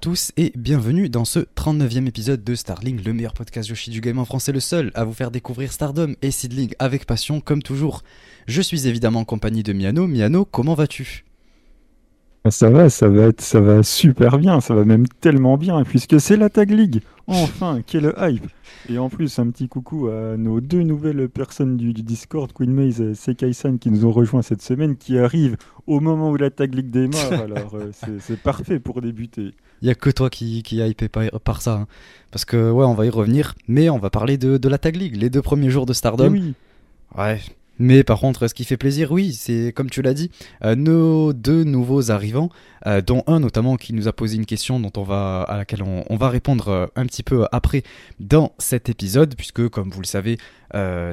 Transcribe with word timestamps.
Tous 0.00 0.32
et 0.38 0.50
bienvenue 0.56 1.10
dans 1.10 1.26
ce 1.26 1.40
39e 1.40 2.06
épisode 2.06 2.42
de 2.42 2.54
Starling, 2.54 3.04
le 3.04 3.12
meilleur 3.12 3.34
podcast 3.34 3.68
Yoshi 3.68 3.90
du 3.90 4.00
game 4.00 4.18
en 4.18 4.24
français, 4.24 4.50
le 4.50 4.58
seul 4.58 4.90
à 4.94 5.04
vous 5.04 5.12
faire 5.12 5.30
découvrir 5.30 5.72
Stardom 5.72 6.14
et 6.22 6.30
Seedling 6.30 6.72
avec 6.78 7.04
passion 7.04 7.42
comme 7.42 7.62
toujours. 7.62 8.02
Je 8.46 8.62
suis 8.62 8.88
évidemment 8.88 9.20
en 9.20 9.24
compagnie 9.26 9.62
de 9.62 9.74
Miano. 9.74 10.06
Miano, 10.06 10.46
comment 10.46 10.72
vas-tu? 10.72 11.26
Ça 12.48 12.70
va, 12.70 12.88
ça 12.88 13.08
va 13.08 13.24
être, 13.24 13.42
ça 13.42 13.60
va 13.60 13.82
super 13.82 14.38
bien, 14.38 14.60
ça 14.60 14.74
va 14.74 14.84
même 14.84 15.06
tellement 15.06 15.58
bien, 15.58 15.84
puisque 15.84 16.18
c'est 16.18 16.38
la 16.38 16.48
Tag 16.48 16.70
League. 16.70 17.02
Enfin, 17.26 17.80
quel 17.86 18.14
hype 18.18 18.46
Et 18.88 18.98
en 18.98 19.10
plus, 19.10 19.38
un 19.38 19.50
petit 19.50 19.68
coucou 19.68 20.08
à 20.08 20.38
nos 20.38 20.60
deux 20.60 20.82
nouvelles 20.82 21.28
personnes 21.28 21.76
du, 21.76 21.92
Discord, 21.92 22.50
Queen 22.52 22.72
Maze 22.72 23.02
et 23.02 23.14
Sekai-san, 23.14 23.78
qui 23.78 23.90
nous 23.90 24.06
ont 24.06 24.10
rejoints 24.10 24.40
cette 24.40 24.62
semaine, 24.62 24.96
qui 24.96 25.18
arrivent 25.18 25.58
au 25.86 26.00
moment 26.00 26.30
où 26.30 26.36
la 26.36 26.50
Tag 26.50 26.74
League 26.74 26.90
démarre. 26.90 27.32
alors, 27.44 27.74
euh, 27.74 27.90
c'est 28.20 28.40
parfait 28.40 28.80
pour 28.80 29.02
débuter. 29.02 29.52
Il 29.82 29.84
n'y 29.84 29.90
a 29.90 29.94
que 29.94 30.10
toi 30.10 30.30
qui, 30.30 30.62
qui 30.62 30.78
hypé 30.78 31.08
par, 31.08 31.60
ça. 31.60 31.74
Hein. 31.74 31.86
Parce 32.30 32.46
que, 32.46 32.70
ouais, 32.70 32.86
on 32.86 32.94
va 32.94 33.04
y 33.04 33.10
revenir, 33.10 33.54
mais 33.68 33.90
on 33.90 33.98
va 33.98 34.08
parler 34.08 34.38
de, 34.38 34.56
de 34.56 34.68
la 34.68 34.78
Tag 34.78 34.96
League, 34.96 35.16
les 35.16 35.28
deux 35.28 35.42
premiers 35.42 35.70
jours 35.70 35.84
de 35.84 35.92
Stardom. 35.92 36.34
Eh 36.34 36.38
oui. 36.38 36.54
Ouais, 37.16 37.40
mais 37.80 38.04
par 38.04 38.20
contre, 38.20 38.46
ce 38.46 38.52
qui 38.52 38.64
fait 38.64 38.76
plaisir, 38.76 39.10
oui, 39.10 39.32
c'est 39.32 39.72
comme 39.74 39.88
tu 39.88 40.02
l'as 40.02 40.12
dit, 40.12 40.30
euh, 40.62 40.74
nos 40.74 41.32
deux 41.32 41.64
nouveaux 41.64 42.10
arrivants, 42.10 42.50
euh, 42.86 43.00
dont 43.00 43.24
un 43.26 43.40
notamment 43.40 43.76
qui 43.76 43.94
nous 43.94 44.06
a 44.06 44.12
posé 44.12 44.36
une 44.36 44.44
question 44.44 44.78
dont 44.78 44.92
on 44.98 45.02
va, 45.02 45.40
à 45.44 45.56
laquelle 45.56 45.82
on, 45.82 46.16
va 46.16 46.28
répondre 46.28 46.68
euh, 46.68 46.86
un 46.94 47.06
petit 47.06 47.22
peu 47.22 47.46
après 47.52 47.82
dans 48.20 48.52
cet 48.58 48.90
épisode, 48.90 49.34
puisque 49.34 49.66
comme 49.70 49.88
vous 49.88 50.02
le 50.02 50.06
savez, 50.06 50.36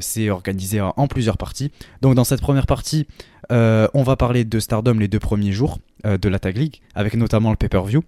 c'est 0.01 0.29
organisé 0.29 0.81
en, 0.81 1.07
plusieurs 1.07 1.37
parties. 1.37 1.71
Donc 2.01 2.15
dans 2.15 2.25
cette 2.25 2.41
première 2.41 2.67
partie, 2.67 3.07
on 3.49 4.03
va 4.03 4.17
parler 4.17 4.43
de 4.43 4.59
Stardom 4.59 4.99
les 4.99 5.07
deux 5.07 5.19
premiers 5.19 5.53
jours 5.53 5.79
de 6.03 6.29
la 6.29 6.37
Tag 6.37 6.57
League, 6.57 6.81
avec 6.95 7.15
notamment 7.15 7.49
le 7.49 7.55
pay-per-view. 7.55 8.01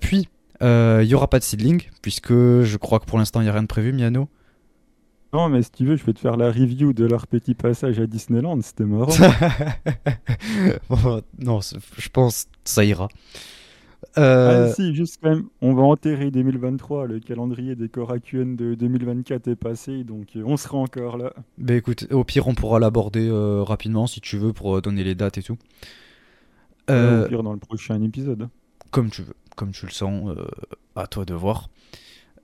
puis, 0.00 0.28
il 0.60 1.06
n'y 1.06 1.14
aura 1.14 1.28
pas 1.28 1.40
de 1.40 1.44
seedling, 1.44 1.82
puisque 2.00 2.32
je 2.32 2.76
crois 2.76 3.00
que 3.00 3.06
pour 3.06 3.18
l'instant, 3.18 3.40
il 3.40 3.44
n'y 3.44 3.50
a 3.50 3.52
rien 3.52 3.62
de 3.62 3.66
prévu, 3.66 3.92
Miano. 3.92 4.28
Non, 5.34 5.48
mais 5.48 5.62
si 5.62 5.72
tu 5.72 5.84
veux, 5.84 5.96
je 5.96 6.04
peux 6.04 6.12
te 6.12 6.20
faire 6.20 6.36
la 6.36 6.52
review 6.52 6.92
de 6.92 7.04
leur 7.04 7.26
petit 7.26 7.54
passage 7.54 7.98
à 7.98 8.06
Disneyland, 8.06 8.60
c'était 8.62 8.84
marrant. 8.84 9.10
non, 11.40 11.58
je 11.60 12.08
pense 12.08 12.44
que 12.44 12.50
ça 12.62 12.84
ira. 12.84 13.08
Euh... 14.16 14.68
Ah, 14.68 14.72
si, 14.72 14.94
juste 14.94 15.18
quand 15.20 15.30
même, 15.30 15.46
on 15.60 15.74
va 15.74 15.82
enterrer 15.82 16.30
2023, 16.30 17.08
le 17.08 17.18
calendrier 17.18 17.74
des 17.74 17.88
Korakuen 17.88 18.54
de 18.54 18.76
2024 18.76 19.48
est 19.48 19.56
passé, 19.56 20.04
donc 20.04 20.36
euh, 20.36 20.44
on 20.46 20.56
sera 20.56 20.78
encore 20.78 21.16
là. 21.16 21.32
Bah 21.58 21.74
écoute, 21.74 22.06
au 22.12 22.22
pire, 22.22 22.46
on 22.46 22.54
pourra 22.54 22.78
l'aborder 22.78 23.28
euh, 23.28 23.64
rapidement 23.64 24.06
si 24.06 24.20
tu 24.20 24.38
veux 24.38 24.52
pour 24.52 24.80
donner 24.82 25.02
les 25.02 25.16
dates 25.16 25.38
et 25.38 25.42
tout. 25.42 25.58
au 26.88 27.26
pire, 27.26 27.42
dans 27.42 27.54
le 27.54 27.58
prochain 27.58 28.00
épisode. 28.02 28.48
Comme 28.92 29.10
tu 29.10 29.22
veux, 29.22 29.34
comme 29.56 29.72
tu 29.72 29.86
le 29.86 29.92
sens, 29.92 30.30
à 30.94 31.08
toi 31.08 31.24
de 31.24 31.34
voir. 31.34 31.70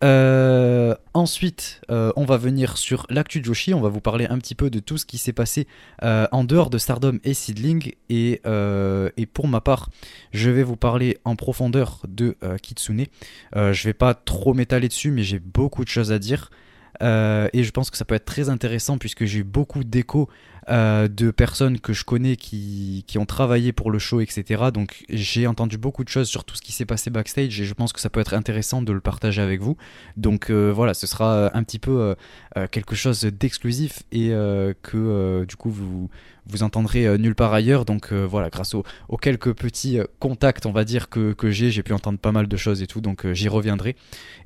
Euh, 0.03 0.95
ensuite, 1.13 1.83
euh, 1.91 2.11
on 2.17 2.25
va 2.25 2.37
venir 2.37 2.79
sur 2.79 3.07
l'actu 3.11 3.45
Joshi. 3.45 3.75
On 3.75 3.81
va 3.81 3.89
vous 3.89 4.01
parler 4.01 4.27
un 4.27 4.39
petit 4.39 4.55
peu 4.55 4.71
de 4.71 4.79
tout 4.79 4.97
ce 4.97 5.05
qui 5.05 5.19
s'est 5.19 5.33
passé 5.33 5.67
euh, 6.03 6.27
en 6.33 6.45
dehors 6.45 6.71
de 6.71 6.79
Stardom 6.79 7.19
et 7.25 7.35
Seedling. 7.35 7.93
Et, 8.09 8.41
pour 9.33 9.49
ma 9.49 9.61
part, 9.61 9.91
je 10.33 10.51
vais 10.51 10.63
vous 10.63 10.77
parler 10.77 11.19
en 11.25 11.37
profondeur 11.37 12.01
de 12.09 12.37
Kitsune. 12.63 13.07
je 13.55 13.85
vais 13.85 13.93
pas 13.93 14.15
trop 14.15 14.55
m'étaler 14.55 14.89
dessus, 14.89 15.11
mais 15.11 15.23
j'ai 15.23 15.39
beaucoup 15.39 15.85
de 15.85 15.89
choses 15.89 16.13
à 16.13 16.19
dire. 16.19 16.51
et 17.01 17.63
je 17.63 17.71
pense 17.71 17.91
que 17.91 17.97
ça 17.97 18.05
peut 18.05 18.15
être 18.15 18.25
très 18.25 18.49
intéressant 18.49 18.99
puisque 18.99 19.25
j'ai 19.25 19.41
eu 19.41 19.45
beaucoup 19.45 19.85
d'échos 19.85 20.29
euh, 20.71 21.09
de 21.09 21.31
personnes 21.31 21.81
que 21.81 21.93
je 21.93 22.05
connais 22.05 22.37
qui, 22.37 23.05
ont 23.17 23.27
travaillé 23.27 23.73
pour 23.73 23.91
le 23.91 23.99
show, 23.99 24.21
etc. 24.21 24.65
Donc 24.73 25.05
j'ai 25.09 25.47
entendu 25.47 25.79
beaucoup 25.79 26.05
de 26.05 26.09
choses 26.09 26.29
sur 26.29 26.45
tout 26.45 26.55
ce 26.55 26.63
qui 26.63 26.73
s'est 26.73 26.85
passé 26.87 27.11
backstage 27.11 27.61
et 27.61 27.65
je 27.65 27.75
pense 27.75 27.93
que 27.93 28.01
ça 28.01 28.09
peut 28.09 28.21
être 28.21 28.35
intéressant 28.35 28.81
de 28.81 28.93
le 28.93 29.01
partager 29.01 29.43
avec 29.43 29.61
vous. 29.61 29.77
Donc 30.17 30.49
euh, 30.51 30.71
voilà, 30.71 30.95
ce 30.95 31.07
sera 31.07 31.51
un 31.57 31.63
petit 31.65 31.81
peu 31.81 32.15
euh, 32.57 32.67
quelque 32.71 32.95
chose 32.95 33.23
d'exclusif 33.23 34.05
et 34.13 34.31
que 34.83 35.45
du 35.45 35.57
coup 35.57 35.71
vous, 35.71 36.09
vous 36.47 36.63
entendrez 36.63 37.19
nulle 37.19 37.35
part 37.35 37.53
ailleurs. 37.53 37.85
Donc 37.85 38.13
voilà, 38.13 38.49
grâce 38.49 38.75
aux, 38.75 38.85
quelques 39.21 39.53
petits 39.53 39.99
contacts, 40.21 40.67
on 40.67 40.73
va 40.73 40.85
dire, 40.85 41.09
que, 41.09 41.33
que 41.33 41.51
j'ai, 41.51 41.71
j'ai 41.71 41.83
pu 41.83 41.93
entendre 41.93 42.19
pas 42.19 42.33
mal 42.33 42.47
de 42.47 42.57
choses 42.57 42.81
et 42.81 42.87
tout. 42.87 43.01
Donc 43.01 43.31
j'y 43.33 43.49
reviendrai. 43.49 43.97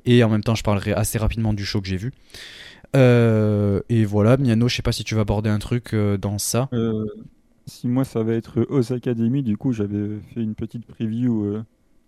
Et 0.05 0.23
en 0.23 0.29
même 0.29 0.43
temps, 0.43 0.55
je 0.55 0.63
parlerai 0.63 0.93
assez 0.93 1.17
rapidement 1.17 1.53
du 1.53 1.65
show 1.65 1.81
que 1.81 1.87
j'ai 1.87 1.97
vu. 1.97 2.13
Euh, 2.95 3.81
et 3.89 4.05
voilà, 4.05 4.37
Miano, 4.37 4.67
je 4.67 4.75
sais 4.75 4.81
pas 4.81 4.91
si 4.91 5.03
tu 5.03 5.15
vas 5.15 5.21
aborder 5.21 5.49
un 5.49 5.59
truc 5.59 5.93
euh, 5.93 6.17
dans 6.17 6.37
ça. 6.37 6.69
Euh, 6.73 7.05
si 7.65 7.87
moi 7.87 8.03
ça 8.03 8.23
va 8.23 8.33
être 8.33 8.65
Oz 8.69 8.91
Academy, 8.91 9.41
du 9.41 9.57
coup 9.57 9.71
j'avais 9.71 10.19
fait 10.33 10.41
une 10.41 10.53
petite 10.53 10.85
preview 10.85 11.63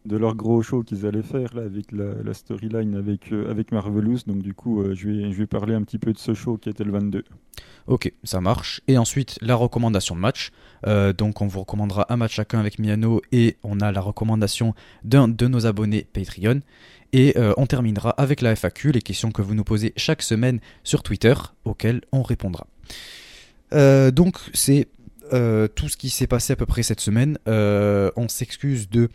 de 0.06 0.16
leur 0.16 0.36
gros 0.36 0.62
show 0.62 0.84
qu'ils 0.84 1.08
allaient 1.08 1.24
faire 1.24 1.56
là 1.56 1.64
avec 1.64 1.92
la, 1.92 2.34
storyline 2.34 2.96
avec, 2.96 3.32
avec 3.32 3.72
Marvelous. 3.72 4.20
Donc 4.28 4.44
du 4.44 4.54
coup 4.54 4.84
je, 4.94 5.10
vais, 5.10 5.32
je 5.32 5.38
vais 5.38 5.48
parler 5.48 5.74
un 5.74 5.82
petit 5.82 5.98
peu 5.98 6.14
de 6.14 6.20
ce 6.20 6.36
show 6.36 6.58
qui 6.58 6.70
était 6.70 6.84
le 6.84 6.92
22. 6.92 7.24
Ok, 7.88 8.14
ça 8.24 8.40
marche. 8.40 8.82
Et 8.88 9.00
ensuite 9.00 9.40
la 9.42 9.56
recommandation 9.56 10.16
de 10.16 10.20
match. 10.20 10.52
donc 11.18 11.42
on 11.42 11.48
vous 11.48 11.62
recommandera 11.62 12.06
un 12.14 12.18
match 12.18 12.36
chacun 12.36 12.60
avec 12.60 12.78
Miano 12.78 13.24
et 13.32 13.58
on 13.64 13.80
a 13.80 13.92
la 13.92 14.02
recommandation 14.02 14.76
d'un 15.04 15.28
de 15.28 15.48
nos 15.48 15.66
abonnés 15.66 16.06
Patreon. 16.14 16.60
Et 17.18 17.36
euh, 17.36 17.52
on 17.58 17.66
terminera 17.66 18.12
avec 18.12 18.42
la 18.42 18.56
FAQ, 18.56 18.92
les 18.92 19.02
questions 19.02 19.32
que 19.32 19.42
vous 19.42 19.56
nous 19.56 19.64
posez 19.64 19.92
chaque 19.98 20.22
semaine 20.22 20.60
sur 20.84 21.02
Twitter, 21.02 21.34
auxquelles 21.66 22.02
on 22.12 22.22
répondra. 22.22 22.68
Euh, 23.74 24.12
donc 24.12 24.38
c'est 24.54 24.88
euh, 25.34 25.68
tout 25.68 25.90
ce 25.90 25.98
qui 25.98 26.12
s'est 26.12 26.28
passé 26.28 26.54
à 26.54 26.56
peu 26.56 26.68
près 26.68 26.84
cette 26.84 27.00
semaine. 27.00 27.40
on 27.48 28.28
s'excuse 28.30 28.88
de 28.88 29.10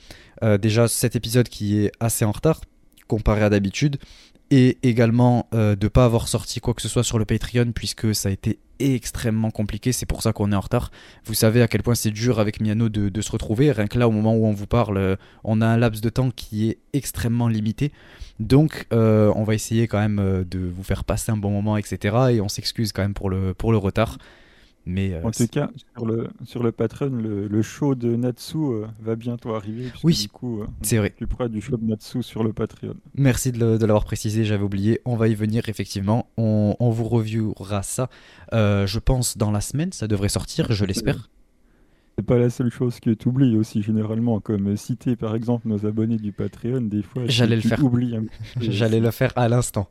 déjà 0.58 0.88
cet 0.88 1.14
épisode 1.14 1.48
qui 1.48 1.78
est 1.78 1.92
assez 2.00 2.24
en 2.24 2.32
retard 2.32 2.62
comparé 3.06 3.44
à 3.44 3.50
d'habitude 3.50 3.98
et 4.52 4.78
également 4.82 5.48
de 5.52 5.76
ne 5.80 5.88
pas 5.88 6.04
avoir 6.04 6.28
sorti 6.28 6.60
quoi 6.60 6.74
que 6.74 6.82
ce 6.82 6.88
soit 6.88 7.02
sur 7.02 7.18
le 7.18 7.24
Patreon 7.24 7.72
puisque 7.72 8.14
ça 8.14 8.28
a 8.28 8.32
été 8.32 8.58
extrêmement 8.78 9.50
compliqué, 9.50 9.92
c'est 9.92 10.06
pour 10.06 10.22
ça 10.22 10.32
qu'on 10.32 10.52
est 10.52 10.56
en 10.56 10.60
retard. 10.60 10.90
Vous 11.24 11.34
savez 11.34 11.62
à 11.62 11.68
quel 11.68 11.82
point 11.82 11.94
c'est 11.94 12.10
dur 12.10 12.38
avec 12.38 12.60
Miano 12.60 12.88
de, 12.88 13.20
se 13.20 13.30
retrouver, 13.30 13.72
rien 13.72 13.86
que 13.86 13.98
là 13.98 14.08
au 14.08 14.10
moment 14.10 14.34
où 14.34 14.46
on 14.46 14.52
vous 14.52 14.66
parle, 14.66 14.98
euh, 14.98 15.16
on 15.44 15.60
a 15.60 15.66
un 15.66 15.76
laps 15.76 16.00
de 16.02 16.08
temps 16.08 16.30
qui 16.30 16.68
est 16.68 16.78
extrêmement 16.92 17.48
limité. 17.48 17.92
Donc 18.40 18.86
euh, 18.92 19.32
on 19.36 19.44
va 19.44 19.54
essayer 19.54 19.86
quand 19.86 19.98
même 19.98 20.18
euh, 20.18 20.44
de 20.44 20.58
vous 20.58 20.82
faire 20.82 21.04
passer 21.04 21.30
un 21.30 21.36
bon 21.36 21.50
moment, 21.50 21.76
etc. 21.76 22.16
Et 22.32 22.40
on 22.40 22.48
s'excuse 22.48 22.92
quand 22.92 23.02
même 23.02 23.14
pour 23.14 23.30
le 23.30 23.76
retard. 23.78 24.18
Mais, 24.84 25.20
en 25.22 25.30
tout 25.30 25.46
cas, 25.46 25.70
sur 25.96 26.06
le, 26.06 26.28
sur 26.44 26.62
le 26.62 26.72
Patreon, 26.72 27.10
le, 27.10 27.62
show 27.62 27.94
de 27.94 28.16
Natsu 28.16 28.58
va 29.00 29.14
bientôt 29.14 29.54
arriver. 29.54 29.92
Oui, 30.02 30.14
du 30.22 30.28
coup, 30.28 30.64
c'est 30.82 30.96
vrai. 30.96 31.10
Plus 31.10 31.26
près 31.26 31.48
du 31.48 31.60
show 31.60 31.76
de 31.76 31.84
Natsu 31.84 32.22
sur 32.22 32.42
le 32.42 32.52
Patreon. 32.52 32.94
Merci 33.14 33.52
de 33.52 33.78
l'avoir 33.78 34.04
précisé, 34.04 34.44
j'avais 34.44 34.64
oublié. 34.64 35.00
On 35.04 35.16
va 35.16 35.28
y 35.28 35.34
venir, 35.34 35.68
effectivement. 35.68 36.26
On, 36.36 36.74
on 36.80 36.90
vous 36.90 37.04
reviewera 37.04 37.82
ça 37.82 38.08
euh, 38.52 38.86
je 38.86 38.98
pense 38.98 39.36
dans 39.36 39.50
la 39.50 39.60
semaine, 39.60 39.92
ça 39.92 40.06
devrait 40.06 40.28
sortir, 40.28 40.72
je 40.72 40.84
l'espère. 40.84 41.30
C'est 42.18 42.26
pas 42.26 42.36
la 42.36 42.50
seule 42.50 42.70
chose 42.70 43.00
que 43.00 43.10
tu 43.10 43.28
oublies 43.28 43.56
aussi 43.56 43.82
généralement, 43.82 44.40
comme 44.40 44.76
citer 44.76 45.16
par 45.16 45.34
exemple 45.34 45.68
nos 45.68 45.86
abonnés 45.86 46.18
du 46.18 46.32
Patreon, 46.32 46.82
des 46.82 47.02
fois. 47.02 47.22
J'allais 47.26 47.56
le 47.56 47.62
faire. 47.62 47.80
J'allais 48.60 49.00
le 49.00 49.10
faire 49.10 49.32
à 49.36 49.48
l'instant. 49.48 49.88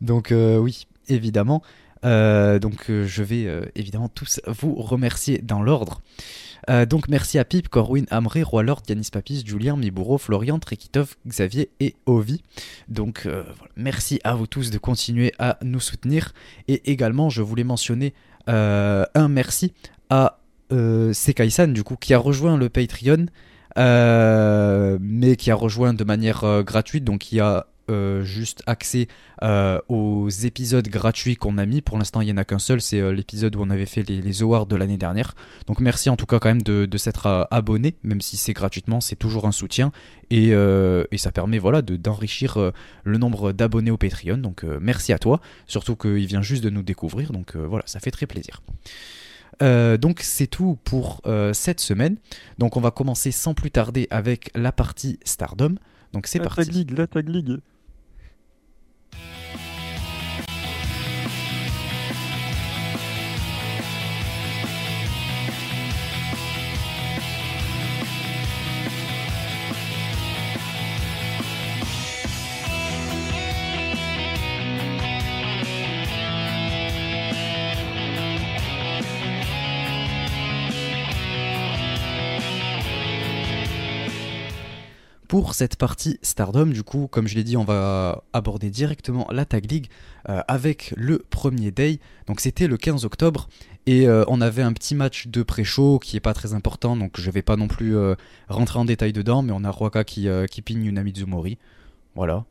Donc 0.00 0.30
euh, 0.30 0.58
oui, 0.58 0.86
évidemment. 1.08 1.62
Euh, 2.04 2.58
donc 2.58 2.90
je 2.90 3.22
vais 3.22 3.48
évidemment 3.74 4.08
tous 4.08 4.40
vous 4.46 4.74
remercier 4.74 5.38
dans 5.38 5.62
l'ordre. 5.62 6.00
Euh, 6.70 6.86
donc 6.86 7.08
merci 7.08 7.38
à 7.38 7.44
Pip, 7.44 7.68
Corwin, 7.68 8.06
Amré, 8.10 8.42
Roi 8.42 8.62
Lord, 8.62 8.82
Yanis 8.88 9.08
Papis, 9.12 9.42
Julien, 9.44 9.76
Mibouro, 9.76 10.18
Florian, 10.18 10.58
Trekitov, 10.58 11.16
Xavier 11.26 11.70
et 11.80 11.96
Ovi. 12.06 12.42
Donc 12.88 13.26
euh, 13.26 13.44
merci 13.76 14.20
à 14.24 14.34
vous 14.34 14.46
tous 14.46 14.70
de 14.70 14.78
continuer 14.78 15.32
à 15.38 15.58
nous 15.62 15.80
soutenir. 15.80 16.32
Et 16.68 16.90
également, 16.90 17.30
je 17.30 17.42
voulais 17.42 17.64
mentionner 17.64 18.14
euh, 18.48 19.04
un 19.14 19.28
merci 19.28 19.72
à 20.10 20.38
Sekai-san, 20.70 21.74
du 21.74 21.84
coup, 21.84 21.96
qui 21.96 22.14
a 22.14 22.18
rejoint 22.18 22.56
le 22.56 22.70
Patreon. 22.70 23.26
mais 23.76 25.36
qui 25.36 25.50
a 25.50 25.54
rejoint 25.54 25.92
de 25.92 26.04
manière 26.04 26.62
gratuite, 26.62 27.04
donc 27.04 27.20
qui 27.20 27.40
a 27.40 27.66
euh, 27.90 28.22
juste 28.22 28.62
accès 28.66 29.08
euh, 29.42 29.80
aux 29.88 30.28
épisodes 30.28 30.86
gratuits 30.86 31.34
qu'on 31.34 31.58
a 31.58 31.66
mis. 31.66 31.80
Pour 31.80 31.98
l'instant, 31.98 32.20
il 32.20 32.26
n'y 32.26 32.32
en 32.32 32.36
a 32.36 32.44
qu'un 32.44 32.60
seul, 32.60 32.80
c'est 32.80 33.00
euh, 33.00 33.12
l'épisode 33.12 33.56
où 33.56 33.60
on 33.60 33.70
avait 33.70 33.86
fait 33.86 34.08
les, 34.08 34.42
awards 34.42 34.66
de 34.66 34.76
l'année 34.76 34.96
dernière. 34.96 35.34
Donc 35.66 35.80
merci 35.80 36.08
en 36.08 36.16
tout 36.16 36.26
cas 36.26 36.38
quand 36.38 36.48
même 36.48 36.62
de, 36.62 36.96
s'être 36.96 37.48
abonné, 37.50 37.96
même 38.04 38.20
si 38.20 38.36
c'est 38.36 38.52
gratuitement, 38.52 39.00
c'est 39.00 39.16
toujours 39.16 39.46
un 39.46 39.52
soutien. 39.52 39.90
Et, 40.30 40.52
ça 41.16 41.32
permet 41.32 41.58
voilà, 41.58 41.82
d'enrichir 41.82 42.72
le 43.04 43.18
nombre 43.18 43.52
d'abonnés 43.52 43.90
au 43.90 43.96
Patreon. 43.96 44.38
Donc 44.38 44.64
merci 44.80 45.12
à 45.12 45.18
toi, 45.18 45.40
surtout 45.66 45.96
qu'il 45.96 46.26
vient 46.26 46.42
juste 46.42 46.64
de 46.64 46.70
nous 46.70 46.82
découvrir. 46.82 47.32
Donc 47.32 47.56
voilà, 47.56 47.84
ça 47.86 48.00
fait 48.00 48.10
très 48.10 48.26
plaisir. 48.26 48.62
donc 49.60 50.20
c'est 50.20 50.46
tout 50.46 50.78
pour 50.84 51.20
cette 51.52 51.80
semaine. 51.80 52.16
Donc 52.58 52.76
on 52.76 52.80
va 52.80 52.90
commencer 52.90 53.30
sans 53.32 53.54
plus 53.54 53.70
tarder 53.70 54.06
avec 54.10 54.50
la 54.54 54.72
partie 54.72 55.18
Stardom. 55.24 55.74
Donc 56.12 56.26
c'est 56.26 56.40
parti. 56.40 56.64
Tag 56.64 56.74
League, 56.74 56.98
la 56.98 57.06
Tag 57.06 57.28
League. 57.28 57.58
Pour 85.32 85.54
cette 85.54 85.76
partie 85.76 86.18
Stardom, 86.20 86.66
du 86.66 86.82
coup, 86.82 87.08
comme 87.10 87.26
je 87.26 87.34
l'ai 87.34 87.42
dit, 87.42 87.56
on 87.56 87.64
va 87.64 88.22
aborder 88.34 88.68
directement 88.68 89.26
la 89.32 89.46
Tag 89.46 89.64
League 89.72 89.86
avec 90.26 90.92
le 90.94 91.24
premier 91.30 91.70
day. 91.70 92.00
Donc 92.26 92.40
c'était 92.40 92.66
le 92.66 92.76
15 92.76 93.06
octobre 93.06 93.48
et 93.86 94.06
on 94.28 94.42
avait 94.42 94.60
un 94.60 94.74
petit 94.74 94.94
match 94.94 95.28
de 95.28 95.42
pré-show 95.42 95.98
qui 96.00 96.18
est 96.18 96.20
pas 96.20 96.34
très 96.34 96.52
important, 96.52 96.96
donc 96.96 97.18
je 97.18 97.30
vais 97.30 97.40
pas 97.40 97.56
non 97.56 97.66
plus 97.66 97.96
rentrer 98.50 98.78
en 98.78 98.84
détail 98.84 99.14
dedans, 99.14 99.40
mais 99.40 99.52
on 99.56 99.64
a 99.64 99.70
Roaka 99.70 100.04
qui, 100.04 100.28
qui 100.50 100.60
pigne 100.60 100.84
Unamizu 100.84 101.24
Mori. 101.24 101.56
Voilà. 102.14 102.44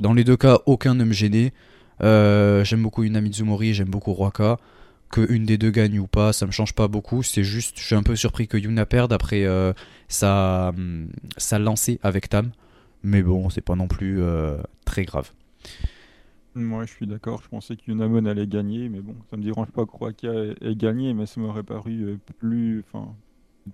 dans 0.00 0.14
les 0.14 0.24
deux 0.24 0.38
cas, 0.38 0.60
aucun 0.64 0.94
ne 0.94 1.04
me 1.04 1.12
gênait. 1.12 1.52
j'aime 2.00 2.82
beaucoup 2.82 3.02
Unamizu 3.02 3.44
Mori, 3.44 3.74
j'aime 3.74 3.90
beaucoup 3.90 4.14
Roaka 4.14 4.56
que 5.12 5.30
une 5.32 5.44
des 5.44 5.58
deux 5.58 5.70
gagne 5.70 6.00
ou 6.00 6.08
pas, 6.08 6.32
ça 6.32 6.46
me 6.46 6.50
change 6.50 6.72
pas 6.74 6.88
beaucoup. 6.88 7.22
C'est 7.22 7.44
juste, 7.44 7.78
je 7.78 7.84
suis 7.84 7.94
un 7.94 8.02
peu 8.02 8.16
surpris 8.16 8.48
que 8.48 8.56
Yuna 8.56 8.86
perde 8.86 9.12
après 9.12 9.44
euh, 9.44 9.72
sa, 10.08 10.72
sa 11.36 11.60
lancée 11.60 12.00
avec 12.02 12.28
Tam. 12.28 12.50
Mais 13.04 13.22
bon, 13.22 13.50
c'est 13.50 13.60
pas 13.60 13.76
non 13.76 13.86
plus 13.86 14.20
euh, 14.20 14.56
très 14.84 15.04
grave. 15.04 15.30
Moi, 16.54 16.84
je 16.86 16.92
suis 16.92 17.06
d'accord. 17.06 17.42
Je 17.42 17.48
pensais 17.48 17.76
que 17.76 17.82
Yunamon 17.88 18.24
allait 18.26 18.46
gagner, 18.46 18.88
mais 18.88 19.00
bon, 19.00 19.14
ça 19.30 19.36
me 19.36 19.42
dérange 19.42 19.68
pas 19.68 19.84
que 19.86 20.64
ait 20.64 20.76
gagné, 20.76 21.14
mais 21.14 21.26
ça 21.26 21.40
m'aurait 21.40 21.62
paru 21.62 22.02
euh, 22.02 22.16
plus, 22.38 22.84
enfin, 22.86 23.14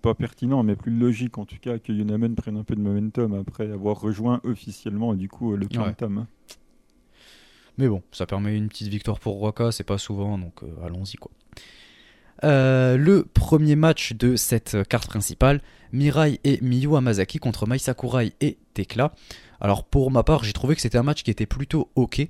pas 0.03 0.15
pertinent, 0.15 0.63
mais 0.63 0.77
plus 0.77 0.97
logique 0.97 1.39
en 1.39 1.45
tout 1.45 1.59
cas 1.61 1.79
que 1.79 1.93
Yunamon 1.93 2.35
prenne 2.35 2.57
un 2.57 2.65
peu 2.65 2.75
de 2.75 2.81
momentum 2.81 3.35
après 3.35 3.71
avoir 3.71 4.01
rejoint 4.01 4.41
officiellement 4.45 5.15
du 5.15 5.29
coup 5.29 5.57
le 5.57 5.67
clan 5.67 5.93
Tam. 5.93 6.27
Mais 7.79 7.89
bon, 7.89 8.03
ça 8.11 8.27
permet 8.27 8.57
une 8.57 8.69
petite 8.69 8.89
victoire 8.89 9.21
pour 9.21 9.41
Waka, 9.41 9.71
c'est 9.71 9.85
pas 9.85 9.99
souvent, 9.99 10.37
donc 10.37 10.65
euh, 10.65 10.85
allons-y 10.85 11.17
quoi. 11.17 11.31
Euh, 12.45 12.97
le 12.97 13.25
premier 13.25 13.77
match 13.77 14.13
de 14.13 14.37
cette 14.37 14.77
carte 14.89 15.09
principale, 15.09 15.61
Mirai 15.93 16.41
et 16.45 16.59
Miyu 16.61 16.97
Amazaki 16.97 17.39
contre 17.39 17.67
Mai 17.67 17.79
Sakurai 17.79 18.33
et 18.41 18.59
Tekla. 18.75 19.13
Alors 19.61 19.85
pour 19.85 20.11
ma 20.11 20.25
part, 20.25 20.45
j'ai 20.45 20.53
trouvé 20.53 20.75
que 20.75 20.81
c'était 20.81 20.99
un 20.99 21.03
match 21.03 21.23
qui 21.23 21.31
était 21.31 21.47
plutôt 21.47 21.89
ok. 21.95 22.27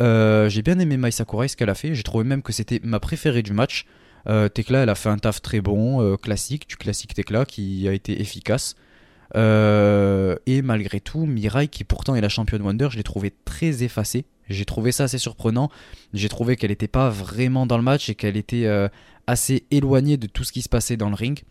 Euh, 0.00 0.48
j'ai 0.48 0.62
bien 0.62 0.78
aimé 0.78 0.98
Mai 0.98 1.10
Sakurai 1.10 1.48
ce 1.48 1.56
qu'elle 1.56 1.70
a 1.70 1.74
fait, 1.74 1.94
j'ai 1.94 2.02
trouvé 2.02 2.24
même 2.24 2.42
que 2.42 2.52
c'était 2.52 2.80
ma 2.82 3.00
préférée 3.00 3.42
du 3.42 3.52
match. 3.52 3.86
Tekla, 4.26 4.82
elle 4.82 4.90
a 4.90 4.94
fait 4.94 5.08
un 5.08 5.16
taf 5.16 5.40
très 5.40 5.62
bon, 5.62 6.16
classique, 6.18 6.68
du 6.68 6.76
classique 6.76 7.14
Tekla 7.14 7.46
qui 7.46 7.88
a 7.88 7.92
été 7.94 8.20
efficace. 8.20 8.76
Et 9.34 10.62
malgré 10.62 11.00
tout, 11.00 11.26
Mirai, 11.26 11.68
qui 11.68 11.84
pourtant 11.84 12.14
est 12.14 12.20
la 12.20 12.28
championne 12.28 12.62
Wonder, 12.62 12.88
je 12.90 12.96
l'ai 12.96 13.02
trouvé 13.02 13.32
très 13.44 13.82
effacée 13.82 14.24
j'ai 14.50 14.64
trouvé 14.64 14.92
ça 14.92 15.04
assez 15.04 15.18
surprenant. 15.18 15.70
J'ai 16.12 16.28
trouvé 16.28 16.56
qu'elle 16.56 16.70
n'était 16.70 16.88
pas 16.88 17.08
vraiment 17.08 17.66
dans 17.66 17.76
le 17.76 17.82
match 17.82 18.08
et 18.10 18.14
qu'elle 18.14 18.36
était 18.36 18.66
euh, 18.66 18.88
assez 19.26 19.64
éloignée 19.70 20.16
de 20.16 20.26
tout 20.26 20.44
ce 20.44 20.52
qui 20.52 20.60
se 20.60 20.68
passait 20.68 20.96
dans 20.96 21.08
le 21.08 21.14
ring. 21.14 21.42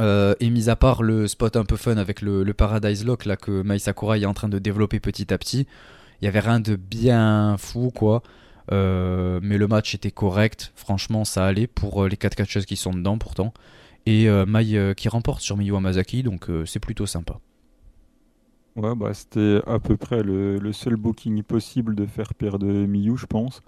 Euh, 0.00 0.34
et 0.40 0.50
mis 0.50 0.68
à 0.68 0.76
part 0.76 1.02
le 1.02 1.28
spot 1.28 1.56
un 1.56 1.64
peu 1.64 1.76
fun 1.76 1.96
avec 1.96 2.20
le, 2.20 2.44
Paradise 2.52 3.04
Lock 3.04 3.24
là, 3.24 3.36
que 3.36 3.62
Mai 3.62 3.78
Sakurai 3.78 4.20
est 4.20 4.26
en 4.26 4.34
train 4.34 4.48
de 4.48 4.58
développer 4.58 4.98
petit 4.98 5.32
à 5.32 5.38
petit, 5.38 5.66
il 6.20 6.24
y 6.24 6.28
avait 6.28 6.40
rien 6.40 6.58
de 6.58 6.74
bien 6.74 7.56
fou 7.56 7.92
quoi. 7.94 8.22
Euh, 8.72 9.38
mais 9.44 9.58
le 9.58 9.68
match 9.68 9.94
était 9.94 10.10
correct, 10.10 10.72
franchement 10.74 11.24
ça 11.24 11.46
allait 11.46 11.68
pour 11.68 12.04
les 12.08 12.16
4 12.16 12.34
catcheuses 12.34 12.66
qui 12.66 12.76
sont 12.76 12.92
dedans 12.92 13.16
pourtant. 13.16 13.54
Et 14.06 14.28
Mai 14.46 14.94
qui 14.96 15.08
remporte 15.08 15.40
sur 15.40 15.56
Miyu 15.56 15.74
Amazaki, 15.76 16.22
donc 16.22 16.48
c'est 16.64 16.80
plutôt 16.80 17.06
sympa. 17.06 17.40
Ouais, 18.76 18.94
bah, 18.94 19.14
c'était 19.14 19.62
à 19.66 19.78
peu 19.78 19.96
près 19.96 20.22
le, 20.22 20.72
seul 20.72 20.96
booking 20.96 21.42
possible 21.42 21.94
de 21.94 22.04
faire 22.04 22.34
perdre 22.34 22.66
Miyu, 22.66 23.16
je 23.16 23.26
pense. 23.26 23.62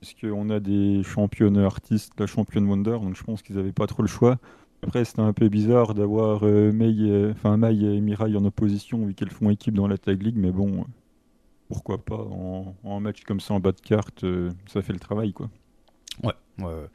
Puisqu'on 0.00 0.50
a 0.50 0.60
des 0.60 1.02
championnes 1.02 1.58
artistes, 1.58 2.12
la 2.18 2.26
championne 2.26 2.66
Wonder, 2.68 2.92
donc 2.92 3.16
je 3.16 3.24
pense 3.24 3.42
qu'ils 3.42 3.56
n'avaient 3.56 3.72
pas 3.72 3.86
trop 3.86 4.02
le 4.02 4.08
choix. 4.08 4.38
Après, 4.82 5.04
c'était 5.04 5.22
un 5.22 5.32
peu 5.32 5.48
bizarre 5.48 5.94
d'avoir 5.94 6.44
euh, 6.44 6.70
Mei, 6.70 6.94
euh, 7.00 7.34
Mai 7.56 7.74
et 7.74 8.00
Mirai 8.00 8.36
en 8.36 8.44
opposition, 8.44 9.04
vu 9.04 9.14
qu'elles 9.14 9.30
font 9.30 9.50
équipe 9.50 9.74
dans 9.74 9.88
la 9.88 9.98
Tag 9.98 10.22
League, 10.22 10.36
mais 10.36 10.52
bon, 10.52 10.84
pourquoi 11.68 11.98
pas, 11.98 12.24
en, 12.84 13.00
match 13.00 13.24
comme 13.24 13.40
ça, 13.40 13.54
en 13.54 13.60
bas 13.60 13.72
de 13.72 13.80
carte, 13.80 14.22
euh, 14.22 14.52
ça 14.66 14.82
fait 14.82 14.92
le 14.92 15.00
travail, 15.00 15.32
quoi. 15.32 15.48
Ouais, 16.22 16.34
ouais. 16.60 16.86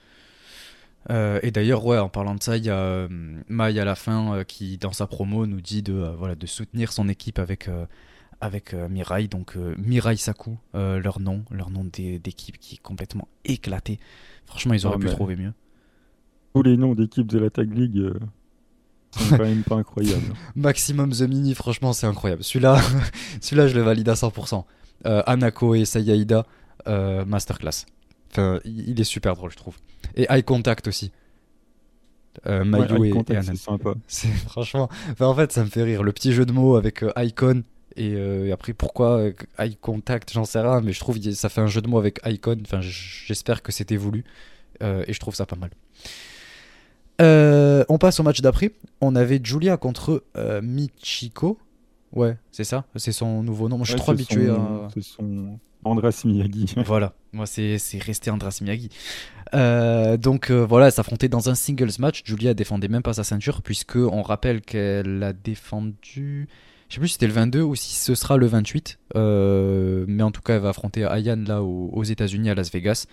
Euh, 1.10 1.40
et 1.42 1.52
d'ailleurs, 1.52 1.86
ouais, 1.86 1.98
en 1.98 2.10
parlant 2.10 2.36
de 2.36 2.44
ça, 2.44 2.58
il 2.58 2.66
y 2.66 2.70
a 2.70 2.78
euh, 2.78 3.08
Mai 3.50 3.80
à 3.80 3.86
la 3.86 3.96
fin 3.96 4.36
euh, 4.36 4.44
qui, 4.44 4.78
dans 4.78 4.92
sa 4.92 5.08
promo, 5.08 5.46
nous 5.46 5.62
dit 5.62 5.82
de, 5.82 5.94
voilà, 6.18 6.36
de 6.36 6.46
soutenir 6.46 6.94
son 6.94 7.10
équipe 7.10 7.40
avec, 7.40 7.70
avec 8.40 8.74
Mirai. 8.74 9.28
Donc, 9.28 9.56
Mirai 9.56 10.16
Saku, 10.18 10.58
leur 10.74 11.20
nom, 11.20 11.44
leur 11.52 11.70
nom 11.70 11.84
d'équipe 11.84 12.58
qui 12.60 12.76
est 12.76 12.82
complètement 12.82 13.28
éclaté. 13.46 14.00
Franchement, 14.46 14.74
ils 14.74 14.86
auraient 14.86 15.00
pu 15.00 15.08
trouver 15.08 15.36
mieux. 15.36 15.54
Tous 16.54 16.64
les 16.64 16.76
noms 16.76 16.94
d'équipes 16.94 17.28
de 17.28 17.40
la 17.40 17.50
Tag 17.50 17.74
League 17.74 18.12
sont 19.12 19.38
quand 19.38 19.44
même 19.44 19.64
pas 19.64 19.76
incroyables. 19.76 20.34
Maximum 20.56 21.12
The 21.12 21.22
Mini, 21.22 21.56
franchement, 21.56 21.94
c'est 21.94 22.08
incroyable. 22.08 22.44
Celui-là, 22.44 22.82
celui-là, 23.42 23.68
je 23.68 23.76
le 23.76 23.82
valide 23.82 24.10
à 24.10 24.14
100%. 24.14 24.64
Anako 25.04 25.76
et 25.76 25.86
Sayaida, 25.86 26.46
masterclass. 26.86 27.86
Enfin, 28.32 28.60
il 28.66 29.00
est 29.00 29.06
super 29.06 29.36
drôle, 29.36 29.52
je 29.52 29.58
trouve. 29.58 29.76
Et 30.16 30.26
Eye 30.30 30.44
Contact 30.44 30.88
aussi. 30.88 31.12
Euh, 32.48 32.64
Mayu 32.64 33.08
et, 33.08 33.42
C'est 33.42 33.56
sympa. 33.58 33.94
C'est 34.08 34.30
franchement. 34.30 34.90
Enfin, 35.12 35.26
en 35.26 35.36
fait, 35.36 35.52
ça 35.52 35.64
me 35.64 35.70
fait 35.70 35.84
rire. 35.84 36.04
Le 36.04 36.12
petit 36.12 36.34
jeu 36.34 36.46
de 36.46 36.52
mots 36.52 36.76
avec 36.76 37.04
euh, 37.04 37.12
Icon. 37.18 37.64
Euh, 38.00 38.46
et, 38.46 38.52
après, 38.52 38.74
pourquoi 38.74 39.18
euh, 39.18 39.34
Eye 39.60 39.76
Contact 39.76 40.32
J'en 40.34 40.46
sais 40.46 40.62
rien, 40.62 40.82
mais 40.82 40.94
je 40.94 41.00
trouve 41.00 41.20
que 41.20 41.32
ça 41.32 41.50
fait 41.50 41.62
un 41.62 41.68
jeu 41.68 41.82
de 41.82 41.88
mots 41.88 42.00
avec 42.00 42.20
Icon. 42.26 42.58
Enfin, 42.62 42.80
j'espère 42.82 43.62
que 43.62 43.72
c'était 43.72 43.98
voulu. 43.98 44.24
et 44.82 45.14
je 45.14 45.20
trouve 45.20 45.36
ça 45.36 45.46
pas 45.46 45.58
mal. 45.58 45.72
on 47.20 47.98
passe 47.98 48.20
au 48.20 48.24
match 48.24 48.42
d'après. 48.42 48.72
On 49.02 49.16
avait 49.16 49.42
Julia 49.44 49.78
contre 49.78 50.24
Michiko. 50.64 51.60
Ouais, 52.14 52.38
c'est 52.52 52.66
ça? 52.66 52.86
C'est 52.96 53.14
son 53.14 53.42
nouveau 53.44 53.70
nom. 53.70 53.84
je 53.84 53.92
suis 53.92 54.00
trop 54.00 54.12
habitué 54.12 54.50
à. 54.50 54.88
C'est 54.94 55.04
son 55.04 55.60
Andras 55.84 56.24
Miyagi. 56.26 56.74
voilà, 56.86 57.14
moi 57.34 57.46
c'est 57.46 57.78
resté 58.00 58.30
Andras 58.32 58.60
Miyagi. 58.62 58.90
Euh, 59.54 60.18
donc 60.18 60.50
euh, 60.50 60.66
voilà, 60.66 60.88
elle 60.88 60.92
s'affrontait 60.92 61.30
dans 61.30 61.50
un 61.50 61.56
singles 61.56 61.92
match. 62.00 62.22
Julia 62.26 62.54
défendait 62.54 62.88
même 62.88 63.02
pas 63.02 63.14
sa 63.14 63.24
ceinture, 63.24 63.62
puisque 63.62 63.96
on 63.96 64.22
rappelle 64.22 64.62
qu'elle 64.62 65.24
a 65.24 65.34
défendu. 65.34 66.48
Je 66.90 66.96
sais 66.96 67.00
plus 67.00 67.08
si 67.08 67.14
c'était 67.14 67.28
le 67.28 67.34
22 67.34 67.62
ou 67.62 67.76
si 67.76 67.96
ce 67.96 68.16
sera 68.16 68.36
le 68.38 68.48
28. 68.48 69.00
Euh, 69.16 70.04
mais 70.08 70.24
en 70.24 70.32
tout 70.32 70.42
cas, 70.42 70.56
elle 70.56 70.62
va 70.62 70.70
affronter 70.70 71.06
Ayan 71.06 71.42
là 71.48 71.64
aux, 71.64 72.04
États-Unis 72.04 72.50
à 72.50 72.56
Las 72.56 72.70
Vegas. 72.72 73.06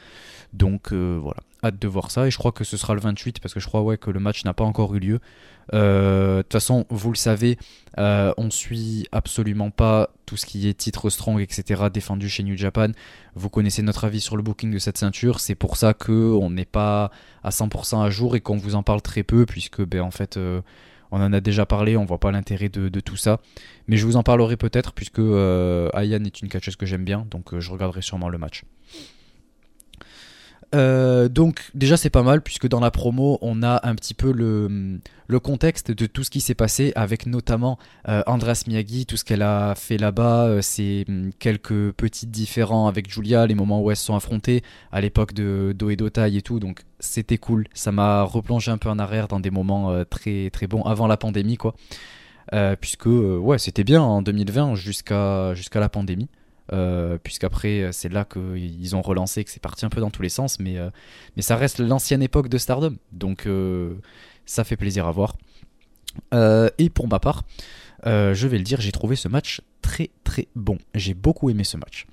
Donc 0.52 0.92
voilà, 0.92 1.40
hâte 1.62 1.80
de 1.80 1.86
voir 1.86 2.10
ça. 2.10 2.26
Et 2.26 2.30
je 2.30 2.38
crois 2.38 2.50
que 2.50 2.64
ce 2.64 2.76
sera 2.76 2.94
le 2.94 3.00
28 3.00 3.38
parce 3.40 3.54
que 3.54 3.60
je 3.60 3.66
crois 3.66 3.82
ouais, 3.82 3.96
que 3.96 4.10
le 4.10 4.18
match 4.18 4.44
n'a 4.44 4.52
pas 4.52 4.64
encore 4.64 4.94
eu 4.96 4.98
lieu. 4.98 5.20
De 5.72 6.42
toute 6.42 6.52
façon, 6.52 6.86
vous 6.90 7.10
le 7.10 7.16
savez, 7.16 7.58
on 7.96 8.50
suit 8.50 9.06
absolument 9.12 9.70
pas 9.70 10.10
tout 10.28 10.36
ce 10.36 10.44
qui 10.46 10.68
est 10.68 10.74
titre 10.74 11.08
strong, 11.10 11.40
etc. 11.40 11.84
défendu 11.92 12.28
chez 12.28 12.42
New 12.42 12.56
Japan. 12.56 12.88
Vous 13.34 13.48
connaissez 13.48 13.82
notre 13.82 14.04
avis 14.04 14.20
sur 14.20 14.36
le 14.36 14.42
booking 14.42 14.70
de 14.72 14.78
cette 14.78 14.98
ceinture. 14.98 15.40
C'est 15.40 15.54
pour 15.54 15.76
ça 15.76 15.94
que 15.94 16.12
on 16.12 16.50
n'est 16.50 16.64
pas 16.64 17.10
à 17.42 17.50
100% 17.50 18.04
à 18.04 18.10
jour 18.10 18.36
et 18.36 18.40
qu'on 18.40 18.56
vous 18.56 18.74
en 18.74 18.82
parle 18.82 19.02
très 19.02 19.22
peu, 19.22 19.46
puisque 19.46 19.82
ben, 19.82 20.02
en 20.02 20.10
fait, 20.10 20.36
euh, 20.36 20.60
on 21.10 21.20
en 21.20 21.32
a 21.32 21.40
déjà 21.40 21.66
parlé, 21.66 21.96
on 21.96 22.04
voit 22.04 22.20
pas 22.20 22.30
l'intérêt 22.30 22.68
de, 22.68 23.00
tout 23.00 23.16
ça. 23.16 23.40
Mais 23.86 23.96
je 23.96 24.04
vous 24.04 24.16
en 24.16 24.22
parlerai 24.22 24.56
peut-être, 24.56 24.92
puisque 24.92 25.18
euh, 25.18 25.88
Ayan 25.94 26.24
est 26.24 26.40
une 26.40 26.48
catcheuse 26.48 26.76
que 26.76 26.86
j'aime 26.86 27.04
bien, 27.04 27.26
donc 27.30 27.54
euh, 27.54 27.60
je 27.60 27.70
regarderai 27.70 28.02
sûrement 28.02 28.28
le 28.28 28.38
match. 28.38 28.64
Euh, 30.74 31.28
donc 31.30 31.70
déjà 31.74 31.96
c'est 31.96 32.10
pas 32.10 32.22
mal 32.22 32.42
puisque 32.42 32.68
dans 32.68 32.80
la 32.80 32.90
promo 32.90 33.38
on 33.40 33.62
a 33.62 33.80
un 33.88 33.94
petit 33.94 34.12
peu 34.12 34.32
le, 34.32 35.00
contexte 35.40 35.90
de 35.90 36.04
tout 36.04 36.24
ce 36.24 36.30
qui 36.30 36.42
s'est 36.42 36.54
passé 36.54 36.92
avec 36.94 37.24
notamment 37.24 37.78
euh, 38.08 38.22
Andras 38.26 38.64
Miyagi, 38.66 39.06
tout 39.06 39.16
ce 39.16 39.24
qu'elle 39.24 39.40
a 39.42 39.74
fait 39.76 39.96
là-bas, 39.96 40.44
euh, 40.44 40.60
c'est 40.60 41.06
hum, 41.08 41.30
quelques 41.38 41.92
petits 41.92 42.26
différents 42.26 42.86
avec 42.86 43.10
Julia, 43.10 43.46
les 43.46 43.54
moments 43.54 43.80
où 43.80 43.90
elles 43.90 43.96
se 43.96 44.04
sont 44.04 44.16
affrontées 44.16 44.62
à 44.92 45.00
l'époque 45.00 45.32
de 45.32 45.74
Do 45.74 45.88
et 45.90 45.96
et 45.96 46.42
tout, 46.42 46.60
donc 46.60 46.80
c'était 47.00 47.38
cool, 47.38 47.66
ça 47.72 47.90
m'a 47.92 48.22
replongé 48.22 48.70
un 48.70 48.78
peu 48.78 48.90
en 48.90 48.98
arrière 48.98 49.28
dans 49.28 49.40
des 49.40 49.50
moments 49.50 50.04
très 50.04 50.50
très 50.50 50.66
bons 50.66 50.82
avant 50.82 51.06
la 51.06 51.16
pandémie 51.16 51.56
quoi. 51.56 51.74
puisque 52.80 53.06
ouais 53.06 53.58
c'était 53.58 53.84
bien 53.84 54.02
en 54.02 54.20
2020 54.22 54.74
jusqu'à 54.74 55.54
jusqu'à 55.54 55.80
la 55.80 55.88
pandémie. 55.88 56.28
euh, 56.28 56.37
puisqu'après 57.22 57.82
euh, 57.82 57.92
c'est 57.92 58.08
là 58.08 58.24
qu'ils 58.24 58.96
ont 58.96 59.02
relancé, 59.02 59.44
que 59.44 59.50
c'est 59.50 59.62
parti 59.62 59.84
un 59.84 59.88
peu 59.88 60.00
dans 60.00 60.10
tous 60.10 60.22
les 60.22 60.28
sens, 60.28 60.58
mais, 60.60 60.78
euh, 60.78 60.90
mais 61.36 61.42
ça 61.42 61.56
reste 61.56 61.78
l'ancienne 61.78 62.22
époque 62.22 62.48
de 62.48 62.58
Stardom, 62.58 62.96
donc 63.12 63.48
ça 64.46 64.64
fait 64.64 64.76
plaisir 64.76 65.06
à 65.06 65.12
voir. 65.12 65.36
et 66.32 66.90
pour 66.90 67.08
ma 67.08 67.18
part, 67.18 67.44
je 68.04 68.46
vais 68.46 68.58
le 68.58 68.64
dire, 68.64 68.80
j'ai 68.80 68.92
trouvé 68.92 69.16
ce 69.16 69.28
match 69.28 69.60
très 69.82 70.10
très 70.24 70.48
bon. 70.54 70.78
J'ai 70.94 71.14
beaucoup 71.14 71.50
aimé 71.50 71.64
ce 71.64 71.76
match. 71.76 72.06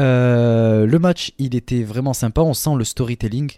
Le 0.00 0.98
match, 0.98 1.32
il 1.38 1.54
était 1.54 1.82
vraiment 1.82 2.12
sympa. 2.12 2.40
On 2.42 2.54
sent 2.54 2.76
le 2.76 2.84
storytelling. 2.84 3.50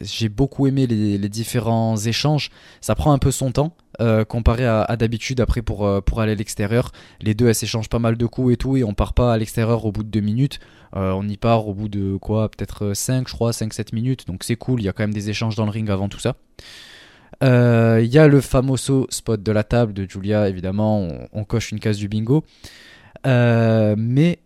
J'ai 0.00 0.28
beaucoup 0.28 0.66
aimé 0.66 0.86
les, 0.86 1.28
différents 1.28 1.96
échanges. 1.96 2.50
Ça 2.80 2.94
prend 2.94 3.12
un 3.12 3.18
peu 3.18 3.30
son 3.30 3.52
temps. 3.52 3.76
Euh, 4.00 4.24
comparé 4.24 4.66
à, 4.66 4.96
d'habitude 4.96 5.40
après 5.40 5.60
pour, 5.60 5.86
euh, 5.86 6.00
pour 6.00 6.20
aller 6.20 6.32
à 6.32 6.34
l'extérieur. 6.34 6.92
Les 7.20 7.34
deux 7.34 7.48
elles 7.48 7.54
s'échangent 7.54 7.90
pas 7.90 7.98
mal 7.98 8.16
de 8.16 8.24
coups 8.24 8.54
et 8.54 8.56
tout 8.56 8.78
et 8.78 8.84
on 8.84 8.94
part 8.94 9.12
pas 9.12 9.34
à 9.34 9.36
l'extérieur 9.36 9.84
au 9.84 9.92
bout 9.92 10.02
de 10.02 10.08
2 10.08 10.20
minutes. 10.20 10.60
Euh, 10.96 11.12
on 11.12 11.28
y 11.28 11.36
part 11.36 11.68
au 11.68 11.74
bout 11.74 11.88
de 11.88 12.16
quoi 12.16 12.48
Peut-être 12.48 12.94
5 12.94 13.28
je 13.28 13.34
crois, 13.34 13.50
5-7 13.50 13.94
minutes. 13.94 14.26
Donc 14.26 14.44
c'est 14.44 14.56
cool, 14.56 14.80
il 14.80 14.84
y 14.84 14.88
a 14.88 14.92
quand 14.92 15.02
même 15.02 15.12
des 15.12 15.28
échanges 15.28 15.56
dans 15.56 15.66
le 15.66 15.70
ring 15.70 15.90
avant 15.90 16.08
tout 16.08 16.20
ça. 16.20 16.36
Il 17.42 18.06
y 18.06 18.18
a 18.18 18.28
le 18.28 18.40
famoso 18.40 19.06
spot 19.10 19.42
de 19.42 19.52
la 19.52 19.64
table 19.64 19.92
de 19.92 20.08
Julia, 20.08 20.48
évidemment, 20.48 21.08
on 21.32 21.44
coche 21.44 21.72
une 21.72 21.80
case 21.80 21.98
du 21.98 22.08
bingo. 22.08 22.44
mais 23.24 24.38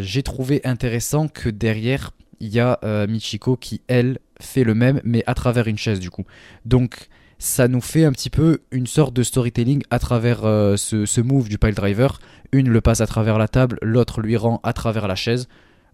j'ai 0.00 0.22
trouvé 0.22 0.60
intéressant 0.64 1.28
que 1.28 1.48
derrière, 1.48 2.12
il 2.40 2.48
y 2.48 2.60
a 2.60 2.78
Michiko 3.06 3.56
qui, 3.56 3.80
elle, 3.88 4.18
fait 4.40 4.64
le 4.64 4.74
même, 4.74 5.00
mais 5.04 5.22
à 5.26 5.34
travers 5.34 5.66
une 5.66 5.78
chaise 5.78 6.00
du 6.00 6.10
coup. 6.10 6.24
Donc 6.64 7.08
ça 7.38 7.68
nous 7.68 7.80
fait 7.80 8.04
un 8.04 8.12
petit 8.12 8.30
peu 8.30 8.60
une 8.70 8.86
sorte 8.86 9.14
de 9.14 9.22
storytelling 9.22 9.82
à 9.90 9.98
travers 9.98 10.44
euh, 10.44 10.76
ce, 10.76 11.20
move 11.20 11.48
du 11.48 11.58
pile 11.58 11.74
driver. 11.74 12.18
Une 12.52 12.68
le 12.68 12.80
passe 12.80 13.00
à 13.00 13.06
travers 13.06 13.38
la 13.38 13.48
table, 13.48 13.78
l'autre 13.82 14.20
lui 14.20 14.36
rend 14.36 14.60
à 14.62 14.72
travers 14.72 15.08
la 15.08 15.14
chaise. 15.14 15.48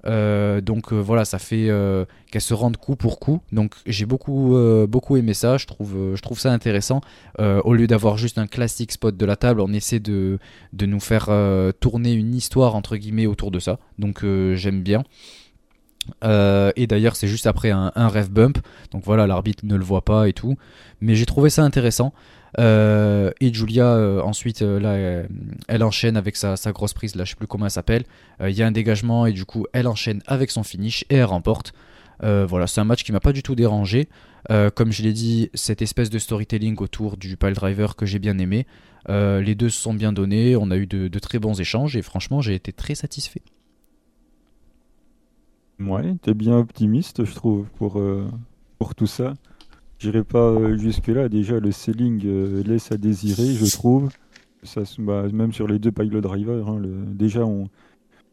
Euh, 0.06 0.60
donc 0.60 0.92
euh, 0.92 0.96
voilà, 0.96 1.24
ça 1.24 1.38
fait 1.38 1.70
qu'elle 2.30 2.40
se 2.40 2.54
rende 2.54 2.76
coup 2.76 2.96
pour 2.96 3.18
coup. 3.18 3.40
Donc 3.52 3.74
j'ai 3.86 4.06
beaucoup, 4.06 4.56
beaucoup 4.88 5.16
aimé 5.16 5.34
ça. 5.34 5.56
Je 5.56 5.66
trouve, 5.66 6.14
je 6.14 6.22
trouve 6.22 6.38
ça 6.38 6.52
intéressant. 6.52 7.00
au 7.38 7.74
lieu 7.74 7.86
d'avoir 7.86 8.16
juste 8.16 8.38
un 8.38 8.46
classique 8.46 8.92
spot 8.92 9.16
de 9.16 9.26
la 9.26 9.36
table, 9.36 9.60
on 9.60 9.72
essaie 9.72 10.00
de, 10.00 10.38
nous 10.80 11.00
faire 11.00 11.30
tourner 11.80 12.12
une 12.12 12.34
histoire 12.34 12.74
entre 12.74 12.96
guillemets 12.96 13.26
autour 13.26 13.50
de 13.50 13.58
ça. 13.58 13.78
Donc 13.98 14.24
j'aime 14.54 14.82
bien. 14.82 15.04
Euh, 16.24 16.72
et 16.76 16.86
d'ailleurs, 16.86 17.16
c'est 17.16 17.28
juste 17.28 17.46
après 17.46 17.70
un, 17.70 17.92
un 17.94 18.08
bump. 18.30 18.58
Donc 18.92 19.04
voilà, 19.04 19.26
l'arbitre 19.26 19.64
ne 19.64 19.76
le 19.76 19.84
voit 19.84 20.04
pas 20.04 20.28
et 20.28 20.32
tout. 20.32 20.56
Mais 21.00 21.14
j'ai 21.14 21.26
trouvé 21.26 21.50
ça 21.50 21.62
intéressant. 21.62 22.12
Euh, 22.58 23.30
et 23.40 23.52
Julia, 23.52 23.92
euh, 23.92 24.20
ensuite, 24.20 24.60
là, 24.62 25.24
elle, 25.68 25.82
enchaîne 25.82 26.16
avec 26.16 26.36
sa, 26.36 26.56
grosse 26.72 26.94
prise. 26.94 27.14
Là, 27.14 27.24
je 27.24 27.30
sais 27.30 27.36
plus 27.36 27.46
comment 27.46 27.66
elle 27.66 27.70
s'appelle. 27.70 28.04
Il 28.42 28.52
y 28.52 28.62
a 28.62 28.66
un 28.66 28.72
dégagement 28.72 29.26
et 29.26 29.32
du 29.32 29.44
coup, 29.44 29.66
elle 29.72 29.86
enchaîne 29.86 30.22
avec 30.26 30.50
son 30.50 30.62
finish 30.62 31.04
et 31.10 31.16
elle 31.16 31.24
remporte. 31.24 31.72
voilà, 32.22 32.66
c'est 32.66 32.80
un 32.80 32.84
match 32.84 33.04
qui 33.04 33.12
m'a 33.12 33.20
pas 33.20 33.32
du 33.32 33.42
tout 33.42 33.54
dérangé. 33.54 34.08
comme 34.74 34.92
je 34.92 35.02
l'ai 35.02 35.12
dit, 35.12 35.50
cette 35.54 35.82
espèce 35.82 36.10
de 36.10 36.18
storytelling 36.18 36.76
autour 36.78 37.16
du 37.16 37.36
pile 37.36 37.54
driver 37.54 37.96
que 37.96 38.06
j'ai 38.06 38.18
bien 38.18 38.38
aimé. 38.38 38.66
les 39.08 39.54
deux 39.54 39.70
se 39.70 39.80
sont 39.80 39.94
bien 39.94 40.12
donnés. 40.12 40.56
On 40.56 40.70
a 40.70 40.76
eu 40.76 40.86
de 40.86 41.18
très 41.18 41.38
bons 41.38 41.60
échanges 41.60 41.96
et 41.96 42.02
franchement, 42.02 42.40
j'ai 42.40 42.54
été 42.54 42.72
très 42.72 42.94
satisfait. 42.94 43.42
Ouais, 45.80 46.14
t'es 46.20 46.34
bien 46.34 46.58
optimiste, 46.58 47.24
je 47.24 47.34
trouve, 47.34 47.66
pour, 47.76 47.98
euh, 47.98 48.28
pour 48.78 48.94
tout 48.94 49.06
ça. 49.06 49.34
J'irai 50.00 50.24
pas 50.24 50.38
euh, 50.38 50.78
jusque-là. 50.78 51.28
Déjà, 51.28 51.60
le 51.60 51.72
selling 51.72 52.22
euh, 52.24 52.62
laisse 52.62 52.90
à 52.90 52.96
désirer, 52.96 53.52
je 53.52 53.70
trouve. 53.70 54.08
Ça, 54.62 54.80
bah, 54.98 55.26
même 55.30 55.52
sur 55.52 55.68
les 55.68 55.78
deux 55.78 55.92
pilot 55.92 56.22
drivers. 56.22 56.68
Hein, 56.68 56.80
déjà, 57.12 57.44
on... 57.44 57.68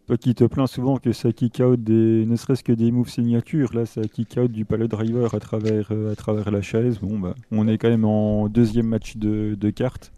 toi 0.08 0.16
qui 0.16 0.34
te 0.34 0.46
plains 0.46 0.68
souvent 0.68 0.96
que 0.96 1.12
ça 1.12 1.34
kick 1.34 1.60
out 1.60 1.82
des, 1.84 2.26
ne 2.26 2.36
serait-ce 2.38 2.64
que 2.64 2.72
des 2.72 2.90
moves 2.92 3.10
signatures, 3.10 3.74
là, 3.74 3.86
ça 3.86 4.02
kick 4.02 4.38
out 4.38 4.50
du 4.50 4.64
pilot 4.64 4.88
driver 4.88 5.36
à 5.36 5.40
travers, 5.42 5.92
à 5.92 6.16
travers 6.16 6.52
la 6.52 6.62
chaise. 6.62 7.00
Bon, 7.02 7.20
bah, 7.20 7.36
on 7.52 7.68
est 7.68 7.78
quand 7.78 7.90
même 7.90 8.06
en 8.06 8.48
deuxième 8.48 8.88
match 8.88 9.18
de, 9.18 9.56
de 9.60 9.70
cartes. 9.70 10.14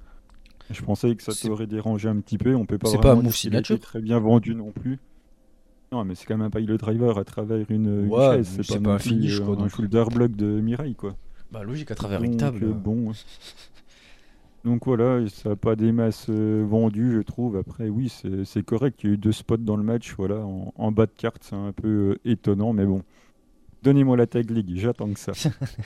Je 0.70 0.84
pensais 0.84 1.15
que 1.15 1.24
ça 1.24 1.32
t'aurait 1.34 1.65
dérangé 1.65 2.10
un 2.10 2.18
petit 2.18 2.38
peu. 2.38 2.53
On 2.53 2.68
peut 2.68 2.77
pas. 2.77 2.89
C'est 2.89 3.01
pas 3.01 3.13
un 3.13 3.22
move 3.24 3.36
signature. 3.36 3.79
Très 3.79 4.01
bien 4.01 4.20
vendu 4.20 4.53
non 4.53 4.72
plus. 4.72 5.00
Non, 5.91 6.06
mais 6.06 6.13
c'est 6.13 6.27
quand 6.27 6.38
même 6.38 6.46
un 6.46 6.51
pilot 6.51 6.77
driver 6.77 7.18
à 7.18 7.24
travers 7.24 7.65
une, 7.70 8.08
chaise. 8.08 8.60
C'est 8.62 8.84
pas, 8.84 8.94
un 8.94 9.00
finish, 9.00 9.39
quoi, 9.39 9.60
un 9.60 9.68
shoulder 9.68 10.03
block 10.13 10.36
de 10.36 10.46
Mirai, 10.62 10.94
quoi. 10.94 11.15
Bah 11.51 11.63
logique, 11.63 11.89
à 11.89 11.96
travers 11.96 12.24
une 12.24 12.38
table. 12.38 12.63
Euh, 12.63 12.74
bon. 12.74 13.12
Donc 14.65 14.86
voilà, 14.86 15.27
ça 15.29 15.50
n'a 15.50 15.56
pas 15.56 15.75
des 15.75 15.91
masses 15.91 16.27
euh, 16.29 16.63
vendues, 16.68 17.13
je 17.15 17.22
trouve. 17.22 17.58
Après, 17.58 17.89
oui, 17.89 18.13
c'est 18.46 18.63
correct. 18.63 19.00
Il 19.03 19.08
y 19.08 19.10
a 19.12 19.13
eu 19.13 19.18
deux 19.18 19.32
spots 19.32 19.58
dans 19.58 19.77
le 19.77 19.84
match, 19.84 20.13
voilà, 20.18 20.36
en, 20.36 20.91
bas 20.91 21.06
de 21.06 21.12
carte, 21.15 21.44
c'est 21.50 21.56
un 21.56 21.72
peu 21.72 21.88
euh, 21.88 22.20
étonnant, 22.29 22.74
mais 22.74 22.86
bon. 22.86 23.03
Donnez-moi 23.82 24.18
la 24.18 24.27
tag 24.27 24.51
league, 24.51 24.74
j'attends 24.75 25.10
que 25.13 25.20
ça. 25.20 25.32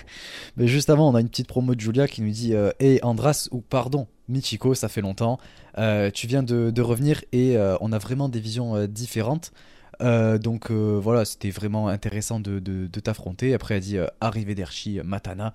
mais 0.57 0.67
juste 0.67 0.89
avant, 0.89 1.11
on 1.11 1.15
a 1.15 1.21
une 1.21 1.29
petite 1.29 1.47
promo 1.47 1.75
de 1.75 1.79
Julia 1.79 2.07
qui 2.07 2.23
nous 2.23 2.31
dit 2.31 2.55
Hé 2.79 2.99
Andras, 3.03 3.49
ou 3.51 3.61
pardon, 3.61 4.07
Michiko, 4.27 4.73
ça 4.73 4.89
fait 4.89 5.01
longtemps. 5.01 5.37
tu 5.77 6.25
viens 6.25 6.41
de, 6.41 6.71
de 6.71 6.81
revenir 6.81 7.23
et 7.31 7.55
on 7.81 7.91
a 7.91 7.99
vraiment 7.99 8.29
des 8.29 8.39
visions 8.39 8.87
différentes. 8.87 9.53
Euh, 10.03 10.37
donc 10.37 10.69
euh, 10.69 10.99
voilà, 11.01 11.25
c'était 11.25 11.49
vraiment 11.49 11.87
intéressant 11.87 12.39
de, 12.39 12.87
t'affronter. 12.99 13.53
Après, 13.53 13.75
elle 13.75 13.81
dit 13.81 13.97
euh, 13.97 14.53
d'Erchi, 14.55 14.99
Matana. 15.03 15.53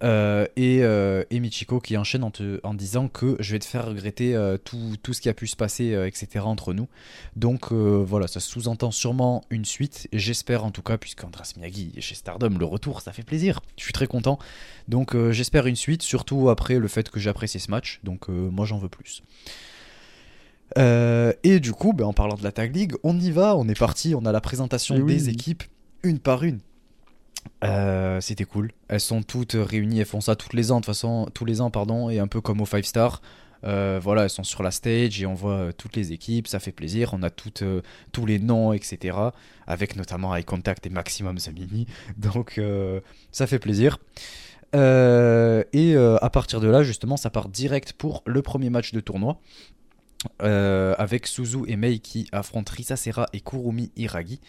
Et, 0.00 0.76
et, 0.76 1.40
Michiko 1.40 1.80
qui 1.80 1.96
enchaîne 1.96 2.22
en, 2.22 2.30
en, 2.62 2.74
disant 2.74 3.08
que 3.08 3.36
je 3.40 3.52
vais 3.52 3.58
te 3.58 3.64
faire 3.64 3.86
regretter 3.86 4.36
tout, 4.64 4.94
tout, 5.02 5.12
ce 5.12 5.20
qui 5.20 5.28
a 5.28 5.34
pu 5.34 5.48
se 5.48 5.56
passer, 5.56 5.86
etc. 6.06 6.44
entre 6.44 6.72
nous. 6.72 6.86
Donc 7.34 7.72
voilà, 7.72 8.28
ça 8.28 8.38
sous-entend 8.38 8.92
sûrement 8.92 9.42
une 9.50 9.64
suite. 9.64 10.06
J'espère 10.12 10.64
en 10.64 10.70
tout 10.70 10.82
cas, 10.82 10.98
puisque 10.98 11.24
Andras 11.24 11.54
Miyagi 11.56 11.90
est 11.96 12.00
chez 12.00 12.14
Stardom, 12.14 12.56
le 12.56 12.64
retour, 12.64 13.00
ça 13.00 13.12
fait 13.12 13.24
plaisir. 13.24 13.60
Je 13.76 13.82
suis 13.82 13.92
très 13.92 14.06
content. 14.06 14.38
Donc 14.86 15.16
j'espère 15.32 15.66
une 15.66 15.74
suite, 15.74 16.02
surtout 16.02 16.48
après 16.48 16.78
le 16.78 16.86
fait 16.86 17.10
que 17.10 17.18
j'apprécie 17.18 17.58
ce 17.58 17.68
match. 17.72 17.98
Donc 18.04 18.28
moi 18.28 18.66
j'en 18.66 18.78
veux 18.78 18.88
plus. 18.88 19.24
Euh, 20.76 21.32
et 21.44 21.60
du 21.60 21.72
coup, 21.72 21.92
ben, 21.92 22.04
en 22.04 22.12
parlant 22.12 22.34
de 22.34 22.42
la 22.42 22.52
Tag 22.52 22.74
League, 22.74 22.94
on 23.02 23.18
y 23.18 23.30
va, 23.30 23.56
on 23.56 23.66
est 23.68 23.78
parti, 23.78 24.14
on 24.14 24.24
a 24.24 24.32
la 24.32 24.40
présentation 24.40 24.98
des 24.98 25.28
équipes 25.28 25.62
une 26.02 26.18
par 26.18 26.44
une. 26.44 26.60
Euh, 27.64 28.20
c'était 28.20 28.44
cool. 28.44 28.72
Elles 28.88 29.00
sont 29.00 29.22
toutes 29.22 29.56
réunies, 29.58 30.00
elles 30.00 30.06
font 30.06 30.20
ça 30.20 30.36
toutes 30.36 30.52
les 30.52 30.70
ans, 30.70 30.76
de 30.76 30.80
toute 30.80 30.86
façon, 30.86 31.28
tous 31.32 31.44
les 31.44 31.60
ans, 31.60 31.70
pardon, 31.70 32.10
et 32.10 32.18
un 32.18 32.26
peu 32.26 32.40
comme 32.40 32.60
au 32.60 32.66
5 32.66 32.84
Star. 32.84 33.22
Euh, 33.64 33.98
voilà, 34.00 34.22
elles 34.22 34.30
sont 34.30 34.44
sur 34.44 34.62
la 34.62 34.70
stage 34.70 35.20
et 35.20 35.26
on 35.26 35.34
voit 35.34 35.72
toutes 35.72 35.96
les 35.96 36.12
équipes, 36.12 36.46
ça 36.46 36.60
fait 36.60 36.70
plaisir. 36.70 37.10
On 37.14 37.22
a 37.22 37.30
toutes, 37.30 37.64
tous 38.12 38.26
les 38.26 38.38
noms, 38.38 38.72
etc. 38.72 39.16
Avec 39.66 39.96
notamment 39.96 40.36
Eye 40.36 40.44
Contact 40.44 40.86
et 40.86 40.90
Maximum 40.90 41.38
Zamini. 41.38 41.86
Donc 42.18 42.60
ça 43.32 43.46
fait 43.46 43.58
plaisir. 43.58 43.98
et 44.74 45.96
à 45.96 46.30
partir 46.30 46.60
de 46.60 46.68
là, 46.68 46.84
justement, 46.84 47.16
ça 47.16 47.30
part 47.30 47.48
direct 47.48 47.94
pour 47.94 48.22
le 48.26 48.42
premier 48.42 48.70
match 48.70 48.92
de 48.92 49.00
tournoi. 49.00 49.40
Euh, 50.42 50.96
avec 50.98 51.28
Suzu 51.28 51.58
et 51.68 51.76
Mei 51.76 52.00
qui 52.00 52.26
affrontent 52.32 52.72
Risasera 52.74 53.26
et 53.32 53.40
Kurumi 53.40 53.92
Iragi. 53.96 54.40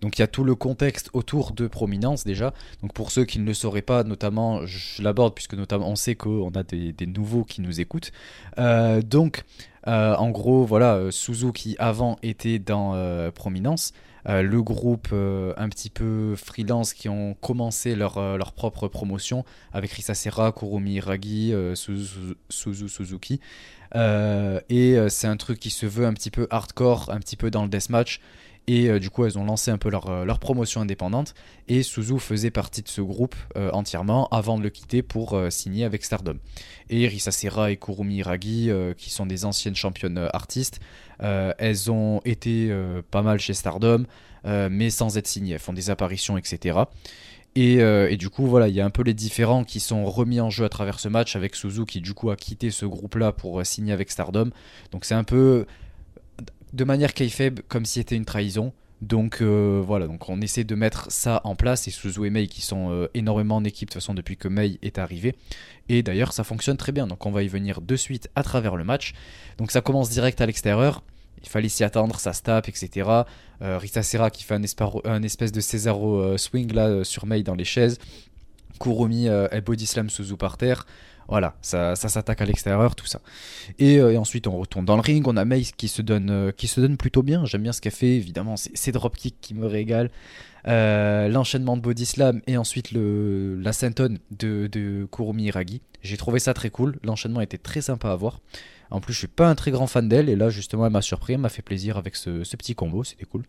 Donc 0.00 0.16
il 0.16 0.22
y 0.22 0.24
a 0.24 0.26
tout 0.26 0.42
le 0.42 0.54
contexte 0.54 1.10
autour 1.12 1.52
de 1.52 1.66
Prominence 1.66 2.24
déjà. 2.24 2.54
Donc 2.80 2.94
pour 2.94 3.10
ceux 3.10 3.26
qui 3.26 3.38
ne 3.38 3.44
le 3.44 3.52
sauraient 3.52 3.82
pas, 3.82 4.04
notamment, 4.04 4.64
je 4.64 5.02
l'aborde 5.02 5.34
puisque 5.34 5.52
notamment 5.52 5.88
on 5.90 5.96
sait 5.96 6.14
qu'on 6.14 6.50
a 6.52 6.62
des, 6.62 6.94
nouveaux 7.06 7.44
qui 7.44 7.60
nous 7.60 7.78
écoutent. 7.78 8.10
Euh, 8.58 9.02
donc 9.02 9.44
euh, 9.86 10.14
en 10.16 10.30
gros, 10.30 10.64
voilà, 10.64 11.10
Suzu 11.10 11.52
qui 11.52 11.76
avant 11.78 12.16
était 12.22 12.58
dans 12.58 12.94
Prominence. 13.32 13.92
le 14.24 14.62
groupe 14.62 15.08
un 15.12 15.68
petit 15.68 15.90
peu 15.90 16.36
freelance 16.36 16.94
qui 16.94 17.10
ont 17.10 17.34
commencé 17.34 17.96
leur, 17.96 18.38
leur 18.38 18.52
propre 18.52 18.88
promotion 18.88 19.44
avec 19.74 19.92
Risasera, 19.92 20.52
Kurumi 20.52 20.94
Iragi, 20.94 21.52
Suzu 21.74 22.34
Suzuki. 22.48 23.40
Euh, 23.94 24.60
et 24.68 24.96
euh, 24.96 25.08
c'est 25.08 25.26
un 25.26 25.36
truc 25.36 25.58
qui 25.58 25.70
se 25.70 25.86
veut 25.86 26.06
un 26.06 26.12
petit 26.12 26.30
peu 26.30 26.46
hardcore, 26.50 27.10
un 27.10 27.18
petit 27.18 27.36
peu 27.36 27.50
dans 27.50 27.62
le 27.62 27.68
deathmatch. 27.68 28.20
Et 28.66 28.90
euh, 28.90 28.98
du 28.98 29.08
coup, 29.08 29.24
elles 29.24 29.38
ont 29.38 29.44
lancé 29.44 29.70
un 29.70 29.78
peu 29.78 29.88
leur, 29.88 30.38
promotion 30.38 30.82
indépendante. 30.82 31.34
Et 31.68 31.82
Suzu 31.82 32.18
faisait 32.18 32.50
partie 32.50 32.82
de 32.82 32.88
ce 32.88 33.00
groupe 33.00 33.34
entièrement 33.72 34.28
avant 34.28 34.58
de 34.58 34.62
le 34.62 34.70
quitter 34.70 35.02
pour 35.02 35.40
signer 35.50 35.84
avec 35.84 36.04
Stardom. 36.04 36.38
Et 36.90 37.08
Risa 37.08 37.30
Serra 37.30 37.70
et 37.70 37.76
Kurumi 37.76 38.16
Iragi, 38.16 38.70
qui 38.96 39.10
sont 39.10 39.26
des 39.26 39.44
anciennes 39.44 39.74
championnes 39.74 40.28
artistes, 40.32 40.80
elles 41.18 41.90
ont 41.90 42.20
été 42.26 42.70
pas 43.10 43.22
mal 43.22 43.38
chez 43.38 43.54
Stardom, 43.54 44.04
mais 44.44 44.90
sans 44.90 45.16
être 45.16 45.26
signées. 45.26 45.54
Elles 45.54 45.60
font 45.60 45.72
des 45.72 45.88
apparitions, 45.88 46.36
etc. 46.36 46.80
Euh, 47.56 48.08
et, 48.08 48.16
du 48.16 48.28
coup, 48.28 48.46
voilà, 48.46 48.68
il 48.68 48.74
y 48.74 48.80
a 48.80 48.84
un 48.84 48.90
peu 48.90 49.02
les 49.02 49.14
différents 49.14 49.64
qui 49.64 49.80
sont 49.80 50.04
remis 50.04 50.40
en 50.40 50.50
jeu 50.50 50.64
à 50.64 50.68
travers 50.68 51.00
ce 51.00 51.08
match 51.08 51.34
avec 51.34 51.54
Suzu 51.56 51.84
qui 51.86 52.00
du 52.00 52.14
coup 52.14 52.30
a 52.30 52.36
quitté 52.36 52.70
ce 52.70 52.86
groupe-là 52.86 53.32
pour 53.32 53.60
euh, 53.60 53.64
signer 53.64 53.92
avec 53.92 54.10
Stardom. 54.10 54.50
Donc 54.92 55.04
c'est 55.04 55.14
un 55.14 55.24
peu 55.24 55.66
de 56.72 56.84
manière 56.84 57.14
kayfabe 57.14 57.60
comme 57.68 57.84
si 57.84 57.94
c'était 57.94 58.16
une 58.16 58.24
trahison. 58.24 58.72
Donc 59.00 59.38
euh, 59.40 59.80
voilà, 59.84 60.08
donc 60.08 60.28
on 60.28 60.40
essaie 60.40 60.64
de 60.64 60.74
mettre 60.74 61.10
ça 61.10 61.40
en 61.44 61.54
place 61.54 61.86
et 61.86 61.92
Suzu 61.92 62.26
et 62.26 62.30
Mei 62.30 62.48
qui 62.48 62.62
sont 62.62 63.08
énormément 63.14 63.56
en 63.56 63.64
équipe 63.64 63.88
de 63.88 63.92
toute 63.92 64.02
façon 64.02 64.12
depuis 64.12 64.36
que 64.36 64.48
Mei 64.48 64.78
est 64.82 64.98
arrivé. 64.98 65.36
Et 65.88 66.02
d'ailleurs 66.02 66.32
ça 66.32 66.42
fonctionne 66.42 66.76
très 66.76 66.90
bien, 66.90 67.06
donc 67.06 67.24
on 67.24 67.30
va 67.30 67.44
y 67.44 67.48
venir 67.48 67.80
de 67.80 67.96
suite 67.96 68.28
à 68.34 68.42
travers 68.42 68.74
le 68.74 68.82
match. 68.82 69.14
Donc 69.56 69.70
ça 69.70 69.80
commence 69.80 70.10
direct 70.10 70.40
à 70.40 70.46
l'extérieur 70.46 71.02
il 71.42 71.48
fallait 71.48 71.68
s'y 71.68 71.84
attendre, 71.84 72.18
ça 72.20 72.32
se 72.32 72.42
tape, 72.42 72.68
etc. 72.68 73.08
Euh, 73.62 73.78
Rita 73.78 74.02
Serra 74.02 74.30
qui 74.30 74.44
fait 74.44 74.54
un, 74.54 75.22
espèce 75.22 75.52
de 75.52 75.60
Cesaro 75.60 76.20
euh, 76.20 76.38
swing 76.38 76.72
là 76.72 76.86
euh, 76.86 77.04
sur 77.04 77.26
Mei 77.26 77.42
dans 77.42 77.54
les 77.54 77.64
chaises. 77.64 77.98
Kurumi 78.80 79.26
et 79.26 79.60
Body 79.60 79.86
Slam 79.86 80.08
Suzu 80.08 80.36
par 80.36 80.56
terre. 80.56 80.86
Voilà, 81.26 81.56
ça, 81.62 81.96
ça 81.96 82.08
s'attaque 82.08 82.40
à 82.40 82.44
l'extérieur, 82.44 82.94
tout 82.94 83.06
ça. 83.06 83.20
Et, 83.80 84.00
ensuite, 84.16 84.46
on 84.46 84.56
retourne 84.56 84.84
dans 84.84 84.94
le 84.94 85.02
ring. 85.02 85.26
On 85.26 85.36
a 85.36 85.44
Mei 85.44 85.62
qui 85.76 85.88
se 85.88 86.00
donne, 86.00 86.52
qui 86.56 86.68
se 86.68 86.80
donne 86.80 86.96
plutôt 86.96 87.24
bien. 87.24 87.44
J'aime 87.44 87.64
bien 87.64 87.72
ce 87.72 87.80
qu'elle 87.80 87.90
fait. 87.90 88.14
Évidemment, 88.14 88.54
c'est 88.56 88.92
dropkick 88.92 89.40
qui 89.40 89.54
me 89.54 89.66
régale. 89.66 90.10
L'enchaînement 90.64 91.76
de 91.76 91.82
body 91.82 92.06
slam 92.06 92.40
et 92.46 92.56
ensuite 92.56 92.92
le, 92.92 93.56
la 93.60 93.72
de, 93.72 94.68
de 94.68 95.08
Kurumi 95.10 95.46
Iragi. 95.46 95.82
J'ai 96.02 96.16
trouvé 96.16 96.38
ça 96.38 96.54
très 96.54 96.70
cool. 96.70 97.00
L'enchaînement 97.02 97.40
était 97.40 97.58
très 97.58 97.80
sympa 97.80 98.12
à 98.12 98.16
voir. 98.16 98.38
En 98.90 99.00
plus, 99.00 99.12
je 99.12 99.18
suis 99.18 99.26
pas 99.28 99.48
un 99.48 99.54
très 99.54 99.70
grand 99.70 99.86
fan 99.86 100.08
d'elle, 100.08 100.28
et 100.28 100.36
là, 100.36 100.48
justement, 100.50 100.86
elle 100.86 100.92
m'a 100.92 101.02
surpris, 101.02 101.34
elle 101.34 101.40
m'a 101.40 101.48
fait 101.48 101.62
plaisir 101.62 101.96
avec 101.96 102.16
ce, 102.16 102.30
petit 102.56 102.74
combo, 102.74 103.04
c'était 103.04 103.24
cool. 103.24 103.42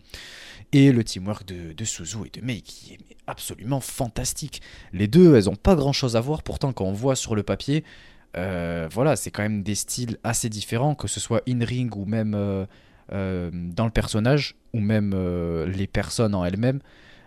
Et 0.73 0.91
le 0.91 1.03
teamwork 1.03 1.45
de, 1.45 1.85
Suzu 1.85 2.17
et 2.25 2.39
de 2.39 2.45
Mei 2.45 2.61
qui 2.61 2.93
est 2.93 2.99
absolument 3.27 3.79
fantastique. 3.79 4.61
Les 4.93 5.07
deux, 5.07 5.35
elles 5.35 5.49
ont 5.49 5.55
pas 5.55 5.75
grand 5.75 5.93
chose 5.93 6.15
à 6.15 6.21
voir, 6.21 6.43
pourtant, 6.43 6.73
quand 6.73 6.85
on 6.85 6.93
voit 6.93 7.15
sur 7.15 7.35
le 7.35 7.43
papier, 7.43 7.83
euh, 8.37 8.87
voilà, 8.91 9.15
c'est 9.15 9.31
quand 9.31 9.41
même 9.41 9.63
des 9.63 9.75
styles 9.75 10.17
assez 10.23 10.49
différents, 10.49 10.95
que 10.95 11.07
ce 11.07 11.19
soit 11.19 11.41
in-ring 11.47 11.95
ou 11.95 12.05
même 12.05 12.33
euh, 12.35 12.65
euh, 13.11 13.49
dans 13.53 13.85
le 13.85 13.91
personnage, 13.91 14.55
ou 14.73 14.79
même 14.79 15.15
les 15.65 15.87
personnes 15.87 16.35
en 16.35 16.45
elles-mêmes. 16.45 16.79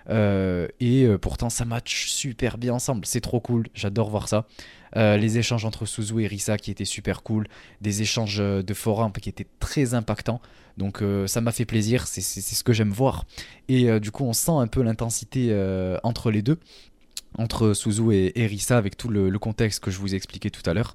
et 0.08 1.08
pourtant, 1.20 1.50
ça 1.50 1.64
match 1.64 2.08
super 2.08 2.58
bien 2.58 2.74
ensemble. 2.74 3.06
C'est 3.06 3.20
trop 3.20 3.40
cool. 3.40 3.66
J'adore 3.74 4.10
voir 4.10 4.28
ça. 4.28 4.46
Les 4.94 5.38
échanges 5.38 5.64
entre 5.64 5.86
Suzu 5.86 6.22
et 6.22 6.26
Risa 6.26 6.58
qui 6.58 6.70
étaient 6.70 6.84
super 6.84 7.22
cool. 7.22 7.46
Des 7.80 8.02
échanges 8.02 8.38
de 8.38 8.74
forum 8.74 9.12
qui 9.12 9.28
étaient 9.28 9.46
très 9.60 9.94
impactants. 9.94 10.40
Donc 10.76 11.02
ça 11.26 11.40
m'a 11.40 11.52
fait 11.52 11.64
plaisir. 11.64 12.06
C'est 12.06 12.20
ce 12.20 12.64
que 12.64 12.72
j'aime 12.72 12.90
voir. 12.90 13.24
Et 13.68 14.00
du 14.00 14.10
coup, 14.10 14.24
on 14.24 14.32
sent 14.32 14.52
un 14.52 14.66
peu 14.66 14.82
l'intensité 14.82 15.54
entre 16.02 16.30
les 16.30 16.42
deux 16.42 16.58
entre 17.38 17.72
Suzu 17.72 18.12
et 18.12 18.42
Erisa 18.42 18.76
avec 18.76 18.96
tout 18.96 19.08
le, 19.08 19.30
contexte 19.38 19.82
que 19.82 19.90
je 19.90 19.98
vous 19.98 20.14
ai 20.14 20.16
expliqué 20.16 20.50
tout 20.50 20.68
à 20.68 20.74
l'heure. 20.74 20.94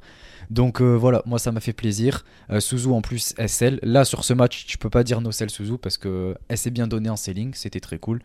Donc 0.50 0.82
euh, 0.82 0.96
voilà, 0.96 1.22
moi 1.26 1.40
ça 1.40 1.52
m'a 1.52 1.60
fait 1.60 1.74
plaisir. 1.74 2.24
Euh, 2.50 2.60
Suzu 2.60 2.90
en 2.90 3.02
plus 3.02 3.34
SL. 3.46 3.80
Là 3.84 4.06
sur 4.06 4.24
ce 4.24 4.34
match, 4.34 4.66
je 4.68 4.78
peux 4.78 4.90
pas 4.90 5.04
dire 5.04 5.22
no 5.22 5.32
Suzu 5.32 5.78
parce 5.78 5.98
que 5.98 6.36
elle 6.48 6.58
s'est 6.58 6.72
bien 6.72 6.88
donnée 6.88 7.10
en 7.10 7.16
selling, 7.16 7.54
c'était 7.54 7.80
très 7.80 7.98
cool. 7.98 8.22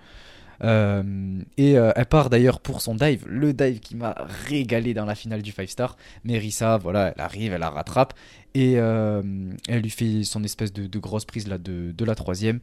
Euh, 0.62 1.40
et 1.56 1.72
elle 1.72 2.06
part 2.06 2.30
d'ailleurs 2.30 2.60
pour 2.60 2.80
son 2.80 2.94
dive, 2.94 3.24
le 3.26 3.52
dive 3.52 3.80
qui 3.80 3.96
m'a 3.96 4.14
régalé 4.46 4.94
dans 4.94 5.04
la 5.04 5.14
finale 5.14 5.42
du 5.42 5.52
5 5.52 5.68
star. 5.68 5.96
Mais 6.24 6.34
Erisa, 6.34 6.78
voilà, 6.78 7.12
elle 7.14 7.20
arrive, 7.20 7.52
elle 7.52 7.60
la 7.60 7.70
rattrape 7.70 8.14
et 8.54 8.74
elle 8.74 9.80
lui 9.80 9.90
fait 9.90 10.24
son 10.24 10.44
espèce 10.44 10.72
de, 10.72 10.98
grosse 10.98 11.24
prise 11.24 11.48
là 11.48 11.58
de, 11.58 11.92
de 11.92 12.04
la 12.04 12.14
troisième. 12.14 12.60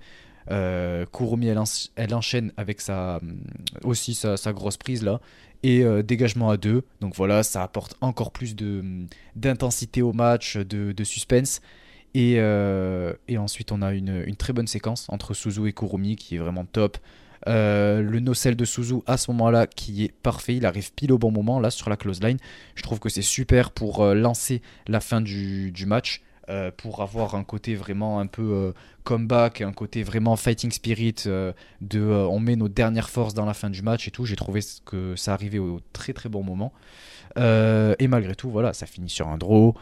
Euh, 0.51 1.05
Kurumi, 1.05 1.47
elle, 1.47 2.13
enchaîne 2.13 2.51
avec 2.57 2.81
sa, 2.81 3.19
aussi 3.83 4.15
sa, 4.15 4.53
grosse 4.53 4.77
prise 4.77 5.03
là. 5.03 5.19
Et 5.61 5.83
euh, 5.83 6.01
dégagement 6.01 6.49
à 6.49 6.57
deux. 6.57 6.83
Donc 7.01 7.15
voilà, 7.15 7.43
ça 7.43 7.63
apporte 7.63 7.95
encore 8.01 8.31
plus 8.31 8.55
d'intensité 9.35 10.01
au 10.01 10.13
match, 10.13 10.57
de, 10.57 11.03
suspense. 11.03 11.61
Euh, 12.17 13.13
et, 13.27 13.37
ensuite, 13.37 13.71
on 13.71 13.81
a 13.81 13.93
une, 13.93 14.35
très 14.35 14.53
bonne 14.53 14.67
séquence 14.67 15.05
entre 15.09 15.33
Suzu 15.33 15.67
et 15.67 15.73
Kurumi 15.73 16.15
qui 16.15 16.35
est 16.35 16.39
vraiment 16.39 16.65
top. 16.65 16.97
Le 17.47 18.19
nocelle 18.19 18.55
de 18.55 18.65
Suzu 18.65 19.01
à 19.05 19.17
ce 19.17 19.31
moment-là 19.31 19.67
qui 19.67 20.05
est 20.05 20.13
parfait, 20.23 20.55
il 20.55 20.65
arrive 20.65 20.93
pile 20.93 21.11
au 21.11 21.17
bon 21.17 21.31
moment 21.31 21.59
là 21.59 21.71
sur 21.71 21.89
la 21.89 21.97
close 21.97 22.21
line. 22.21 22.37
Je 22.75 22.83
trouve 22.83 22.99
que 22.99 23.09
c'est 23.09 23.21
super 23.21 23.71
pour 23.71 24.05
lancer 24.05 24.61
la 24.87 24.99
fin 24.99 25.21
du 25.21 25.85
match. 25.85 26.21
Euh, 26.49 26.71
pour 26.75 27.03
avoir 27.03 27.35
un 27.35 27.43
côté 27.43 27.75
vraiment 27.75 28.19
un 28.19 28.25
peu 28.25 28.41
euh, 28.41 28.71
comeback, 29.03 29.61
un 29.61 29.71
côté 29.71 30.01
vraiment 30.01 30.35
fighting 30.35 30.71
spirit, 30.71 31.13
euh, 31.27 31.53
de 31.81 32.01
on 32.01 32.39
met 32.39 32.55
nos 32.55 32.67
dernières 32.67 33.11
forces 33.11 33.35
dans 33.35 33.45
la 33.45 33.53
fin 33.53 33.69
du 33.69 33.83
match 33.83 34.07
et 34.07 34.11
tout. 34.11 34.25
J'ai 34.25 34.35
trouvé 34.35 34.61
que 34.83 35.15
ça 35.15 35.33
arrivait 35.33 35.59
au 35.59 35.79
très 35.93 36.11
très 36.11 36.27
bon 36.27 36.41
moment. 36.41 36.73
et 37.37 38.07
malgré 38.07 38.33
tout, 38.35 38.49
voilà, 38.49 38.73
ça 38.73 38.87
finit 38.87 39.09
sur 39.09 39.27
un 39.27 39.37
draw. 39.37 39.75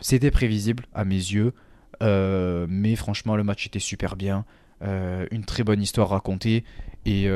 C'était 0.00 0.30
prévisible 0.30 0.84
à 0.94 1.04
mes 1.04 1.14
yeux, 1.14 1.52
mais 2.00 2.96
franchement, 2.96 3.36
le 3.36 3.44
match 3.44 3.66
était 3.66 3.78
super 3.78 4.16
bien. 4.16 4.46
Une 4.82 5.44
très 5.44 5.64
bonne 5.64 5.80
histoire 5.80 6.08
racontée 6.10 6.64
et 7.04 7.28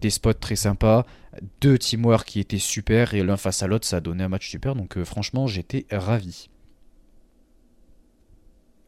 des 0.00 0.10
spots 0.10 0.34
très 0.34 0.56
sympas, 0.56 1.06
deux 1.60 1.78
teamwork 1.78 2.26
qui 2.26 2.40
étaient 2.40 2.58
super 2.58 3.14
et 3.14 3.22
l'un 3.22 3.36
face 3.36 3.62
à 3.62 3.66
l'autre, 3.66 3.86
ça 3.86 3.96
a 3.96 4.00
donné 4.00 4.24
un 4.24 4.28
match 4.28 4.48
super. 4.48 4.74
Donc 4.74 5.02
franchement, 5.04 5.46
j'étais 5.46 5.86
ravi. 5.90 6.48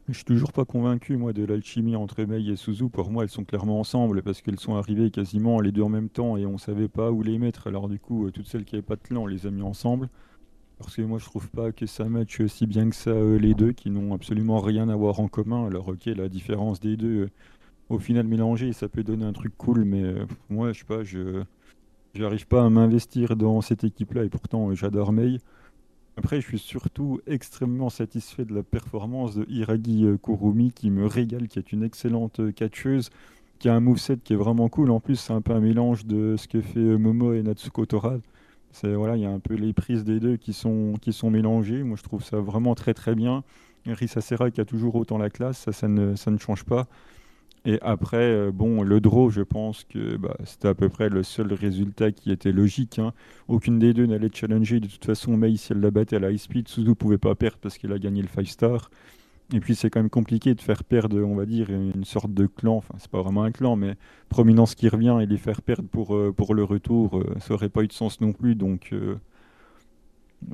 Je 0.07 0.13
suis 0.13 0.23
toujours 0.23 0.53
pas 0.53 0.65
convaincu, 0.65 1.17
moi, 1.17 1.33
de 1.33 1.43
l'alchimie 1.43 1.95
entre 1.95 2.23
Mei 2.25 2.47
et 2.47 2.55
Suzu. 2.55 2.89
Pour 2.89 3.09
moi, 3.09 3.23
elles 3.23 3.29
sont 3.29 3.43
clairement 3.43 3.79
ensemble 3.79 4.21
parce 4.21 4.43
qu'elles 4.43 4.59
sont 4.59 4.75
arrivées 4.75 5.09
quasiment 5.09 5.59
les 5.59 5.71
deux 5.71 5.81
en 5.81 5.89
même 5.89 6.09
temps 6.09 6.37
et 6.37 6.45
on 6.45 6.59
savait 6.59 6.87
pas 6.87 7.09
où 7.09 7.23
les 7.23 7.39
mettre. 7.39 7.65
Alors, 7.65 7.89
du 7.89 7.97
coup, 7.97 8.27
euh, 8.27 8.31
toutes 8.31 8.45
celles 8.45 8.65
qui 8.65 8.75
n'avaient 8.75 8.85
pas 8.85 8.97
de 8.97 9.01
clan, 9.01 9.23
on 9.23 9.25
les 9.25 9.47
a 9.47 9.51
mis 9.51 9.63
ensemble. 9.63 10.09
Parce 10.77 10.95
que 10.95 11.01
moi, 11.01 11.17
je 11.17 11.25
trouve 11.25 11.49
pas 11.49 11.71
que 11.71 11.87
ça 11.87 12.05
matche 12.05 12.45
si 12.45 12.67
bien 12.67 12.87
que 12.87 12.95
ça, 12.95 13.09
euh, 13.09 13.39
les 13.39 13.55
deux, 13.55 13.71
qui 13.71 13.89
n'ont 13.89 14.13
absolument 14.13 14.59
rien 14.59 14.89
à 14.89 14.95
voir 14.95 15.19
en 15.19 15.27
commun. 15.27 15.65
Alors, 15.65 15.87
ok, 15.87 16.05
la 16.05 16.29
différence 16.29 16.79
des 16.79 16.97
deux, 16.97 17.23
euh, 17.23 17.29
au 17.89 17.99
final, 17.99 18.27
mélangée, 18.27 18.73
ça 18.73 18.87
peut 18.89 19.03
donner 19.03 19.25
un 19.25 19.33
truc 19.33 19.53
cool, 19.57 19.85
mais 19.85 20.13
moi, 20.49 20.73
je 20.73 20.79
sais 20.79 20.85
pas, 20.85 21.03
je. 21.03 21.43
J'arrive 22.15 22.47
pas 22.47 22.63
à 22.63 22.69
m'investir 22.69 23.35
dans 23.35 23.59
cette 23.59 23.83
équipe-là 23.83 24.23
et 24.23 24.29
pourtant, 24.29 24.73
j'adore 24.73 25.11
Mei. 25.11 25.39
Après, 26.17 26.39
je 26.39 26.47
suis 26.47 26.59
surtout 26.59 27.19
extrêmement 27.27 27.89
satisfait 27.89 28.45
de 28.45 28.55
la 28.55 28.63
performance 28.63 29.35
de 29.35 29.45
Hiragi 29.49 30.05
euh, 30.05 30.17
Kurumi 30.17 30.71
qui 30.71 30.89
me 30.89 31.05
régale, 31.07 31.49
qui 31.49 31.59
est 31.59 31.73
une 31.73 31.83
excellente 31.83 32.39
euh, 32.39 32.51
catcheuse, 32.53 33.09
qui 33.59 33.67
a 33.67 33.75
un 33.75 33.81
moveset 33.81 34.17
qui 34.23 34.31
est 34.31 34.37
vraiment 34.37 34.69
cool. 34.69 34.91
En 34.91 35.01
plus, 35.01 35.17
c'est 35.17 35.33
un 35.33 35.41
peu 35.41 35.51
un 35.51 35.59
mélange 35.59 36.05
de 36.05 36.35
ce 36.37 36.47
que 36.47 36.61
fait 36.61 36.79
euh, 36.79 36.97
Momo 36.97 37.33
et 37.33 37.43
Natsuko 37.43 37.85
Tora. 37.85 38.15
C'est 38.71 38.93
voilà, 38.93 39.17
il 39.17 39.23
y 39.23 39.25
a 39.25 39.29
un 39.29 39.39
peu 39.39 39.55
les 39.55 39.73
prises 39.73 40.05
des 40.05 40.21
deux 40.21 40.37
qui 40.37 40.53
sont 40.53 40.93
qui 41.01 41.11
sont 41.11 41.29
mélangées. 41.29 41.83
Moi, 41.83 41.97
je 41.97 42.03
trouve 42.03 42.23
ça 42.23 42.37
vraiment 42.39 42.75
très 42.75 42.93
très 42.93 43.13
bien. 43.13 43.43
Risa 43.85 44.21
Serra 44.21 44.51
qui 44.51 44.61
a 44.61 44.65
toujours 44.65 44.95
autant 44.95 45.17
la 45.17 45.29
classe, 45.29 45.59
ça, 45.59 45.71
ça 45.73 45.87
ne, 45.87 46.15
ça 46.15 46.31
ne 46.31 46.37
change 46.37 46.63
pas. 46.63 46.87
Et 47.65 47.79
après, 47.81 48.17
euh, 48.17 48.51
bon, 48.51 48.83
le 48.83 49.01
draw, 49.01 49.31
je 49.31 49.41
pense 49.41 49.83
que 49.85 50.17
bah, 50.17 50.37
c'était 50.43 50.67
à 50.67 50.75
peu 50.75 50.87
près 50.87 51.09
le 51.09 51.23
seul 51.23 51.51
résultat 51.51 52.11
qui 52.11 52.31
était 52.31 52.51
logique. 52.51 52.99
Hein. 52.99 53.11
Aucune 53.47 53.79
des 53.79 53.93
deux 53.93 54.05
n'allait 54.05 54.29
challenger. 54.31 54.79
De 54.79 54.87
toute 54.87 55.05
façon, 55.05 55.35
Mei, 55.35 55.57
si 55.57 55.73
elle 55.73 55.79
la 55.79 55.89
battait 55.89 56.17
à 56.17 56.19
la 56.19 56.31
high 56.31 56.37
speed, 56.37 56.67
Suzu 56.67 56.93
pouvait 56.93 57.17
pas 57.17 57.33
perdre 57.33 57.57
parce 57.59 57.77
qu'elle 57.79 57.93
a 57.93 57.99
gagné 57.99 58.21
le 58.21 58.27
5 58.27 58.47
star. 58.47 58.91
Et 59.53 59.59
puis 59.59 59.75
c'est 59.75 59.89
quand 59.89 59.99
même 59.99 60.09
compliqué 60.09 60.55
de 60.55 60.61
faire 60.61 60.83
perdre, 60.83 61.21
on 61.23 61.35
va 61.35 61.45
dire, 61.45 61.69
une 61.69 62.03
sorte 62.03 62.33
de 62.33 62.47
clan. 62.47 62.77
Enfin, 62.77 62.95
c'est 62.97 63.11
pas 63.11 63.21
vraiment 63.21 63.43
un 63.43 63.51
clan, 63.51 63.75
mais 63.75 63.95
prominence 64.29 64.75
qui 64.75 64.87
revient 64.89 65.17
et 65.21 65.25
les 65.25 65.37
faire 65.37 65.61
perdre 65.61 65.87
pour, 65.87 66.15
euh, 66.15 66.33
le 66.49 66.63
retour, 66.63 67.17
euh, 67.17 67.35
ça 67.39 67.53
aurait 67.53 67.69
pas 67.69 67.83
eu 67.83 67.87
de 67.87 67.93
sens 67.93 68.21
non 68.21 68.33
plus. 68.33 68.55
Donc 68.55 68.93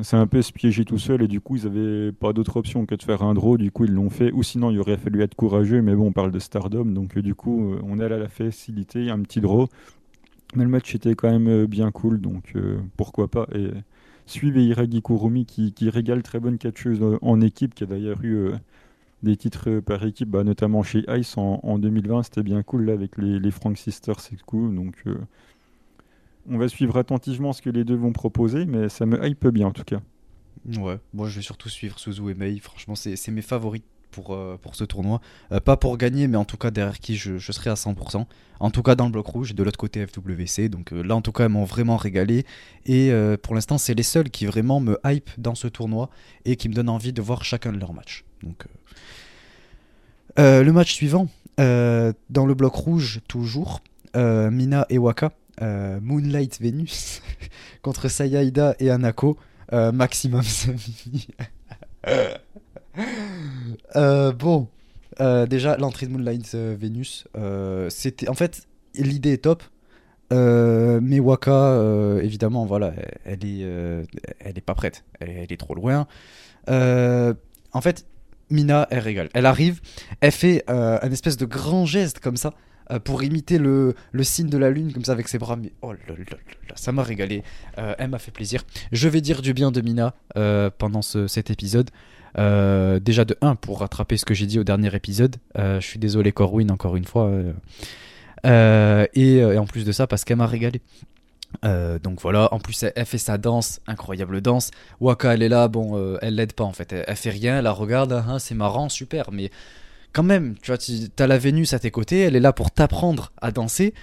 c'est 0.01 0.17
un 0.17 0.27
peu 0.27 0.41
se 0.41 0.51
piéger 0.51 0.85
tout 0.85 0.97
seul 0.97 1.21
et 1.21 1.27
du 1.27 1.41
coup 1.41 1.55
ils 1.55 1.65
avaient 1.65 2.11
pas 2.11 2.33
d'autre 2.33 2.57
option 2.57 2.85
que 2.85 2.95
de 2.95 3.03
faire 3.03 3.23
un 3.23 3.33
draw. 3.33 3.57
Du 3.57 3.71
coup 3.71 3.85
ils 3.85 3.91
l'ont 3.91 4.09
fait. 4.09 4.31
Ou 4.31 4.43
sinon 4.43 4.71
il 4.71 4.79
aurait 4.79 4.97
fallu 4.97 5.21
être 5.21 5.35
courageux. 5.35 5.81
Mais 5.81 5.95
bon 5.95 6.07
on 6.07 6.11
parle 6.11 6.31
de 6.31 6.39
Stardom. 6.39 6.85
Donc 6.85 7.17
euh, 7.17 7.21
du 7.21 7.35
coup 7.35 7.73
euh, 7.73 7.79
on 7.83 7.99
est 7.99 8.05
à 8.05 8.09
la 8.09 8.27
facilité 8.27 9.09
un 9.09 9.19
petit 9.21 9.41
draw. 9.41 9.67
Mais 10.55 10.63
le 10.63 10.69
match 10.69 10.93
était 10.95 11.15
quand 11.15 11.29
même 11.29 11.47
euh, 11.47 11.67
bien 11.67 11.91
cool. 11.91 12.21
Donc 12.21 12.53
pourquoi 12.97 13.27
pas. 13.27 13.47
Et 13.53 13.69
suivez 14.25 14.63
Hiragi 14.65 15.01
Kurumi 15.01 15.45
qui, 15.45 15.73
qui, 15.73 15.89
régale 15.89 16.23
très 16.23 16.39
bonne 16.39 16.57
catcheuse 16.57 17.01
en 17.21 17.41
équipe 17.41 17.75
qui 17.75 17.83
a 17.83 17.87
d'ailleurs 17.87 18.23
eu 18.23 18.51
des 19.23 19.35
titres 19.35 19.79
par 19.81 20.03
équipe 20.05 20.29
bah, 20.29 20.43
notamment 20.43 20.83
chez 20.83 21.03
Ice 21.09 21.37
en, 21.37 21.77
2020 21.77 22.23
c'était 22.23 22.43
bien 22.43 22.63
cool 22.63 22.85
là 22.85 22.93
avec 22.93 23.17
les, 23.17 23.39
les 23.39 23.51
Frank 23.51 23.77
Sisters 23.77 24.19
c'est 24.19 24.41
cool 24.43 24.73
donc 24.73 25.03
on 26.49 26.57
va 26.57 26.67
suivre 26.67 26.97
attentivement 26.97 27.53
ce 27.53 27.61
que 27.61 27.69
les 27.69 27.83
deux 27.83 27.95
vont 27.95 28.13
proposer, 28.13 28.65
mais 28.65 28.89
ça 28.89 29.05
me 29.05 29.23
hype 29.25 29.47
bien 29.47 29.67
en 29.67 29.71
tout 29.71 29.83
cas. 29.83 30.01
Ouais, 30.77 30.99
moi 31.13 31.27
je 31.27 31.35
vais 31.35 31.41
surtout 31.41 31.69
suivre 31.69 31.97
Suzu 31.97 32.29
et 32.29 32.35
Mei. 32.35 32.59
Franchement, 32.59 32.95
c'est 32.95 33.29
mes 33.29 33.41
favoris 33.41 33.81
pour, 34.11 34.33
euh, 34.33 34.57
ce 34.73 34.83
tournoi. 34.83 35.21
Euh, 35.51 35.59
pas 35.59 35.77
pour 35.77 35.97
gagner, 35.97 36.27
mais 36.27 36.37
en 36.37 36.45
tout 36.45 36.57
cas 36.57 36.69
derrière 36.69 36.99
qui 36.99 37.15
je, 37.15 37.39
serai 37.39 37.69
à 37.71 37.73
100%. 37.73 38.25
En 38.59 38.69
tout 38.69 38.83
cas 38.83 38.95
dans 38.95 39.05
le 39.05 39.11
bloc 39.11 39.25
rouge 39.25 39.51
et 39.51 39.53
de 39.53 39.63
l'autre 39.63 39.79
côté 39.79 40.05
FWC. 40.05 40.69
Donc 40.69 40.93
euh, 40.93 41.01
là, 41.01 41.15
en 41.15 41.21
tout 41.21 41.31
cas, 41.31 41.45
elles 41.45 41.49
m'ont 41.49 41.65
vraiment 41.65 41.97
régalé. 41.97 42.45
Et 42.85 43.11
pour 43.41 43.55
l'instant, 43.55 43.77
c'est 43.77 43.95
les 43.95 44.03
seuls 44.03 44.29
qui 44.29 44.45
vraiment 44.45 44.79
me 44.79 44.99
hype 45.05 45.29
dans 45.37 45.55
ce 45.55 45.67
tournoi 45.67 46.09
et 46.45 46.55
qui 46.55 46.69
me 46.69 46.73
donnent 46.73 46.89
envie 46.89 47.13
de 47.13 47.21
voir 47.21 47.43
chacun 47.43 47.71
de 47.71 47.79
leurs 47.79 47.93
matchs. 47.93 48.25
Donc, 48.43 48.65
le 50.37 50.69
match 50.71 50.93
suivant, 50.93 51.27
dans 51.57 52.45
le 52.45 52.53
bloc 52.53 52.75
rouge, 52.75 53.21
toujours, 53.27 53.81
Mina 54.15 54.85
et 54.89 54.97
Waka. 54.97 55.31
Euh, 55.61 55.99
Moonlight 56.01 56.61
Venus 56.61 57.21
contre 57.81 58.07
Sayaida 58.07 58.75
et 58.79 58.89
Anako. 58.89 59.37
Euh, 59.73 59.91
maximum 59.91 60.41
euh, 63.95 64.31
bon, 64.33 64.67
déjà 65.19 65.77
l'entrée 65.77 66.07
de 66.07 66.11
Moonlight 66.11 66.55
Venus, 66.55 67.25
c'était 67.89 68.27
en 68.27 68.33
fait 68.33 68.67
l'idée 68.95 69.33
est 69.33 69.43
top. 69.43 69.63
mais 70.31 71.19
Waka, 71.19 71.77
évidemment, 72.21 72.65
voilà, 72.65 72.93
elle 73.23 73.45
est, 73.45 73.61
elle 74.39 74.57
est 74.57 74.65
pas 74.65 74.75
prête. 74.75 75.05
Elle, 75.19 75.51
est 75.51 75.59
trop 75.59 75.75
loin. 75.75 76.07
en 76.67 77.81
fait, 77.81 78.05
Mina, 78.49 78.87
elle 78.89 78.99
régale. 78.99 79.29
Elle 79.33 79.45
arrive, 79.45 79.79
elle 80.19 80.31
fait 80.31 80.63
un 80.67 81.11
espèce 81.11 81.37
de 81.37 81.45
grand 81.45 81.85
geste 81.85 82.19
comme 82.19 82.35
ça. 82.35 82.53
Euh, 82.91 82.99
pour 82.99 83.23
imiter 83.23 83.57
le, 83.57 83.95
le, 84.11 84.23
signe 84.23 84.49
de 84.49 84.57
la 84.57 84.69
lune 84.69 84.91
comme 84.91 85.03
ça 85.03 85.13
avec 85.13 85.27
ses 85.27 85.37
bras. 85.37 85.55
Mais 85.55 85.71
oh 85.81 85.93
là 85.93 85.99
là 86.07 86.75
ça 86.75 86.91
m'a 86.91 87.03
régalé. 87.03 87.43
Euh, 87.77 87.93
elle 87.97 88.09
m'a 88.09 88.19
fait 88.19 88.31
plaisir. 88.31 88.63
Je 88.91 89.07
vais 89.07 89.21
dire 89.21 89.41
du 89.41 89.53
bien 89.53 89.71
de 89.71 89.81
Mina 89.81 90.13
euh, 90.37 90.69
pendant 90.77 91.01
cet 91.01 91.49
épisode. 91.49 91.89
déjà 92.35 93.25
de 93.25 93.37
1 93.41 93.55
pour 93.55 93.79
rattraper 93.79 94.17
ce 94.17 94.25
que 94.25 94.33
j'ai 94.33 94.45
dit 94.45 94.59
au 94.59 94.63
dernier 94.63 94.93
épisode. 94.95 95.37
je 95.55 95.79
suis 95.79 95.99
désolé 95.99 96.31
Corwin 96.31 96.71
encore 96.71 96.95
une 96.95 97.05
fois. 97.05 97.31
Et, 98.43 99.43
en 99.45 99.65
plus 99.65 99.85
de 99.85 99.91
ça 99.91 100.07
parce 100.07 100.23
qu'elle 100.23 100.37
m'a 100.37 100.47
régalé. 100.47 100.81
Donc 101.63 102.21
voilà, 102.21 102.53
en 102.53 102.59
plus 102.59 102.83
elle, 102.83 103.05
fait 103.05 103.17
sa 103.17 103.37
danse, 103.37 103.81
incroyable 103.87 104.41
danse. 104.41 104.71
Waka 104.99 105.33
elle 105.33 105.43
est 105.43 105.49
là, 105.49 105.67
bon, 105.67 106.17
elle 106.21 106.35
l'aide 106.35 106.53
pas 106.53 106.63
en 106.63 106.73
fait, 106.73 106.93
elle, 106.93 107.15
fait 107.15 107.29
rien, 107.29 107.57
elle 107.57 107.65
la 107.65 107.73
regarde, 107.73 108.13
hein, 108.13 108.39
c'est 108.39 108.55
marrant, 108.55 108.87
super, 108.87 109.31
mais 109.31 109.51
quand 110.13 110.23
même, 110.23 110.55
tu 110.61 110.71
vois, 110.71 110.77
tu 110.77 111.09
as 111.17 111.27
la 111.27 111.37
Vénus 111.37 111.73
à 111.73 111.79
tes 111.79 111.91
côtés, 111.91 112.19
elle 112.19 112.35
est 112.35 112.41
là 112.41 112.53
pour 112.53 112.71
t'apprendre 112.71 113.31
à 113.41 113.51
danser. 113.51 113.93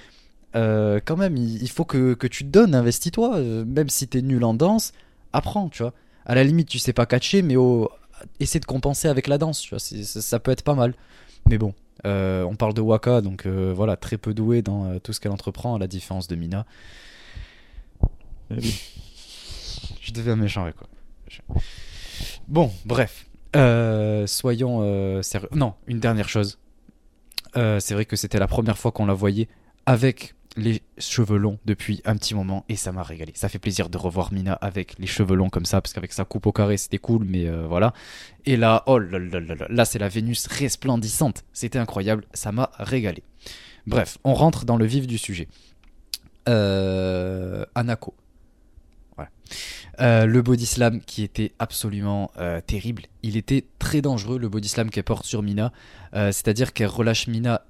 Euh, 0.57 1.01
quand 1.05 1.16
même, 1.16 1.37
il, 1.37 1.71
faut 1.71 1.85
que, 1.85 2.14
tu 2.27 2.44
te 2.44 2.49
donnes, 2.49 2.75
investis-toi, 2.75 3.40
même 3.66 3.88
si 3.88 4.09
t'es 4.09 4.23
nul 4.23 4.44
en 4.44 4.55
danse, 4.55 4.92
apprends, 5.33 5.68
tu 5.68 5.83
vois. 5.83 5.92
À 6.27 6.35
la 6.35 6.44
limite, 6.44 6.68
tu 6.68 6.79
sais 6.79 6.92
pas 6.92 7.07
catcher, 7.07 7.42
mais 7.42 7.57
oh, 7.57 7.90
essaie 8.40 8.61
de 8.61 8.64
compenser 8.64 9.09
avec 9.09 9.27
la 9.29 9.38
danse, 9.38 9.61
tu 9.61 9.71
vois, 9.71 9.79
ça 9.79 10.40
peut 10.40 10.51
être 10.51 10.62
pas 10.62 10.75
mal. 10.75 10.94
Mais 11.49 11.59
bon, 11.59 11.75
on 12.05 12.55
parle 12.57 12.75
de 12.75 12.81
Waka, 12.81 13.21
donc 13.21 13.47
voilà, 13.47 13.97
très 13.97 14.18
peu 14.18 14.35
doué 14.35 14.62
dans 14.62 14.99
tout 15.01 15.12
ce 15.12 15.21
qu'elle 15.21 15.33
entreprend, 15.33 15.75
à 15.75 15.79
la 15.79 15.87
différence 15.87 16.29
de 16.29 16.37
Mina. 16.37 16.66
Eh 18.51 18.57
je 20.01 20.12
deviens 20.12 20.37
méchant 20.37 20.62
avec 20.62 20.77
quoi. 20.77 20.88
Bon, 22.49 22.73
bref. 22.87 23.28
Euh, 23.59 24.27
soyons 24.27 24.81
euh, 24.83 25.23
sérieux. 25.23 25.49
Non, 25.53 25.75
une 25.87 26.01
dernière 26.01 26.29
chose. 26.29 26.59
Euh, 27.57 27.81
c'est 27.81 27.94
vrai 27.94 28.05
que 28.05 28.16
c'était 28.16 28.38
la 28.38 28.47
première 28.47 28.79
fois 28.79 28.92
qu'on 28.92 29.07
la 29.07 29.14
voyait 29.14 29.49
avec 29.87 30.35
les 30.57 30.83
cheveux 30.99 31.38
longs 31.38 31.59
depuis 31.64 32.01
un 32.05 32.16
petit 32.16 32.35
moment 32.35 32.64
et 32.68 32.77
ça 32.77 32.92
m'a 32.92 33.03
régalé. 33.03 33.33
Ça 33.35 33.49
fait 33.49 33.59
plaisir 33.59 33.88
de 33.88 33.99
revoir 33.99 34.33
Mina 34.33 34.53
avec 34.55 34.99
les 34.99 35.07
cheveux 35.07 35.37
longs 35.37 35.51
comme 35.51 35.64
ça 35.64 35.81
parce 35.81 35.92
qu'avec 35.92 36.12
sa 36.12 36.25
coupe 36.25 36.47
au 36.47 36.53
carré 36.53 36.77
c'était 36.77 36.99
cool, 36.99 37.25
mais 37.25 37.49
voilà. 37.68 37.92
Et 38.44 38.57
là, 38.57 38.83
oh 38.87 38.99
là 38.99 39.18
là 39.18 39.40
là 39.40 39.55
là, 39.55 39.66
là 39.68 39.85
c'est 39.85 39.99
la 39.99 40.09
Vénus 40.09 40.47
resplendissante. 40.47 41.44
C'était 41.53 41.79
incroyable, 41.79 42.25
ça 42.35 42.51
m'a 42.51 42.71
régalé. 42.79 43.23
Bref, 43.87 44.18
on 44.25 44.35
rentre 44.35 44.64
dans 44.64 44.77
le 44.77 44.85
vif 44.85 45.07
du 45.07 45.16
sujet. 45.16 45.49
Anako. 46.47 48.14
Euh, 50.00 50.26
le 50.26 50.42
body 50.42 50.66
slam 50.66 51.00
qui 51.00 51.22
était 51.22 51.52
absolument 51.59 52.31
euh, 52.38 52.61
terrible. 52.61 53.04
Il 53.22 53.37
était 53.37 53.64
très 53.78 54.00
dangereux 54.00 54.38
le 54.38 54.48
body 54.48 54.68
slam 54.68 54.90
qu'elle 54.90 55.04
porte 55.04 55.24
sur 55.24 55.42
Mina. 55.42 55.72
Euh, 56.14 56.33
c'est-à-dire 56.33 56.72
qu'elle 56.72 56.88
relâche 56.88 57.26
Mina 57.26 57.62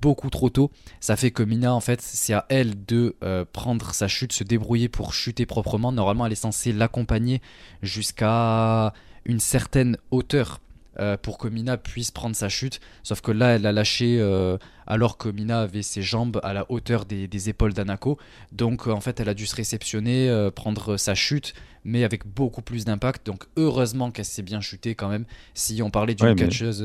beaucoup 0.00 0.30
trop 0.30 0.50
tôt. 0.50 0.72
Ça 0.98 1.16
fait 1.16 1.30
que 1.30 1.44
Mina, 1.44 1.72
en 1.72 1.80
fait, 1.80 2.00
c'est 2.00 2.32
à 2.32 2.44
elle 2.48 2.84
de 2.86 3.14
prendre 3.52 3.94
sa 3.94 4.08
chute, 4.08 4.32
se 4.32 4.42
débrouiller 4.42 4.88
pour 4.88 5.14
chuter 5.14 5.46
proprement. 5.46 5.92
Normalement, 5.92 6.26
elle 6.26 6.32
est 6.32 6.34
censée 6.34 6.72
l'accompagner 6.72 7.40
jusqu'à 7.82 8.92
une 9.24 9.38
certaine 9.38 9.96
hauteur 10.10 10.60
euh, 10.98 11.16
pour 11.20 11.38
que 11.38 11.48
Mina 11.48 11.76
puisse 11.76 12.10
prendre 12.10 12.34
sa 12.34 12.48
chute. 12.48 12.80
Sauf 13.02 13.20
que 13.20 13.30
là, 13.30 13.56
elle 13.56 13.66
a 13.66 13.72
lâché 13.72 14.18
euh, 14.20 14.56
alors 14.86 15.18
que 15.18 15.28
Mina 15.28 15.60
avait 15.60 15.82
ses 15.82 16.02
jambes 16.02 16.40
à 16.42 16.52
la 16.52 16.70
hauteur 16.70 17.04
des, 17.04 17.48
épaules 17.48 17.74
d'Anako. 17.74 18.18
Donc 18.52 18.86
euh, 18.86 18.92
en 18.92 19.00
fait, 19.00 19.20
elle 19.20 19.28
a 19.28 19.34
dû 19.34 19.46
se 19.46 19.56
réceptionner, 19.56 20.50
prendre 20.54 20.96
sa 20.96 21.14
chute, 21.14 21.54
mais 21.84 22.04
avec 22.04 22.26
beaucoup 22.26 22.62
plus 22.62 22.84
d'impact. 22.84 23.26
Donc 23.26 23.44
heureusement 23.56 24.10
qu'elle 24.10 24.24
s'est 24.24 24.42
bien 24.42 24.60
chutée 24.60 24.94
quand 24.94 25.08
même. 25.08 25.24
Si 25.54 25.82
on 25.82 25.90
parlait 25.90 26.14
d'une 26.14 26.34
catcheuse. 26.34 26.84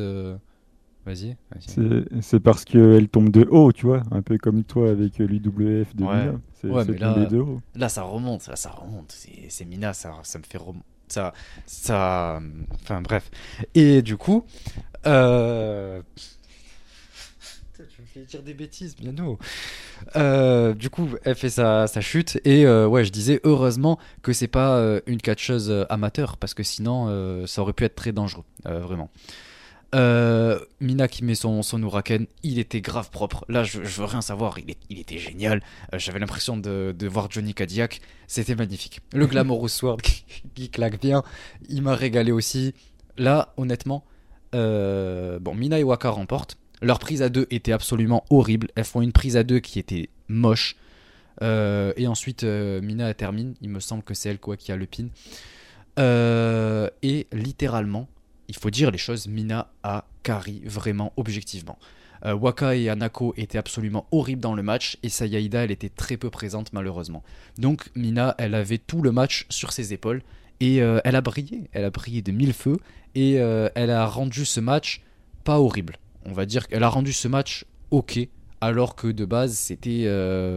Vas-y. 1.04 1.36
c'est 2.21 2.39
parce 2.39 2.63
qu'elle 2.63 3.08
tombe 3.08 3.32
de 3.32 3.47
haut, 3.50 3.71
tu 3.71 3.88
vois, 3.88 4.04
un 4.12 4.21
peu 4.21 4.38
comme 4.38 4.63
toi 4.63 4.91
avec 4.91 5.17
l'UWF 5.17 5.95
de 5.95 6.04
Mina. 6.04 6.34
C'est 6.54 6.67
là, 6.67 7.26
de 7.26 7.39
haut. 7.39 7.60
Là, 7.74 7.89
ça 7.89 8.04
remonte, 8.04 8.45
là, 8.47 8.56
ça 8.56 8.69
remonte. 8.69 9.17
C'est 9.50 9.65
Mina, 9.65 9.93
ça, 9.93 10.13
ça 10.21 10.38
me 10.38 10.43
fait 10.43 10.60
remonter 10.60 10.86
ça, 11.12 11.34
ça, 11.65 12.41
enfin 12.82 13.02
bref. 13.02 13.30
Et 13.76 14.02
du 14.02 14.17
coup, 14.17 14.45
euh... 15.06 16.02
je 17.78 18.02
me 18.02 18.08
fais 18.08 18.21
dire 18.21 18.43
des 18.43 18.54
bêtises, 18.54 18.95
bien 18.95 19.12
nous. 19.12 19.38
Euh, 20.15 20.74
du 20.74 20.89
coup, 20.89 21.10
elle 21.24 21.36
fait 21.36 21.50
sa, 21.50 21.88
sa 21.88 22.02
chute 22.02 22.39
et 22.45 22.65
euh, 22.65 22.88
ouais, 22.88 23.04
je 23.06 23.12
disais 23.12 23.39
heureusement 23.43 24.00
que 24.21 24.34
c'est 24.34 24.47
pas 24.47 24.78
euh, 24.78 25.02
une 25.06 25.21
catcheuse 25.21 25.86
amateur 25.89 26.38
parce 26.38 26.54
que 26.54 26.63
sinon 26.63 27.45
ça 27.47 27.62
aurait 27.62 27.74
pu 27.74 27.84
être 27.84 27.95
très 27.95 28.12
dangereux, 28.12 28.45
vraiment. 28.65 29.10
Euh, 29.93 30.60
Mina 30.80 31.08
qui 31.10 31.23
met 31.25 31.36
son, 31.36 31.62
son 31.63 31.82
il 32.43 32.60
était 32.60 32.82
grave 32.82 33.10
propre. 33.10 33.45
Là, 33.49 33.63
je, 33.63 33.80
veux 33.80 34.06
rien 34.06 34.21
savoir, 34.21 34.58
il, 34.89 34.99
était 34.99 35.17
génial. 35.17 35.62
Euh, 35.93 35.99
j'avais 35.99 36.19
l'impression 36.19 36.58
de, 36.58 36.95
voir 37.08 37.30
Johnny 37.30 37.54
Cadillac, 37.54 37.99
c'était 38.27 38.56
magnifique. 38.56 39.01
Le 39.13 39.27
Glamorous 39.27 39.67
Sword 39.67 40.01
qui, 40.56 40.69
claque 40.69 41.01
bien, 41.01 41.23
il 41.67 41.82
m'a 41.82 41.95
régalé 41.95 42.32
aussi. 42.32 42.73
Là, 43.17 43.54
honnêtement, 43.58 44.06
euh, 44.56 45.39
Mina 45.54 45.80
et 45.80 45.84
Waka 45.84 46.10
remportent. 46.10 46.58
Leur 46.82 46.97
prise 46.97 47.21
à 47.21 47.30
deux 47.30 47.47
était 47.51 47.73
absolument 47.73 48.23
horrible. 48.30 48.69
Elles 48.75 48.86
font 48.86 49.01
une 49.01 49.12
prise 49.12 49.36
à 49.36 49.43
deux 49.43 49.60
qui 49.60 49.77
était 49.77 50.10
moche. 50.30 50.77
et 51.41 52.08
ensuite, 52.08 52.43
Mina 52.43 53.13
termine. 53.13 53.56
Il 53.62 53.69
me 53.69 53.80
semble 53.80 54.04
que 54.04 54.13
c'est 54.13 54.30
elle 54.30 54.39
quoi 54.39 54.56
qui 54.56 54.71
a 54.71 54.77
le 54.77 54.88
pin. 54.88 55.10
et 55.97 57.27
littéralement, 57.34 58.08
il 58.51 58.57
faut 58.57 58.69
dire 58.69 58.91
les 58.91 58.97
choses, 58.97 59.27
Mina 59.27 59.71
a 59.81 60.03
carry 60.23 60.61
vraiment 60.65 61.13
objectivement. 61.15 61.79
Euh, 62.25 62.35
Waka 62.35 62.75
et 62.75 62.89
Anako 62.89 63.33
étaient 63.37 63.57
absolument 63.57 64.05
horribles 64.11 64.41
dans 64.41 64.55
le 64.55 64.61
match 64.61 64.97
et 65.03 65.09
Sayaida 65.09 65.63
elle 65.63 65.71
était 65.71 65.87
très 65.87 66.17
peu 66.17 66.29
présente 66.29 66.73
malheureusement. 66.73 67.23
Donc 67.57 67.89
Mina 67.95 68.35
elle 68.37 68.53
avait 68.53 68.77
tout 68.77 69.01
le 69.01 69.13
match 69.13 69.45
sur 69.47 69.71
ses 69.71 69.93
épaules 69.93 70.21
et 70.59 70.81
euh, 70.81 70.99
elle 71.05 71.15
a 71.15 71.21
brillé, 71.21 71.69
elle 71.71 71.85
a 71.85 71.91
brillé 71.91 72.21
de 72.21 72.33
mille 72.33 72.51
feux 72.51 72.75
et 73.15 73.39
euh, 73.39 73.69
elle 73.73 73.89
a 73.89 74.05
rendu 74.05 74.43
ce 74.43 74.59
match 74.59 75.01
pas 75.45 75.61
horrible. 75.61 75.95
On 76.25 76.33
va 76.33 76.45
dire 76.45 76.67
qu'elle 76.67 76.83
a 76.83 76.89
rendu 76.89 77.13
ce 77.13 77.29
match 77.29 77.63
ok 77.89 78.19
alors 78.59 78.95
que 78.97 79.07
de 79.07 79.23
base 79.23 79.53
c'était 79.53 80.05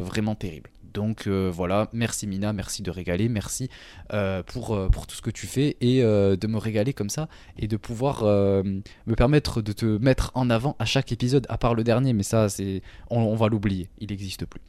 vraiment 0.02 0.35
terrible. 0.35 0.68
Donc 0.94 1.26
euh, 1.26 1.50
voilà, 1.52 1.88
merci 1.92 2.28
Mina, 2.28 2.52
merci 2.52 2.83
de 2.83 2.90
régaler, 2.90 3.28
merci 3.28 3.68
euh, 4.12 4.44
pour, 4.44 4.74
euh, 4.74 4.88
pour 4.88 5.09
tout 5.09 5.16
ce 5.16 5.22
que 5.22 5.30
tu 5.30 5.48
fais 5.48 5.76
et 5.80 6.02
de 6.02 6.46
me 6.46 6.57
régaler 6.57 6.92
comme 6.92 7.11
ça 7.11 7.28
et 7.59 7.66
de 7.66 7.76
pouvoir 7.76 8.22
me 8.22 9.14
permettre 9.14 9.61
de 9.61 9.72
te 9.72 9.85
mettre 9.98 10.30
en 10.35 10.48
avant 10.50 10.76
à 10.78 10.85
chaque 10.85 11.11
épisode, 11.11 11.46
à 11.48 11.59
part 11.59 11.74
le 11.74 11.83
dernier, 11.83 12.12
mais 12.12 12.22
ça, 12.22 12.48
c'est 12.48 12.83
on, 13.11 13.35
va 13.35 13.48
l'oublier, 13.48 13.88
il 13.98 14.11
n'existe 14.11 14.46
plus. 14.46 14.61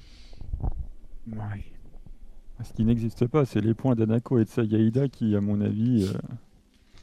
Ce 2.63 2.73
qui 2.73 2.85
n'existe 2.85 3.27
pas, 3.27 3.45
c'est 3.45 3.61
les 3.61 3.73
points 3.73 3.95
d'Anako 3.95 4.39
et 4.39 4.45
de 4.45 4.49
Sagaïda 4.49 5.07
qui, 5.07 5.35
à 5.35 5.41
mon 5.41 5.61
avis, 5.61 6.11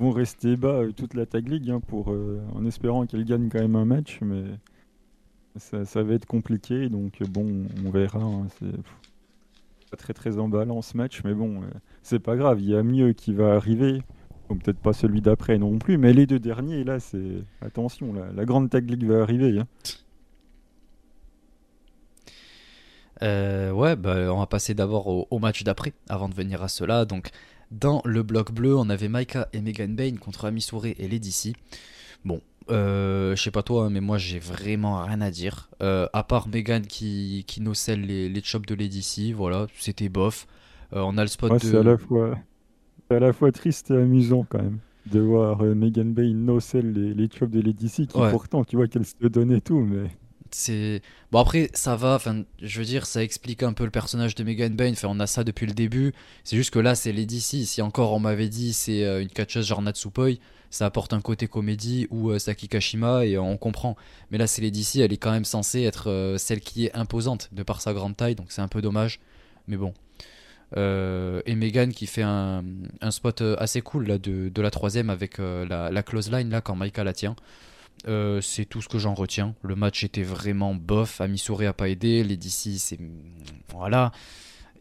vont 0.01 0.11
rester 0.11 0.57
bas 0.57 0.83
toute 0.97 1.15
la 1.15 1.27
Tag 1.27 1.49
League 1.49 1.71
hein, 1.71 1.81
pour, 1.81 2.09
en 2.09 2.67
espérant 2.67 3.07
qu'elle 3.07 3.25
gagne 3.25 3.49
quand 3.49 3.61
même 3.61 3.77
un 3.77 3.85
match, 3.85 4.19
mais 4.21 4.43
ça, 5.57 6.03
va 6.03 6.15
être 6.15 6.27
compliqué, 6.27 6.89
donc 6.89 7.23
bon, 7.31 7.67
on 7.85 7.91
verra. 7.91 8.21
Hein, 8.21 8.49
très 9.97 10.15
très 10.15 10.39
emballant 10.39 10.83
ce 10.83 10.97
match, 10.97 11.23
mais 11.25 11.35
bon, 11.35 11.63
euh, 11.63 11.67
c'est 12.03 12.19
pas 12.19 12.37
grave, 12.37 12.61
il 12.61 12.71
y 12.71 12.77
a 12.77 12.83
mieux 12.83 13.13
qui 13.13 13.33
va 13.33 13.55
arriver. 13.55 14.03
peut-être 14.49 14.79
pas 14.79 14.93
celui 14.93 15.21
d'après 15.21 15.59
non 15.59 15.79
plus, 15.79 15.99
mais 15.99 16.13
les 16.13 16.27
deux 16.27 16.39
derniers, 16.39 16.85
là, 16.85 17.01
c'est. 17.01 17.45
Attention, 17.61 18.13
la 18.13 18.45
grande 18.45 18.71
tag 18.71 18.89
league 18.91 19.05
va 19.05 19.23
arriver. 19.23 19.59
Hein. 19.59 19.67
Euh, 23.23 23.71
ouais, 23.71 23.97
bah, 23.97 24.33
on 24.35 24.39
va 24.39 24.47
passer 24.47 24.75
d'abord 24.75 25.07
au, 25.33 25.39
match 25.39 25.63
d'après, 25.63 25.93
avant 26.09 26.29
de 26.29 26.35
venir 26.35 26.63
à 26.63 26.69
cela. 26.69 27.05
Donc, 27.05 27.31
dans 27.71 28.03
le 28.05 28.23
bloc 28.23 28.53
bleu, 28.53 28.77
on 28.77 28.91
avait 28.91 29.09
Maika 29.09 29.49
et 29.53 29.61
Megan 29.61 29.95
Bain 29.95 30.17
contre 30.17 30.47
Amisure 30.47 30.87
et 30.87 31.09
Lady 31.09 31.53
Bon, 32.25 32.41
euh, 32.71 33.37
je 33.37 33.43
sais 33.43 33.51
pas 33.51 33.63
toi, 33.63 33.91
mais 33.91 34.01
moi 34.01 34.19
j'ai 34.19 34.39
vraiment 34.39 35.03
rien 35.05 35.21
à 35.21 35.31
dire. 35.31 35.71
Euh, 35.83 36.07
à 36.13 36.23
part 36.25 36.49
Megan 36.49 36.87
qui, 36.87 37.45
qui 37.47 37.61
nocelle 37.61 38.03
les, 38.03 38.29
les 38.29 38.43
chops 38.43 38.67
de 38.67 38.75
Lady 38.75 39.33
voilà, 39.33 39.67
c'était 39.79 40.09
bof. 40.09 40.47
Euh, 40.93 41.01
on 41.01 41.17
a 41.19 41.23
le 41.23 41.29
spot 41.29 41.53
de. 41.53 41.59
C'est 41.59 41.77
à, 41.77 41.83
la 41.83 41.99
fois... 41.99 42.39
à 43.11 43.19
la 43.19 43.33
fois 43.33 43.53
triste 43.53 43.91
et 43.91 43.97
amusant 43.97 44.47
quand 44.49 44.63
même 44.63 44.79
de 45.07 45.21
voir 45.21 45.63
Megan 45.63 46.13
Bay 46.13 46.33
nocelle 46.33 46.93
les, 46.93 47.15
les 47.15 47.29
chops 47.29 47.51
de 47.51 47.61
Lady 47.61 47.91
qui 47.91 48.07
pourtant 48.07 48.65
tu 48.65 48.77
vois 48.77 48.87
qu'elle 48.87 49.07
se 49.07 49.27
donne 49.27 49.53
et 49.53 49.61
tout, 49.61 49.81
mais. 49.81 50.11
C'est 50.55 51.03
bon 51.31 51.41
après 51.41 51.71
ça 51.73 51.97
va 51.97 52.15
enfin 52.15 52.45
je 52.61 52.79
veux 52.79 52.85
dire 52.85 53.07
ça 53.07 53.23
explique 53.23 53.63
un 53.63 53.73
peu 53.73 53.85
le 53.85 53.91
personnage 53.91 54.35
de 54.35 54.45
Megan 54.45 54.75
Bain 54.75 54.93
enfin 54.93 55.09
on 55.11 55.19
a 55.19 55.27
ça 55.27 55.45
depuis 55.45 55.67
le 55.67 55.73
début 55.73 56.13
c'est 56.45 56.57
juste 56.57 56.71
que 56.71 56.79
là 56.79 56.95
c'est 56.95 57.11
Lady 57.11 57.41
si 57.41 57.81
encore 57.81 58.13
on 58.13 58.21
m'avait 58.21 58.51
dit 58.51 58.75
c'est 58.75 59.03
une 59.23 59.31
catcheuse 59.31 59.67
genre 59.67 59.81
Natsupoi 59.81 60.33
ça 60.73 60.87
apporte 60.87 61.13
un 61.13 61.21
côté 61.21 61.49
comédie 61.49 62.09
ou 62.11 62.31
euh, 62.31 62.39
Saki 62.39 62.69
et 62.73 63.39
on 63.39 63.57
comprend. 63.59 63.95
Mais 64.31 64.39
là, 64.39 64.47
c'est 64.47 64.69
DC, 64.69 64.97
elle 64.97 65.13
est 65.13 65.19
quand 65.19 65.31
même 65.31 65.45
censée 65.45 65.83
être 65.83 66.11
euh, 66.11 66.39
celle 66.39 66.61
qui 66.61 66.87
est 66.87 66.97
imposante 66.97 67.51
de 67.53 67.63
par 67.63 67.83
sa 67.83 67.93
grande 67.93 68.17
taille, 68.17 68.35
donc 68.35 68.47
c'est 68.49 68.63
un 68.63 68.69
peu 68.69 68.81
dommage. 68.81 69.21
Mais 69.69 69.77
bon. 69.77 69.93
Euh, 70.79 71.43
et 71.45 71.55
Megan 71.55 71.93
qui 71.93 72.07
fait 72.07 72.23
un, 72.23 72.65
spot 73.11 73.43
assez 73.59 73.83
cool 73.83 74.09
là, 74.09 74.17
de, 74.17 74.51
la 74.57 74.71
troisième 74.71 75.11
avec 75.11 75.37
la, 75.37 76.03
close 76.03 76.33
line 76.33 76.49
là 76.49 76.63
quand 76.63 76.75
Maika 76.75 77.05
la 77.05 77.13
tient. 77.13 77.37
C'est 78.05 78.65
tout 78.65 78.83
ce 78.83 78.89
que 78.89 78.99
j'en 78.99 79.15
retiens. 79.15 79.55
Le 79.63 79.77
match 79.77 80.05
était 80.05 80.23
vraiment 80.23 80.75
bof. 80.75 81.21
Amisore 81.21 81.63
a 81.63 81.73
pas 81.73 81.89
aidé. 81.89 82.25
Les 82.25 82.37
DC, 82.37 82.79
c'est. 82.79 82.99
Voilà. 83.69 84.13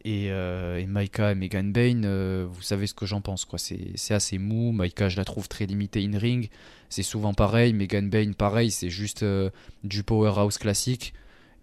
Euh, 0.06 0.78
et, 0.78 0.86
Maika 0.86 1.32
et 1.32 1.34
Megan 1.34 1.72
Bain, 1.72 2.02
euh, 2.04 2.46
vous 2.50 2.62
savez 2.62 2.86
ce 2.86 2.94
que 2.94 3.06
j'en 3.06 3.20
pense. 3.20 3.44
quoi. 3.44 3.58
C'est 3.58 4.14
assez 4.14 4.38
mou. 4.38 4.72
Maika, 4.72 5.08
je 5.08 5.16
la 5.16 5.24
trouve 5.24 5.48
très 5.48 5.66
limitée 5.66 6.04
in-ring. 6.04 6.48
C'est 6.88 7.02
souvent 7.02 7.34
pareil. 7.34 7.72
Megan 7.72 8.10
Bain, 8.10 8.32
pareil. 8.32 8.70
C'est 8.70 8.90
juste 8.90 9.22
euh, 9.22 9.50
du 9.84 10.02
powerhouse 10.02 10.58
classique. 10.58 11.14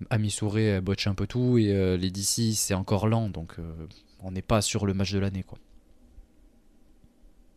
Ami 0.09 0.31
Souré 0.31 0.79
botche 0.79 1.07
un 1.07 1.13
peu 1.13 1.27
tout 1.27 1.57
et 1.57 1.97
les 1.97 2.09
DC 2.09 2.53
c'est 2.53 2.73
encore 2.73 3.09
lent 3.09 3.27
donc 3.27 3.57
on 4.21 4.31
n'est 4.31 4.41
pas 4.41 4.61
sur 4.61 4.85
le 4.85 4.93
match 4.93 5.11
de 5.11 5.19
l'année 5.19 5.43
quoi. 5.43 5.57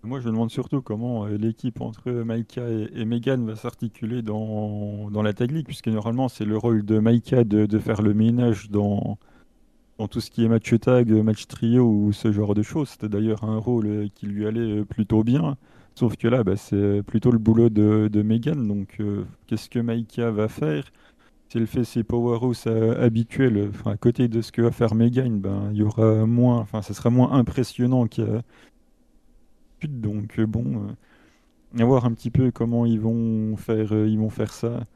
Moi, 0.05 0.19
je 0.19 0.27
me 0.27 0.33
demande 0.33 0.51
surtout 0.51 0.83
comment 0.83 1.27
l'équipe 1.27 1.81
entre 1.81 2.11
Maïka 2.11 2.69
et, 2.69 3.05
Megan 3.05 3.47
va 3.47 3.55
s'articuler 3.55 4.21
dans, 4.23 5.09
dans 5.11 5.23
la 5.23 5.33
Tag 5.33 5.53
League, 5.53 5.67
puisque 5.67 5.87
normalement, 5.87 6.29
c'est 6.29 6.45
le 6.45 6.57
rôle 6.57 6.85
de 6.85 6.99
Maïka 6.99 7.45
de, 7.45 7.67
de, 7.67 7.79
faire 7.79 8.03
le 8.03 8.13
ménage 8.13 8.69
dans, 8.69 9.17
dans 9.99 10.09
tout 10.09 10.21
ce 10.21 10.33
qui 10.33 10.45
est 10.45 10.49
match 10.49 10.75
tag, 10.81 11.09
match 11.09 11.47
trio 11.47 11.85
ou 11.85 12.13
ce 12.13 12.33
genre 12.33 12.55
de 12.55 12.63
choses. 12.63 12.89
C'était 12.89 13.09
d'ailleurs 13.09 13.45
un 13.45 13.59
rôle 13.59 14.09
qui 14.17 14.27
lui 14.27 14.45
allait 14.45 14.85
plutôt 14.85 15.23
bien. 15.23 15.57
Sauf 15.95 16.17
que 16.17 16.27
là, 16.27 16.43
bah, 16.43 16.57
c'est 16.57 17.03
plutôt 17.05 17.31
le 17.31 17.39
boulot 17.39 17.69
de, 17.69 18.09
de 18.13 18.23
Megan. 18.23 18.67
Donc, 18.67 18.97
euh, 18.99 19.23
qu'est-ce 19.47 19.71
que 19.71 19.79
Maïka 19.79 20.33
va 20.33 20.49
faire? 20.49 20.85
Si 21.49 21.59
elle 21.59 21.67
fait 21.69 21.85
ses 21.85 22.03
powerhouse 22.03 22.67
habituels, 22.67 23.71
à 23.85 23.97
côté 23.97 24.27
de 24.27 24.41
ce 24.41 24.51
que 24.51 24.63
va 24.63 24.73
faire 24.73 24.95
Megan, 24.97 25.39
ben, 25.39 25.69
il 25.73 25.79
y 25.79 25.83
aura 25.83 26.27
moins, 26.27 26.59
enfin, 26.59 26.83
ça 26.83 26.95
sera 26.95 27.11
moins 27.11 27.33
impressionnant 27.33 28.09
Donc, 29.89 30.39
euh, 30.39 30.47
bon, 30.47 30.89
euh, 31.77 31.83
à 31.83 31.85
voir 31.85 32.05
un 32.05 32.13
petit 32.13 32.31
peu 32.31 32.51
comment 32.51 32.87
ils 32.87 33.01
vont 33.01 33.57
faire, 33.57 33.93
ils 33.93 34.19
vont 34.19 34.31
faire 34.31 34.53
ça. 34.53 34.87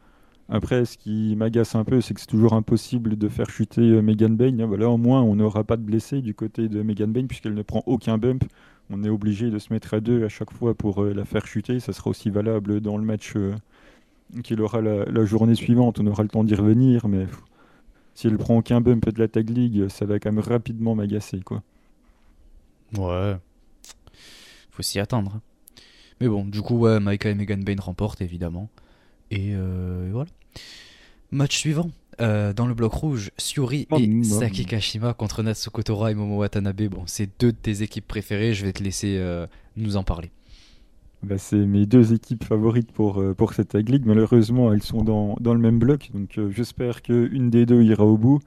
Après, 0.48 0.84
ce 0.84 0.96
qui 0.96 1.34
m'agace 1.36 1.74
un 1.74 1.84
peu, 1.84 2.00
c'est 2.00 2.14
que 2.14 2.20
c'est 2.20 2.26
toujours 2.26 2.52
impossible 2.52 3.16
de 3.16 3.28
faire 3.28 3.50
chuter 3.50 3.80
euh, 3.80 4.00
Megan 4.00 4.36
Bain. 4.36 4.60
Hein, 4.60 4.76
là, 4.76 4.88
au 4.88 4.96
moins, 4.96 5.20
on 5.22 5.34
n'aura 5.34 5.64
pas 5.64 5.76
de 5.76 5.82
blessés 5.82 6.22
du 6.22 6.34
côté 6.34 6.68
de 6.68 6.82
Megan 6.82 7.12
Bain, 7.12 7.26
puisqu'elle 7.26 7.54
ne 7.54 7.62
prend 7.62 7.82
aucun 7.86 8.16
bump. 8.16 8.44
On 8.90 9.02
est 9.02 9.08
obligé 9.08 9.50
de 9.50 9.58
se 9.58 9.72
mettre 9.72 9.94
à 9.94 10.00
deux 10.00 10.24
à 10.24 10.28
chaque 10.28 10.52
fois 10.52 10.74
pour 10.74 11.02
euh, 11.02 11.12
la 11.12 11.24
faire 11.24 11.46
chuter. 11.46 11.80
Ça 11.80 11.92
sera 11.92 12.10
aussi 12.10 12.30
valable 12.30 12.80
dans 12.80 12.96
le 12.96 13.04
match 13.04 13.32
euh, 13.34 13.54
qu'il 14.44 14.60
aura 14.60 14.80
la, 14.80 15.24
journée 15.24 15.56
suivante. 15.56 15.98
On 15.98 16.06
aura 16.06 16.22
le 16.22 16.28
temps 16.28 16.44
d'y 16.44 16.54
revenir, 16.54 17.08
mais 17.08 17.26
si 18.14 18.28
elle 18.28 18.38
prend 18.38 18.58
aucun 18.58 18.80
bump 18.80 19.12
de 19.12 19.18
la 19.18 19.26
Tag 19.26 19.50
League, 19.50 19.88
ça 19.88 20.06
va 20.06 20.20
quand 20.20 20.30
même 20.30 20.44
rapidement 20.44 20.94
m'agacer. 20.94 21.40
quoi. 21.40 21.64
Ouais. 22.96 23.36
Faut 24.76 24.82
s'y 24.82 25.00
attendre. 25.00 25.40
Mais 26.20 26.28
bon, 26.28 26.44
du 26.44 26.60
coup, 26.60 26.76
ouais, 26.76 27.00
Maika 27.00 27.30
et 27.30 27.34
Megan 27.34 27.64
Bain 27.64 27.76
remportent, 27.78 28.20
évidemment. 28.20 28.68
Euh, 29.32 30.08
et, 30.08 30.12
voilà. 30.12 30.28
Match 31.30 31.56
suivant. 31.56 31.90
Euh, 32.20 32.52
dans 32.52 32.66
le 32.66 32.74
bloc 32.74 32.92
rouge, 32.92 33.30
Suri 33.36 33.86
oh, 33.90 33.98
et 33.98 34.24
Saki 34.24 34.64
Kashima 34.64 35.12
contre 35.12 35.42
Natsuko 35.42 35.82
Tora 35.82 36.10
et 36.10 36.14
Momo 36.14 36.38
Watanabe. 36.38 36.88
Bon, 36.88 37.02
c'est 37.06 37.28
deux 37.40 37.52
de 37.52 37.56
tes 37.56 37.82
équipes 37.82 38.06
préférées. 38.06 38.52
Je 38.52 38.66
vais 38.66 38.72
te 38.72 38.82
laisser 38.82 39.16
euh, 39.18 39.46
nous 39.76 39.96
en 39.96 40.02
parler. 40.02 40.30
Bah, 41.22 41.38
c'est 41.38 41.56
mes 41.56 41.86
deux 41.86 42.12
équipes 42.12 42.44
favorites 42.44 42.92
pour, 42.92 43.22
pour 43.34 43.54
cette 43.54 43.68
tag 43.68 43.88
league. 43.88 44.04
Malheureusement, 44.04 44.72
elles 44.74 44.82
sont 44.82 45.02
dans, 45.04 45.36
dans 45.40 45.54
le 45.54 45.60
même 45.60 45.78
bloc. 45.78 46.10
Donc 46.12 46.38
j'espère 46.50 47.00
qu'une 47.00 47.48
des 47.48 47.64
deux 47.64 47.82
ira 47.82 48.04
au 48.04 48.18
bout. 48.18 48.40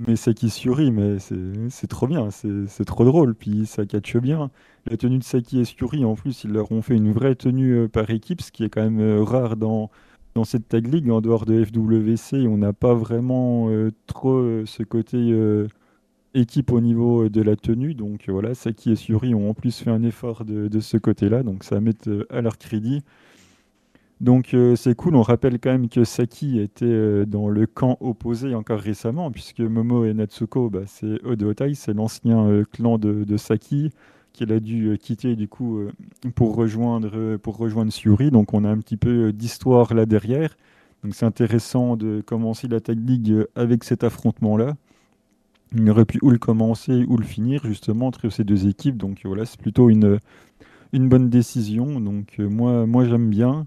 Mais 0.00 0.16
Saki 0.16 0.50
Suri, 0.50 0.90
mais 0.90 1.18
c'est 1.18 1.86
trop 1.86 2.06
bien, 2.06 2.28
c'est 2.30 2.84
trop 2.84 3.04
drôle. 3.04 3.34
Puis 3.34 3.66
ça 3.66 3.86
catche 3.86 4.16
bien. 4.16 4.50
La 4.86 4.96
tenue 4.96 5.18
de 5.18 5.24
Saki 5.24 5.60
et 5.60 5.64
Suri, 5.64 6.04
en 6.04 6.14
plus, 6.14 6.44
ils 6.44 6.52
leur 6.52 6.72
ont 6.72 6.82
fait 6.82 6.96
une 6.96 7.12
vraie 7.12 7.36
tenue 7.36 7.88
par 7.88 8.10
équipe, 8.10 8.42
ce 8.42 8.50
qui 8.50 8.64
est 8.64 8.68
quand 8.68 8.82
même 8.82 9.22
rare 9.22 9.56
dans, 9.56 9.90
dans 10.34 10.44
cette 10.44 10.68
tag 10.68 10.92
league, 10.92 11.10
en 11.10 11.20
dehors 11.20 11.46
de 11.46 11.64
FWC, 11.64 12.48
on 12.48 12.58
n'a 12.58 12.72
pas 12.72 12.94
vraiment 12.94 13.68
euh, 13.70 13.90
trop 14.06 14.34
euh, 14.38 14.64
ce 14.66 14.82
côté 14.82 15.16
euh, 15.16 15.68
équipe 16.34 16.72
au 16.72 16.80
niveau 16.80 17.28
de 17.28 17.40
la 17.40 17.56
tenue. 17.56 17.94
Donc 17.94 18.28
voilà, 18.28 18.54
Saki 18.54 18.92
et 18.92 18.96
Suri 18.96 19.34
ont 19.34 19.50
en 19.50 19.54
plus 19.54 19.78
fait 19.78 19.90
un 19.90 20.02
effort 20.02 20.44
de, 20.44 20.80
ce 20.80 20.96
côté-là, 20.96 21.42
donc 21.44 21.62
ça 21.64 21.80
met 21.80 21.94
à 22.30 22.40
leur 22.40 22.58
crédit. 22.58 23.02
Donc 24.24 24.56
c'est 24.74 24.96
cool, 24.96 25.14
on 25.14 25.22
rappelle 25.22 25.60
quand 25.60 25.70
même 25.70 25.88
que 25.88 26.02
Saki 26.02 26.58
était 26.58 27.26
dans 27.26 27.48
le 27.48 27.66
camp 27.66 27.98
opposé 28.00 28.54
encore 28.54 28.80
récemment, 28.80 29.30
puisque 29.30 29.60
Momo 29.60 30.04
et 30.04 30.14
Natsuko, 30.14 30.70
bah, 30.70 30.80
c'est 30.86 31.22
Odotai, 31.24 31.74
c'est 31.74 31.92
l'ancien 31.92 32.62
clan 32.72 32.98
de, 32.98 33.24
de 33.24 33.36
Saki 33.36 33.92
qu'elle 34.34 34.52
a 34.52 34.60
dû 34.60 34.88
euh, 34.88 34.96
quitter 34.96 35.36
du 35.36 35.48
coup 35.48 35.78
euh, 35.78 35.92
pour 36.34 36.56
rejoindre 36.56 37.10
euh, 37.14 37.38
pour 37.38 37.56
rejoindre 37.56 37.92
Suri. 37.92 38.30
Donc 38.30 38.52
on 38.52 38.64
a 38.64 38.68
un 38.68 38.78
petit 38.78 38.98
peu 38.98 39.32
d'histoire 39.32 39.94
là 39.94 40.04
derrière. 40.04 40.54
Donc 41.02 41.14
c'est 41.14 41.24
intéressant 41.24 41.96
de 41.96 42.20
commencer 42.20 42.68
la 42.68 42.80
Tag 42.80 42.98
League 43.08 43.46
avec 43.54 43.84
cet 43.84 44.04
affrontement-là. 44.04 44.74
Il 45.72 45.88
aurait 45.90 46.04
pu 46.04 46.18
ou 46.22 46.30
le 46.30 46.38
commencer 46.38 47.04
ou 47.08 47.16
le 47.16 47.24
finir 47.24 47.64
justement 47.64 48.08
entre 48.08 48.28
ces 48.28 48.44
deux 48.44 48.66
équipes. 48.66 48.96
Donc 48.96 49.20
voilà, 49.24 49.44
c'est 49.44 49.60
plutôt 49.60 49.90
une, 49.90 50.18
une 50.92 51.08
bonne 51.08 51.30
décision. 51.30 52.00
Donc 52.00 52.38
moi, 52.38 52.86
moi 52.86 53.04
j'aime 53.04 53.28
bien. 53.28 53.66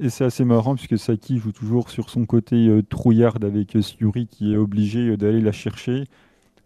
Et 0.00 0.10
c'est 0.10 0.24
assez 0.24 0.44
marrant 0.44 0.76
puisque 0.76 0.98
Saki 0.98 1.38
joue 1.38 1.52
toujours 1.52 1.90
sur 1.90 2.08
son 2.08 2.24
côté 2.24 2.80
trouillarde 2.88 3.44
avec 3.44 3.76
Suri 3.80 4.26
qui 4.28 4.54
est 4.54 4.56
obligé 4.56 5.16
d'aller 5.16 5.40
la 5.40 5.52
chercher. 5.52 6.04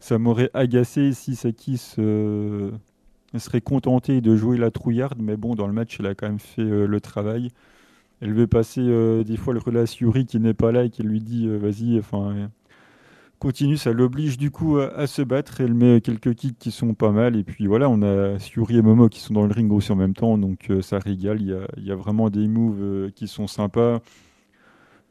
Ça 0.01 0.19
m'aurait 0.19 0.51
agacé 0.53 1.13
si 1.13 1.37
Saki 1.37 1.79
se, 1.79 2.73
serait 3.39 3.61
contentée 3.61 4.21
de 4.21 4.37
jouer 4.37 4.59
la 4.59 4.71
trouillarde, 4.71 5.19
mais 5.21 5.37
bon, 5.37 5.55
dans 5.55 5.67
le 5.67 5.73
match, 5.73 5.99
elle 6.01 6.07
a 6.07 6.15
quand 6.15 6.27
même 6.27 6.39
fait 6.39 6.63
euh, 6.63 6.87
le 6.87 7.01
travail. 7.01 7.51
Elle 8.21 8.35
veut 8.35 8.47
passer 8.47 8.83
euh, 8.83 9.25
des 9.25 9.37
fois 9.37 9.55
le 9.55 9.61
relais 9.61 9.85
Yuri 10.01 10.27
qui 10.27 10.39
n'est 10.39 10.55
pas 10.55 10.73
là 10.73 10.85
et 10.85 10.91
qui 10.91 11.03
lui 11.03 11.21
dit 11.21 11.47
euh, 11.49 11.57
vas-y, 11.57 11.99
enfin, 11.99 12.51
continue, 13.43 13.77
ça 13.77 13.93
l'oblige 13.93 14.39
du 14.39 14.51
coup 14.51 14.79
à, 14.79 15.07
se 15.07 15.21
battre. 15.23 15.61
Elle 15.61 15.75
met 15.75 16.01
quelques 16.01 16.35
kicks 16.35 16.59
qui 16.59 16.71
sont 16.71 16.95
pas 16.95 17.11
mal. 17.11 17.37
Et 17.37 17.45
puis 17.45 17.67
voilà, 17.67 17.89
on 17.89 18.03
a 18.03 18.39
Yuri 18.57 18.79
et 18.79 18.83
Momo 18.83 19.09
qui 19.09 19.21
sont 19.21 19.35
dans 19.35 19.47
le 19.47 19.53
ring 19.53 19.71
aussi 19.73 19.91
en 19.93 19.97
même 19.97 20.15
temps, 20.15 20.39
donc 20.39 20.71
ça 20.81 20.99
régale. 20.99 21.41
Il 21.41 21.85
y 21.85 21.91
a, 21.91 21.97
vraiment 21.97 22.31
des 22.31 22.47
moves 22.47 23.11
qui 23.13 23.27
sont 23.27 23.47
sympas. 23.47 24.01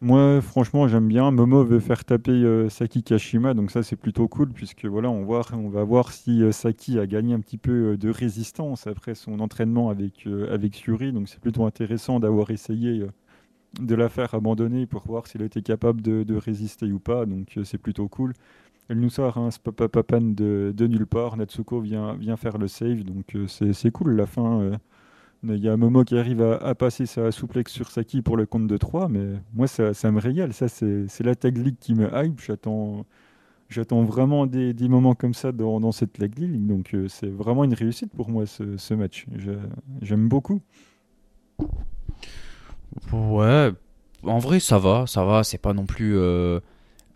Moi, 0.03 0.41
franchement, 0.41 0.87
j'aime 0.87 1.07
bien. 1.07 1.29
Momo 1.29 1.63
veut 1.63 1.79
faire 1.79 2.03
taper 2.03 2.31
euh, 2.31 2.69
Saki 2.69 3.03
Kashima, 3.03 3.53
donc 3.53 3.69
ça 3.69 3.83
c'est 3.83 3.95
plutôt 3.95 4.27
cool 4.27 4.49
puisque 4.49 4.85
voilà, 4.85 5.11
on, 5.11 5.23
va 5.25 5.83
voir 5.83 6.11
si 6.11 6.41
euh, 6.41 6.51
Saki 6.51 6.97
a 6.97 7.05
gagné 7.05 7.35
un 7.35 7.39
petit 7.39 7.59
peu 7.59 7.91
euh, 7.91 7.97
de 7.97 8.09
résistance 8.09 8.87
après 8.87 9.13
son 9.13 9.39
entraînement 9.39 9.91
avec 9.91 10.27
avec 10.49 10.81
Yuri. 10.81 11.13
Donc 11.13 11.29
c'est 11.29 11.39
plutôt 11.39 11.65
intéressant 11.65 12.19
d'avoir 12.19 12.49
essayé 12.49 13.05
de 13.79 13.95
la 13.95 14.09
faire 14.09 14.33
abandonner 14.33 14.85
pour 14.85 15.03
voir 15.05 15.27
s'il 15.27 15.41
était 15.41 15.61
capable 15.61 16.01
de, 16.01 16.35
résister 16.35 16.91
ou 16.91 16.99
pas. 16.99 17.25
Donc 17.25 17.57
c'est 17.63 17.77
plutôt 17.77 18.07
cool. 18.07 18.33
Elle 18.89 18.99
nous 18.99 19.09
sort 19.09 19.37
un 19.37 19.51
Spapapapan 19.51 20.21
de, 20.21 20.73
de 20.75 20.87
nulle 20.87 21.07
part. 21.07 21.37
Natsuko 21.37 21.79
vient 21.79 22.37
faire 22.37 22.57
le 22.57 22.67
save, 22.67 23.03
donc 23.03 23.35
c'est 23.47 23.91
cool 23.91 24.15
la 24.15 24.25
fin 24.25 24.79
il 25.43 25.57
y 25.57 25.67
a 25.67 25.73
un 25.73 25.77
Momo 25.77 26.03
qui 26.03 26.17
arrive 26.17 26.41
à, 26.41 26.75
passer 26.75 27.05
sa 27.05 27.31
souplex 27.31 27.71
sur 27.71 27.89
Saki 27.89 28.21
pour 28.21 28.37
le 28.37 28.45
compte 28.45 28.67
de 28.67 28.77
3, 28.77 29.09
mais 29.09 29.25
moi, 29.53 29.67
ça, 29.67 30.11
me 30.11 30.19
régale. 30.19 30.53
Ça, 30.53 30.67
c'est 30.67 31.21
la 31.21 31.35
tag 31.35 31.57
league 31.57 31.77
qui 31.79 31.93
me 31.95 32.09
hype. 32.13 32.39
J'attends. 32.39 33.05
Vraiment 34.03 34.45
des, 34.45 34.73
moments 34.87 35.15
comme 35.15 35.33
ça 35.33 35.51
dans, 35.51 35.91
cette 35.91 36.13
tag 36.13 36.37
league, 36.37 36.67
donc 36.67 36.93
euh, 36.93 37.07
c'est 37.07 37.29
vraiment 37.29 37.63
une 37.63 37.73
réussite 37.73 38.11
pour 38.13 38.29
moi 38.29 38.45
ce 38.45 38.93
match. 38.93 39.25
J'aime 40.01 40.27
beaucoup. 40.27 40.61
Ouais, 43.11 43.71
en 44.23 44.39
vrai 44.39 44.59
ça 44.59 44.77
va, 44.77 45.05
ça 45.07 45.23
va, 45.23 45.43
c'est 45.43 45.57
pas 45.57 45.73
non 45.73 45.85
plus 45.85 46.17
euh, 46.17 46.59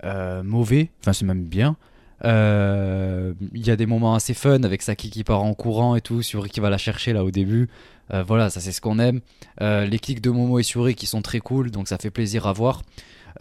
euh, 0.03 0.43
mauvais, 0.43 0.89
enfin 1.01 1.13
c'est 1.13 1.25
même 1.25 1.43
bien. 1.43 1.77
Il 2.23 3.35
y 3.53 3.69
a 3.69 3.75
des 3.75 3.85
moments 3.85 4.15
assez 4.15 4.33
fun 4.33 4.63
avec 4.63 4.81
Saki 4.81 5.09
qui 5.09 5.23
part 5.23 5.43
en 5.43 5.53
courant 5.53 5.95
et 5.95 6.01
tout, 6.01 6.21
sur 6.21 6.47
qui 6.47 6.59
va 6.59 6.69
la 6.69 6.77
chercher 6.77 7.13
là 7.13 7.23
au 7.23 7.31
début. 7.31 7.69
Euh, 8.13 8.23
voilà, 8.23 8.49
ça 8.49 8.59
c'est 8.59 8.71
ce 8.71 8.81
qu'on 8.81 8.99
aime. 8.99 9.21
Euh, 9.61 9.85
les 9.85 9.99
clics 9.99 10.21
de 10.21 10.29
Momo 10.29 10.59
et 10.59 10.63
Suri 10.63 10.95
qui 10.95 11.05
sont 11.05 11.21
très 11.21 11.39
cool, 11.39 11.71
donc 11.71 11.87
ça 11.87 11.97
fait 11.97 12.11
plaisir 12.11 12.47
à 12.47 12.53
voir. 12.53 12.81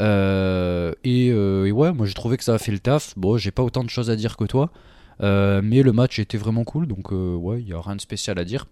Euh, 0.01 0.93
et, 1.05 1.33
ouais, 1.33 1.93
moi 1.93 2.07
j'ai 2.07 2.15
trouvé 2.15 2.37
que 2.37 2.45
ça 2.45 2.55
a 2.55 2.59
fait 2.59 2.73
le 2.73 2.79
taf. 2.79 3.15
Bon, 3.17 3.37
j'ai 3.37 3.51
pas 3.51 3.63
autant 3.63 3.85
de 3.85 3.91
choses 3.91 4.11
à 4.11 4.17
dire 4.17 4.37
que 4.37 4.45
toi. 4.45 4.71
mais 5.21 5.83
le 5.83 5.93
match 5.93 6.19
était 6.19 6.39
vraiment 6.39 6.65
cool, 6.65 6.87
donc 6.87 7.13
ouais, 7.13 7.61
il 7.61 7.67
n'y 7.67 7.73
a 7.73 7.81
rien 7.81 7.97
de 7.97 8.01
spécial 8.01 8.39
à 8.39 8.45
dire. 8.45 8.67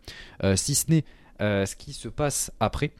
si 0.57 0.75
ce 0.75 0.91
n'est 0.91 1.05
ce 1.43 1.77
qui 1.77 1.93
se 1.93 2.09
passe 2.09 2.53
après, 2.61 2.93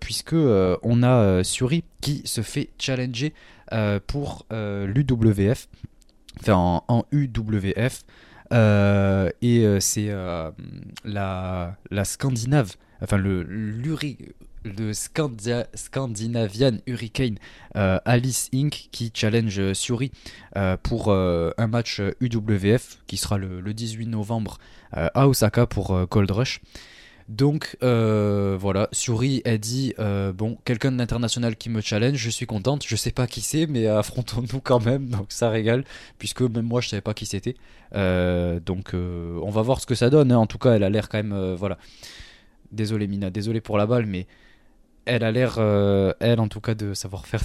puisque 0.00 0.34
on 0.34 1.02
a 1.02 1.44
Suri 1.44 1.84
qui 2.00 2.22
se 2.24 2.42
fait 2.42 2.70
challenger 2.78 3.32
pour 4.06 4.46
l'UWF, 4.50 5.68
enfin 6.40 6.82
en 6.86 7.04
UWF. 7.12 8.04
Euh, 8.52 9.30
et 9.42 9.64
euh, 9.64 9.78
c'est 9.80 10.08
euh, 10.10 10.50
la, 11.04 11.76
la 11.90 12.04
Scandinave, 12.04 12.74
enfin 13.00 13.16
le, 13.16 13.44
le 13.44 14.92
Scandinavian 14.92 16.72
Hurricane 16.86 17.38
Alice 17.74 18.50
Inc. 18.52 18.88
qui 18.90 19.12
challenge 19.14 19.72
Suri 19.72 20.10
pour 20.82 21.12
un 21.12 21.66
match 21.66 22.02
UWF 22.20 22.98
qui 23.06 23.16
sera 23.16 23.38
le, 23.38 23.60
le 23.60 23.72
18 23.72 24.06
novembre 24.06 24.58
à 24.92 25.28
Osaka 25.28 25.66
pour 25.66 26.08
Cold 26.10 26.30
Rush. 26.30 26.60
Donc 27.30 27.76
euh, 27.84 28.56
voilà, 28.58 28.88
Suri 28.90 29.40
a 29.44 29.56
dit 29.56 29.94
euh, 30.00 30.32
bon, 30.32 30.58
quelqu'un 30.64 30.90
de 30.90 30.98
l'international 30.98 31.54
qui 31.54 31.70
me 31.70 31.80
challenge, 31.80 32.16
je 32.16 32.28
suis 32.28 32.44
contente, 32.44 32.84
je 32.84 32.96
sais 32.96 33.12
pas 33.12 33.28
qui 33.28 33.40
c'est, 33.40 33.68
mais 33.68 33.86
affrontons-nous 33.86 34.60
quand 34.60 34.84
même, 34.84 35.06
donc 35.10 35.26
ça 35.28 35.48
régale, 35.48 35.84
puisque 36.18 36.42
même 36.42 36.66
moi 36.66 36.80
je 36.80 36.88
savais 36.88 37.02
pas 37.02 37.14
qui 37.14 37.26
c'était. 37.26 37.54
Euh, 37.94 38.58
donc 38.58 38.94
on 38.94 39.48
va 39.48 39.62
voir 39.62 39.80
ce 39.80 39.86
que 39.86 39.94
ça 39.94 40.10
donne, 40.10 40.32
hein. 40.32 40.38
en 40.38 40.46
tout 40.46 40.58
cas 40.58 40.72
elle 40.72 40.82
a 40.82 40.90
l'air 40.90 41.08
quand 41.08 41.18
même, 41.22 41.54
voilà. 41.54 41.78
Désolé 42.72 43.06
Mina, 43.06 43.30
désolé 43.30 43.60
pour 43.60 43.78
la 43.78 43.86
balle, 43.86 44.06
mais 44.06 44.26
elle 45.04 45.22
a 45.22 45.30
l'air, 45.30 45.60
elle 46.18 46.40
en 46.40 46.48
tout 46.48 46.60
cas, 46.60 46.74
de 46.74 46.94
savoir 46.94 47.28
faire. 47.28 47.42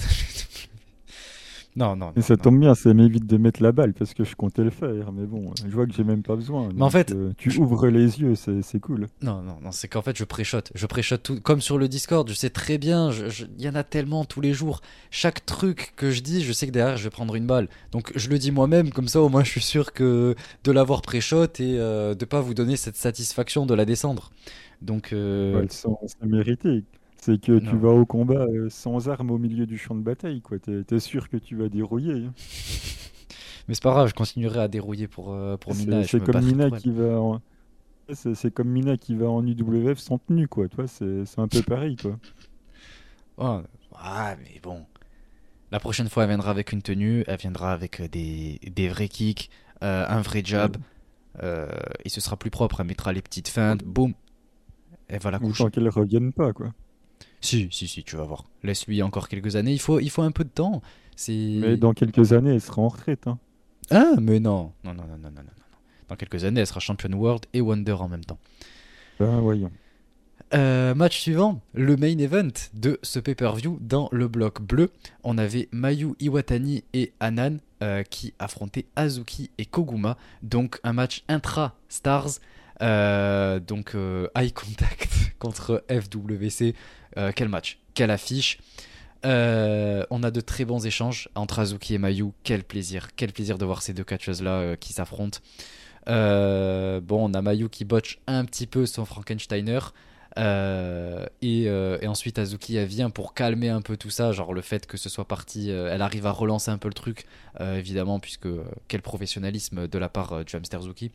Non, 1.76 1.94
non. 1.94 2.12
Et 2.16 2.22
ça 2.22 2.38
tombe 2.38 2.58
bien, 2.58 2.74
ça 2.74 2.92
m'évite 2.94 3.26
de 3.26 3.36
mettre 3.36 3.62
la 3.62 3.70
balle 3.70 3.92
parce 3.92 4.14
que 4.14 4.24
je 4.24 4.34
comptais 4.34 4.64
le 4.64 4.70
faire. 4.70 5.12
Mais 5.12 5.26
bon, 5.26 5.52
je 5.54 5.70
vois 5.70 5.86
que 5.86 5.92
j'ai 5.92 6.04
même 6.04 6.22
pas 6.22 6.34
besoin. 6.34 6.70
Mais 6.74 6.82
en 6.82 6.90
fait, 6.90 7.12
euh, 7.12 7.32
tu 7.36 7.54
ouvres 7.58 7.88
les 7.88 8.20
yeux, 8.20 8.34
c'est 8.34 8.80
cool. 8.80 9.08
Non, 9.20 9.42
non, 9.42 9.58
non, 9.62 9.72
c'est 9.72 9.86
qu'en 9.86 10.00
fait, 10.00 10.16
je 10.16 10.24
préchote. 10.24 10.72
Je 10.74 10.86
préchote 10.86 11.22
tout. 11.22 11.40
Comme 11.40 11.60
sur 11.60 11.76
le 11.76 11.88
Discord, 11.88 12.26
je 12.28 12.34
sais 12.34 12.48
très 12.48 12.78
bien. 12.78 13.10
Il 13.58 13.62
y 13.62 13.68
en 13.68 13.74
a 13.74 13.84
tellement 13.84 14.24
tous 14.24 14.40
les 14.40 14.54
jours. 14.54 14.80
Chaque 15.10 15.44
truc 15.44 15.92
que 15.96 16.10
je 16.10 16.22
dis, 16.22 16.42
je 16.42 16.52
sais 16.52 16.66
que 16.66 16.72
derrière, 16.72 16.96
je 16.96 17.04
vais 17.04 17.10
prendre 17.10 17.34
une 17.34 17.46
balle. 17.46 17.68
Donc, 17.92 18.10
je 18.16 18.30
le 18.30 18.38
dis 18.38 18.50
moi-même, 18.50 18.90
comme 18.90 19.08
ça, 19.08 19.20
au 19.20 19.28
moins, 19.28 19.44
je 19.44 19.50
suis 19.50 19.60
sûr 19.60 19.92
que 19.92 20.34
de 20.64 20.72
l'avoir 20.72 21.02
préshot 21.02 21.44
et 21.44 21.78
euh, 21.78 22.14
de 22.14 22.24
pas 22.24 22.40
vous 22.40 22.54
donner 22.54 22.76
cette 22.76 22.96
satisfaction 22.96 23.66
de 23.66 23.74
la 23.74 23.84
descendre. 23.84 24.30
Donc, 24.80 25.12
euh... 25.12 25.60
ouais, 25.60 25.66
c'est 25.68 26.26
mérité. 26.26 26.84
C'est 27.26 27.40
que 27.40 27.58
tu 27.58 27.76
vas 27.76 27.88
au 27.88 28.06
combat 28.06 28.44
euh, 28.44 28.70
sans 28.70 29.08
armes 29.08 29.32
au 29.32 29.38
milieu 29.38 29.66
du 29.66 29.78
champ 29.78 29.96
de 29.96 30.00
bataille, 30.00 30.40
quoi. 30.40 30.60
T'es 30.60 30.84
es 30.88 31.00
sûr 31.00 31.28
que 31.28 31.36
tu 31.36 31.56
vas 31.56 31.68
dérouiller. 31.68 32.24
Hein. 32.24 32.32
Mais 33.66 33.74
c'est 33.74 33.82
pas 33.82 33.90
grave, 33.90 34.06
je 34.06 34.14
continuerai 34.14 34.60
à 34.60 34.68
dérouiller 34.68 35.08
pour, 35.08 35.32
euh, 35.32 35.56
pour 35.56 35.74
Mina. 35.74 36.04
C'est 36.04 36.22
comme 36.22 36.44
Mina 36.44 36.70
qui 36.70 36.92
va 36.92 37.20
en... 37.20 37.40
C'est 38.12 38.54
comme 38.54 38.68
Mina 38.68 38.96
qui 38.96 39.16
va 39.16 39.28
en 39.28 39.44
UWF 39.44 39.98
sans 39.98 40.18
tenue, 40.18 40.46
quoi. 40.46 40.68
Toi, 40.68 40.86
c'est 40.86 41.24
un 41.36 41.48
peu 41.48 41.62
pareil, 41.62 41.96
quoi. 41.96 42.16
Oh, 43.38 43.60
ah, 43.96 44.36
mais 44.38 44.60
bon. 44.62 44.86
La 45.72 45.80
prochaine 45.80 46.08
fois, 46.08 46.22
elle 46.22 46.28
viendra 46.28 46.52
avec 46.52 46.72
une 46.72 46.80
tenue, 46.80 47.24
elle 47.26 47.38
viendra 47.38 47.72
avec 47.72 48.00
euh, 48.00 48.08
des, 48.08 48.60
des 48.72 48.88
vrais 48.88 49.08
kicks, 49.08 49.50
un 49.80 50.22
vrai 50.22 50.42
jab, 50.44 50.76
et 51.42 52.08
ce 52.08 52.20
sera 52.20 52.36
plus 52.36 52.50
propre. 52.50 52.82
Elle 52.82 52.86
mettra 52.86 53.12
les 53.12 53.20
petites 53.20 53.48
feintes, 53.48 53.82
boum, 53.82 54.14
elle 55.08 55.20
va 55.20 55.32
la 55.32 55.40
coucher. 55.40 55.64
Sans 55.64 55.70
qu'elle 55.70 55.88
revienne 55.88 56.32
pas, 56.32 56.52
quoi. 56.52 56.72
Si, 57.40 57.68
si, 57.70 57.86
si, 57.86 58.02
tu 58.02 58.16
vas 58.16 58.24
voir. 58.24 58.44
Laisse-lui 58.62 59.02
encore 59.02 59.28
quelques 59.28 59.56
années. 59.56 59.72
Il 59.72 59.80
faut, 59.80 60.00
il 60.00 60.10
faut 60.10 60.22
un 60.22 60.32
peu 60.32 60.44
de 60.44 60.50
temps. 60.50 60.82
Mais 61.28 61.76
dans 61.76 61.94
quelques 61.94 62.32
années, 62.32 62.54
elle 62.54 62.60
sera 62.60 62.82
en 62.82 62.88
retraite. 62.88 63.26
Hein. 63.26 63.38
Ah, 63.90 64.14
mais 64.20 64.40
non. 64.40 64.72
Non, 64.84 64.94
non, 64.94 65.04
non, 65.04 65.16
non, 65.16 65.30
non, 65.30 65.42
non. 65.42 65.52
Dans 66.08 66.16
quelques 66.16 66.44
années, 66.44 66.60
elle 66.60 66.66
sera 66.66 66.80
championne 66.80 67.14
world 67.14 67.46
et 67.52 67.60
Wonder 67.60 67.92
en 67.92 68.08
même 68.08 68.24
temps. 68.24 68.38
Ben, 69.18 69.40
voyons. 69.40 69.70
Euh, 70.54 70.94
match 70.94 71.18
suivant, 71.18 71.60
le 71.74 71.96
main 71.96 72.16
event 72.18 72.52
de 72.72 73.00
ce 73.02 73.18
pay-per-view 73.18 73.78
dans 73.80 74.08
le 74.12 74.28
bloc 74.28 74.62
bleu. 74.62 74.90
On 75.24 75.38
avait 75.38 75.68
Mayu 75.72 76.14
Iwatani 76.20 76.84
et 76.92 77.12
Anan 77.18 77.58
euh, 77.82 78.04
qui 78.04 78.32
affrontaient 78.38 78.86
Azuki 78.94 79.50
et 79.58 79.66
Koguma. 79.66 80.16
Donc 80.42 80.78
un 80.84 80.92
match 80.92 81.24
intra-stars. 81.28 82.38
Euh, 82.82 83.60
donc 83.60 83.96
eye 84.34 84.52
contact 84.52 85.08
contre 85.38 85.84
FWC. 85.88 86.74
Euh, 87.18 87.32
quel 87.34 87.48
match, 87.48 87.78
quelle 87.94 88.10
affiche. 88.10 88.58
Euh, 89.24 90.04
on 90.10 90.22
a 90.22 90.30
de 90.30 90.40
très 90.40 90.64
bons 90.64 90.84
échanges 90.86 91.28
entre 91.34 91.58
Azuki 91.58 91.94
et 91.94 91.98
Mayu. 91.98 92.32
Quel 92.44 92.62
plaisir, 92.62 93.08
quel 93.16 93.32
plaisir 93.32 93.58
de 93.58 93.64
voir 93.64 93.82
ces 93.82 93.94
deux 93.94 94.04
catcheuses-là 94.04 94.50
euh, 94.50 94.76
qui 94.76 94.92
s'affrontent. 94.92 95.38
bon, 96.06 97.30
on 97.30 97.34
a 97.34 97.42
Mayu 97.42 97.68
qui 97.68 97.84
botche 97.84 98.18
un 98.26 98.44
petit 98.44 98.66
peu 98.66 98.86
son 98.86 99.04
Frankensteiner. 99.04 99.80
Et, 100.36 101.68
ensuite 102.06 102.38
Azuki 102.38 102.84
vient 102.84 103.10
pour 103.10 103.34
calmer 103.34 103.68
un 103.68 103.80
peu 103.80 103.96
tout 103.96 104.10
ça, 104.10 104.32
genre 104.32 104.54
le 104.54 104.62
fait 104.62 104.86
que 104.86 104.96
ce 104.96 105.08
soit 105.08 105.26
parti, 105.26 105.70
elle 105.70 106.02
arrive 106.02 106.26
à 106.26 106.30
relancer 106.30 106.70
un 106.70 106.78
peu 106.78 106.88
le 106.88 106.94
truc, 106.94 107.24
évidemment, 107.60 108.20
puisque 108.20 108.48
quel 108.88 109.02
professionnalisme 109.02 109.88
de 109.88 109.98
la 109.98 110.08
part 110.08 110.44
du 110.44 110.56
Hamster 110.56 110.82
Zuki. 110.82 111.10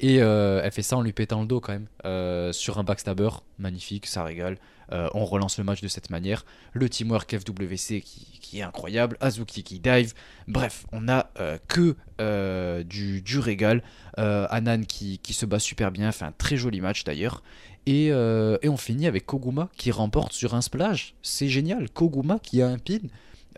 Et 0.00 0.16
elle 0.16 0.72
fait 0.72 0.82
ça 0.82 0.96
en 0.96 1.02
lui 1.02 1.12
pétant 1.12 1.40
le 1.40 1.46
dos 1.46 1.60
quand 1.60 1.72
même, 1.72 2.52
sur 2.52 2.78
un 2.78 2.84
backstabber, 2.84 3.30
magnifique, 3.58 4.06
ça 4.06 4.24
régale. 4.24 4.58
Euh, 4.92 5.08
on 5.14 5.24
relance 5.24 5.58
le 5.58 5.64
match 5.64 5.80
de 5.80 5.88
cette 5.88 6.10
manière. 6.10 6.44
Le 6.72 6.88
teamwork 6.88 7.36
FWC 7.36 8.00
qui, 8.02 8.58
est 8.58 8.62
incroyable. 8.62 9.16
Azuki 9.20 9.62
qui 9.62 9.80
dive. 9.80 10.14
Bref, 10.46 10.86
on 10.92 11.08
a 11.08 11.30
euh, 11.40 11.58
que 11.68 11.96
euh, 12.20 12.82
du, 12.84 13.38
régal. 13.38 13.82
Anan 14.16 14.84
qui, 14.84 15.20
se 15.32 15.46
bat 15.46 15.58
super 15.58 15.90
bien. 15.90 16.12
Fait 16.12 16.24
un 16.24 16.32
très 16.32 16.56
joli 16.56 16.80
match 16.80 17.04
d'ailleurs. 17.04 17.42
Et, 17.86 18.12
on 18.12 18.76
finit 18.76 19.06
avec 19.06 19.26
Koguma 19.26 19.68
qui 19.76 19.90
remporte 19.90 20.32
sur 20.32 20.54
un 20.54 20.60
splash. 20.60 21.14
C'est 21.22 21.48
génial. 21.48 21.90
Koguma 21.90 22.38
qui 22.38 22.62
a 22.62 22.68
un 22.68 22.78
pin. 22.78 23.00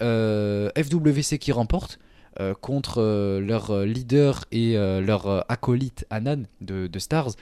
FWC 0.01 1.39
qui 1.39 1.53
remporte. 1.53 1.99
contre 2.61 3.01
leur 3.39 3.85
leader 3.85 4.45
et 4.53 4.75
leur 4.75 5.51
acolyte 5.51 6.07
Anan 6.11 6.45
de, 6.61 6.99
Stars. 6.99 7.35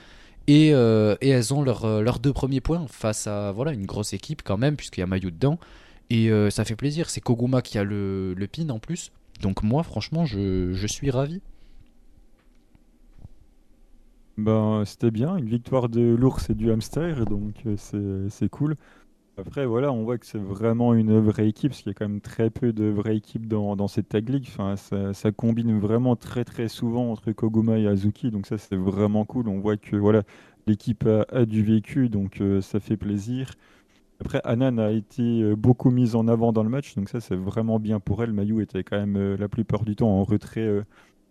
Euh, 0.49 1.15
et, 1.21 1.29
elles 1.29 1.53
ont 1.53 1.65
euh, 1.65 2.01
leurs 2.01 2.19
deux 2.19 2.33
premiers 2.33 2.61
points 2.61 2.85
face 2.87 3.27
à 3.27 3.51
voilà, 3.51 3.71
une 3.71 3.85
grosse 3.85 4.13
équipe 4.13 4.41
quand 4.43 4.57
même, 4.57 4.75
puisqu'il 4.75 5.01
y 5.01 5.03
a 5.03 5.07
Mayu 5.07 5.31
dedans. 5.31 5.59
Et 6.09 6.29
euh, 6.29 6.49
ça 6.49 6.65
fait 6.65 6.75
plaisir. 6.75 7.09
C'est 7.09 7.21
Koguma 7.21 7.61
qui 7.61 7.77
a 7.77 7.83
le, 7.83 8.35
pin 8.51 8.69
en 8.69 8.79
plus. 8.79 9.11
Donc 9.41 9.63
moi, 9.63 9.83
franchement, 9.83 10.25
je 10.25 10.87
suis 10.87 11.09
ravi. 11.09 11.41
Ben, 14.37 14.83
c'était 14.85 15.11
bien, 15.11 15.37
une 15.37 15.47
victoire 15.47 15.87
de 15.87 16.01
l'ours 16.15 16.49
et 16.49 16.55
du 16.55 16.71
hamster, 16.71 17.25
donc 17.25 17.63
c'est 17.77 18.49
cool. 18.49 18.75
Après, 19.37 19.65
voilà, 19.65 19.91
on 19.91 20.03
voit 20.03 20.17
que 20.17 20.25
c'est 20.25 20.39
vraiment 20.39 20.93
une 20.93 21.19
vraie 21.19 21.49
équipe, 21.49 21.71
parce 21.71 21.81
qu'il 21.81 21.89
y 21.89 21.95
a 21.95 21.97
quand 21.97 22.07
même 22.07 22.21
très 22.21 22.49
peu 22.49 22.71
de 22.71 22.85
vraies 22.85 23.17
équipes 23.17 23.47
dans, 23.47 23.75
dans 23.75 23.89
cette 23.89 24.07
tag 24.09 24.29
league. 24.29 24.45
Enfin, 24.47 24.77
ça, 24.77 25.13
ça, 25.13 25.31
combine 25.31 25.77
vraiment 25.79 26.15
très 26.15 26.45
très 26.45 26.69
souvent 26.69 27.11
entre 27.11 27.31
Koguma 27.33 27.77
et 27.77 27.87
Azuki, 27.87 28.31
donc 28.31 28.45
ça 28.47 28.57
c'est 28.57 28.77
vraiment 28.77 29.25
cool. 29.25 29.49
On 29.49 29.59
voit 29.59 29.75
que 29.77 29.97
voilà, 29.97 30.23
l'équipe 30.67 31.07
a, 31.29 31.45
du 31.45 31.63
vécu, 31.63 32.09
donc 32.09 32.41
euh, 32.41 32.61
ça 32.61 32.79
fait 32.79 32.97
plaisir. 32.97 33.51
Après, 34.21 34.41
Anan 34.45 34.79
a 34.79 34.91
été 34.91 35.41
euh, 35.41 35.55
beaucoup 35.55 35.91
mise 35.91 36.15
en 36.15 36.27
avant 36.27 36.53
dans 36.53 36.63
le 36.63 36.69
match, 36.69 36.95
donc 36.95 37.09
ça 37.09 37.19
c'est 37.19 37.35
vraiment 37.35 37.79
bien 37.79 37.99
pour 37.99 38.23
elle. 38.23 38.33
Mayu 38.33 38.61
était 38.61 38.83
quand 38.83 38.97
même 38.97 39.17
euh, 39.17 39.37
la 39.37 39.49
plupart 39.49 39.83
du 39.85 39.95
temps 39.95 40.09
en 40.09 40.23
retrait, 40.23 40.85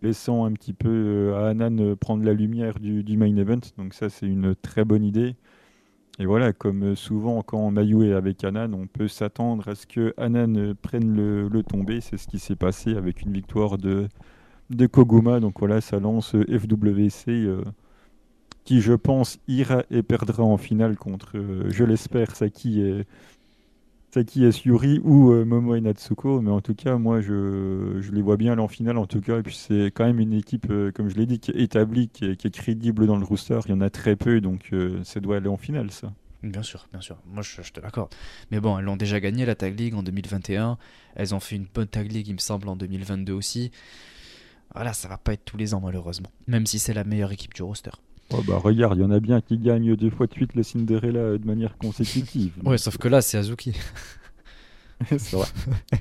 laissant 0.05 0.45
un 0.45 0.53
petit 0.53 0.73
peu 0.73 1.33
à 1.35 1.47
Anan 1.49 1.95
prendre 1.95 2.23
la 2.23 2.33
lumière 2.33 2.79
du, 2.79 3.17
main 3.17 3.35
event, 3.35 3.61
donc 3.77 3.93
ça 3.93 4.09
c'est 4.09 4.27
une 4.27 4.55
très 4.55 4.85
bonne 4.85 5.03
idée. 5.03 5.35
Et 6.17 6.25
voilà, 6.25 6.53
comme 6.53 6.95
souvent 6.95 7.41
quand 7.41 7.71
Mayu 7.71 8.07
est 8.07 8.13
avec 8.13 8.43
Anan, 8.43 8.73
on 8.73 8.87
peut 8.87 9.09
s'attendre 9.09 9.67
à 9.67 9.75
ce 9.75 9.85
que 9.85 10.13
Anan 10.17 10.73
prenne 10.81 11.13
le, 11.13 11.49
le 11.49 11.63
tombé. 11.63 11.99
C'est 11.99 12.17
ce 12.17 12.27
qui 12.27 12.39
s'est 12.39 12.55
passé 12.55 12.95
avec 12.95 13.21
une 13.21 13.33
victoire 13.33 13.77
de, 13.77 14.07
de 14.69 14.87
Koguma. 14.87 15.39
Donc 15.39 15.59
voilà, 15.59 15.81
ça 15.81 15.99
lance 15.99 16.31
FWC 16.31 17.29
euh, 17.29 17.63
qui, 18.63 18.81
je 18.81 18.93
pense, 18.93 19.39
ira 19.47 19.83
et 19.91 20.03
perdra 20.03 20.43
en 20.43 20.57
finale 20.57 20.97
contre, 20.97 21.37
euh, 21.37 21.69
je 21.69 21.83
l'espère, 21.83 22.35
Saki 22.35 22.81
et, 22.81 23.05
Saki 24.15 24.49
Yuri 24.63 25.01
ou 25.03 25.33
euh, 25.33 25.43
Momo 25.43 25.75
et 25.75 25.81
Natsuko. 25.81 26.39
Mais 26.39 26.49
en 26.49 26.61
tout 26.61 26.73
cas, 26.73 26.95
moi, 26.97 27.19
je, 27.19 27.99
les 28.13 28.21
vois 28.21 28.37
bien 28.37 28.53
aller 28.53 28.61
en 28.61 28.69
finale. 28.69 28.97
En 28.97 29.07
tout 29.07 29.19
cas, 29.19 29.39
et 29.39 29.43
puis 29.43 29.55
c'est 29.55 29.87
quand 29.93 30.05
même 30.05 30.21
une 30.21 30.31
équipe, 30.31 30.71
comme 30.93 31.09
je 31.09 31.15
l'ai 31.15 31.25
dit, 31.25 31.39
qui 31.39 31.51
est 31.51 31.61
établie, 31.61 32.07
qui 32.07 32.23
est, 32.25 32.49
crédible 32.49 33.07
dans 33.07 33.17
le 33.17 33.25
rooster. 33.25 33.59
Il 33.65 33.71
y 33.71 33.73
en 33.73 33.81
a 33.81 33.89
très 33.89 34.15
peu, 34.15 34.39
donc 34.39 34.71
ça 35.03 35.19
doit 35.19 35.35
aller 35.37 35.49
en 35.49 35.57
finale, 35.57 35.91
ça. 35.91 36.13
Bien 36.43 36.63
sûr, 36.63 36.87
bien 36.91 37.01
sûr. 37.01 37.17
Moi, 37.25 37.43
je, 37.43 37.69
te 37.73 37.81
l'accorde. 37.81 38.13
Mais 38.51 38.61
bon, 38.61 38.77
elles 38.79 38.85
l'ont 38.85 38.95
déjà 38.95 39.19
gagné 39.19 39.45
la 39.45 39.55
Tag 39.55 39.77
League 39.77 39.95
en 39.95 40.03
2021. 40.03 40.77
Elles 41.15 41.35
ont 41.35 41.41
fait 41.41 41.57
une 41.57 41.67
bonne 41.73 41.87
Tag 41.87 42.09
League, 42.09 42.27
il 42.29 42.35
me 42.35 42.39
semble, 42.39 42.69
en 42.69 42.77
2022 42.77 43.33
aussi. 43.33 43.71
Voilà, 44.73 44.93
ça 44.93 45.09
va 45.09 45.17
pas 45.17 45.33
être 45.33 45.43
tous 45.43 45.57
les 45.57 45.73
ans, 45.73 45.81
malheureusement. 45.81 46.29
Même 46.47 46.65
si 46.65 46.79
c'est 46.79 46.93
la 46.93 47.03
meilleure 47.03 47.31
équipe 47.31 47.53
du 47.53 47.63
roster. 47.63 47.91
Oh 48.33 48.41
bah 48.47 48.57
regarde, 48.57 48.97
il 48.97 49.01
y 49.01 49.05
en 49.05 49.11
a 49.11 49.19
bien 49.19 49.39
qui 49.41 49.57
gagnent 49.57 49.95
deux 49.95 50.09
fois 50.09 50.27
de 50.27 50.33
suite 50.33 50.55
le 50.55 50.63
Cinderella 50.63 51.37
de 51.37 51.45
manière 51.45 51.77
consécutive. 51.77 52.53
ouais, 52.63 52.77
sauf 52.77 52.97
que 52.97 53.07
là, 53.07 53.21
c'est 53.21 53.37
Azuki. 53.37 53.73
c'est 55.09 55.33
vrai. 55.33 55.47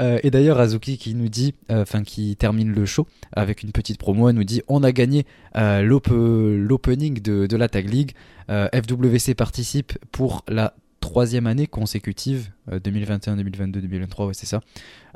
Euh, 0.00 0.18
et 0.22 0.30
d'ailleurs, 0.30 0.58
Azuki 0.58 0.96
qui 0.96 1.14
nous 1.14 1.28
dit, 1.28 1.54
euh, 1.70 1.82
enfin 1.82 2.02
qui 2.02 2.34
termine 2.36 2.72
le 2.72 2.86
show 2.86 3.06
avec 3.32 3.62
une 3.62 3.72
petite 3.72 3.98
promo, 3.98 4.30
elle 4.30 4.36
nous 4.36 4.42
dit 4.42 4.62
on 4.66 4.82
a 4.82 4.90
gagné 4.90 5.26
euh, 5.54 5.82
l'opening 5.82 7.20
de, 7.20 7.46
de, 7.46 7.56
la 7.58 7.68
Tag 7.68 7.90
League. 7.90 8.12
FWC 8.48 9.34
participe 9.34 9.92
pour 10.10 10.46
la 10.48 10.74
troisième 11.00 11.46
année 11.46 11.66
consécutive, 11.66 12.50
2021, 12.70 13.36
2022, 13.36 13.80
2023, 13.80 14.26
ouais 14.26 14.34
c'est 14.34 14.46
ça. 14.46 14.60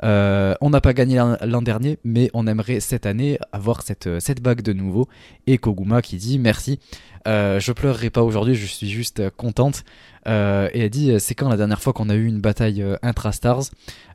on 0.01 0.69
n'a 0.69 0.81
pas 0.81 0.93
gagné 0.93 1.21
l'an 1.45 1.61
dernier, 1.61 1.97
mais 2.03 2.29
on 2.33 2.47
aimerait 2.47 2.79
cette 2.79 3.05
année 3.05 3.39
avoir 3.51 3.81
cette, 3.81 4.19
cette 4.19 4.41
bague 4.41 4.61
de 4.61 4.73
nouveau. 4.73 5.07
Et 5.45 5.57
Koguma 5.57 6.01
qui 6.01 6.17
dit 6.17 6.39
merci. 6.39 6.79
je 7.25 7.71
pleurerai 7.71 8.09
pas 8.09 8.23
aujourd'hui, 8.23 8.55
je 8.55 8.65
suis 8.65 8.89
juste 8.89 9.29
contente. 9.31 9.83
Euh, 10.27 10.69
et 10.73 10.81
elle 10.81 10.89
dit 10.89 11.13
c'est 11.19 11.35
quand 11.35 11.49
la 11.49 11.57
dernière 11.57 11.81
fois 11.81 11.93
qu'on 11.93 12.09
a 12.09 12.15
eu 12.15 12.25
une 12.25 12.41
bataille 12.41 12.81
euh, 12.81 12.97
intra-stars? 13.01 13.63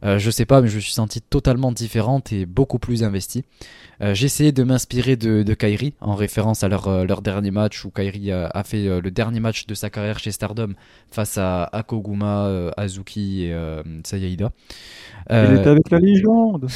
Euh, 0.05 0.19
Je 0.19 0.31
sais 0.31 0.45
pas, 0.45 0.61
mais 0.61 0.69
je 0.69 0.77
me 0.77 0.81
suis 0.81 0.93
senti 0.93 1.21
totalement 1.21 1.73
différente 1.73 2.33
et 2.33 2.47
beaucoup 2.47 2.79
plus 2.79 3.03
investie. 3.05 3.45
J'ai 4.15 4.27
essayé 4.27 4.51
de 4.51 4.65
m'inspirer 4.65 5.15
de, 5.15 5.55
Kairi 5.55 5.95
en 6.01 6.17
référence 6.17 6.65
à 6.65 6.69
leur, 6.69 7.05
leur 7.05 7.23
dernier 7.23 7.53
match 7.53 7.85
où 7.85 7.91
Kairi 7.91 8.33
a, 8.33 8.65
fait 8.65 9.01
le 9.01 9.11
dernier 9.13 9.39
match 9.39 9.65
de 9.69 9.75
sa 9.75 9.91
carrière 9.91 10.19
chez 10.19 10.33
Stardom 10.33 10.75
face 11.09 11.39
à 11.39 11.63
Akoguma, 11.67 12.73
Azuki 12.77 13.22
et 13.23 13.55
Sayaida. 14.05 14.53
Elle 15.27 15.55
est 15.55 15.67
avec 15.67 15.91
la 15.91 15.99
légende 15.99 16.69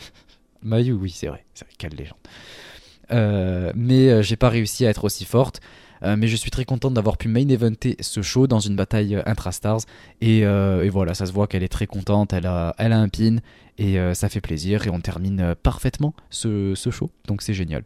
Mayu, 0.62 0.92
oui, 0.92 1.10
c'est 1.10 1.26
vrai, 1.26 1.44
c'est 1.54 1.64
vrai, 1.64 1.74
quelle 1.76 1.94
légende. 1.94 3.74
mais 3.74 4.22
j'ai 4.22 4.36
pas 4.36 4.48
réussi 4.48 4.86
à 4.86 4.90
être 4.90 5.04
aussi 5.04 5.24
forte. 5.24 5.60
mais 6.02 6.28
je 6.28 6.36
suis 6.36 6.50
très 6.50 6.64
contente 6.64 6.94
d'avoir 6.94 7.16
pu 7.16 7.28
main 7.28 7.48
eventer 7.48 7.96
ce 8.00 8.22
show 8.22 8.46
dans 8.46 8.60
une 8.60 8.76
bataille 8.76 9.20
intra-stars. 9.26 9.80
Et, 10.20 10.40
et, 10.40 10.88
voilà, 10.88 11.14
ça 11.14 11.26
se 11.26 11.32
voit 11.32 11.48
qu'elle 11.48 11.64
est 11.64 11.68
très 11.68 11.86
contente, 11.86 12.32
elle 12.32 12.46
a, 12.46 12.74
elle 12.78 12.92
a 12.92 12.98
un 12.98 13.08
pin, 13.08 13.38
et 13.78 13.96
ça 14.14 14.28
fait 14.28 14.40
plaisir, 14.40 14.86
et 14.86 14.90
on 14.90 15.00
termine 15.00 15.54
parfaitement 15.62 16.14
ce, 16.30 16.74
ce 16.76 16.90
show, 16.90 17.10
donc 17.26 17.42
c'est 17.42 17.54
génial. 17.54 17.82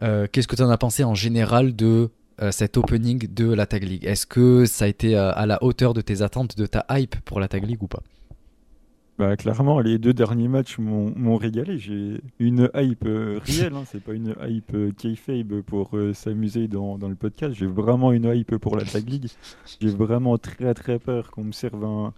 Qu'est-ce 0.00 0.46
que 0.48 0.56
tu 0.56 0.62
en 0.62 0.70
as 0.70 0.78
pensé 0.78 1.02
en 1.04 1.14
général 1.14 1.74
de 1.74 2.10
cet 2.50 2.76
opening 2.76 3.32
de 3.32 3.52
la 3.52 3.66
Tag 3.66 3.84
League 3.84 4.04
Est-ce 4.04 4.26
que 4.26 4.64
ça 4.64 4.86
a 4.86 4.88
été 4.88 5.16
à 5.16 5.46
la 5.46 5.62
hauteur 5.62 5.94
de 5.94 6.00
tes 6.00 6.22
attentes, 6.22 6.56
de 6.56 6.66
ta 6.66 6.84
hype 6.90 7.16
pour 7.24 7.40
la 7.40 7.48
Tag 7.48 7.64
League 7.64 7.82
ou 7.82 7.88
pas? 7.88 8.02
Bah, 9.18 9.36
clairement, 9.36 9.78
les 9.80 9.98
deux 9.98 10.14
derniers 10.14 10.48
matchs 10.48 10.78
m'ont 10.78 11.36
régalé. 11.36 11.78
J'ai 11.78 12.20
une 12.38 12.70
hype 12.74 13.04
euh, 13.06 13.38
réelle, 13.44 13.74
hein. 13.74 13.84
c'est 13.86 14.02
pas 14.02 14.14
une 14.14 14.34
hype 14.42 14.74
euh, 14.74 14.90
kayfabe 14.90 15.60
pour 15.60 15.96
euh, 15.96 16.14
s'amuser 16.14 16.66
dans, 16.66 16.96
le 16.96 17.14
podcast. 17.14 17.54
J'ai 17.54 17.66
vraiment 17.66 18.12
une 18.12 18.24
hype 18.24 18.56
pour 18.56 18.76
la 18.76 18.84
Tag 18.84 19.08
League. 19.08 19.28
J'ai 19.80 19.90
vraiment 19.90 20.38
très 20.38 20.72
très 20.72 20.98
peur 20.98 21.30
qu'on 21.30 21.44
me 21.44 21.52
serve 21.52 21.84
un, 21.84 22.12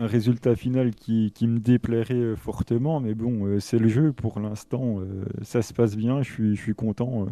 résultat 0.00 0.56
final 0.56 0.92
qui, 0.92 1.30
me 1.42 1.58
déplairait 1.58 2.34
fortement. 2.34 3.00
Mais 3.00 3.14
bon, 3.14 3.60
c'est 3.60 3.78
le 3.78 3.88
jeu 3.88 4.12
pour 4.12 4.40
l'instant. 4.40 5.00
ça 5.42 5.60
se 5.60 5.74
passe 5.74 5.94
bien, 5.94 6.22
je 6.22 6.54
suis 6.54 6.74
content. 6.74 7.26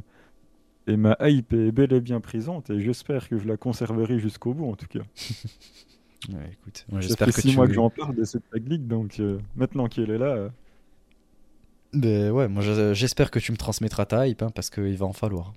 Et 0.88 0.96
ma 0.96 1.16
hype 1.20 1.52
est 1.52 1.72
bel 1.72 1.92
et 1.92 2.00
bien 2.00 2.20
présente 2.20 2.70
et 2.70 2.80
j'espère 2.80 3.28
que 3.28 3.38
je 3.38 3.46
la 3.46 3.56
conserverai 3.56 4.18
jusqu'au 4.18 4.54
bout 4.54 4.70
en 4.70 4.74
tout 4.74 4.86
cas. 4.86 5.00
Ouais, 6.28 6.50
écoute, 6.52 6.84
j'espère 6.98 7.28
que 7.28 7.40
six 7.40 7.54
mois 7.54 7.66
que 7.66 7.72
j'en 7.72 7.90
parle 7.90 8.14
de 8.14 8.24
cette 8.24 8.42
Tag 8.50 8.68
League, 8.68 8.86
donc 8.86 9.20
euh, 9.20 9.38
maintenant 9.54 9.86
qu'elle 9.86 10.10
est 10.10 10.18
là. 10.18 10.26
Euh. 10.26 10.48
Ben 11.92 12.30
ouais, 12.30 12.48
moi 12.48 12.62
j'espère 12.92 13.30
que 13.30 13.38
tu 13.38 13.52
me 13.52 13.56
transmettras 13.56 14.04
ta 14.04 14.26
hype, 14.26 14.42
hein, 14.42 14.50
parce 14.54 14.68
qu'il 14.68 14.96
va 14.96 15.06
en 15.06 15.12
falloir. 15.12 15.54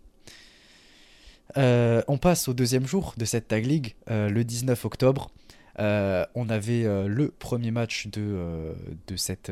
Euh, 1.57 2.01
on 2.07 2.17
passe 2.17 2.47
au 2.47 2.53
deuxième 2.53 2.85
jour 2.85 3.13
de 3.17 3.25
cette 3.25 3.47
Tag 3.47 3.65
League, 3.65 3.95
le 4.07 4.43
19 4.43 4.85
octobre. 4.85 5.31
on 5.79 6.49
avait 6.49 6.83
le 7.07 7.33
premier 7.37 7.71
match 7.71 8.07
de, 8.07 8.73
de, 9.07 9.15
cette, 9.15 9.51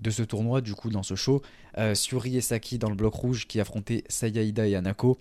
de 0.00 0.10
ce 0.10 0.22
tournoi, 0.22 0.60
du 0.60 0.74
coup, 0.74 0.90
dans 0.90 1.02
ce 1.02 1.14
show. 1.14 1.42
Suri 1.94 2.36
et 2.36 2.40
Saki 2.40 2.78
dans 2.78 2.88
le 2.88 2.96
bloc 2.96 3.14
rouge 3.14 3.46
qui 3.46 3.60
affrontaient 3.60 4.04
Sayaida 4.08 4.66
et 4.66 4.74
Anako. 4.74 5.18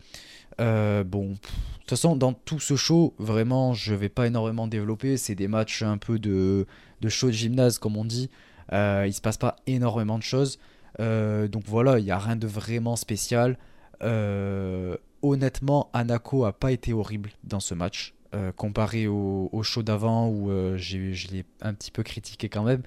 Euh, 0.59 1.03
bon, 1.03 1.30
de 1.32 1.36
toute 1.80 1.89
façon, 1.89 2.15
dans 2.15 2.34
tout 2.34 2.59
ce 2.59 2.75
show, 2.75 3.13
vraiment, 3.17 3.73
je 3.73 3.93
vais 3.93 4.09
pas 4.09 4.27
énormément 4.27 4.67
développer. 4.67 5.17
C'est 5.17 5.36
des 5.36 5.47
matchs 5.47 5.84
un 5.84 5.97
peu 5.97 6.19
de, 6.19 6.65
de 7.01 7.09
show 7.09 7.27
de 7.27 7.34
gymnase, 7.34 7.80
comme 7.80 7.97
on 7.97 8.05
dit. 8.05 8.30
Euh, 8.73 9.05
il 9.07 9.13
se 9.13 9.21
passe 9.21 9.38
pas 9.38 9.55
énormément 9.67 10.17
de 10.17 10.23
choses. 10.23 10.59
Euh, 10.99 11.47
donc 11.47 11.63
voilà, 11.65 11.99
il 11.99 12.05
n'y 12.05 12.11
a 12.11 12.19
rien 12.19 12.36
de 12.36 12.47
vraiment 12.47 12.95
spécial. 12.95 13.57
Euh, 14.01 14.97
honnêtement, 15.21 15.89
Anako 15.93 16.45
a 16.45 16.53
pas 16.53 16.71
été 16.71 16.93
horrible 16.93 17.32
dans 17.43 17.59
ce 17.59 17.73
match. 17.73 18.13
comparé 18.57 19.07
au, 19.07 19.49
au 19.51 19.63
show 19.63 19.82
d'avant 19.82 20.30
où 20.30 20.51
je 20.77 21.27
l'ai 21.32 21.45
un 21.61 21.73
petit 21.73 21.89
peu 21.89 22.03
critiqué 22.03 22.47
quand 22.47 22.63
même. 22.63 22.84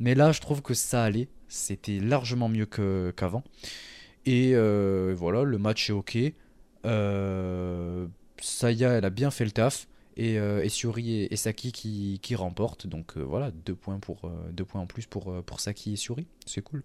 Mais 0.00 0.14
là, 0.14 0.32
je 0.32 0.40
trouve 0.40 0.62
que 0.62 0.74
ça 0.74 1.02
allait. 1.04 1.28
C'était 1.48 1.98
largement 2.00 2.48
mieux 2.48 2.66
qu'avant. 2.66 3.44
Et 4.24 4.54
voilà, 5.14 5.42
le 5.44 5.58
match 5.58 5.90
est 5.90 5.92
ok. 5.92 6.18
Euh, 6.86 8.06
Saya, 8.40 8.90
elle 8.92 9.04
a 9.04 9.10
bien 9.10 9.30
fait 9.30 9.44
le 9.44 9.50
taf. 9.50 9.88
Et, 10.18 10.38
euh, 10.38 10.64
et 10.64 10.70
Suri 10.70 11.24
et, 11.24 11.36
Saki 11.36 11.72
qui, 11.72 12.20
qui 12.22 12.34
remportent. 12.34 12.86
Donc 12.86 13.16
euh, 13.16 13.20
voilà, 13.20 13.50
deux 13.50 13.74
points, 13.74 13.98
pour, 13.98 14.30
deux 14.52 14.64
points 14.64 14.80
en 14.80 14.86
plus 14.86 15.06
pour, 15.06 15.42
pour 15.44 15.60
Saki 15.60 15.92
et 15.92 15.96
Suri. 15.96 16.26
C'est 16.46 16.62
cool. 16.62 16.82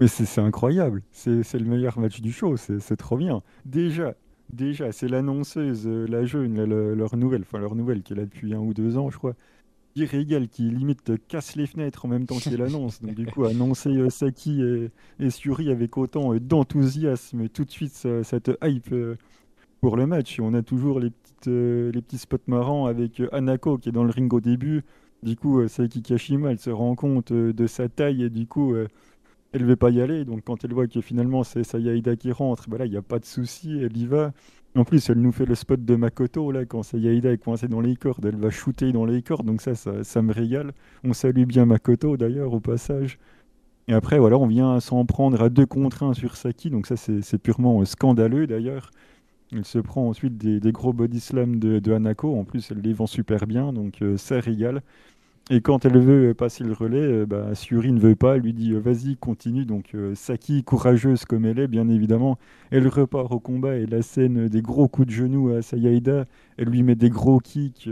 Mais 0.00 0.08
c'est 0.08 0.40
incroyable. 0.40 1.02
C'est 1.10 1.54
le 1.54 1.64
meilleur 1.64 1.98
match 1.98 2.20
du 2.20 2.32
show. 2.32 2.56
C'est 2.56 2.96
trop 2.96 3.16
bien. 3.16 3.42
Déjà, 3.64 4.14
déjà 4.50 4.92
c'est 4.92 5.08
l'annonceuse, 5.08 5.86
la 5.86 6.24
jeune, 6.24 6.62
leur 6.94 7.16
nouvelle, 7.16 7.42
enfin 7.42 7.58
leur 7.58 7.74
nouvelle 7.74 8.02
qui 8.02 8.12
est 8.12 8.16
là 8.16 8.24
depuis 8.24 8.54
un 8.54 8.60
ou 8.60 8.74
deux 8.74 8.96
ans, 8.96 9.10
je 9.10 9.16
crois 9.16 9.34
qui 10.06 10.62
limite 10.62 11.12
casse 11.28 11.56
les 11.56 11.66
fenêtres 11.66 12.04
en 12.04 12.08
même 12.08 12.26
temps 12.26 12.36
qu'il 12.36 12.60
annonce. 12.62 13.02
Donc 13.02 13.14
du 13.14 13.26
coup, 13.26 13.44
annoncer 13.44 13.90
euh, 13.90 14.10
Saki 14.10 14.62
et, 14.62 14.90
et, 15.20 15.30
Suri 15.30 15.70
avec 15.70 15.96
autant 15.96 16.34
euh, 16.34 16.40
d'enthousiasme, 16.40 17.48
tout 17.48 17.64
de 17.64 17.70
suite 17.70 18.06
cette 18.22 18.50
hype 18.62 18.92
euh, 18.92 19.16
pour 19.80 19.96
le 19.96 20.06
match. 20.06 20.38
On 20.40 20.54
a 20.54 20.62
toujours 20.62 21.00
les, 21.00 21.10
petites, 21.10 21.46
les 21.46 22.02
petits 22.02 22.18
spots 22.18 22.38
marrants 22.46 22.86
avec 22.86 23.22
Anako 23.32 23.78
qui 23.78 23.88
est 23.88 23.92
dans 23.92 24.04
le 24.04 24.10
ring 24.10 24.32
au 24.32 24.40
début. 24.40 24.84
Du 25.22 25.34
coup, 25.34 25.66
Saki 25.66 26.02
Kashima, 26.02 26.52
elle 26.52 26.60
se 26.60 26.70
rend 26.70 26.94
compte 26.94 27.32
de 27.32 27.66
sa 27.66 27.88
taille 27.88 28.22
et 28.22 28.30
du 28.30 28.46
coup, 28.46 28.74
elle 29.52 29.62
ne 29.62 29.66
veut 29.66 29.76
pas 29.76 29.90
y 29.90 30.00
aller. 30.00 30.24
Donc 30.24 30.42
quand 30.44 30.64
elle 30.64 30.72
voit 30.72 30.86
que 30.86 31.00
finalement 31.00 31.44
c'est 31.44 31.64
Sayaida 31.64 32.16
qui 32.16 32.32
rentre, 32.32 32.68
bah 32.68 32.78
là, 32.78 32.86
il 32.86 32.90
n'y 32.90 32.96
a 32.96 33.02
pas 33.02 33.18
de 33.18 33.24
souci, 33.24 33.78
elle 33.82 33.96
y 33.96 34.06
va. 34.06 34.32
En 34.74 34.84
plus, 34.84 35.08
elle 35.10 35.20
nous 35.20 35.32
fait 35.32 35.46
le 35.46 35.54
spot 35.54 35.84
de 35.84 35.96
Makoto, 35.96 36.52
là, 36.52 36.64
quand 36.64 36.82
Sayaida 36.82 37.32
est 37.32 37.38
coincée 37.38 37.68
dans 37.68 37.80
les 37.80 37.96
cordes, 37.96 38.24
elle 38.26 38.36
va 38.36 38.50
shooter 38.50 38.92
dans 38.92 39.06
les 39.06 39.22
cordes, 39.22 39.46
donc 39.46 39.60
ça, 39.60 39.74
ça, 39.74 40.22
me 40.22 40.32
régale. 40.32 40.72
On 41.04 41.12
salue 41.12 41.44
bien 41.44 41.66
Makoto, 41.66 42.16
d'ailleurs, 42.16 42.52
au 42.52 42.60
passage. 42.60 43.18
Et 43.88 43.94
après, 43.94 44.18
voilà, 44.18 44.36
on 44.38 44.46
vient 44.46 44.78
s'en 44.80 45.04
prendre 45.06 45.42
à 45.42 45.48
deux 45.48 45.66
contre 45.66 46.02
un 46.02 46.14
sur 46.14 46.36
Saki, 46.36 46.70
donc 46.70 46.86
ça, 46.86 46.96
c'est 46.96 47.38
purement 47.38 47.80
euh, 47.80 47.84
scandaleux, 47.86 48.46
d'ailleurs. 48.46 48.90
Elle 49.52 49.64
se 49.64 49.78
prend 49.78 50.08
ensuite 50.08 50.36
des, 50.36 50.72
gros 50.72 50.92
body 50.92 51.20
slam 51.20 51.58
de, 51.58 51.78
de, 51.78 51.92
Hanako, 51.92 52.38
en 52.38 52.44
plus, 52.44 52.70
elle 52.70 52.80
les 52.82 52.92
vend 52.92 53.06
super 53.06 53.46
bien, 53.46 53.72
donc 53.72 54.02
euh, 54.02 54.16
ça 54.18 54.38
régale. 54.40 54.82
Et 55.50 55.62
quand 55.62 55.86
elle 55.86 55.98
veut 55.98 56.34
passer 56.34 56.62
le 56.62 56.74
relais, 56.74 57.00
euh, 57.00 57.26
bah, 57.26 57.54
Suri 57.54 57.92
ne 57.92 58.00
veut 58.00 58.14
pas, 58.14 58.36
elle 58.36 58.42
lui 58.42 58.52
dit 58.52 58.72
euh, 58.72 58.80
vas-y, 58.80 59.16
continue. 59.16 59.64
Donc 59.64 59.94
euh, 59.94 60.14
Saki, 60.14 60.62
courageuse 60.62 61.24
comme 61.24 61.46
elle 61.46 61.58
est, 61.58 61.68
bien 61.68 61.88
évidemment, 61.88 62.38
elle 62.70 62.86
repart 62.86 63.32
au 63.32 63.40
combat 63.40 63.76
et 63.76 63.86
la 63.86 64.02
scène 64.02 64.48
des 64.48 64.60
gros 64.60 64.88
coups 64.88 65.08
de 65.08 65.12
genoux 65.12 65.50
à 65.50 65.62
Sayaida, 65.62 66.26
elle 66.58 66.68
lui 66.68 66.82
met 66.82 66.96
des 66.96 67.08
gros 67.08 67.38
kicks. 67.38 67.88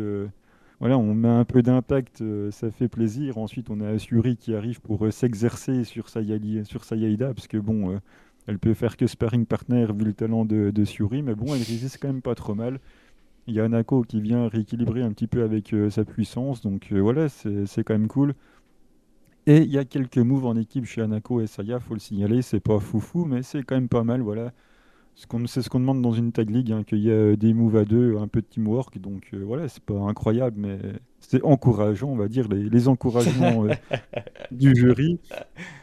voilà, 0.80 0.98
on 0.98 1.14
met 1.14 1.28
un 1.28 1.44
peu 1.44 1.62
d'impact, 1.62 2.22
ça 2.50 2.70
fait 2.70 2.88
plaisir. 2.88 3.38
Ensuite, 3.38 3.70
on 3.70 3.80
a 3.80 3.98
Suri 3.98 4.36
qui 4.36 4.54
arrive 4.54 4.80
pour 4.82 5.10
s'exercer 5.10 5.84
sur, 5.84 6.08
sur 6.10 6.84
Sayaida, 6.84 7.32
parce 7.32 7.48
que 7.48 7.56
bon, 7.56 7.98
elle 8.46 8.58
peut 8.58 8.74
faire 8.74 8.96
que 8.98 9.06
sparring 9.06 9.46
partner 9.46 9.86
vu 9.94 10.04
le 10.04 10.12
talent 10.12 10.44
de, 10.44 10.70
de 10.70 10.84
Suri, 10.84 11.22
mais 11.22 11.34
bon, 11.34 11.46
elle 11.46 11.62
résiste 11.62 11.98
quand 12.00 12.08
même 12.08 12.22
pas 12.22 12.34
trop 12.34 12.54
mal. 12.54 12.80
Il 13.46 13.54
y 13.54 13.60
a 13.60 13.64
Anako 13.64 14.02
qui 14.02 14.20
vient 14.20 14.48
rééquilibrer 14.48 15.02
un 15.02 15.12
petit 15.12 15.26
peu 15.26 15.42
avec 15.42 15.72
euh, 15.72 15.90
sa 15.90 16.04
puissance, 16.04 16.60
donc 16.62 16.92
euh, 16.92 17.00
voilà, 17.00 17.28
c'est 17.28 17.84
quand 17.84 17.94
même 17.94 18.08
cool. 18.08 18.34
Et 19.46 19.58
il 19.62 19.70
y 19.70 19.78
a 19.78 19.84
quelques 19.84 20.18
moves 20.18 20.46
en 20.46 20.56
équipe 20.56 20.84
chez 20.86 21.02
Anako 21.02 21.40
et 21.40 21.46
Saya, 21.46 21.80
faut 21.80 21.94
le 21.94 22.00
signaler, 22.00 22.42
c'est 22.42 22.60
pas 22.60 22.78
foufou, 22.80 23.24
mais 23.24 23.42
c'est 23.42 23.62
quand 23.62 23.76
même 23.76 23.88
pas 23.88 24.04
mal, 24.04 24.20
voilà. 24.20 24.52
C'est 25.46 25.62
ce 25.62 25.70
qu'on 25.70 25.80
demande 25.80 26.02
dans 26.02 26.12
une 26.12 26.30
tag 26.30 26.50
league, 26.50 26.70
hein, 26.70 26.84
qu'il 26.84 26.98
y 26.98 27.08
ait 27.08 27.38
des 27.38 27.54
moves 27.54 27.76
à 27.76 27.86
deux, 27.86 28.18
un 28.18 28.28
peu 28.28 28.42
de 28.42 28.46
teamwork. 28.46 28.98
Donc 28.98 29.30
euh, 29.32 29.42
voilà, 29.46 29.66
c'est 29.66 29.82
pas 29.82 29.94
incroyable, 29.94 30.56
mais 30.58 30.78
c'est 31.20 31.42
encourageant, 31.42 32.08
on 32.08 32.16
va 32.16 32.28
dire, 32.28 32.48
les, 32.48 32.86
encouragements 32.86 33.64
euh, 33.64 33.70
du 34.50 34.76
jury. 34.76 35.18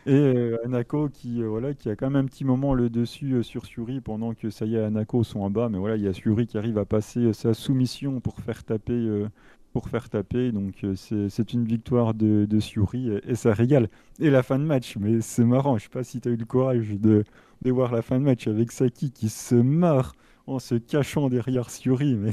Et 0.06 0.14
euh, 0.14 0.64
Anako 0.66 1.10
qui, 1.10 1.42
voilà, 1.42 1.74
qui 1.74 1.90
a 1.90 1.96
quand 1.96 2.12
même 2.12 2.24
un 2.24 2.28
petit 2.28 2.46
moment 2.46 2.76
le 2.76 2.92
dessus 2.92 3.44
sur 3.44 3.66
Suri 3.66 4.02
pendant 4.02 4.36
que 4.36 4.52
ça 4.52 4.68
y 4.68 4.76
est, 4.76 4.84
Anako 4.84 5.24
sont 5.24 5.40
en 5.40 5.50
bas. 5.50 5.68
Mais 5.68 5.80
voilà, 5.80 5.96
il 5.96 6.04
y 6.04 6.08
a 6.08 6.14
Suri 6.14 6.46
qui 6.46 6.60
arrive 6.60 6.78
à 6.78 6.86
passer 6.86 7.34
sa 7.34 7.56
soumission 7.56 8.20
pour 8.20 8.40
faire 8.40 8.64
taper 8.64 9.26
pour 9.72 9.90
faire 9.90 10.08
taper. 10.10 10.52
Donc 10.52 10.86
c'est 10.96 11.54
une 11.54 11.66
victoire 11.66 12.14
de, 12.14 12.46
de 12.46 12.60
Suri 12.60 13.10
et, 13.28 13.34
ça 13.34 13.52
régale. 13.52 13.90
Et 14.20 14.30
la 14.30 14.44
fin 14.44 14.60
de 14.60 14.64
match, 14.64 14.96
mais 14.98 15.22
c'est 15.22 15.44
marrant, 15.44 15.80
je 15.80 15.86
sais 15.86 15.90
pas 15.90 16.04
si 16.04 16.22
tu 16.22 16.30
as 16.30 16.32
eu 16.32 16.38
le 16.38 16.46
courage 16.46 17.00
de, 17.00 17.24
de 17.64 17.72
voir 17.72 17.94
la 17.94 18.02
fin 18.02 18.20
de 18.20 18.26
match 18.26 18.48
avec 18.48 18.72
Saki 18.72 19.12
qui 19.12 19.30
se 19.30 19.56
marre 19.56 20.16
en 20.48 20.60
se 20.60 20.76
cachant 20.76 21.30
derrière 21.30 21.70
Suri, 21.70 22.16
mais 22.16 22.32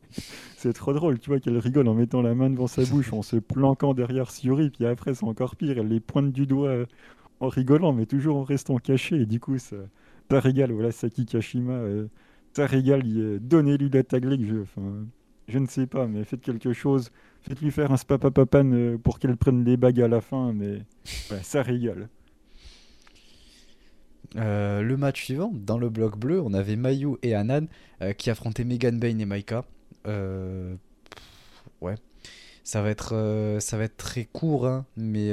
c'est 0.56 0.72
trop 0.72 0.92
drôle, 0.92 1.18
tu 1.18 1.30
vois 1.30 1.40
qu'elle 1.40 1.58
rigole 1.58 1.88
en 1.88 1.94
mettant 1.94 2.22
la 2.22 2.34
main 2.34 2.50
devant 2.50 2.68
sa 2.68 2.84
bouche, 2.90 3.12
en 3.12 3.22
se 3.22 3.36
planquant 3.36 3.94
derrière 3.94 4.30
Suri, 4.30 4.70
puis 4.70 4.86
après 4.86 5.14
c'est 5.14 5.24
encore 5.24 5.56
pire, 5.56 5.78
elle 5.78 5.88
les 5.88 6.00
pointe 6.00 6.32
du 6.32 6.46
doigt 6.46 6.68
euh, 6.68 6.86
en 7.40 7.48
rigolant, 7.48 7.92
mais 7.92 8.06
toujours 8.06 8.36
en 8.36 8.44
restant 8.44 8.76
cachée, 8.78 9.22
et 9.22 9.26
du 9.26 9.40
coup 9.40 9.58
ça, 9.58 9.76
ça 10.30 10.40
régale, 10.40 10.72
voilà 10.72 10.92
Saki 10.92 11.26
Kashima, 11.26 11.72
euh, 11.72 12.06
ça 12.52 12.66
régale, 12.66 13.02
donnez-lui 13.40 13.90
la 13.90 14.04
tag 14.04 14.24
je, 14.40 14.62
enfin, 14.62 15.06
je 15.48 15.58
ne 15.58 15.66
sais 15.66 15.86
pas, 15.86 16.06
mais 16.06 16.22
faites 16.22 16.40
quelque 16.42 16.72
chose, 16.72 17.10
faites-lui 17.42 17.72
faire 17.72 17.90
un 17.90 17.96
spapapapan 17.96 18.72
euh, 18.72 18.96
pour 18.96 19.18
qu'elle 19.18 19.36
prenne 19.36 19.64
les 19.64 19.76
bagues 19.76 20.00
à 20.00 20.08
la 20.08 20.20
fin, 20.20 20.52
mais 20.52 20.82
ça 21.04 21.62
régale. 21.62 22.08
Euh, 24.36 24.82
le 24.82 24.96
match 24.96 25.24
suivant, 25.24 25.50
dans 25.54 25.78
le 25.78 25.88
bloc 25.88 26.18
bleu, 26.18 26.40
on 26.40 26.52
avait 26.52 26.76
Mayu 26.76 27.16
et 27.22 27.34
Anan 27.34 27.66
euh, 28.02 28.12
qui 28.12 28.30
affrontaient 28.30 28.64
Megan 28.64 28.98
Bain 28.98 29.18
et 29.18 29.24
Maika. 29.24 29.64
Euh, 30.06 30.74
ouais, 31.80 31.94
ça 32.62 32.82
va 32.82 32.90
être, 32.90 33.56
ça 33.60 33.78
va 33.78 33.84
être 33.84 33.96
très 33.96 34.24
court, 34.24 34.66
hein, 34.66 34.84
mais 34.96 35.32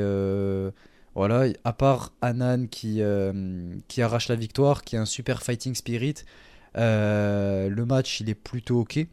voilà, 1.13 1.45
à 1.63 1.73
part 1.73 2.13
Anan 2.21 2.67
qui, 2.67 3.01
qui 3.87 4.01
arrache 4.01 4.29
la 4.29 4.35
victoire, 4.35 4.83
qui 4.83 4.97
a 4.97 5.01
un 5.01 5.05
super 5.05 5.43
fighting 5.43 5.75
spirit, 5.75 6.15
le 6.75 7.83
match 7.83 8.21
il 8.21 8.29
est 8.29 8.35
plutôt 8.35 8.79
ok. 8.79 9.05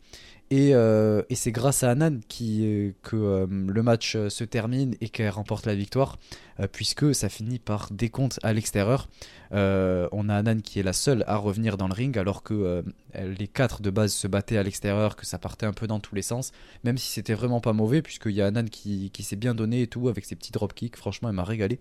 Et, 0.51 0.71
et 0.71 1.35
c'est 1.35 1.53
grâce 1.53 1.83
à 1.83 1.91
Anan 1.91 2.21
qui, 2.29 2.95
que 3.03 3.47
le 3.49 3.83
match 3.83 4.17
se 4.29 4.45
termine 4.45 4.95
et 5.01 5.09
qu'elle 5.09 5.31
remporte 5.31 5.67
la 5.67 5.75
victoire. 5.75 6.19
Euh, 6.61 6.67
puisque 6.71 7.15
ça 7.15 7.29
finit 7.29 7.59
par 7.59 7.89
décompte 7.91 8.39
à 8.43 8.53
l'extérieur. 8.53 9.09
Euh, 9.53 10.09
on 10.13 10.29
a 10.29 10.37
Anan 10.37 10.61
qui 10.61 10.81
est 10.81 10.83
la 10.83 10.93
seule 10.93 11.25
à 11.27 11.37
revenir 11.37 11.77
dans 11.77 11.89
le 11.89 11.93
ring, 11.93 12.17
alors 12.17 12.43
que 12.43 12.55
euh, 12.55 12.83
les 13.15 13.49
quatre 13.49 13.83
de 13.83 13.91
base 13.91 14.13
se 14.13 14.27
battaient 14.27 14.57
à 14.57 14.63
l'extérieur, 14.63 15.17
que 15.17 15.27
ça 15.27 15.39
partait 15.39 15.67
un 15.67 15.73
peu 15.73 15.87
dans 15.87 16.01
tous 16.01 16.15
les 16.15 16.23
sens, 16.23 16.53
même 16.85 16.97
si 16.97 17.11
c'était 17.13 17.35
vraiment 17.35 17.61
pas 17.61 17.73
mauvais, 17.73 18.01
puisqu'il 18.01 18.33
y 18.33 18.43
a 18.43 18.47
Anan 18.47 18.65
qui, 18.65 19.11
qui 19.11 19.23
s'est 19.23 19.37
bien 19.37 19.55
donné 19.55 19.83
et 19.83 19.87
tout, 19.87 20.09
avec 20.09 20.25
ses 20.25 20.37
petits 20.37 20.53
dropkicks, 20.53 20.97
franchement, 20.97 21.29
elle 21.29 21.35
m'a 21.35 21.45
régalé. 21.45 21.81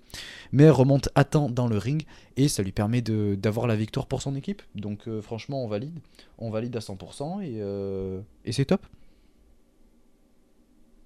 Mais 0.52 0.64
elle 0.64 0.72
remonte 0.72 1.10
à 1.16 1.24
temps 1.24 1.50
dans 1.50 1.68
le 1.68 1.78
ring, 1.78 2.04
et 2.38 2.48
ça 2.48 2.64
lui 2.64 2.72
permet 2.72 3.02
d'avoir 3.02 3.68
la 3.68 3.76
victoire 3.76 4.08
pour 4.08 4.22
son 4.22 4.36
équipe. 4.36 4.62
Donc 4.76 5.08
franchement, 5.22 5.64
on 5.64 5.68
valide. 5.68 5.98
On 6.38 6.50
valide 6.50 6.76
à 6.76 6.80
100%, 6.80 7.42
et, 7.42 7.62
euh, 7.62 8.20
et 8.46 8.52
c'est 8.52 8.66
top. 8.66 8.86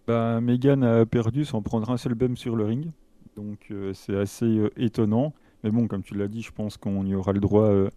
Bah, 0.07 0.39
Megan 0.39 0.83
a 0.83 1.05
perdu 1.05 1.45
sans 1.45 1.61
prendre 1.61 1.89
un 1.89 1.97
seul 1.97 2.13
bum 2.13 2.37
sur 2.37 2.55
le 2.55 2.65
ring. 2.65 2.91
Donc 3.35 3.67
euh, 3.71 3.93
c'est 3.93 4.17
assez 4.17 4.45
euh, 4.45 4.69
étonnant. 4.77 5.33
Mais 5.63 5.71
bon, 5.71 5.87
comme 5.87 6.03
tu 6.03 6.15
l'as 6.15 6.27
dit, 6.27 6.41
je 6.41 6.51
pense 6.51 6.77
qu'on 6.77 7.05
y 7.05 7.15
aura 7.15 7.33
le 7.33 7.39
droit 7.39 7.67
euh, 7.67 7.89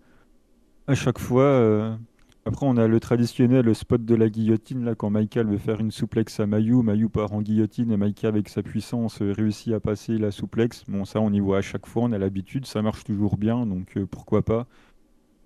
à 0.87 0.95
chaque 0.95 1.19
fois. 1.19 1.99
Après, 2.47 2.65
on 2.65 2.79
a 2.79 2.89
le 2.89 2.99
traditionnel 2.99 3.75
spot 3.75 4.03
de 4.07 4.15
la 4.15 4.31
guillotine, 4.31 4.83
là, 4.83 4.95
quand 4.95 5.11
Michael 5.11 5.49
veut 5.49 5.59
faire 5.59 5.81
une 5.81 5.91
souplex 5.91 6.41
à 6.41 6.47
Mayu. 6.47 6.83
Mayu 6.83 7.11
part 7.11 7.35
en 7.35 7.43
guillotine 7.43 7.93
et 7.93 7.99
Michael, 7.99 8.35
avec 8.35 8.49
sa 8.49 8.63
puissance, 8.63 9.21
réussit 9.21 9.75
à 9.75 9.81
passer 9.81 10.17
la 10.17 10.31
souplex. 10.31 10.85
Bon, 10.89 11.05
ça, 11.05 11.21
on 11.21 11.31
y 11.31 11.41
voit 11.41 11.59
à 11.59 11.61
chaque 11.61 11.87
fois, 11.87 12.05
on 12.05 12.13
a 12.13 12.19
l'habitude, 12.19 12.65
ça 12.65 12.81
marche 12.81 13.05
toujours 13.05 13.37
bien, 13.37 13.67
donc 13.67 13.99
pourquoi 14.11 14.41
pas. 14.43 14.67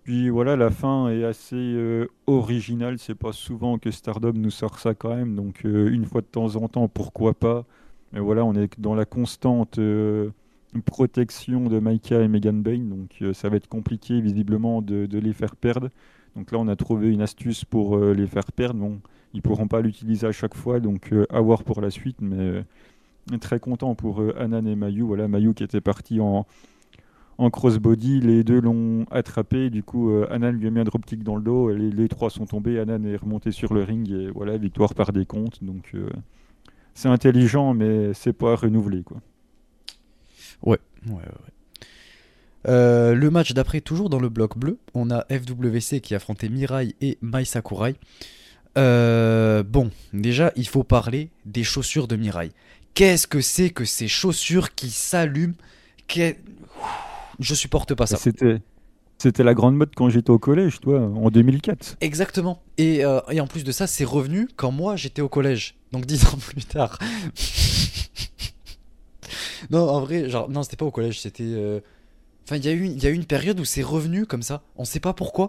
Puis 0.05 0.31
voilà, 0.31 0.55
la 0.55 0.71
fin 0.71 1.09
est 1.09 1.25
assez 1.25 2.07
originale. 2.29 2.99
C'est 2.99 3.17
pas 3.17 3.33
souvent 3.33 3.79
que 3.79 3.91
Stardom 3.91 4.35
nous 4.35 4.51
sort 4.51 4.79
ça 4.79 4.95
quand 4.95 5.15
même. 5.17 5.35
Donc 5.35 5.65
une 5.65 6.05
fois 6.05 6.21
de 6.21 6.27
temps 6.27 6.55
en 6.55 6.69
temps, 6.69 6.87
pourquoi 6.87 7.35
pas. 7.35 7.65
Mais 8.13 8.21
voilà, 8.21 8.45
on 8.45 8.55
est 8.55 8.79
dans 8.79 8.95
la 8.95 9.05
constante 9.05 9.79
euh, 9.79 10.31
protection 10.85 11.69
de 11.69 11.79
Maika 11.79 12.21
et 12.21 12.29
Megan 12.29 12.63
Bain. 12.63 12.79
Donc 12.79 13.17
euh, 13.23 13.33
ça 13.33 13.49
va 13.49 13.57
être 13.57 13.69
compliqué 13.69 14.21
visiblement 14.21 14.83
de, 14.83 15.19
les 15.19 15.33
faire 15.33 15.57
perdre. 15.57 15.89
Donc 16.37 16.53
là, 16.53 16.59
on 16.59 16.69
a 16.69 16.77
trouvé 16.77 17.11
une 17.11 17.23
astuce 17.23 17.65
pour 17.65 17.97
euh, 17.97 18.13
les 18.13 18.27
faire 18.27 18.53
perdre. 18.53 18.81
Bon, 18.81 19.01
ils 19.35 19.43
pourront 19.43 19.69
pas 19.69 19.81
l'utiliser 19.81 20.27
à 20.27 20.33
chaque 20.33 20.55
fois. 20.55 20.81
Donc 20.81 21.11
à 21.31 21.41
voir 21.41 21.65
pour 21.65 21.81
la 21.81 21.91
suite. 21.91 22.19
Mais 22.21 22.65
très 23.39 23.61
content 23.61 23.95
pour 23.95 24.23
Anan 24.39 24.67
et 24.67 24.77
Mayu. 24.77 25.03
Voilà, 25.03 25.29
Mayu 25.29 25.55
qui 25.55 25.65
était 25.65 25.81
parti 25.81 26.21
en 26.21 26.45
crossbody, 27.51 28.21
les 28.21 28.45
deux 28.45 28.61
l'ont 28.61 29.07
attrapé. 29.11 29.71
Du 29.71 29.83
coup, 29.83 30.11
Anan 30.31 30.53
lui 30.53 30.67
a 30.67 30.71
mis 30.71 30.81
un 30.81 30.85
dropkick 30.85 31.23
dans 31.23 31.37
le 31.37 31.43
dos. 31.43 31.71
Les, 31.71 31.91
les 31.91 32.09
trois 32.09 32.29
sont 32.29 32.45
tombés. 32.45 32.79
Anan 32.79 33.07
est 33.07 33.17
remonté 33.17 33.53
sur 33.53 33.73
le 33.73 33.83
ring 33.83 34.11
et 34.11 34.31
voilà, 34.31 34.59
victoire 34.59 34.95
par 34.95 35.13
décompte. 35.13 35.65
Donc, 35.65 35.95
c'est 36.95 37.09
intelligent, 37.09 37.75
mais 37.75 38.13
c'est 38.15 38.33
pas 38.33 38.55
renouvelé. 38.57 39.03
Quoi. 39.03 39.19
Ouais, 40.63 40.79
ouais, 41.09 41.15
ouais. 41.15 41.53
Euh, 42.69 43.15
le 43.15 43.31
match 43.31 43.53
d'après, 43.53 43.81
toujours 43.81 44.09
dans 44.09 44.21
le 44.21 44.29
bloc 44.29 44.57
bleu, 44.57 44.79
on 44.95 45.11
a 45.11 45.25
FWC 45.31 46.01
qui 46.01 46.15
affrontait 46.15 46.49
Mirai 46.49 46.95
et 47.01 47.19
Mai 47.23 47.45
Sakurai. 47.45 47.97
Euh, 48.79 49.63
bon, 49.63 49.91
déjà, 50.13 50.53
il 50.57 50.67
faut 50.67 50.85
parler 50.85 51.31
des 51.45 51.65
chaussures 51.65 52.09
de 52.09 52.17
Mirai. 52.17 52.53
Qu'est-ce 52.95 53.27
que 53.27 53.41
c'est 53.41 53.71
que 53.71 53.85
ces 53.85 54.09
chaussures 54.09 54.75
qui 54.75 54.91
s'allument? 54.91 55.55
Je 57.39 57.55
supporte 57.55 57.95
pas 57.95 58.07
ça. 58.07 58.17
C'était, 58.17 58.61
c'était 59.23 59.45
la 59.45 59.55
grande 59.55 59.77
mode 59.77 59.91
quand 59.97 60.09
j'étais 60.09 60.31
au 60.31 60.39
collège, 60.39 60.81
toi, 60.81 61.01
en 61.01 61.31
2004. 61.31 61.97
Exactement. 62.01 62.63
Et, 62.79 63.05
euh, 63.05 63.21
et 63.31 63.41
en 63.41 63.47
plus 63.47 63.65
de 63.65 63.73
ça, 63.73 63.87
c'est 63.87 64.05
revenu 64.05 64.49
quand 64.57 64.71
moi 64.71 64.97
j'étais 64.97 65.23
au 65.23 65.29
collège. 65.29 65.75
Donc 65.93 66.07
dix 66.07 66.25
ans 66.27 66.39
plus 66.39 66.65
tard. 66.65 66.99
non, 69.71 69.89
en 69.89 70.01
vrai, 70.01 70.29
genre, 70.29 70.49
non, 70.51 70.63
c'était 70.63 70.77
pas 70.77 70.85
au 70.87 70.91
collège, 70.91 71.21
c'était. 71.21 71.45
euh, 71.45 71.81
Enfin, 72.45 72.57
il 72.57 72.65
y, 72.65 72.69
a 72.69 72.73
eu- 72.73 72.89
y 72.89 73.07
a 73.07 73.11
eu 73.11 73.15
une 73.15 73.25
période 73.25 73.61
où 73.61 73.65
c'est 73.65 73.85
revenu 73.85 74.27
comme 74.27 74.43
ça. 74.43 74.63
On 74.77 74.85
sait 74.85 74.99
pas 74.99 75.13
pourquoi. 75.15 75.47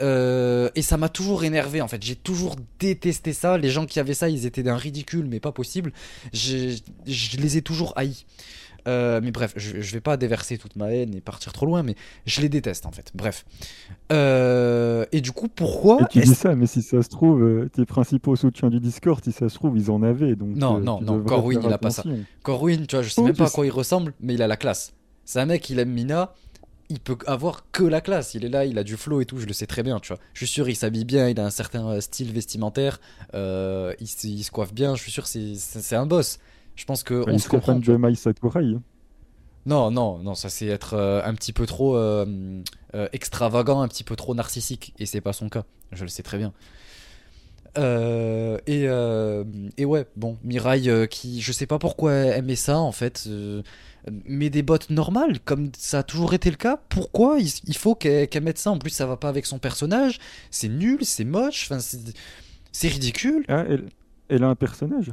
Euh, 0.00 0.68
et 0.74 0.82
ça 0.82 0.98
m'a 0.98 1.08
toujours 1.08 1.42
énervé 1.44 1.80
en 1.80 1.88
fait. 1.88 2.02
J'ai 2.02 2.16
toujours 2.16 2.56
détesté 2.78 3.32
ça. 3.32 3.56
Les 3.56 3.70
gens 3.70 3.86
qui 3.86 3.98
avaient 3.98 4.12
ça, 4.12 4.28
ils 4.28 4.44
étaient 4.44 4.62
d'un 4.62 4.76
ridicule, 4.76 5.24
mais 5.26 5.40
pas 5.40 5.52
possible. 5.52 5.90
Je 6.34 6.76
les 7.38 7.56
ai 7.56 7.62
toujours 7.62 7.94
haïs. 7.96 8.26
Euh, 8.86 9.20
mais 9.22 9.30
bref, 9.30 9.52
je, 9.56 9.80
je 9.80 9.92
vais 9.92 10.00
pas 10.00 10.16
déverser 10.16 10.58
toute 10.58 10.76
ma 10.76 10.90
haine 10.92 11.14
et 11.14 11.20
partir 11.20 11.52
trop 11.52 11.66
loin, 11.66 11.82
mais 11.82 11.94
je 12.26 12.40
les 12.40 12.48
déteste 12.48 12.84
en 12.86 12.92
fait. 12.92 13.10
Bref. 13.14 13.44
Euh, 14.12 15.06
et 15.12 15.20
du 15.20 15.32
coup, 15.32 15.48
pourquoi 15.48 15.98
Et 16.02 16.06
tu 16.10 16.20
dis 16.20 16.34
ça, 16.34 16.54
mais 16.54 16.66
si 16.66 16.82
ça 16.82 17.02
se 17.02 17.08
trouve, 17.08 17.42
euh, 17.42 17.70
tes 17.72 17.84
principaux 17.86 18.36
soutiens 18.36 18.70
du 18.70 18.80
Discord, 18.80 19.22
si 19.24 19.32
ça 19.32 19.48
se 19.48 19.54
trouve, 19.54 19.76
ils 19.78 19.90
en 19.90 20.02
avaient. 20.02 20.36
Donc, 20.36 20.54
Non, 20.56 20.78
non, 20.78 21.00
non, 21.00 21.22
Corwin, 21.22 21.60
il 21.64 21.72
a 21.72 21.78
pas 21.78 21.90
ça. 21.90 22.04
Corwin, 22.42 22.86
tu 22.86 22.96
vois, 22.96 23.02
je 23.02 23.08
sais 23.08 23.20
Oh, 23.20 23.24
même 23.24 23.36
pas 23.36 23.46
à 23.46 23.50
quoi 23.50 23.66
il 23.66 23.70
ressemble, 23.70 24.12
mais 24.20 24.34
il 24.34 24.42
a 24.42 24.46
la 24.46 24.56
classe. 24.56 24.92
C'est 25.24 25.40
un 25.40 25.46
mec, 25.46 25.68
il 25.70 25.78
aime 25.78 25.90
Mina, 25.90 26.34
il 26.90 27.00
peut 27.00 27.16
avoir 27.26 27.64
que 27.72 27.82
la 27.82 28.02
classe. 28.02 28.34
Il 28.34 28.44
est 28.44 28.48
là, 28.50 28.66
il 28.66 28.78
a 28.78 28.84
du 28.84 28.96
flow 28.98 29.22
et 29.22 29.24
tout, 29.24 29.38
je 29.38 29.46
le 29.46 29.54
sais 29.54 29.66
très 29.66 29.82
bien, 29.82 29.98
tu 30.00 30.08
vois. 30.08 30.18
Je 30.34 30.38
suis 30.44 30.46
sûr, 30.46 30.68
il 30.68 30.76
s'habille 30.76 31.06
bien, 31.06 31.28
il 31.30 31.40
a 31.40 31.44
un 31.46 31.50
certain 31.50 31.98
style 32.02 32.30
vestimentaire, 32.32 33.00
euh, 33.32 33.94
il, 34.00 34.06
se- 34.06 34.26
il 34.26 34.42
se 34.44 34.50
coiffe 34.50 34.74
bien, 34.74 34.94
je 34.94 35.00
suis 35.02 35.10
sûr, 35.12 35.26
c'est 35.26 35.96
un 35.96 36.04
boss. 36.06 36.38
Je 36.76 36.84
pense 36.84 37.02
que 37.02 37.24
Bah, 37.24 37.32
on 37.32 37.38
se 37.38 37.48
comprend. 37.48 37.76
de 37.78 37.96
Mai 37.96 38.14
Sakurai. 38.14 38.64
hein. 38.74 38.82
Non, 39.66 39.90
non, 39.90 40.18
non, 40.18 40.34
ça 40.34 40.50
c'est 40.50 40.66
être 40.66 40.92
euh, 40.94 41.22
un 41.24 41.34
petit 41.34 41.54
peu 41.54 41.64
trop 41.66 41.96
euh, 41.96 42.26
euh, 42.94 43.08
extravagant, 43.14 43.80
un 43.80 43.88
petit 43.88 44.04
peu 44.04 44.14
trop 44.14 44.34
narcissique, 44.34 44.92
et 44.98 45.06
c'est 45.06 45.22
pas 45.22 45.32
son 45.32 45.48
cas, 45.48 45.64
je 45.92 46.02
le 46.02 46.08
sais 46.08 46.22
très 46.22 46.36
bien. 46.36 46.52
Et, 48.66 48.84
et 48.84 49.84
ouais, 49.84 50.06
bon, 50.16 50.36
Mirai 50.44 51.08
qui, 51.08 51.40
je 51.40 51.50
sais 51.50 51.66
pas 51.66 51.78
pourquoi 51.78 52.12
elle 52.12 52.38
aimait 52.38 52.56
ça 52.56 52.78
en 52.78 52.92
fait, 52.92 53.26
met 54.26 54.50
des 54.50 54.62
bottes 54.62 54.90
normales, 54.90 55.40
comme 55.40 55.70
ça 55.76 56.00
a 56.00 56.02
toujours 56.04 56.34
été 56.34 56.50
le 56.50 56.56
cas. 56.56 56.78
Pourquoi 56.88 57.40
il, 57.40 57.50
il 57.66 57.76
faut 57.76 57.94
qu'elle 57.96 58.28
mette 58.42 58.58
ça? 58.58 58.70
En 58.70 58.78
plus, 58.78 58.90
ça 58.90 59.06
va 59.06 59.16
pas 59.16 59.28
avec 59.28 59.44
son 59.46 59.58
personnage, 59.58 60.20
c'est 60.50 60.68
nul, 60.68 61.04
c'est 61.04 61.24
moche, 61.24 61.68
c'est 61.80 62.14
c'est 62.70 62.88
ridicule. 62.88 63.44
Ah, 63.48 63.64
elle, 63.68 63.86
elle 64.28 64.44
a 64.44 64.48
un 64.48 64.54
personnage? 64.54 65.10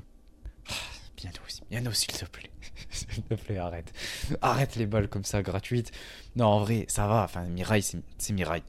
Piano, 1.70 1.92
s'il 1.92 2.14
te 2.14 2.26
plaît. 2.26 2.50
s'il 2.90 3.24
te 3.24 3.36
plaît, 3.36 3.58
arrête. 3.58 3.94
Arrête 4.42 4.76
les 4.76 4.86
balles 4.86 5.08
comme 5.08 5.24
ça, 5.24 5.42
gratuites. 5.42 5.92
Non, 6.36 6.46
en 6.46 6.60
vrai, 6.60 6.86
ça 6.88 7.08
va. 7.08 7.24
Enfin, 7.24 7.44
Mirai, 7.44 7.82
c'est 7.82 8.34
Mirai. 8.34 8.64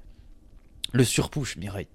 Le 0.92 1.04
surpush, 1.04 1.56
Mirai. 1.56 1.88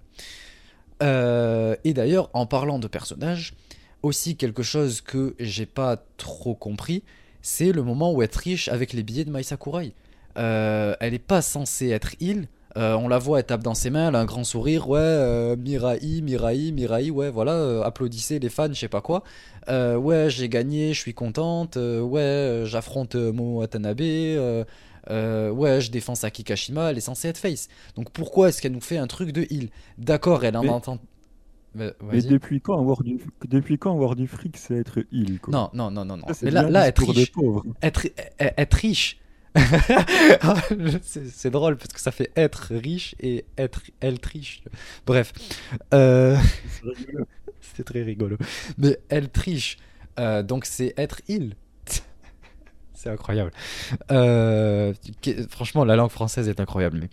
Euh, 1.02 1.76
et 1.84 1.94
d'ailleurs, 1.94 2.30
en 2.32 2.46
parlant 2.46 2.78
de 2.78 2.88
personnages, 2.88 3.54
aussi 4.02 4.36
quelque 4.36 4.62
chose 4.62 5.00
que 5.00 5.34
j'ai 5.38 5.66
pas 5.66 5.96
trop 6.16 6.54
compris, 6.54 7.04
c'est 7.42 7.72
le 7.72 7.82
moment 7.82 8.12
où 8.12 8.22
elle 8.22 8.28
triche 8.28 8.68
avec 8.68 8.92
les 8.92 9.02
billets 9.02 9.24
de 9.24 9.30
Mai 9.30 9.42
Sakurai. 9.42 9.94
Euh, 10.36 10.94
elle 11.00 11.14
est 11.14 11.18
pas 11.18 11.42
censée 11.42 11.88
être 11.90 12.14
heal. 12.20 12.48
Euh, 12.78 12.94
on 12.94 13.08
la 13.08 13.18
voit, 13.18 13.40
elle 13.40 13.44
tape 13.46 13.62
dans 13.62 13.74
ses 13.74 13.90
mains, 13.90 14.08
elle 14.08 14.14
a 14.14 14.20
un 14.20 14.24
grand 14.24 14.44
sourire. 14.44 14.88
Ouais, 14.88 15.00
euh, 15.00 15.56
Mirai, 15.56 15.98
Mirai, 16.22 16.70
Mirai, 16.72 17.10
ouais, 17.10 17.28
voilà, 17.30 17.52
euh, 17.52 17.82
applaudissez 17.82 18.38
les 18.38 18.48
fans, 18.48 18.68
je 18.68 18.78
sais 18.78 18.88
pas 18.88 19.00
quoi. 19.00 19.24
Ouais, 19.68 20.26
j'ai 20.30 20.48
gagné, 20.48 20.94
je 20.94 21.00
suis 21.00 21.14
contente. 21.14 21.76
Ouais, 21.76 22.62
j'affronte 22.64 23.16
Momo 23.16 23.58
Watanabe. 23.58 24.00
Ouais, 24.00 25.80
je 25.80 25.90
défends 25.90 26.14
Saki 26.14 26.44
Kashima. 26.44 26.90
Elle 26.90 26.98
est 26.98 27.02
censée 27.02 27.28
être 27.28 27.38
face. 27.38 27.68
Donc 27.96 28.10
pourquoi 28.10 28.48
est-ce 28.48 28.62
qu'elle 28.62 28.72
nous 28.72 28.80
fait 28.80 28.98
un 28.98 29.06
truc 29.06 29.32
de 29.32 29.46
heal 29.50 29.68
D'accord, 29.98 30.44
elle 30.44 30.56
en 30.56 30.62
Mais- 30.62 30.68
entend. 30.68 30.98
Mais, 31.74 31.92
depuis 32.22 32.60
quand 32.60 32.80
avoir 32.80 33.02
du, 33.02 33.20
depuis 33.46 33.78
quand 33.78 33.92
avoir 33.92 34.16
du 34.16 34.26
fric, 34.26 34.56
c'est 34.56 34.74
être 34.74 35.00
heal 35.12 35.38
quoi? 35.38 35.52
Non, 35.52 35.70
non, 35.74 35.90
non, 35.90 36.04
non, 36.04 36.16
non. 36.16 36.26
Ça, 36.28 36.34
Mais 36.42 36.50
là, 36.50 36.88
être, 36.88 37.04
être 38.40 38.74
riche. 38.74 39.18
c'est 41.02 41.50
drôle 41.50 41.76
parce 41.76 41.92
que 41.92 42.00
ça 42.00 42.10
fait 42.10 42.30
être 42.36 42.74
riche 42.74 43.14
et 43.20 43.44
être 43.56 43.82
elle 44.00 44.18
triche. 44.18 44.62
Bref. 45.06 45.32
Euh, 45.94 46.36
C'est 47.60 47.84
très 47.84 48.02
rigolo. 48.02 48.36
Mais 48.76 48.98
elle 49.08 49.28
triche. 49.30 49.78
Euh, 50.18 50.42
donc 50.42 50.64
c'est 50.64 50.94
être 50.96 51.20
il. 51.28 51.54
c'est 52.94 53.10
incroyable. 53.10 53.52
Euh, 54.10 54.92
franchement, 55.48 55.84
la 55.84 55.96
langue 55.96 56.10
française 56.10 56.48
est 56.48 56.60
incroyable. 56.60 56.98
Mais, 57.00 57.08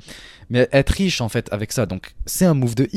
mais 0.50 0.68
elle 0.72 0.84
triche 0.84 1.22
en 1.22 1.30
fait 1.30 1.52
avec 1.54 1.72
ça. 1.72 1.86
Donc 1.86 2.16
c'est 2.26 2.46
un 2.46 2.54
move 2.54 2.76
de. 2.76 2.90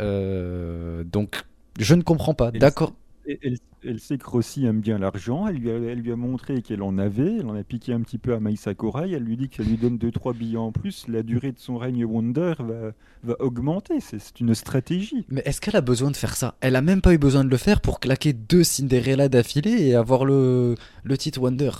Euh, 0.00 1.04
donc 1.04 1.42
je 1.78 1.94
ne 1.94 2.02
comprends 2.02 2.34
pas. 2.34 2.50
D'accord. 2.50 2.94
Elle, 3.28 3.58
elle 3.86 4.00
sait 4.00 4.18
que 4.18 4.26
Rossi 4.28 4.66
aime 4.66 4.80
bien 4.80 4.98
l'argent. 4.98 5.46
Elle 5.46 5.56
lui 5.56 5.70
a, 5.70 5.74
elle 5.74 6.00
lui 6.00 6.12
a 6.12 6.16
montré 6.16 6.62
qu'elle 6.62 6.82
en 6.82 6.98
avait. 6.98 7.36
Elle 7.38 7.46
en 7.46 7.54
a 7.54 7.62
piqué 7.64 7.92
un 7.92 8.00
petit 8.00 8.18
peu 8.18 8.34
à 8.34 8.40
Mai 8.40 8.56
Sakurai. 8.56 9.10
Elle 9.12 9.22
lui 9.22 9.36
dit 9.36 9.48
que 9.48 9.56
ça 9.56 9.62
lui 9.62 9.76
donne 9.76 9.96
2-3 9.96 10.36
billets 10.36 10.56
en 10.58 10.72
plus. 10.72 11.06
La 11.08 11.22
durée 11.22 11.52
de 11.52 11.58
son 11.58 11.78
règne 11.78 12.04
Wonder 12.04 12.54
va, 12.58 12.92
va 13.24 13.36
augmenter. 13.40 14.00
C'est 14.00 14.18
c'est 14.18 14.40
une 14.40 14.54
stratégie. 14.54 15.24
Mais 15.28 15.42
est-ce 15.44 15.60
qu'elle 15.60 15.76
a 15.76 15.80
besoin 15.80 16.10
de 16.10 16.16
faire 16.16 16.36
ça? 16.36 16.56
Elle 16.60 16.76
a 16.76 16.82
même 16.82 17.00
pas 17.00 17.14
eu 17.14 17.18
besoin 17.18 17.44
de 17.44 17.50
le 17.50 17.56
faire 17.56 17.80
pour 17.80 18.00
claquer 18.00 18.32
deux 18.32 18.64
Cinderella 18.64 19.28
d'affilée 19.28 19.86
et 19.88 19.94
avoir 19.94 20.24
le, 20.24 20.74
le 21.04 21.18
titre 21.18 21.40
Wonder. 21.40 21.70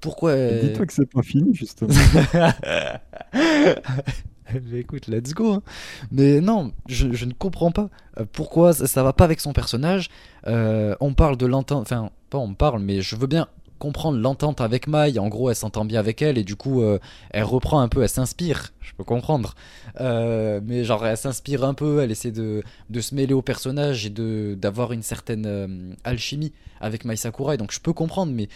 Pourquoi 0.00 0.32
elle- 0.32 0.68
Dis-toi 0.70 0.86
que 0.86 0.92
c'est 0.92 1.10
pas 1.10 1.22
fini, 1.22 1.54
justement. 1.54 1.94
Écoute, 4.74 5.06
let's 5.08 5.34
go. 5.34 5.54
hein. 5.54 5.62
Mais 6.10 6.40
non, 6.40 6.72
je, 6.88 7.06
ne 7.06 7.32
comprends 7.32 7.70
pas 7.70 7.90
euh, 8.18 8.24
pourquoi 8.30 8.72
ça, 8.72 8.86
ça 8.86 9.02
va 9.02 9.12
pas 9.12 9.24
avec 9.24 9.40
son 9.40 9.52
personnage. 9.52 10.08
Euh, 10.46 10.96
on 11.00 11.14
parle 11.14 11.36
de 11.36 11.46
l'entente, 11.46 11.82
enfin 11.82 12.10
pas 12.30 12.38
on 12.38 12.54
parle, 12.54 12.80
mais 12.80 13.00
je 13.02 13.16
veux 13.16 13.26
bien 13.26 13.48
comprendre 13.78 14.18
l'entente 14.18 14.60
avec 14.60 14.86
Mai. 14.86 15.18
En 15.18 15.28
gros, 15.28 15.50
elle 15.50 15.56
s'entend 15.56 15.84
bien 15.84 15.98
avec 15.98 16.22
elle 16.22 16.38
et 16.38 16.44
du 16.44 16.54
coup, 16.54 16.82
euh, 16.82 16.98
elle 17.30 17.42
reprend 17.42 17.80
un 17.80 17.88
peu, 17.88 18.02
elle 18.02 18.08
s'inspire. 18.08 18.72
Je 18.80 18.92
peux 18.94 19.04
comprendre. 19.04 19.54
Mais 19.98 20.84
genre, 20.84 21.04
elle 21.04 21.16
s'inspire 21.16 21.64
un 21.64 21.74
peu, 21.74 22.00
elle 22.00 22.12
essaie 22.12 22.30
de, 22.30 22.62
de 22.90 23.00
se 23.00 23.14
mêler 23.14 23.34
au 23.34 23.42
personnage 23.42 24.06
et 24.06 24.10
d'avoir 24.56 24.92
une 24.92 25.02
certaine 25.02 25.96
alchimie 26.04 26.52
avec 26.80 27.04
Mai 27.04 27.16
Sakurai. 27.16 27.56
Donc, 27.56 27.72
je 27.72 27.80
peux 27.80 27.92
comprendre, 27.92 28.32
mais 28.32 28.48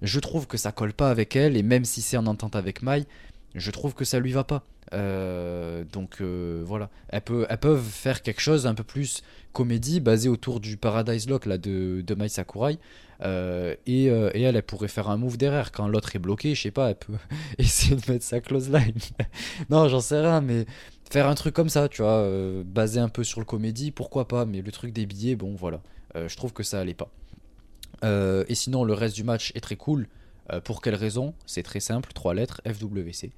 je 0.00 0.18
trouve 0.18 0.46
que 0.46 0.56
ça 0.56 0.72
colle 0.72 0.94
pas 0.94 1.10
avec 1.10 1.36
elle. 1.36 1.58
Et 1.58 1.62
même 1.62 1.84
si 1.84 2.00
c'est 2.00 2.16
en 2.16 2.26
entente 2.26 2.56
avec 2.56 2.82
Mai, 2.82 3.04
je 3.54 3.70
trouve 3.70 3.94
que 3.94 4.04
ça 4.04 4.18
lui 4.20 4.32
va 4.32 4.44
pas. 4.44 4.64
Euh, 4.92 5.84
donc 5.92 6.16
euh, 6.20 6.62
voilà, 6.66 6.90
elles, 7.10 7.20
peut- 7.22 7.46
elles 7.48 7.58
peuvent 7.58 7.82
faire 7.84 8.22
quelque 8.22 8.40
chose 8.40 8.66
un 8.66 8.74
peu 8.74 8.82
plus 8.82 9.22
comédie 9.52 10.00
basé 10.00 10.28
autour 10.28 10.58
du 10.60 10.76
Paradise 10.76 11.28
Lock 11.28 11.46
là, 11.46 11.58
de, 11.58 12.02
de 12.06 12.14
Mai 12.14 12.28
Sakurai. 12.28 12.78
Euh, 13.22 13.74
et, 13.86 14.04
et 14.06 14.42
elle, 14.42 14.56
elle 14.56 14.62
pourrait 14.62 14.88
faire 14.88 15.10
un 15.10 15.16
move 15.18 15.36
derrière 15.36 15.72
quand 15.72 15.86
l'autre 15.88 16.16
est 16.16 16.18
bloqué, 16.18 16.54
je 16.54 16.62
sais 16.62 16.70
pas, 16.70 16.88
elle 16.90 16.96
peut 16.96 17.12
essayer 17.58 17.94
de 17.96 18.10
mettre 18.12 18.24
sa 18.24 18.40
close 18.40 18.70
line. 18.70 18.94
non, 19.70 19.88
j'en 19.88 20.00
sais 20.00 20.20
rien, 20.20 20.40
mais 20.40 20.64
faire 21.10 21.28
un 21.28 21.34
truc 21.34 21.54
comme 21.54 21.68
ça, 21.68 21.88
tu 21.88 22.02
vois, 22.02 22.26
basé 22.64 22.98
un 22.98 23.08
peu 23.08 23.22
sur 23.24 23.40
le 23.40 23.46
comédie, 23.46 23.90
pourquoi 23.90 24.26
pas, 24.26 24.46
mais 24.46 24.62
le 24.62 24.72
truc 24.72 24.92
des 24.92 25.06
billets, 25.06 25.36
bon 25.36 25.54
voilà, 25.54 25.82
je 26.14 26.34
trouve 26.36 26.52
que 26.52 26.62
ça 26.62 26.80
allait 26.80 26.94
pas. 26.94 27.10
Et 28.02 28.54
sinon, 28.54 28.84
le 28.84 28.94
reste 28.94 29.14
du 29.16 29.24
match 29.24 29.52
est 29.54 29.60
très 29.60 29.76
cool. 29.76 30.08
Euh, 30.52 30.60
pour 30.60 30.82
quelle 30.82 30.94
raison? 30.94 31.34
C'est 31.46 31.62
très 31.62 31.80
simple, 31.80 32.12
trois 32.12 32.34
lettres, 32.34 32.60
FWC. 32.66 33.32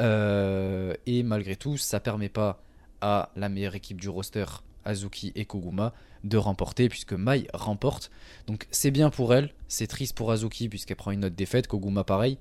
Euh, 0.00 0.94
et 1.06 1.22
malgré 1.22 1.56
tout, 1.56 1.76
ça 1.76 2.00
permet 2.00 2.28
pas 2.28 2.62
à 3.00 3.30
la 3.36 3.48
meilleure 3.48 3.74
équipe 3.74 4.00
du 4.00 4.08
roster, 4.08 4.44
Azuki 4.84 5.32
et 5.34 5.44
Koguma, 5.44 5.92
de 6.24 6.36
remporter, 6.36 6.88
puisque 6.88 7.12
Mai 7.12 7.46
remporte. 7.54 8.10
Donc 8.46 8.66
c'est 8.70 8.90
bien 8.90 9.10
pour 9.10 9.34
elle, 9.34 9.54
c'est 9.68 9.86
triste 9.86 10.16
pour 10.16 10.32
Azuki, 10.32 10.68
puisqu'elle 10.68 10.96
prend 10.96 11.12
une 11.12 11.24
autre 11.24 11.36
défaite, 11.36 11.68
Koguma 11.68 12.04
pareil. 12.04 12.38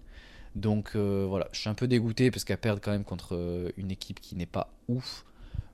Donc 0.55 0.91
euh, 0.95 1.25
voilà, 1.27 1.47
je 1.51 1.59
suis 1.59 1.69
un 1.69 1.75
peu 1.75 1.87
dégoûté, 1.87 2.31
parce 2.31 2.43
qu'elle 2.43 2.57
perd 2.57 2.79
quand 2.81 2.91
même 2.91 3.03
contre 3.03 3.71
une 3.77 3.91
équipe 3.91 4.19
qui 4.19 4.35
n'est 4.35 4.47
pas 4.47 4.73
ouf. 4.87 5.25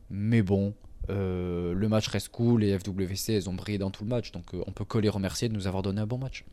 Mais 0.09 0.41
bon, 0.41 0.73
le 1.07 1.87
match 1.87 2.07
reste 2.09 2.29
cool, 2.29 2.63
et 2.63 2.77
FWC, 2.77 3.33
elles 3.35 3.49
ont 3.49 3.53
brillé 3.53 3.77
dans 3.77 3.89
tout 3.91 4.03
le 4.03 4.09
match, 4.09 4.33
donc 4.33 4.51
on 4.53 4.71
peut 4.71 4.85
que 4.85 4.97
les 4.97 5.09
remercier 5.09 5.47
de 5.47 5.53
nous 5.53 5.67
avoir 5.67 5.81
donné 5.81 6.01
un 6.01 6.05
bon 6.07 6.17
match. 6.17 6.43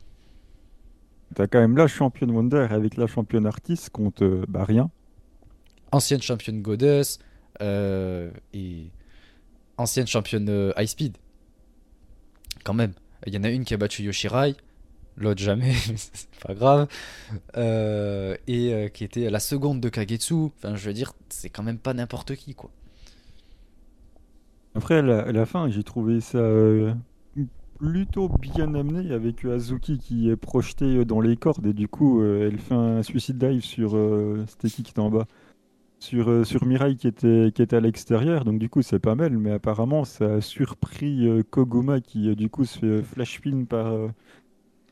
T'as 1.35 1.47
quand 1.47 1.61
même 1.61 1.77
la 1.77 1.87
championne 1.87 2.31
Wonder 2.31 2.67
avec 2.71 2.97
la 2.97 3.07
championne 3.07 3.47
Artis 3.47 3.87
contre 3.93 4.25
euh, 4.25 4.45
bah, 4.49 4.65
rien. 4.65 4.91
ancienne 5.93 6.21
championne 6.21 6.61
Goddess 6.61 7.21
euh, 7.61 8.31
et 8.53 8.91
ancienne 9.77 10.07
championne 10.07 10.49
euh, 10.49 10.73
High 10.77 10.89
Speed. 10.89 11.17
Quand 12.65 12.75
même. 12.75 12.93
Il 13.27 13.35
y 13.35 13.39
en 13.39 13.45
a 13.45 13.51
une 13.51 13.65
qui 13.65 13.75
a 13.75 13.77
battu 13.77 14.03
Yoshirai, 14.03 14.57
l'autre 15.17 15.41
jamais, 15.41 15.73
c'est 15.97 16.31
pas 16.47 16.55
grave. 16.55 16.89
Euh, 17.57 18.37
et 18.47 18.73
euh, 18.73 18.89
qui 18.89 19.05
était 19.05 19.29
la 19.31 19.41
seconde 19.41 19.81
de 19.81 19.89
Kagetsu. 19.89 20.35
Enfin, 20.57 20.75
je 20.75 20.87
veux 20.87 20.95
dire, 20.95 21.13
c'est 21.29 21.51
quand 21.51 21.63
même 21.63 21.79
pas 21.79 21.95
n'importe 21.95 22.35
qui, 22.35 22.55
quoi. 22.55 22.71
Après, 24.75 24.97
à 24.97 25.03
la, 25.03 25.21
à 25.21 25.33
la 25.33 25.47
fin, 25.47 25.69
j'ai 25.69 25.83
trouvé 25.83 26.21
ça 26.21 26.39
plutôt 27.81 28.29
bien 28.29 28.75
amené 28.75 29.11
avec 29.13 29.45
Azuki 29.47 29.99
qui 29.99 30.29
est 30.29 30.37
projetée 30.37 31.05
dans 31.07 31.21
les 31.21 31.37
cordes 31.37 31.67
et 31.67 31.73
du 31.73 31.89
coup, 31.89 32.21
euh, 32.21 32.49
elle 32.49 32.59
fait 32.59 32.75
un 32.75 33.03
suicide 33.03 33.39
dive 33.39 33.65
sur 33.65 33.97
euh, 33.97 34.45
c'était 34.47 34.69
qui 34.69 34.83
qui 34.83 34.91
était 34.91 35.01
en 35.01 35.11
bas? 35.11 35.27
Sur, 35.99 36.31
euh, 36.31 36.45
sur 36.45 36.65
Mirai 36.67 36.97
qui 36.97 37.09
était, 37.09 37.53
qui 37.55 37.63
était 37.63 37.77
à 37.77 37.81
l'extérieur. 37.81 38.45
Donc, 38.45 38.59
du 38.59 38.69
coup, 38.71 38.83
c'est 38.83 38.99
pas 38.99 39.15
mal, 39.15 39.37
mais 39.39 39.53
apparemment, 39.53 40.05
ça 40.05 40.35
a 40.37 40.41
surpris 40.41 41.29
Koguma 41.51 42.01
qui, 42.01 42.35
du 42.37 42.49
coup, 42.49 42.65
se 42.65 42.79
fait 42.79 43.03
flash 43.03 43.41
pin 43.43 43.65
par, 43.65 44.09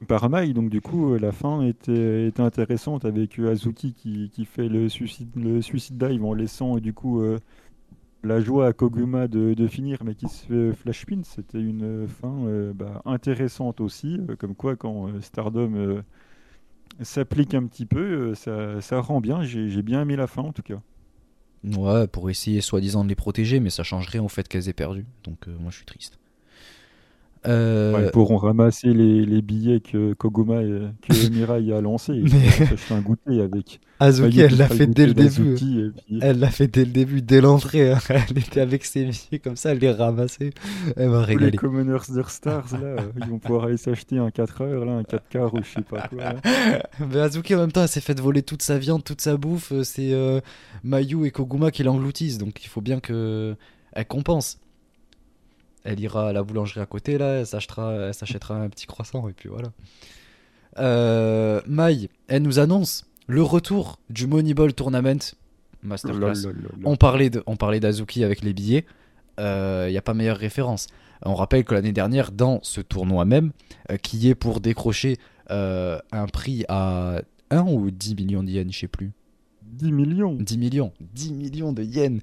par 0.06 0.28
Mai. 0.28 0.52
Donc, 0.52 0.68
du 0.68 0.82
coup, 0.82 1.14
la 1.16 1.32
fin 1.32 1.62
était, 1.62 2.26
était 2.28 2.42
intéressante 2.42 3.06
avec 3.06 3.38
Azuki 3.38 3.94
qui, 3.94 4.28
qui 4.28 4.44
fait 4.44 4.68
le 4.68 4.90
suicide, 4.90 5.30
le 5.36 5.62
suicide 5.62 5.96
dive 5.96 6.24
en 6.26 6.34
laissant, 6.34 6.76
du 6.76 6.92
coup, 6.92 7.22
la 8.22 8.40
joie 8.40 8.66
à 8.66 8.72
Koguma 8.72 9.28
de, 9.28 9.66
finir, 9.66 9.98
mais 10.04 10.14
qui 10.14 10.28
se 10.28 10.46
fait 10.46 10.72
flash 10.72 11.06
pin. 11.06 11.20
C'était 11.22 11.60
une 11.60 12.06
fin 12.08 12.34
euh, 12.46 12.72
bah, 12.72 13.02
intéressante 13.04 13.80
aussi. 13.80 14.18
euh, 14.28 14.36
comme 14.36 14.54
quoi, 14.54 14.76
quand 14.76 15.08
euh, 15.08 15.20
Stardom 15.20 16.02
s'applique 17.00 17.54
un 17.54 17.66
petit 17.66 17.86
peu, 17.86 18.34
ça, 18.34 19.00
rend 19.00 19.20
bien. 19.20 19.42
J'ai 19.42 19.82
bien 19.82 20.02
aimé 20.02 20.16
la 20.16 20.26
fin, 20.26 20.42
en 20.42 20.52
tout 20.52 20.62
cas. 20.62 20.80
Ouais, 21.64 22.06
pour 22.06 22.30
essayer 22.30 22.60
soi-disant 22.60 23.04
de 23.04 23.08
les 23.08 23.16
protéger, 23.16 23.60
mais 23.60 23.70
ça 23.70 23.82
change 23.82 24.08
rien 24.08 24.22
au 24.22 24.28
fait 24.28 24.46
qu'elles 24.48 24.68
aient 24.68 24.72
perdu. 24.74 25.06
Donc, 25.24 25.46
moi, 25.46 25.70
je 25.70 25.76
suis 25.76 25.86
triste. 25.86 26.18
Euh, 27.48 28.02
ils 28.04 28.10
pourront 28.10 28.36
ramasser 28.36 28.88
les, 28.92 29.24
les 29.24 29.42
billets 29.42 29.80
que 29.80 30.12
Koguma 30.14 30.62
et 30.62 30.80
que 31.02 31.28
Mirai 31.30 31.72
a 31.72 31.80
lancés. 31.80 32.12
Ils 32.14 32.24
Mais- 32.24 32.50
s'acheter 32.50 32.94
un 32.94 33.00
goûter 33.00 33.40
avec. 33.40 33.80
Azuki, 34.00 34.40
elle 34.42 34.56
l'a 34.56 34.68
fait 34.68 34.86
dès 34.86 35.06
le 35.06 35.14
début. 35.14 35.54
et 35.54 35.54
puis- 35.56 36.18
Elle 36.20 36.38
l'a 36.38 36.50
fait 36.50 36.68
dès 36.68 36.84
le 36.84 36.92
début, 36.92 37.20
dès 37.22 37.40
l'entrée. 37.40 37.90
hein. 37.92 37.98
Elle 38.30 38.38
était 38.38 38.60
avec 38.60 38.84
ses 38.84 39.06
billets 39.06 39.40
comme 39.42 39.56
ça, 39.56 39.72
elle 39.72 39.78
les 39.78 39.90
ramassait. 39.90 40.50
Elle 40.96 41.08
m'a 41.10 41.22
Tous 41.22 41.28
les 41.30 41.34
régalé. 41.36 41.56
Commoners 41.58 42.04
Their 42.14 42.30
Stars, 42.30 42.78
là, 42.80 42.96
ils 43.20 43.28
vont 43.28 43.38
pouvoir 43.40 43.64
aller 43.64 43.76
s'acheter 43.76 44.18
un 44.18 44.30
4 44.30 44.60
heures, 44.62 44.84
là, 44.84 44.92
un 44.92 45.02
4 45.02 45.28
quarts 45.28 45.52
ou 45.54 45.58
je 45.64 45.70
sais 45.74 45.82
pas 45.82 46.06
quoi. 46.08 46.34
là. 46.34 46.82
Mais 47.10 47.18
Azuki 47.18 47.54
en 47.56 47.58
même 47.58 47.72
temps, 47.72 47.82
elle 47.82 47.88
s'est 47.88 48.00
fait 48.00 48.20
voler 48.20 48.42
toute 48.42 48.62
sa 48.62 48.78
viande, 48.78 49.02
toute 49.02 49.20
sa 49.20 49.36
bouffe. 49.36 49.72
euh, 49.72 49.82
C'est 49.82 50.12
euh, 50.12 50.40
Mayu 50.84 51.26
et 51.26 51.30
Koguma 51.32 51.70
qui 51.72 51.82
l'engloutissent, 51.82 52.38
donc 52.38 52.62
il 52.64 52.68
faut 52.68 52.80
bien 52.82 53.00
que 53.00 53.56
elle 53.94 54.06
compense. 54.06 54.60
Elle 55.84 56.00
ira 56.00 56.28
à 56.28 56.32
la 56.32 56.42
boulangerie 56.42 56.80
à 56.80 56.86
côté 56.86 57.18
là, 57.18 57.40
elle 57.40 57.46
s'achètera, 57.46 58.56
un 58.56 58.68
petit 58.68 58.86
croissant 58.86 59.28
et 59.28 59.32
puis 59.32 59.48
voilà. 59.48 59.68
Euh, 60.78 61.60
Mai, 61.66 62.10
elle 62.28 62.42
nous 62.42 62.58
annonce 62.58 63.06
le 63.26 63.42
retour 63.42 63.98
du 64.10 64.26
Moneyball 64.26 64.74
Tournament 64.74 65.34
Masterclass. 65.82 66.48
On 66.84 66.96
parlait 66.96 67.30
de, 67.30 67.42
on 67.46 67.56
parlait 67.56 67.80
d'Azuki 67.80 68.24
avec 68.24 68.42
les 68.42 68.52
billets. 68.52 68.84
Il 69.38 69.90
n'y 69.90 69.96
a 69.96 70.02
pas 70.02 70.14
meilleure 70.14 70.36
référence. 70.36 70.88
On 71.24 71.34
rappelle 71.34 71.64
que 71.64 71.74
l'année 71.74 71.92
dernière, 71.92 72.32
dans 72.32 72.60
ce 72.62 72.80
tournoi 72.80 73.24
même, 73.24 73.52
euh, 73.90 73.96
qui 73.96 74.28
est 74.28 74.34
pour 74.34 74.60
décrocher 74.60 75.16
euh, 75.50 75.98
un 76.12 76.26
prix 76.26 76.64
à 76.68 77.22
1 77.50 77.62
ou 77.62 77.90
10 77.90 78.14
millions 78.14 78.42
de 78.42 78.50
yens, 78.50 78.72
je 78.72 78.80
sais 78.80 78.88
plus. 78.88 79.12
10 79.72 79.92
millions. 79.92 80.34
10 80.34 80.58
millions, 80.58 80.92
10 81.14 81.32
millions 81.32 81.72
de 81.72 81.82
yens. 81.82 82.20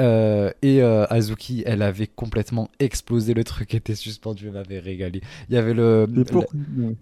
Euh, 0.00 0.50
et 0.62 0.82
euh, 0.82 1.04
Azuki, 1.10 1.62
elle 1.66 1.82
avait 1.82 2.06
complètement 2.06 2.68
explosé 2.78 3.34
le 3.34 3.44
truc, 3.44 3.74
était 3.74 3.94
suspendu, 3.94 4.46
elle 4.48 4.52
m'avait 4.54 4.78
régalé. 4.78 5.20
Il 5.48 5.54
y 5.54 5.58
avait 5.58 5.74
le. 5.74 6.06
C'est 6.16 6.30
pour, 6.32 6.44
le- 6.52 6.84
De 6.88 6.94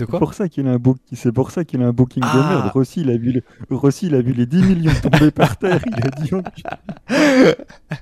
c'est 0.00 0.06
quoi 0.06 0.18
pour 0.18 0.32
ça 0.34 0.48
qu'il 0.48 0.66
a 0.66 0.72
un 0.72 0.78
book... 0.78 0.96
c'est 1.12 1.32
pour 1.32 1.50
ça 1.50 1.64
qu'il 1.64 1.82
a 1.82 1.86
un 1.86 1.92
booking 1.92 2.22
Ah. 2.24 2.34
de 2.34 2.38
merde. 2.54 2.70
Rossi, 2.72 3.02
il 3.02 3.10
a 3.10 3.16
vu, 3.18 3.32
le... 3.32 3.42
Rossi, 3.76 4.06
il 4.06 4.14
a 4.14 4.22
vu 4.22 4.32
les 4.32 4.46
10 4.46 4.62
millions 4.62 4.92
tomber 5.02 5.30
par 5.30 5.58
terre. 5.58 5.82
Il 5.86 6.06
a 6.06 6.10
dit, 6.22 6.30
oh, 6.32 6.42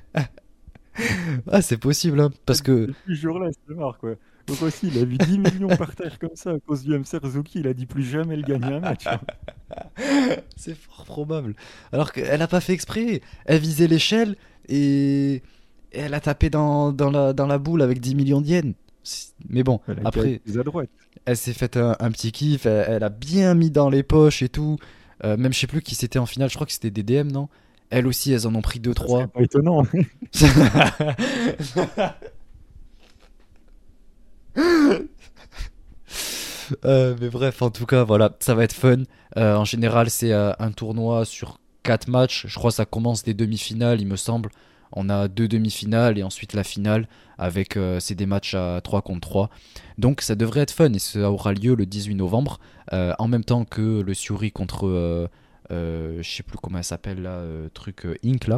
Ah, 1.47 1.61
c'est 1.61 1.77
possible, 1.77 2.19
hein, 2.19 2.29
parce 2.45 2.61
que. 2.61 2.93
ce 3.07 3.13
jour-là, 3.13 3.49
c'est 3.67 3.73
marre, 3.75 3.97
quoi. 3.97 4.15
Rossi, 4.59 4.87
il 4.93 5.01
a 5.01 5.05
vu 5.05 5.17
10 5.17 5.37
millions 5.39 5.75
par 5.77 5.95
terre 5.95 6.19
comme 6.19 6.35
ça 6.35 6.51
à 6.51 6.59
cause 6.59 6.83
du 6.83 6.97
MC 6.97 7.17
Suzuki. 7.23 7.59
Il 7.59 7.67
a 7.67 7.73
dit 7.73 7.85
plus 7.85 8.03
jamais 8.03 8.33
elle 8.35 8.43
gagne 8.43 8.63
un 8.65 8.79
match. 8.79 9.05
hein. 9.07 9.19
C'est 10.57 10.75
fort 10.75 11.05
probable. 11.05 11.55
Alors 11.91 12.11
qu'elle 12.11 12.41
a 12.41 12.47
pas 12.47 12.61
fait 12.61 12.73
exprès. 12.73 13.21
Elle 13.45 13.59
visait 13.59 13.87
l'échelle 13.87 14.35
et... 14.67 15.35
et 15.35 15.41
elle 15.99 16.13
a 16.13 16.19
tapé 16.19 16.49
dans, 16.49 16.91
dans, 16.91 17.09
la, 17.11 17.33
dans 17.33 17.47
la 17.47 17.57
boule 17.57 17.81
avec 17.81 17.99
10 17.99 18.15
millions 18.15 18.41
de 18.41 18.47
yens. 18.47 18.73
C'est- 19.03 19.33
Mais 19.49 19.63
bon, 19.63 19.79
Elle 19.87 20.01
après, 20.05 20.41
à 20.59 20.63
droite. 20.63 20.89
elle 21.25 21.37
s'est 21.37 21.53
fait 21.53 21.77
un, 21.77 21.95
un 21.99 22.11
petit 22.11 22.31
kiff. 22.31 22.65
Elle, 22.65 22.85
elle 22.87 23.03
a 23.03 23.09
bien 23.09 23.55
mis 23.55 23.71
dans 23.71 23.89
les 23.89 24.03
poches 24.03 24.41
et 24.43 24.49
tout. 24.49 24.77
Euh, 25.23 25.37
même 25.37 25.53
je 25.53 25.59
sais 25.59 25.67
plus 25.67 25.81
qui 25.81 25.95
c'était 25.95 26.19
en 26.19 26.25
finale. 26.25 26.49
Je 26.49 26.55
crois 26.55 26.67
que 26.67 26.73
c'était 26.73 26.91
DDM, 26.91 27.31
non? 27.31 27.47
Elles 27.89 28.07
aussi, 28.07 28.31
elles 28.31 28.47
en 28.47 28.55
ont 28.55 28.61
pris 28.61 28.79
Ça 28.83 28.91
2-3. 28.91 29.07
serait 29.09 29.27
pas 29.27 29.41
étonnant. 29.41 29.83
Euh, 36.85 37.15
mais 37.19 37.29
bref, 37.29 37.61
en 37.61 37.69
tout 37.69 37.85
cas, 37.85 38.03
voilà, 38.03 38.35
ça 38.39 38.55
va 38.55 38.63
être 38.63 38.73
fun. 38.73 39.03
Euh, 39.37 39.55
en 39.55 39.65
général, 39.65 40.09
c'est 40.09 40.31
euh, 40.31 40.53
un 40.59 40.71
tournoi 40.71 41.25
sur 41.25 41.59
4 41.83 42.07
matchs. 42.07 42.45
Je 42.47 42.55
crois 42.57 42.71
que 42.71 42.75
ça 42.75 42.85
commence 42.85 43.23
des 43.23 43.33
demi-finales, 43.33 44.01
il 44.01 44.07
me 44.07 44.15
semble. 44.15 44.49
On 44.93 45.09
a 45.09 45.27
deux 45.29 45.47
demi-finales 45.47 46.17
et 46.17 46.23
ensuite 46.23 46.53
la 46.53 46.65
finale 46.65 47.07
avec 47.37 47.79
c'est 47.99 48.13
des 48.13 48.25
matchs 48.25 48.55
à 48.55 48.81
3 48.83 49.01
contre 49.01 49.29
3. 49.29 49.49
Donc 49.97 50.21
ça 50.21 50.35
devrait 50.35 50.59
être 50.59 50.71
fun 50.71 50.91
et 50.91 50.99
ça 50.99 51.31
aura 51.31 51.53
lieu 51.53 51.75
le 51.75 51.85
18 51.85 52.15
novembre 52.15 52.59
en 52.91 53.27
même 53.29 53.45
temps 53.45 53.63
que 53.63 54.01
le 54.01 54.13
Suri 54.13 54.51
contre 54.51 55.29
je 55.69 56.21
sais 56.21 56.43
plus 56.43 56.57
comment 56.57 56.79
elle 56.79 56.83
s'appelle 56.83 57.21
là 57.21 57.41
truc 57.73 58.05
Inc 58.25 58.49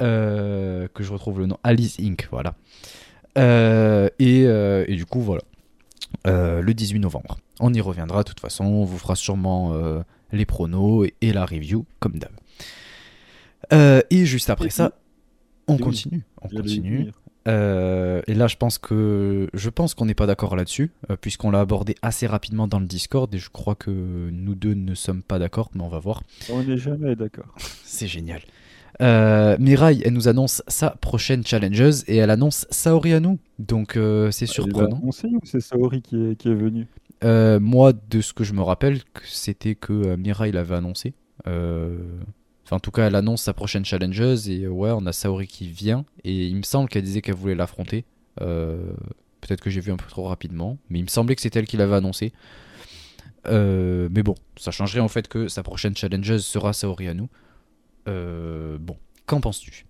que 0.00 0.88
je 0.98 1.12
retrouve 1.12 1.38
le 1.38 1.46
nom 1.46 1.56
Alice 1.62 2.00
Inc 2.00 2.26
voilà. 2.32 2.56
Euh, 3.36 4.08
et, 4.18 4.44
euh, 4.46 4.84
et 4.86 4.94
du 4.94 5.06
coup 5.06 5.20
voilà 5.20 5.42
euh, 6.26 6.60
le 6.60 6.74
18 6.74 7.00
novembre. 7.00 7.38
On 7.60 7.72
y 7.72 7.80
reviendra 7.80 8.22
de 8.22 8.28
toute 8.28 8.40
façon, 8.40 8.64
on 8.64 8.84
vous 8.84 8.98
fera 8.98 9.16
sûrement 9.16 9.74
les 10.32 10.46
pronos 10.46 11.06
et, 11.06 11.14
et 11.20 11.32
la 11.32 11.44
review 11.44 11.84
comme 12.00 12.18
d'hab. 12.18 12.32
Et 14.10 14.26
juste 14.26 14.50
après 14.50 14.70
ça, 14.70 14.92
on 15.68 15.78
continue. 15.78 16.22
On 16.42 16.48
continue. 16.48 17.10
Euh, 17.46 18.22
et 18.26 18.34
là, 18.34 18.46
je 18.46 18.56
pense 18.56 18.78
que 18.78 19.48
je 19.52 19.70
pense 19.70 19.94
qu'on 19.94 20.06
n'est 20.06 20.14
pas 20.14 20.26
d'accord 20.26 20.56
là-dessus, 20.56 20.90
euh, 21.10 21.16
puisqu'on 21.20 21.50
l'a 21.50 21.60
abordé 21.60 21.94
assez 22.02 22.26
rapidement 22.26 22.66
dans 22.66 22.80
le 22.80 22.86
Discord, 22.86 23.32
et 23.34 23.38
je 23.38 23.50
crois 23.50 23.74
que 23.74 23.90
nous 23.90 24.54
deux 24.54 24.74
ne 24.74 24.94
sommes 24.94 25.22
pas 25.22 25.38
d'accord, 25.38 25.70
mais 25.74 25.82
on 25.82 25.88
va 25.88 25.98
voir. 25.98 26.22
On 26.50 26.62
n'est 26.62 26.78
jamais 26.78 27.16
d'accord. 27.16 27.54
C'est 27.84 28.06
génial. 28.06 28.40
Euh, 29.00 29.56
Mirai, 29.58 30.00
elle 30.04 30.12
nous 30.12 30.28
annonce 30.28 30.62
sa 30.68 30.90
prochaine 30.90 31.44
challengeuse 31.44 32.04
et 32.06 32.16
elle 32.16 32.30
annonce 32.30 32.66
Saori 32.70 33.12
à 33.12 33.20
nous. 33.20 33.38
Donc 33.58 33.96
euh, 33.96 34.30
c'est 34.30 34.46
surprenant. 34.46 35.00
On 35.02 35.12
sait 35.12 35.28
ou 35.28 35.40
c'est 35.44 35.60
Saori 35.60 36.02
qui 36.02 36.16
est, 36.16 36.36
qui 36.36 36.48
est 36.48 36.54
venu 36.54 36.86
Euh, 37.24 37.58
moi, 37.58 37.92
de 37.92 38.20
ce 38.20 38.32
que 38.32 38.44
je 38.44 38.52
me 38.52 38.62
rappelle, 38.62 39.00
c'était 39.24 39.74
que 39.74 40.16
Mirai 40.16 40.52
l'avait 40.52 40.76
annoncé. 40.76 41.14
Enfin, 41.46 42.76
en 42.76 42.80
tout 42.80 42.90
cas, 42.90 43.06
elle 43.06 43.14
annonce 43.14 43.42
sa 43.42 43.52
prochaine 43.52 43.84
challengeuse 43.84 44.48
et 44.48 44.66
ouais, 44.66 44.90
on 44.90 45.04
a 45.06 45.12
Saori 45.12 45.46
qui 45.46 45.68
vient. 45.68 46.04
Et 46.24 46.46
il 46.46 46.56
me 46.56 46.62
semble 46.62 46.88
qu'elle 46.88 47.02
disait 47.02 47.20
qu'elle 47.20 47.34
voulait 47.34 47.54
l'affronter. 47.54 48.04
Peut-être 48.36 49.60
que 49.60 49.70
j'ai 49.70 49.80
vu 49.80 49.92
un 49.92 49.96
peu 49.96 50.08
trop 50.08 50.24
rapidement, 50.24 50.78
mais 50.88 51.00
il 51.00 51.02
me 51.02 51.08
semblait 51.08 51.34
que 51.34 51.42
c'était 51.42 51.58
elle 51.58 51.66
qui 51.66 51.76
l'avait 51.76 51.96
annoncé. 51.96 52.32
Mais 53.46 54.22
bon, 54.22 54.34
ça 54.56 54.70
changerait 54.70 55.00
en 55.00 55.08
fait 55.08 55.28
que 55.28 55.48
sa 55.48 55.62
prochaine 55.62 55.96
challengeuse 55.96 56.46
sera 56.46 56.72
Saori 56.72 57.08
Anu. 57.08 57.22
Euh, 57.22 57.26
bon, 58.06 58.96
qu'en 59.26 59.40
penses-tu? 59.40 59.86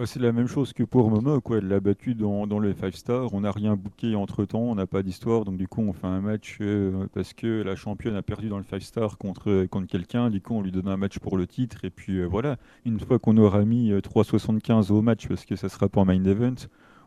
Ouais, 0.00 0.06
C'est 0.06 0.18
la 0.18 0.32
même 0.32 0.48
chose 0.48 0.72
que 0.72 0.82
pour 0.82 1.08
Momo, 1.08 1.40
quoi. 1.40 1.58
Elle 1.58 1.68
l'a 1.68 1.78
battu 1.78 2.16
dans, 2.16 2.48
dans 2.48 2.58
le 2.58 2.74
5 2.74 2.96
star. 2.96 3.32
On 3.32 3.42
n'a 3.42 3.52
rien 3.52 3.76
booké 3.76 4.16
entre 4.16 4.44
temps, 4.44 4.62
on 4.62 4.74
n'a 4.74 4.88
pas 4.88 5.04
d'histoire. 5.04 5.44
Donc, 5.44 5.56
du 5.56 5.68
coup, 5.68 5.82
on 5.82 5.92
fait 5.92 6.08
un 6.08 6.20
match 6.20 6.58
euh, 6.60 7.06
parce 7.14 7.32
que 7.32 7.62
la 7.62 7.76
championne 7.76 8.16
a 8.16 8.22
perdu 8.22 8.48
dans 8.48 8.58
le 8.58 8.64
5 8.64 8.82
star 8.82 9.18
contre, 9.18 9.66
contre 9.66 9.86
quelqu'un. 9.86 10.30
Du 10.30 10.40
coup, 10.40 10.54
on 10.54 10.62
lui 10.62 10.72
donne 10.72 10.88
un 10.88 10.96
match 10.96 11.20
pour 11.20 11.36
le 11.36 11.46
titre. 11.46 11.84
Et 11.84 11.90
puis 11.90 12.18
euh, 12.18 12.26
voilà, 12.26 12.56
une 12.84 12.98
fois 12.98 13.20
qu'on 13.20 13.36
aura 13.36 13.64
mis 13.64 13.92
euh, 13.92 14.00
3,75 14.00 14.90
au 14.90 15.00
match 15.00 15.28
parce 15.28 15.44
que 15.44 15.54
ça 15.54 15.68
sera 15.68 15.88
pour 15.88 16.04
main 16.04 16.24
event, 16.24 16.56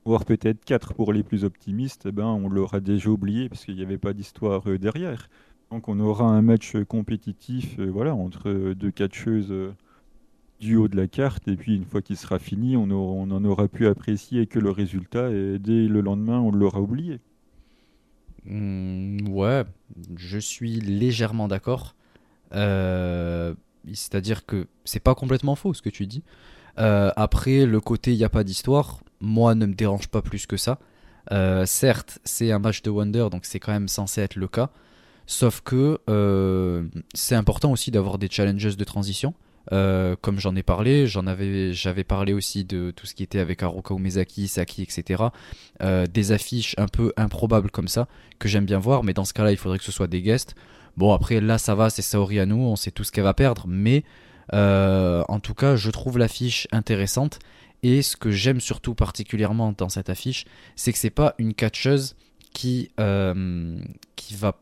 voire 0.05 0.23
peut-être 0.23 0.63
4 0.63 0.93
pour 0.93 1.11
les 1.11 1.23
plus 1.23 1.43
optimistes, 1.43 2.05
eh 2.07 2.11
ben, 2.13 2.25
on 2.25 2.47
l'aura 2.47 2.79
déjà 2.79 3.09
oublié 3.09 3.49
parce 3.49 3.65
qu'il 3.65 3.75
n'y 3.75 3.81
avait 3.81 3.97
pas 3.97 4.13
d'histoire 4.13 4.63
euh, 4.69 4.77
derrière. 4.79 5.27
Donc, 5.71 5.87
on 5.87 5.99
aura 5.99 6.25
un 6.25 6.41
match 6.41 6.75
compétitif 6.87 7.79
euh, 7.79 7.85
voilà, 7.89 8.13
entre 8.15 8.73
deux 8.73 8.91
catcheuses. 8.91 9.51
euh, 9.51 9.73
du 10.59 10.75
haut 10.77 10.87
de 10.87 10.95
la 10.97 11.07
carte 11.07 11.47
et 11.49 11.55
puis 11.57 11.75
une 11.75 11.85
fois 11.85 12.01
qu'il 12.01 12.17
sera 12.17 12.39
fini, 12.39 12.77
on, 12.77 12.89
aura- 12.91 13.13
on 13.13 13.31
en 13.31 13.45
aura 13.45 13.67
pu 13.67 13.87
apprécier 13.87 14.47
que 14.47 14.59
le 14.59 14.71
résultat 14.71 15.31
et 15.31 15.59
dès 15.59 15.87
le 15.87 16.01
lendemain, 16.01 16.39
on 16.39 16.51
l'aura 16.51 16.81
oublié. 16.81 17.19
Hmm, 18.45 19.27
Ouais, 19.29 19.63
je 20.15 20.37
suis 20.37 20.79
légèrement 20.79 21.47
d'accord. 21.47 21.95
Euh, 22.53 23.55
C'est-à-dire 23.93 24.45
que 24.45 24.67
c'est 24.85 25.01
pas 25.01 25.15
complètement 25.15 25.55
faux 25.55 25.73
ce 25.73 25.81
que 25.83 25.89
tu 25.89 26.07
dis. 26.07 26.23
Après, 26.77 27.65
le 27.65 27.81
côté 27.81 28.13
il 28.13 28.17
n'y 28.17 28.23
a 28.25 28.29
pas 28.29 28.43
d'histoire, 28.43 28.99
moi 29.21 29.55
ne 29.55 29.65
me 29.67 29.73
dérange 29.75 30.07
pas 30.09 30.21
plus 30.21 30.45
que 30.47 30.57
ça. 30.57 30.79
Certes, 31.65 32.19
c'est 32.25 32.51
un 32.51 32.59
match 32.59 32.81
de 32.83 32.89
Wonder, 32.91 33.27
donc 33.31 33.45
c'est 33.45 33.59
quand 33.59 33.73
même 33.73 33.87
censé 33.89 34.21
être 34.21 34.35
le 34.37 34.47
cas. 34.47 34.71
Sauf 35.29 35.59
que 35.59 35.99
euh, 36.09 36.83
c'est 37.13 37.35
important 37.35 37.73
aussi 37.73 37.91
d'avoir 37.91 38.17
des 38.17 38.29
challenges 38.31 38.77
de 38.77 38.83
transition. 38.85 39.33
Euh, 39.73 40.15
comme 40.21 40.39
j'en 40.39 40.55
ai 40.55 40.63
parlé, 40.63 41.05
j'en 41.05 41.27
avais, 41.27 41.73
j'avais 41.73 42.05
parlé 42.05 42.31
aussi 42.31 42.63
de 42.63 42.91
tout 42.91 43.05
ce 43.05 43.13
qui 43.13 43.23
était 43.23 43.39
avec 43.39 43.61
Haruka 43.61 43.93
Umezaki, 43.93 44.47
Saki, 44.47 44.83
etc. 44.83 45.25
Euh, 45.83 46.05
des 46.07 46.31
affiches 46.31 46.75
un 46.77 46.87
peu 46.87 47.11
improbables 47.17 47.69
comme 47.69 47.89
ça 47.89 48.07
que 48.39 48.47
j'aime 48.47 48.65
bien 48.65 48.79
voir, 48.79 49.03
mais 49.03 49.13
dans 49.13 49.25
ce 49.25 49.33
cas-là, 49.33 49.51
il 49.51 49.57
faudrait 49.57 49.77
que 49.77 49.83
ce 49.83 49.91
soit 49.91 50.07
des 50.07 50.21
guests. 50.21 50.55
Bon, 50.95 51.11
après, 51.13 51.41
là, 51.41 51.57
ça 51.57 51.75
va, 51.75 51.89
c'est 51.89 52.01
Saori 52.01 52.39
Anu, 52.39 52.53
on 52.53 52.77
sait 52.77 52.91
tout 52.91 53.03
ce 53.03 53.11
qu'elle 53.11 53.25
va 53.25 53.33
perdre, 53.33 53.65
mais 53.67 54.05
en 54.53 55.39
tout 55.41 55.53
cas, 55.53 55.75
je 55.75 55.91
trouve 55.91 56.17
l'affiche 56.17 56.69
intéressante. 56.71 57.39
Et 57.83 58.01
ce 58.01 58.15
que 58.15 58.31
j'aime 58.31 58.61
surtout 58.61 58.95
particulièrement 58.95 59.73
dans 59.77 59.89
cette 59.89 60.09
affiche, 60.09 60.45
c'est 60.77 60.93
que 60.93 60.97
c'est 60.97 61.09
pas 61.09 61.35
une 61.37 61.53
catcheuse 61.53 62.15
qui, 62.53 62.89
qui 64.15 64.35
va 64.35 64.57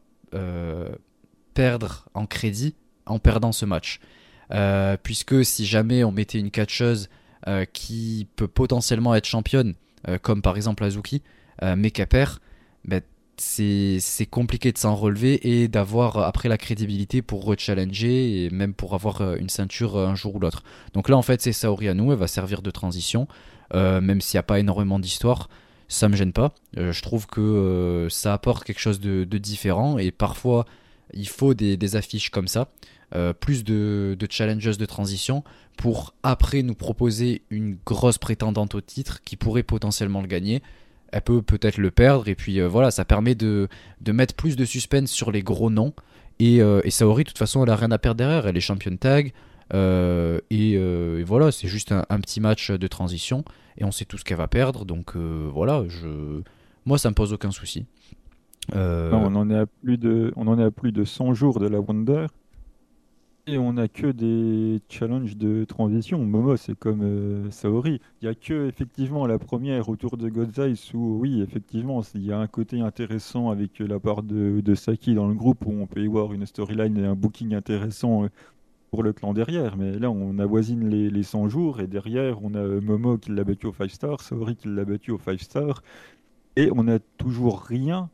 perdre 1.54 2.08
en 2.14 2.26
crédit 2.26 2.76
en 3.06 3.20
perdant 3.20 3.52
ce 3.52 3.66
match. 3.66 4.00
Euh, 4.52 4.98
puisque 5.02 5.44
si 5.44 5.66
jamais 5.66 6.04
on 6.04 6.12
mettait 6.12 6.40
une 6.40 6.52
catcheuse 6.52 7.10
euh, 7.48 7.66
qui 7.66 8.28
peut 8.36 8.48
potentiellement 8.48 9.16
être 9.16 9.26
championne, 9.26 9.74
euh, 10.08 10.18
comme 10.20 10.42
par 10.42 10.56
exemple 10.56 10.84
Azuki, 10.84 11.24
euh, 11.64 11.76
mais 11.76 11.90
qu'elle 11.92 12.08
perd, 12.08 12.40
ben, 12.84 13.02
c'est 13.38 14.28
compliqué 14.30 14.72
de 14.72 14.78
s'en 14.78 14.96
relever 14.96 15.62
et 15.62 15.68
d'avoir 15.68 16.18
euh, 16.18 16.24
après 16.24 16.48
la 16.48 16.58
crédibilité 16.58 17.22
pour 17.22 17.44
rechallenger 17.44 18.46
et 18.46 18.50
même 18.50 18.74
pour 18.74 18.94
avoir 18.94 19.22
euh, 19.22 19.36
une 19.38 19.50
ceinture 19.50 19.98
euh, 19.98 20.08
un 20.08 20.16
jour 20.16 20.36
ou 20.36 20.40
l'autre. 20.40 20.64
Donc 20.94 21.10
là 21.10 21.18
en 21.18 21.22
fait 21.22 21.42
c'est 21.42 21.54
Saori 21.54 21.90
Anu, 21.90 22.12
elle 22.12 22.18
va 22.18 22.28
servir 22.28 22.62
de 22.62 22.72
transition, 22.72 23.28
euh, 23.74 24.00
même 24.00 24.22
s'il 24.22 24.38
n'y 24.38 24.42
a 24.42 24.44
pas 24.44 24.60
énormément 24.60 25.00
d'histoire, 25.00 25.50
ça 25.88 26.10
me 26.10 26.16
gêne 26.16 26.34
pas. 26.34 26.54
Euh, 26.78 26.92
je 26.92 27.02
trouve 27.02 27.28
que 27.28 27.42
euh, 27.42 28.10
ça 28.10 28.34
apporte 28.34 28.64
quelque 28.64 28.80
chose 28.80 29.00
de, 29.00 29.24
différent 29.38 29.98
et 29.98 30.12
parfois 30.12 30.66
il 31.14 31.28
faut 31.28 31.54
des, 31.54 31.96
affiches 31.96 32.30
comme 32.30 32.48
ça, 32.48 32.70
euh, 33.14 33.34
plus 33.34 33.64
de, 33.64 34.16
de 34.18 34.28
challengers 34.30 34.78
de 34.78 34.86
transition 34.86 35.44
pour 35.78 36.14
après 36.24 36.64
nous 36.64 36.74
proposer 36.74 37.44
une 37.50 37.78
grosse 37.86 38.18
prétendante 38.18 38.76
au 38.76 38.82
titre 38.82 39.22
qui 39.24 39.36
pourrait 39.36 39.64
potentiellement 39.64 40.22
le 40.22 40.28
gagner. 40.28 40.62
Elle 41.12 41.22
peut 41.22 41.42
peut-être 41.42 41.78
le 41.78 41.92
perdre 41.92 42.28
et 42.28 42.36
puis 42.36 42.60
voilà, 42.62 42.92
ça 42.92 43.06
permet 43.06 43.36
de, 43.36 43.70
mettre 44.08 44.34
plus 44.34 44.56
de 44.56 44.66
suspense 44.66 45.12
sur 45.12 45.32
les 45.32 45.44
gros 45.44 45.70
noms. 45.70 45.94
Et, 46.40 46.58
et 46.58 46.92
Saori, 46.92 47.24
de 47.24 47.30
toute 47.30 47.38
façon, 47.38 47.64
elle 47.64 47.70
a 47.70 47.76
rien 47.76 47.92
à 47.92 47.98
perdre 47.98 48.18
derrière. 48.18 48.48
Elle 48.48 48.58
est 48.58 48.62
championne 48.62 48.98
tag. 48.98 49.32
et, 49.74 51.24
voilà, 51.26 51.52
c'est 51.52 51.68
juste 51.68 51.94
un 51.94 52.20
petit 52.20 52.42
match 52.42 52.72
de 52.72 52.88
transition. 52.88 53.46
Et 53.78 53.84
on 53.84 53.92
sait 53.92 54.06
tout 54.06 54.18
ce 54.18 54.24
qu'elle 54.24 54.38
va 54.38 54.48
perdre. 54.48 54.86
Donc 54.86 55.16
euh, 55.16 55.50
voilà, 55.54 55.84
je... 55.88 56.42
moi, 56.86 56.98
ça 56.98 57.10
me 57.10 57.16
pose 57.16 57.34
aucun 57.34 57.52
souci. 57.52 57.86
Euh, 58.74 59.12
on 59.12 59.36
en 59.36 59.50
est 59.50 59.58
à 59.58 59.66
plus 59.66 59.98
de, 59.98 60.34
on 60.36 60.48
en 60.48 60.58
est 60.58 60.64
à 60.64 60.72
plus 60.72 60.92
de 60.92 61.04
100 61.04 61.34
jours 61.34 61.60
de 61.60 61.68
la 61.68 61.80
Wonder. 61.80 62.28
Et 63.48 63.60
on 63.60 63.74
n'a 63.74 63.88
que 63.88 64.08
des 64.08 64.82
challenges 64.90 65.38
de 65.38 65.66
transition. 65.66 66.18
Momo, 66.26 66.58
c'est 66.58 66.74
comme 66.74 67.04
euh, 67.04 67.52
Saori. 67.52 68.02
Il 68.22 68.26
n'y 68.26 68.32
a 68.32 68.34
que 68.34 68.68
effectivement 68.68 69.28
la 69.28 69.38
première 69.38 69.88
autour 69.88 70.18
de 70.18 70.32
Eyes 70.60 70.92
où, 70.96 71.20
oui, 71.20 71.44
effectivement, 71.44 72.02
il 72.16 72.26
y 72.26 72.32
a 72.32 72.40
un 72.40 72.48
côté 72.48 72.82
intéressant 72.82 73.52
avec 73.52 73.78
la 73.78 74.00
part 74.00 74.24
de, 74.24 74.62
de 74.62 74.76
Saki 74.76 75.14
dans 75.14 75.28
le 75.28 75.36
groupe 75.36 75.64
où 75.68 75.74
on 75.74 75.86
peut 75.86 76.02
y 76.02 76.08
voir 76.08 76.34
une 76.34 76.48
storyline 76.48 76.98
et 76.98 77.06
un 77.06 77.14
booking 77.14 77.54
intéressant 77.54 78.24
euh, 78.24 78.30
le 79.04 79.14
clan 79.14 79.34
derrière. 79.34 79.78
Mais 79.78 79.98
là, 79.98 80.10
on 80.10 80.38
avoisine 80.39 80.89
les, 80.89 81.10
les 81.10 81.24
100 81.24 81.50
jours 81.50 81.80
et 81.80 81.88
derrière, 81.88 82.43
on 82.43 82.54
a 82.54 82.60
euh, 82.60 82.82
Momo 82.82 83.18
qui 83.18 83.32
l'a 83.32 83.43
battu 83.43 83.68
au 83.68 83.74
5 83.74 83.89
star, 83.89 84.22
Saori 84.22 84.56
qui 84.56 84.68
l'a 84.68 84.86
battu 84.86 85.12
au 85.12 85.20
5 85.20 85.39
star. 85.39 85.84
Et 86.56 86.70
on 86.72 86.84
n'a 86.84 87.00
toujours 87.00 87.62
rien 87.62 88.10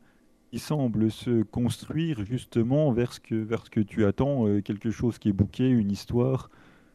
qui 0.50 0.58
semble 0.58 1.10
se 1.10 1.42
construire 1.42 2.24
justement 2.24 2.92
vers 2.92 3.12
ce 3.12 3.20
que, 3.20 3.34
vers 3.34 3.64
ce 3.64 3.70
que 3.70 3.80
tu 3.80 4.04
attends, 4.04 4.46
euh, 4.46 4.60
quelque 4.60 4.90
chose 4.90 5.18
qui 5.18 5.30
est 5.30 5.32
bouqué, 5.32 5.68
une 5.68 5.90
histoire. 5.90 6.50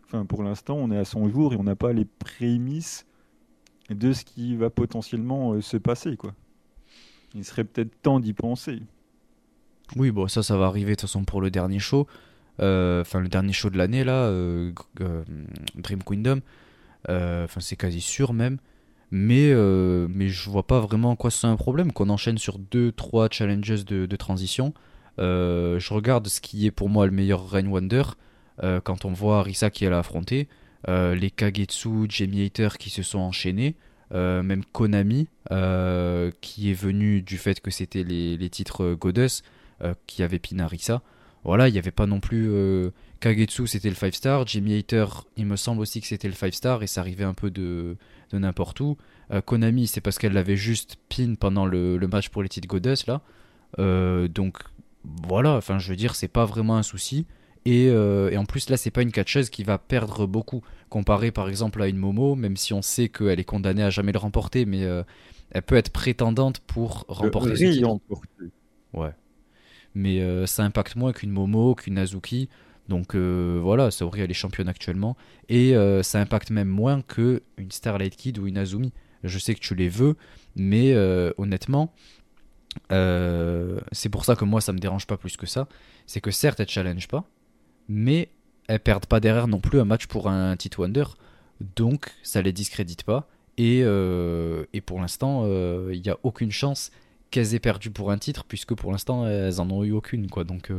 Enfin, 0.06 0.26
pour 0.26 0.44
l'instant, 0.44 0.76
on 0.76 0.92
est 0.92 0.98
à 0.98 1.06
100 1.06 1.30
jours 1.30 1.54
et 1.54 1.58
on 1.58 1.64
n'a 1.64 1.76
pas 1.76 1.92
les 1.92 2.06
prémices 2.06 3.06
de 3.90 4.14
ce 4.14 4.26
qui 4.26 4.56
va 4.56 4.70
potentiellement 4.70 5.54
euh, 5.54 5.62
se 5.62 5.78
passer, 5.78 6.18
quoi. 6.18 6.34
Il 7.34 7.44
serait 7.44 7.64
peut-être 7.64 8.02
temps 8.02 8.20
d'y 8.20 8.34
penser. 8.34 8.82
Oui, 9.96 10.12
bon, 10.12 10.28
ça, 10.28 10.44
ça 10.44 10.58
va 10.58 10.66
arriver 10.66 10.92
de 10.92 10.96
toute 10.96 11.02
façon 11.02 11.24
pour 11.24 11.42
le 11.42 11.50
dernier 11.50 11.80
show. 11.80 12.08
Euh, 12.60 13.02
Enfin, 13.02 13.20
le 13.20 13.28
dernier 13.28 13.54
show 13.54 13.70
de 13.70 13.78
l'année, 13.78 14.04
là, 14.04 14.26
euh, 14.26 14.72
euh, 15.02 15.24
Dream 15.76 16.04
Kingdom. 16.04 16.42
Enfin, 17.08 17.60
c'est 17.60 17.76
quasi 17.76 18.02
sûr 18.02 18.34
même. 18.34 18.58
Mais, 19.12 19.54
mais 20.10 20.28
je 20.28 20.50
vois 20.50 20.68
pas 20.68 20.82
vraiment 20.82 21.12
en 21.12 21.16
quoi 21.16 21.32
c'est 21.32 21.48
un 21.48 21.56
problème 21.56 21.94
qu'on 21.94 22.10
enchaîne 22.10 22.38
sur 22.38 22.60
2-3 22.60 23.32
challenges 23.32 23.86
de, 23.86 24.06
de 24.06 24.16
transition. 24.18 24.74
Je 25.18 25.94
regarde 25.94 26.28
ce 26.28 26.42
qui 26.42 26.66
est 26.66 26.72
pour 26.72 26.90
moi 26.90 27.06
le 27.06 27.14
meilleur 27.14 27.50
Rain 27.50 27.68
Wonder. 27.68 28.04
quand 28.84 29.06
on 29.06 29.14
voit 29.14 29.44
Risa 29.44 29.70
qui 29.70 29.86
elle 29.86 29.94
a 29.94 30.00
affronté, 30.00 30.50
euh, 30.90 31.16
les 31.16 31.32
Kagetsu, 31.32 32.08
Jamie 32.10 32.46
Hater 32.46 32.70
qui 32.78 32.90
se 32.90 33.02
sont 33.04 33.20
enchaînés, 33.20 33.76
même 34.12 34.66
Konami 34.74 35.30
qui 36.42 36.72
est 36.72 36.78
venu 36.78 37.22
du 37.22 37.38
fait 37.38 37.62
que 37.62 37.72
c'était 37.72 38.04
les, 38.04 38.36
les 38.36 38.50
titres 38.50 38.94
Goddess 38.94 39.42
qui 40.06 40.22
avait 40.22 40.40
Pinarisa. 40.40 41.02
Voilà, 41.48 41.68
il 41.68 41.72
n'y 41.72 41.80
avait 41.80 41.90
pas 41.92 42.06
non 42.06 42.20
plus. 42.20 42.48
euh, 42.52 42.92
Kagetsu 43.20 43.66
c'était 43.66 43.90
le 43.90 43.96
5 43.96 44.14
star, 44.14 44.46
Jamie 44.46 44.78
Hater 44.78 45.06
il 45.38 45.48
me 45.48 45.56
semble 45.56 45.82
aussi 45.82 46.02
que 46.02 46.06
c'était 46.08 46.28
le 46.28 46.36
5 46.36 46.54
star 46.54 46.84
et 46.84 46.88
ça 46.88 47.02
arrivait 47.02 47.24
un 47.24 47.34
peu 47.34 47.50
de, 47.50 47.98
de 48.32 48.38
n'importe 48.38 48.80
où. 48.82 48.96
Euh, 49.32 49.42
Konami 49.42 49.88
c'est 49.88 50.02
parce 50.02 50.20
qu'elle 50.20 50.34
l'avait 50.34 50.56
juste 50.58 50.98
pin 51.10 51.34
pendant 51.34 51.66
le, 51.66 51.98
le 51.98 52.08
match 52.08 52.30
pour 52.30 52.44
les 52.44 52.50
titres 52.50 52.68
Goddess 52.68 53.08
là. 53.08 53.22
Euh, 53.80 54.28
donc 54.28 54.60
voilà, 55.04 55.56
enfin 55.56 55.80
je 55.80 55.90
veux 55.90 55.96
dire, 55.96 56.14
c'est 56.16 56.28
pas 56.28 56.46
vraiment 56.46 56.78
un 56.78 56.84
souci. 56.84 57.26
Et, 57.66 57.86
et 57.88 58.38
en 58.38 58.46
plus 58.46 58.70
là 58.70 58.78
c'est 58.78 58.92
pas 58.92 59.02
une 59.02 59.12
catcheuse 59.12 59.50
qui 59.50 59.64
va 59.64 59.78
perdre 59.78 60.26
beaucoup 60.28 60.62
comparé 60.90 61.32
par 61.32 61.50
exemple 61.50 61.82
à 61.82 61.88
une 61.88 61.98
Momo, 61.98 62.36
même 62.36 62.56
si 62.56 62.74
on 62.74 62.82
sait 62.82 63.10
qu'elle 63.10 63.40
est 63.40 63.44
condamnée 63.44 63.84
à 63.84 63.90
jamais 63.90 64.12
le 64.14 64.20
remporter, 64.20 64.66
mais 64.66 64.82
elle 65.52 65.62
peut 65.64 65.76
être 65.76 65.92
prétendante 65.92 66.60
pour 66.62 67.06
remporter 67.10 67.56
ce 67.58 67.68
titre. 67.68 67.90
remporter. 67.90 68.46
Ouais. 68.94 69.12
Mais 69.98 70.22
euh, 70.22 70.46
ça 70.46 70.64
impacte 70.64 70.96
moins 70.96 71.12
qu'une 71.12 71.32
Momo, 71.32 71.74
qu'une 71.74 71.98
Azuki. 71.98 72.50
Donc 72.88 73.16
euh, 73.16 73.60
voilà, 73.62 73.90
Saori 73.90 74.22
elle 74.22 74.30
est 74.30 74.36
championne 74.36 74.70
actuellement 74.70 75.18
et 75.50 75.76
euh, 75.76 76.04
ça 76.04 76.22
impacte 76.22 76.52
même 76.52 76.70
moins 76.70 77.02
que 77.02 77.42
une 77.58 77.72
Starlight 77.72 78.16
Kid 78.16 78.38
ou 78.38 78.46
une 78.46 78.60
Azumi. 78.60 78.94
Je 79.24 79.40
sais 79.40 79.56
que 79.56 79.60
tu 79.60 79.74
les 79.74 79.90
veux, 79.90 80.16
mais 80.56 80.96
honnêtement, 81.38 81.92
c'est 82.92 84.10
pour 84.10 84.24
ça 84.24 84.36
que 84.36 84.46
moi 84.46 84.62
ça 84.62 84.72
me 84.72 84.78
dérange 84.78 85.08
pas 85.08 85.18
plus 85.18 85.36
que 85.36 85.48
ça. 85.48 85.68
C'est 86.06 86.22
que 86.22 86.30
certes 86.30 86.60
elles 86.60 86.70
challenge 86.70 87.08
pas, 87.08 87.28
mais 87.90 88.30
elles 88.68 88.80
perdent 88.80 89.08
pas 89.08 89.20
derrière 89.20 89.48
non 89.48 89.60
plus 89.60 89.80
un 89.80 89.86
match 89.86 90.06
pour 90.06 90.30
un 90.30 90.56
titre 90.56 90.80
Wonder, 90.80 91.06
donc 91.76 92.12
ça 92.22 92.44
les 92.44 92.54
discrédite 92.54 93.04
pas. 93.04 93.28
Et, 93.58 93.80
et 93.80 94.82
pour 94.82 95.02
l'instant, 95.02 95.46
il 95.92 96.00
n'y 96.00 96.10
a 96.10 96.18
aucune 96.22 96.52
chance 96.52 96.92
qu'elles 97.32 97.54
aient 97.54 97.60
perdu 97.60 97.92
pour 97.92 98.12
un 98.12 98.18
titre, 98.18 98.46
puisque 98.46 98.74
pour 98.74 98.92
l'instant 98.92 99.28
elles 99.28 99.60
en 99.62 99.70
ont 99.70 99.84
eu 99.84 99.92
aucune. 99.92 100.30
Quoi. 100.30 100.44
Donc 100.44 100.72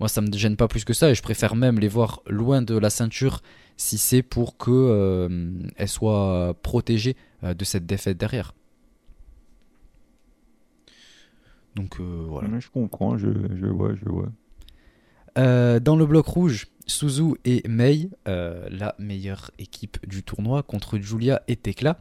moi, 0.00 0.08
ça 0.08 0.20
me 0.20 0.32
gêne 0.32 0.56
pas 0.56 0.68
plus 0.68 0.84
que 0.84 0.92
ça 0.92 1.10
et 1.10 1.14
je 1.14 1.22
préfère 1.22 1.54
même 1.54 1.78
les 1.78 1.88
voir 1.88 2.22
loin 2.26 2.62
de 2.62 2.76
la 2.76 2.90
ceinture 2.90 3.42
si 3.76 3.98
c'est 3.98 4.22
pour 4.22 4.56
que 4.56 4.70
euh, 4.70 5.86
soient 5.86 6.54
protégées 6.62 7.16
euh, 7.42 7.54
de 7.54 7.64
cette 7.64 7.86
défaite 7.86 8.18
derrière. 8.18 8.54
Donc 11.76 12.00
euh, 12.00 12.26
voilà. 12.28 12.58
Je 12.58 12.68
comprends, 12.70 13.16
je, 13.16 13.28
vois, 13.66 13.94
je 13.94 14.04
vois. 14.04 14.28
dans 15.80 15.96
le 15.96 16.06
bloc 16.06 16.26
rouge, 16.26 16.66
Suzu 16.86 17.34
et 17.44 17.62
Mei, 17.68 18.10
la 18.26 18.94
meilleure 18.98 19.52
équipe 19.58 20.04
du 20.08 20.22
tournoi 20.22 20.62
contre 20.62 20.98
Julia 20.98 21.42
et 21.46 21.56
Tekla. 21.56 22.00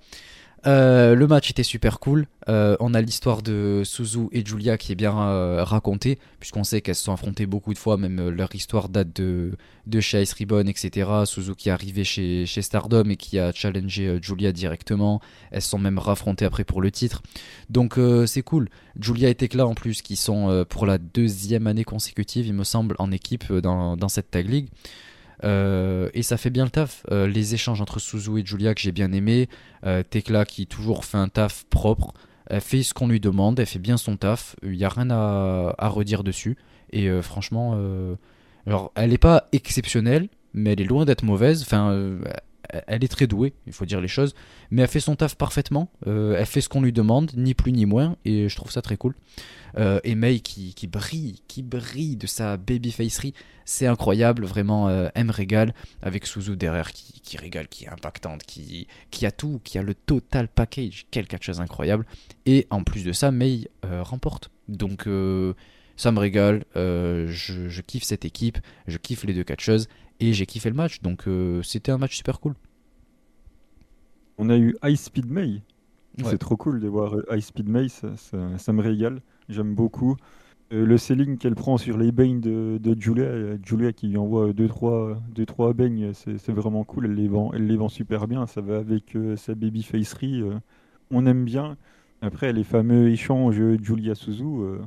Euh, 0.65 1.15
le 1.15 1.27
match 1.27 1.49
était 1.49 1.63
super 1.63 1.99
cool. 1.99 2.27
Euh, 2.47 2.77
on 2.79 2.93
a 2.93 3.01
l'histoire 3.01 3.41
de 3.41 3.81
Suzu 3.83 4.27
et 4.31 4.45
Julia 4.45 4.77
qui 4.77 4.91
est 4.91 4.95
bien 4.95 5.17
euh, 5.17 5.63
racontée, 5.63 6.19
puisqu'on 6.39 6.63
sait 6.63 6.81
qu'elles 6.81 6.95
se 6.95 7.03
sont 7.03 7.13
affrontées 7.13 7.45
beaucoup 7.45 7.73
de 7.73 7.77
fois, 7.77 7.97
même 7.97 8.29
leur 8.29 8.53
histoire 8.55 8.89
date 8.89 9.13
de, 9.15 9.57
de 9.87 9.99
chez 9.99 10.21
Ice 10.21 10.33
Ribbon, 10.33 10.65
etc. 10.67 11.09
Suzu 11.25 11.55
qui 11.55 11.69
est 11.69 11.71
arrivé 11.71 12.03
chez, 12.03 12.45
chez 12.45 12.61
Stardom 12.61 13.09
et 13.09 13.17
qui 13.17 13.39
a 13.39 13.51
challengé 13.51 14.19
Julia 14.21 14.51
directement. 14.51 15.19
Elles 15.51 15.61
se 15.61 15.69
sont 15.69 15.79
même 15.79 15.99
raffrontées 15.99 16.45
après 16.45 16.63
pour 16.63 16.81
le 16.81 16.91
titre. 16.91 17.21
Donc 17.69 17.99
c'est 18.25 18.43
cool. 18.43 18.69
Julia 18.99 19.29
et 19.29 19.35
Tekla 19.35 19.65
en 19.65 19.73
plus, 19.73 20.01
qui 20.01 20.15
sont 20.15 20.65
pour 20.69 20.85
la 20.85 20.97
deuxième 20.97 21.67
année 21.67 21.83
consécutive, 21.83 22.47
il 22.47 22.53
me 22.53 22.63
semble, 22.63 22.95
en 22.99 23.11
équipe 23.11 23.51
dans, 23.51 23.97
dans 23.97 24.09
cette 24.09 24.31
Tag 24.31 24.49
League. 24.49 24.69
Euh, 25.43 26.09
et 26.13 26.23
ça 26.23 26.37
fait 26.37 26.49
bien 26.49 26.65
le 26.65 26.69
taf. 26.69 27.05
Euh, 27.11 27.27
les 27.27 27.53
échanges 27.53 27.81
entre 27.81 27.99
Suzu 27.99 28.39
et 28.39 28.45
Julia 28.45 28.73
que 28.73 28.81
j'ai 28.81 28.91
bien 28.91 29.11
aimé. 29.11 29.49
Euh, 29.85 30.03
qui 30.47 30.67
toujours 30.67 31.05
fait 31.05 31.17
un 31.17 31.27
taf 31.27 31.65
propre. 31.69 32.13
Elle 32.47 32.61
fait 32.61 32.83
ce 32.83 32.93
qu'on 32.93 33.07
lui 33.07 33.19
demande, 33.19 33.59
elle 33.59 33.65
fait 33.65 33.79
bien 33.79 33.97
son 33.97 34.17
taf. 34.17 34.55
Il 34.63 34.71
n'y 34.71 34.83
a 34.83 34.89
rien 34.89 35.09
à, 35.09 35.73
à, 35.77 35.87
redire 35.87 36.23
dessus. 36.23 36.57
Et 36.91 37.09
franchement, 37.21 37.79
alors, 38.67 38.91
elle 38.95 39.09
n'est 39.09 39.17
pas 39.17 39.47
exceptionnelle, 39.51 40.27
mais 40.53 40.73
elle 40.73 40.81
est 40.81 40.85
loin 40.85 41.05
d'être 41.05 41.23
mauvaise. 41.23 41.61
Enfin, 41.63 42.19
elle 42.87 43.03
est 43.03 43.09
très 43.09 43.27
douée, 43.27 43.53
il 43.67 43.73
faut 43.73 43.85
dire 43.85 44.01
les 44.01 44.07
choses, 44.07 44.33
mais 44.71 44.81
elle 44.81 44.87
fait 44.87 44.99
son 44.99 45.15
taf 45.15 45.35
parfaitement, 45.35 45.91
euh, 46.07 46.35
elle 46.37 46.45
fait 46.45 46.61
ce 46.61 46.69
qu'on 46.69 46.81
lui 46.81 46.93
demande, 46.93 47.31
ni 47.35 47.53
plus 47.53 47.71
ni 47.71 47.85
moins, 47.85 48.15
et 48.25 48.49
je 48.49 48.55
trouve 48.55 48.71
ça 48.71 48.81
très 48.81 48.97
cool. 48.97 49.15
Euh, 49.77 49.99
et 50.03 50.15
May 50.15 50.39
qui, 50.39 50.87
brille, 50.87 51.41
qui 51.47 51.63
brille 51.63 52.15
de 52.15 52.27
sa 52.27 52.57
babyfacerie, 52.57 53.33
c'est 53.65 53.87
incroyable, 53.87 54.45
vraiment, 54.45 54.87
euh, 54.89 55.09
elle 55.15 55.25
me 55.25 55.31
régale, 55.31 55.73
avec 56.01 56.25
Suzu 56.25 56.55
derrière 56.55 56.91
qui, 56.91 57.37
régale, 57.37 57.67
qui 57.67 57.85
est 57.85 57.89
impactante, 57.89 58.43
qui, 58.43 58.87
qui 59.11 59.25
a 59.25 59.31
tout, 59.31 59.59
qui 59.63 59.77
a 59.77 59.81
le 59.81 59.95
total 59.95 60.47
package, 60.47 61.05
quelle 61.11 61.27
chose 61.41 61.61
incroyable, 61.61 62.05
et 62.45 62.67
en 62.69 62.83
plus 62.83 63.03
de 63.03 63.11
ça, 63.11 63.31
May 63.31 63.67
remporte. 63.83 64.49
Donc 64.69 65.07
ça 65.95 66.11
me 66.11 66.19
régale, 66.19 66.63
je, 66.75 67.27
je, 67.67 67.81
kiffe 67.81 68.03
cette 68.03 68.25
équipe, 68.25 68.57
je 68.87 68.97
kiffe 68.97 69.23
les 69.25 69.33
deux 69.33 69.43
catcheuses, 69.43 69.87
et 70.19 70.33
j'ai 70.33 70.45
kiffé 70.45 70.69
le 70.69 70.75
match, 70.75 71.01
donc 71.01 71.27
euh, 71.27 71.61
c'était 71.63 71.91
un 71.91 71.97
match 71.97 72.15
super 72.15 72.39
cool. 72.39 72.53
On 74.37 74.49
a 74.49 74.57
eu 74.57 74.75
High 74.83 74.95
Speed 74.95 75.29
May. 75.29 75.61
C'est 76.23 76.37
trop 76.37 76.55
cool 76.55 76.79
de 76.79 76.87
voir 76.87 77.15
euh, 77.15 77.25
High 77.31 77.41
Speed 77.41 77.67
May, 77.67 77.89
ça, 77.89 78.15
ça, 78.17 78.73
me 78.73 78.81
régale. 78.81 79.21
J'aime 79.49 79.73
beaucoup. 79.73 80.15
Euh, 80.71 80.85
le 80.85 80.97
selling 80.97 81.37
qu'elle 81.37 81.55
prend 81.55 81.77
sur 81.77 81.97
les 81.97 82.11
baignes 82.11 82.39
de, 82.39 82.77
de, 82.81 82.99
Julia, 82.99 83.57
Julia 83.65 83.91
qui 83.93 84.07
lui 84.07 84.17
envoie 84.17 84.49
2-3 84.49 84.53
deux, 84.53 84.67
trois, 84.67 85.21
deux, 85.31 85.45
trois 85.45 85.73
baignes, 85.73 86.13
c'est 86.13 86.51
vraiment 86.51 86.83
cool. 86.83 87.05
Elle 87.05 87.15
les, 87.15 87.27
vend, 87.27 87.51
elle 87.53 87.65
les 87.65 87.77
vend 87.77 87.89
super 87.89 88.27
bien. 88.27 88.45
Ça 88.45 88.61
va 88.61 88.77
avec 88.77 89.17
sa 89.37 89.55
baby 89.55 89.83
facerie. 89.83 90.43
on 91.09 91.25
aime 91.25 91.45
bien. 91.45 91.77
Après, 92.21 92.53
les 92.53 92.63
fameux 92.63 93.09
échanges 93.09 93.61
Julia 93.81 94.15
Suzu, 94.15 94.77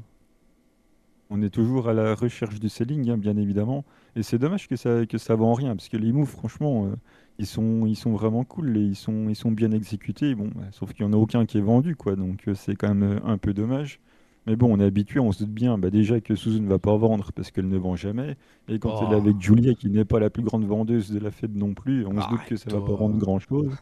on 1.29 1.43
est 1.43 1.51
toujours 1.51 1.89
à 1.89 1.93
la 1.93 2.15
recherche 2.15 2.61
du 2.61 2.69
selling, 2.69 3.11
hein, 3.11 3.19
bien 3.19 3.37
évidemment. 3.37 3.85
Et 4.17 4.23
c'est 4.23 4.39
dommage 4.39 4.67
que 4.67 4.77
ça 4.77 5.05
que 5.05 5.19
ça 5.19 5.35
vend 5.37 5.53
rien, 5.53 5.77
parce 5.77 5.91
que 5.91 5.99
les 5.99 6.11
moves, 6.11 6.29
franchement, 6.29 6.87
euh, 6.87 6.97
ils 7.39 7.47
sont 7.47 7.85
ils 7.87 7.97
sont 7.97 8.13
vraiment 8.13 8.45
cool 8.45 8.77
et 8.79 8.81
ils 8.81 8.97
sont 8.97 9.29
ils 9.29 9.37
sont 9.37 9.53
bien 9.53 9.71
exécutés. 9.73 10.35
Bon, 10.35 10.51
bah, 10.55 10.65
sauf 10.73 10.95
qu'il 10.95 11.05
y 11.05 11.09
en 11.09 11.13
a 11.13 11.17
aucun 11.17 11.45
qui 11.45 11.59
est 11.59 11.63
vendu, 11.63 11.95
quoi. 11.97 12.17
Donc 12.17 12.49
euh, 12.49 12.55
c'est 12.55 12.77
quand 12.77 12.89
même 12.89 13.03
euh, 13.03 13.21
un 13.25 13.37
peu 13.37 13.53
dommage. 13.53 14.01
Mais 14.47 14.57
bon, 14.57 14.73
on 14.75 14.81
est 14.81 14.85
habitué, 14.85 15.21
on 15.21 15.33
se 15.33 15.41
doute 15.41 15.53
bien, 15.53 15.77
bah, 15.77 15.91
déjà 15.91 16.21
que 16.21 16.37
Suzu 16.37 16.61
ne 16.61 16.69
va 16.69 16.79
pas 16.79 16.97
vendre 16.97 17.33
parce 17.33 17.51
qu'elle 17.51 17.69
ne 17.69 17.77
vend 17.77 17.97
jamais. 17.97 18.37
Et 18.69 18.79
quand 18.79 19.05
elle 19.05 19.13
est 19.13 19.21
avec 19.21 19.37
oh. 19.37 19.41
Julia, 19.41 19.75
qui 19.75 19.91
n'est 19.91 20.05
pas 20.05 20.21
la 20.21 20.31
plus 20.31 20.45
grande 20.45 20.65
vendeuse 20.65 21.11
de 21.11 21.19
la 21.19 21.33
fête 21.33 21.55
non 21.55 21.75
plus, 21.75 22.07
on 22.07 22.21
se 22.23 22.29
doute 22.29 22.45
que 22.47 22.57
ça 22.57 22.71
va 22.71 22.81
pas 22.81 22.95
vendre 22.95 23.19
grand 23.19 23.41
chose. 23.41 23.77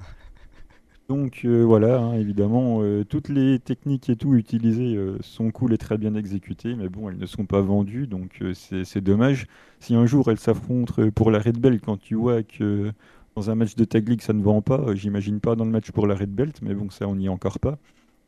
Donc 1.09 1.42
euh, 1.44 1.62
voilà, 1.62 1.98
hein, 1.98 2.14
évidemment, 2.14 2.82
euh, 2.82 3.05
toutes 3.05 3.28
les 3.28 3.59
techniques 3.59 4.09
et 4.09 4.16
tout 4.16 4.34
utilisées 4.34 4.96
euh, 4.96 5.18
sont 5.20 5.50
cool 5.50 5.74
et 5.74 5.78
très 5.78 5.98
bien 5.98 6.14
exécutées, 6.14 6.74
mais 6.76 6.88
bon, 6.88 7.11
elles 7.11 7.18
ne 7.18 7.26
sont 7.26 7.44
pas 7.44 7.61
vendues, 7.61 8.07
donc 8.07 8.42
c'est 8.55 9.02
dommage. 9.02 9.46
Si 9.80 9.94
un 9.94 10.07
jour 10.07 10.30
elles 10.30 10.38
s'affrontent 10.38 11.11
pour 11.11 11.30
la 11.30 11.40
Red 11.40 11.59
Belt, 11.59 11.82
quand 11.84 11.98
tu 11.98 12.14
vois 12.14 12.42
que 12.42 12.90
dans 13.36 13.50
un 13.50 13.55
match 13.55 13.74
de 13.76 13.84
Tag 13.84 14.09
League 14.09 14.22
ça 14.22 14.32
ne 14.32 14.42
vend 14.42 14.62
pas, 14.62 14.94
j'imagine 14.94 15.40
pas 15.40 15.57
dans 15.57 15.66
le 15.66 15.70
match 15.70 15.90
pour 15.90 16.07
la 16.07 16.14
Red 16.14 16.30
Belt, 16.34 16.61
mais 16.62 16.74
bon, 16.74 16.88
ça 16.88 17.07
on 17.07 17.16
n'y 17.16 17.26
est 17.26 17.28
encore 17.28 17.59
pas. 17.59 17.78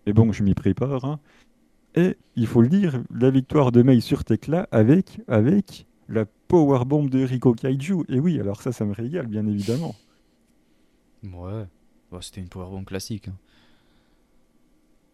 Mais 0.07 0.13
bon, 0.13 0.31
je 0.33 0.43
m'y 0.43 0.55
prépare. 0.55 1.05
Hein. 1.07 1.19
Et 1.95 2.17
il 2.37 2.47
faut 2.47 2.63
le 2.63 2.69
dire, 2.69 3.03
la 3.11 3.31
victoire 3.31 3.73
de 3.73 3.83
Mei 3.83 4.01
sur 4.01 4.25
Tekla 4.25 4.69
avec, 4.71 5.21
avec 5.29 5.87
la 6.09 6.27
powerbomb 6.49 7.09
de 7.09 7.25
Rico 7.25 7.55
Kaiju. 7.55 8.05
Et 8.09 8.21
oui, 8.21 8.39
alors 8.41 8.63
ça, 8.63 8.73
ça 8.73 8.85
me 8.85 8.93
régale, 8.93 9.27
bien 9.29 9.47
évidemment. 9.47 9.95
Ouais. 11.23 11.67
C'était 12.23 12.41
une 12.41 12.49
powerbomb 12.49 12.85
classique. 12.85 13.29
Hein. 13.29 13.35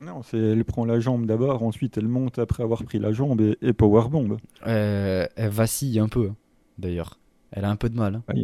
Non, 0.02 0.22
c'est 0.22 0.38
elle 0.38 0.64
prend 0.64 0.84
la 0.84 0.98
jambe 0.98 1.26
d'abord, 1.26 1.62
ensuite 1.62 1.96
elle 1.96 2.08
monte 2.08 2.38
après 2.40 2.64
avoir 2.64 2.82
pris 2.82 2.98
la 2.98 3.12
jambe 3.12 3.40
et, 3.40 3.56
et 3.62 3.72
powerbomb. 3.72 4.36
Euh, 4.66 5.26
elle 5.36 5.50
vacille 5.50 6.00
un 6.00 6.08
peu, 6.08 6.30
d'ailleurs. 6.78 7.18
Elle 7.52 7.64
a 7.64 7.70
un 7.70 7.76
peu 7.76 7.88
de 7.88 7.96
mal. 7.96 8.16
Hein. 8.16 8.34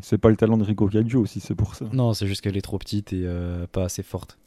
c'est 0.00 0.18
pas 0.18 0.30
le 0.30 0.36
talent 0.36 0.56
de 0.56 0.64
Rico 0.64 0.88
Cagio 0.88 1.20
aussi, 1.20 1.40
c'est 1.40 1.54
pour 1.54 1.74
ça. 1.74 1.84
Non, 1.92 2.14
c'est 2.14 2.26
juste 2.26 2.40
qu'elle 2.40 2.56
est 2.56 2.62
trop 2.62 2.78
petite 2.78 3.12
et 3.12 3.22
euh, 3.24 3.66
pas 3.70 3.84
assez 3.84 4.02
forte. 4.02 4.38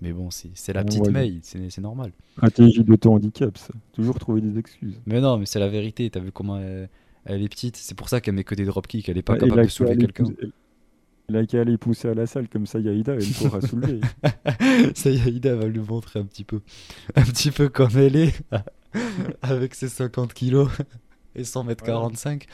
Mais 0.00 0.12
bon, 0.12 0.30
c'est 0.30 0.72
la 0.72 0.82
petite 0.82 1.08
May, 1.10 1.38
c'est 1.42 1.78
normal. 1.78 2.12
Stratégie 2.32 2.82
de 2.82 2.96
ton 2.96 3.14
handicap, 3.14 3.56
ça. 3.58 3.74
Toujours 3.92 4.18
trouver 4.18 4.40
des 4.40 4.58
excuses. 4.58 5.00
Mais 5.04 5.20
non, 5.20 5.36
mais 5.36 5.46
c'est 5.46 5.60
la 5.60 5.68
vérité. 5.68 6.08
T'as 6.08 6.20
vu 6.20 6.32
comment 6.32 6.58
elle, 6.58 7.42
est 7.42 7.48
petite 7.48 7.76
C'est 7.76 7.94
pour 7.94 8.08
ça 8.08 8.20
qu'elle 8.20 8.34
met 8.34 8.44
que 8.44 8.54
des 8.54 8.64
dropkicks. 8.64 9.08
Elle 9.08 9.18
est 9.18 9.22
pas 9.22 9.36
capable 9.36 9.64
de 9.64 9.68
soulever 9.68 9.98
quelqu'un. 9.98 10.24
Il 11.32 11.46
qu'à 11.46 11.60
aller 11.60 11.78
pousser 11.78 12.08
à 12.08 12.14
la 12.14 12.26
salle 12.26 12.48
comme 12.48 12.66
ça, 12.66 12.80
Yaïda, 12.80 13.14
elle 13.14 13.26
pourra 13.26 13.60
soulever. 13.66 14.00
ça, 14.94 15.10
Yaïda 15.10 15.54
va 15.54 15.66
lui 15.66 15.80
montrer 15.80 16.18
un 16.18 16.24
petit 16.24 16.44
peu. 16.44 16.60
Un 17.14 17.22
petit 17.22 17.50
peu 17.50 17.68
comme 17.68 17.96
elle 17.96 18.16
est, 18.16 18.34
avec 19.42 19.74
ses 19.74 19.88
50 19.88 20.34
kilos 20.34 20.70
et 21.34 21.44
100 21.44 21.64
mètres 21.64 21.84
45. 21.84 22.46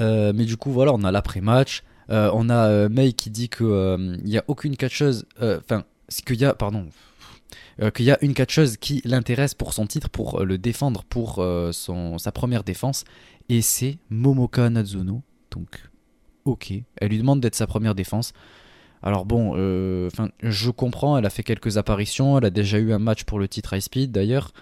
Euh, 0.00 0.32
mais 0.34 0.44
du 0.44 0.56
coup, 0.56 0.70
voilà, 0.70 0.92
on 0.92 1.02
a 1.04 1.10
l'après-match. 1.10 1.82
Euh, 2.10 2.30
on 2.34 2.48
a 2.50 2.68
euh, 2.68 2.88
May 2.88 3.12
qui 3.12 3.30
dit 3.30 3.48
qu'il 3.48 4.20
n'y 4.24 4.38
a 4.38 4.44
aucune 4.46 4.76
catcheuse. 4.76 5.26
Enfin, 5.40 5.84
qu'il 6.24 6.36
y 6.36 6.44
a. 6.44 6.54
Pardon. 6.54 6.86
qu'il 7.94 8.04
y 8.04 8.12
a 8.12 8.18
une 8.22 8.34
catcheuse 8.34 8.76
qui 8.76 9.02
l'intéresse 9.04 9.54
pour 9.54 9.72
son 9.72 9.86
titre, 9.86 10.08
pour 10.08 10.44
le 10.44 10.56
défendre 10.58 11.02
pour 11.04 11.44
son, 11.72 12.18
sa 12.18 12.30
première 12.30 12.62
défense, 12.62 13.04
et 13.48 13.60
c'est 13.60 13.98
Momoka 14.10 14.70
Natsuno. 14.70 15.22
Donc, 15.50 15.82
ok. 16.46 16.72
Elle 16.96 17.08
lui 17.10 17.18
demande 17.18 17.40
d'être 17.40 17.54
sa 17.54 17.66
première 17.66 17.94
défense. 17.94 18.32
Alors 19.02 19.26
bon, 19.26 19.52
euh, 19.56 20.08
je 20.42 20.70
comprends, 20.70 21.18
elle 21.18 21.26
a 21.26 21.30
fait 21.30 21.42
quelques 21.42 21.76
apparitions, 21.76 22.38
elle 22.38 22.46
a 22.46 22.50
déjà 22.50 22.78
eu 22.78 22.92
un 22.92 22.98
match 22.98 23.24
pour 23.24 23.38
le 23.38 23.46
titre 23.46 23.74
High 23.74 23.82
Speed 23.82 24.10
d'ailleurs, 24.10 24.52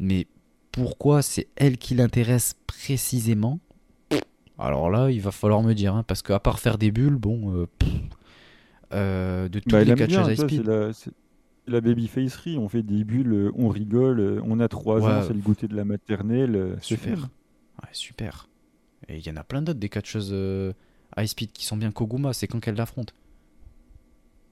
mais 0.00 0.26
pourquoi 0.72 1.22
c'est 1.22 1.48
elle 1.56 1.76
qui 1.76 1.94
l'intéresse 1.94 2.56
précisément? 2.66 3.60
Alors 4.58 4.90
là, 4.90 5.10
il 5.10 5.20
va 5.20 5.30
falloir 5.30 5.62
me 5.62 5.74
dire, 5.74 5.94
hein, 5.94 6.04
parce 6.04 6.22
qu'à 6.22 6.40
part 6.40 6.58
faire 6.60 6.78
des 6.78 6.90
bulles, 6.90 7.16
bon, 7.16 7.54
euh, 7.54 7.66
euh, 8.92 9.48
de 9.48 9.58
tous 9.60 9.70
bah, 9.70 9.84
les 9.84 9.94
catchers 9.94 10.32
High 10.32 10.40
Speed... 10.40 10.70
La, 11.66 11.80
baby 11.80 12.08
facerie, 12.08 12.58
on 12.58 12.68
fait 12.68 12.82
des 12.82 13.04
bulles, 13.04 13.50
on 13.54 13.68
rigole, 13.68 14.42
on 14.44 14.60
a 14.60 14.68
3 14.68 15.02
ans, 15.02 15.22
c'est 15.26 15.32
le 15.32 15.40
goûter 15.40 15.66
de 15.66 15.74
la 15.74 15.86
maternelle. 15.86 16.76
Super. 16.82 17.16
Ouais, 17.82 17.88
super. 17.92 18.50
Et 19.08 19.16
il 19.16 19.26
y 19.26 19.30
en 19.30 19.36
a 19.36 19.44
plein 19.44 19.62
d'autres 19.62 19.78
des 19.78 19.88
catcheuses 19.88 20.34
High 21.16 21.26
Speed 21.26 21.52
qui 21.52 21.64
sont 21.64 21.76
bien 21.76 21.92
Koguma, 21.92 22.32
c'est 22.32 22.46
quand 22.46 22.60
qu'elle 22.60 22.74
l'affronte. 22.76 23.14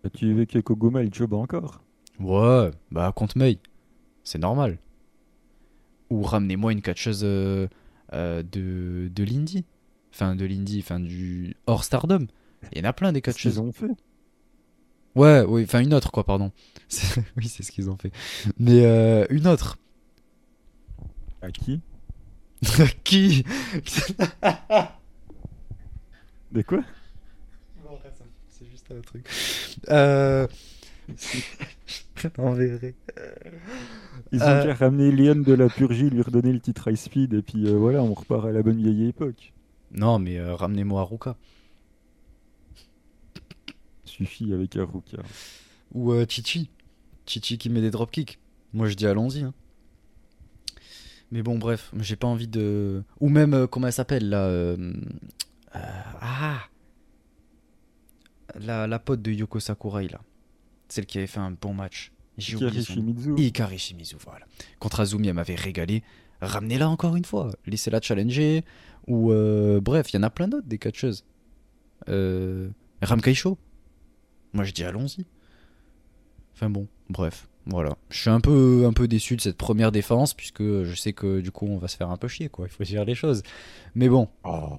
Bah, 0.02 0.10
tu 0.10 0.32
veux 0.32 0.44
que 0.44 0.58
Koguma 0.58 1.02
il 1.02 1.12
job 1.12 1.32
encore? 1.34 1.82
Ouais, 2.20 2.70
bah 2.90 3.12
contre 3.14 3.38
Mei. 3.38 3.58
C'est 4.24 4.38
normal. 4.38 4.78
Ou 6.10 6.22
ramenez-moi 6.22 6.72
une 6.72 6.82
catcheuse 6.82 7.22
euh, 7.24 7.66
euh, 8.12 8.42
de, 8.42 9.10
de 9.14 9.24
l'indie. 9.24 9.64
Enfin, 10.12 10.36
de 10.36 10.44
l'indie, 10.44 10.80
enfin, 10.80 11.00
du 11.00 11.56
hors 11.66 11.84
Stardom. 11.84 12.26
Il 12.72 12.78
y 12.78 12.80
en 12.82 12.88
a 12.88 12.92
plein 12.92 13.12
des 13.12 13.22
catcheuses. 13.22 13.58
ont 13.58 13.72
fait. 13.72 13.90
Ouais, 15.14 15.42
oui, 15.46 15.64
enfin, 15.64 15.80
une 15.80 15.94
autre, 15.94 16.10
quoi, 16.10 16.24
pardon. 16.24 16.52
Oui, 17.36 17.48
c'est 17.48 17.62
ce 17.62 17.72
qu'ils 17.72 17.90
ont 17.90 17.96
fait. 17.96 18.12
Mais 18.58 18.84
euh, 18.84 19.26
une 19.30 19.46
autre. 19.46 19.78
À 21.40 21.50
qui? 21.50 21.80
Qui? 23.04 23.44
De 26.52 26.62
quoi 26.62 26.82
C'est 28.48 28.66
juste 28.70 28.90
un 28.96 29.00
truc. 29.00 29.26
Euh... 29.88 30.46
en 32.38 32.52
vrai. 32.52 32.94
Ils 34.32 34.40
ont 34.42 34.46
Euh. 34.46 34.64
qu'à 34.64 34.74
ramener 34.74 35.10
Léon 35.10 35.36
de 35.36 35.52
la 35.54 35.68
Purgie, 35.68 36.10
lui 36.10 36.22
redonner 36.22 36.52
le 36.52 36.60
titre 36.60 36.88
High 36.88 36.96
Speed, 36.96 37.34
et 37.34 37.42
puis 37.42 37.66
euh, 37.66 37.72
voilà, 37.76 38.02
on 38.02 38.14
repart 38.14 38.44
à 38.46 38.52
la 38.52 38.62
bonne 38.62 38.80
vieille 38.80 39.08
époque. 39.08 39.52
Non, 39.92 40.18
mais 40.18 40.38
euh, 40.38 40.54
ramenez-moi 40.54 41.00
Haruka. 41.00 41.36
Suffit 44.04 44.52
avec 44.52 44.76
Haruka. 44.76 45.18
Ou 45.92 46.12
euh, 46.12 46.26
Chichi. 46.28 46.70
Chichi 47.26 47.58
qui 47.58 47.70
met 47.70 47.80
des 47.80 47.90
dropkicks. 47.90 48.38
Moi 48.72 48.88
je 48.88 48.94
dis 48.94 49.06
allons-y. 49.06 49.42
hein. 49.42 49.54
Mais 51.30 51.42
bon, 51.42 51.58
bref, 51.58 51.90
j'ai 51.98 52.16
pas 52.16 52.26
envie 52.26 52.48
de. 52.48 53.02
Ou 53.20 53.28
même, 53.30 53.54
euh, 53.54 53.66
comment 53.66 53.86
elle 53.86 53.92
s'appelle 53.92 54.28
là 54.28 54.44
euh, 54.44 54.92
euh, 55.76 55.78
Ah 56.20 56.60
la, 58.60 58.86
la 58.86 58.98
pote 58.98 59.22
de 59.22 59.30
Yoko 59.32 59.60
Sakurai 59.60 60.08
là. 60.08 60.20
Celle 60.88 61.06
qui 61.06 61.18
avait 61.18 61.26
fait 61.26 61.40
un 61.40 61.52
bon 61.52 61.72
match. 61.74 62.12
J'ai 62.38 62.56
oublié 62.56 62.80
Hikari 62.80 62.84
son- 62.84 62.92
Shimizu. 62.94 63.78
Shimizu, 63.78 64.16
voilà. 64.24 64.46
Contre 64.78 65.00
Azumi, 65.00 65.28
elle 65.28 65.34
m'avait 65.34 65.54
régalé. 65.54 66.02
Ramenez-la 66.40 66.88
encore 66.88 67.14
une 67.16 67.24
fois. 67.24 67.50
Laissez-la 67.66 68.00
challenger. 68.00 68.64
Ou 69.06 69.32
euh, 69.32 69.80
bref, 69.80 70.12
il 70.12 70.16
y 70.16 70.18
en 70.18 70.22
a 70.22 70.30
plein 70.30 70.48
d'autres 70.48 70.66
des 70.66 70.78
catcheuses. 70.78 71.24
Euh, 72.08 72.68
Ramkaisho. 73.00 73.58
Moi 74.52 74.64
je 74.64 74.72
dis 74.72 74.84
allons-y. 74.84 75.24
Enfin 76.54 76.68
bon, 76.70 76.86
bref, 77.08 77.48
voilà. 77.66 77.96
Je 78.10 78.18
suis 78.20 78.30
un 78.30 78.40
peu, 78.40 78.84
un 78.86 78.92
peu 78.92 79.08
déçu 79.08 79.36
de 79.36 79.40
cette 79.40 79.56
première 79.56 79.90
défense 79.92 80.34
puisque 80.34 80.62
je 80.62 80.94
sais 80.94 81.12
que 81.12 81.40
du 81.40 81.50
coup 81.50 81.66
on 81.66 81.78
va 81.78 81.88
se 81.88 81.96
faire 81.96 82.10
un 82.10 82.16
peu 82.16 82.28
chier 82.28 82.48
quoi. 82.48 82.66
Il 82.66 82.70
faut 82.70 82.84
dire 82.84 83.04
les 83.04 83.14
choses. 83.14 83.42
Mais 83.94 84.08
bon, 84.08 84.28
Oh. 84.44 84.76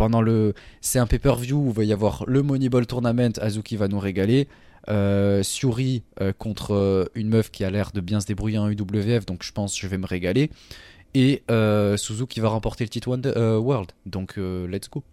Pendant 0.00 0.22
le, 0.22 0.54
c'est 0.80 0.98
un 0.98 1.06
pay-per-view 1.06 1.58
où 1.58 1.68
il 1.68 1.74
va 1.74 1.84
y 1.84 1.92
avoir 1.92 2.24
le 2.26 2.42
Moneyball 2.42 2.86
Tournament. 2.86 3.32
Azuki 3.38 3.76
va 3.76 3.86
nous 3.86 3.98
régaler. 3.98 4.48
Euh, 4.88 5.42
Suri 5.42 6.04
euh, 6.22 6.32
contre 6.32 6.72
euh, 6.72 7.04
une 7.14 7.28
meuf 7.28 7.50
qui 7.50 7.64
a 7.64 7.70
l'air 7.70 7.90
de 7.92 8.00
bien 8.00 8.18
se 8.18 8.26
débrouiller 8.26 8.56
en 8.56 8.70
UWF, 8.70 9.26
donc 9.26 9.42
je 9.42 9.52
pense 9.52 9.74
que 9.74 9.82
je 9.82 9.86
vais 9.88 9.98
me 9.98 10.06
régaler. 10.06 10.48
Et 11.12 11.42
euh, 11.50 11.98
Suzuki 11.98 12.40
va 12.40 12.48
remporter 12.48 12.82
le 12.82 12.88
titre 12.88 13.08
World, 13.10 13.92
donc 14.06 14.38
let's 14.38 14.88
go. 14.88 15.04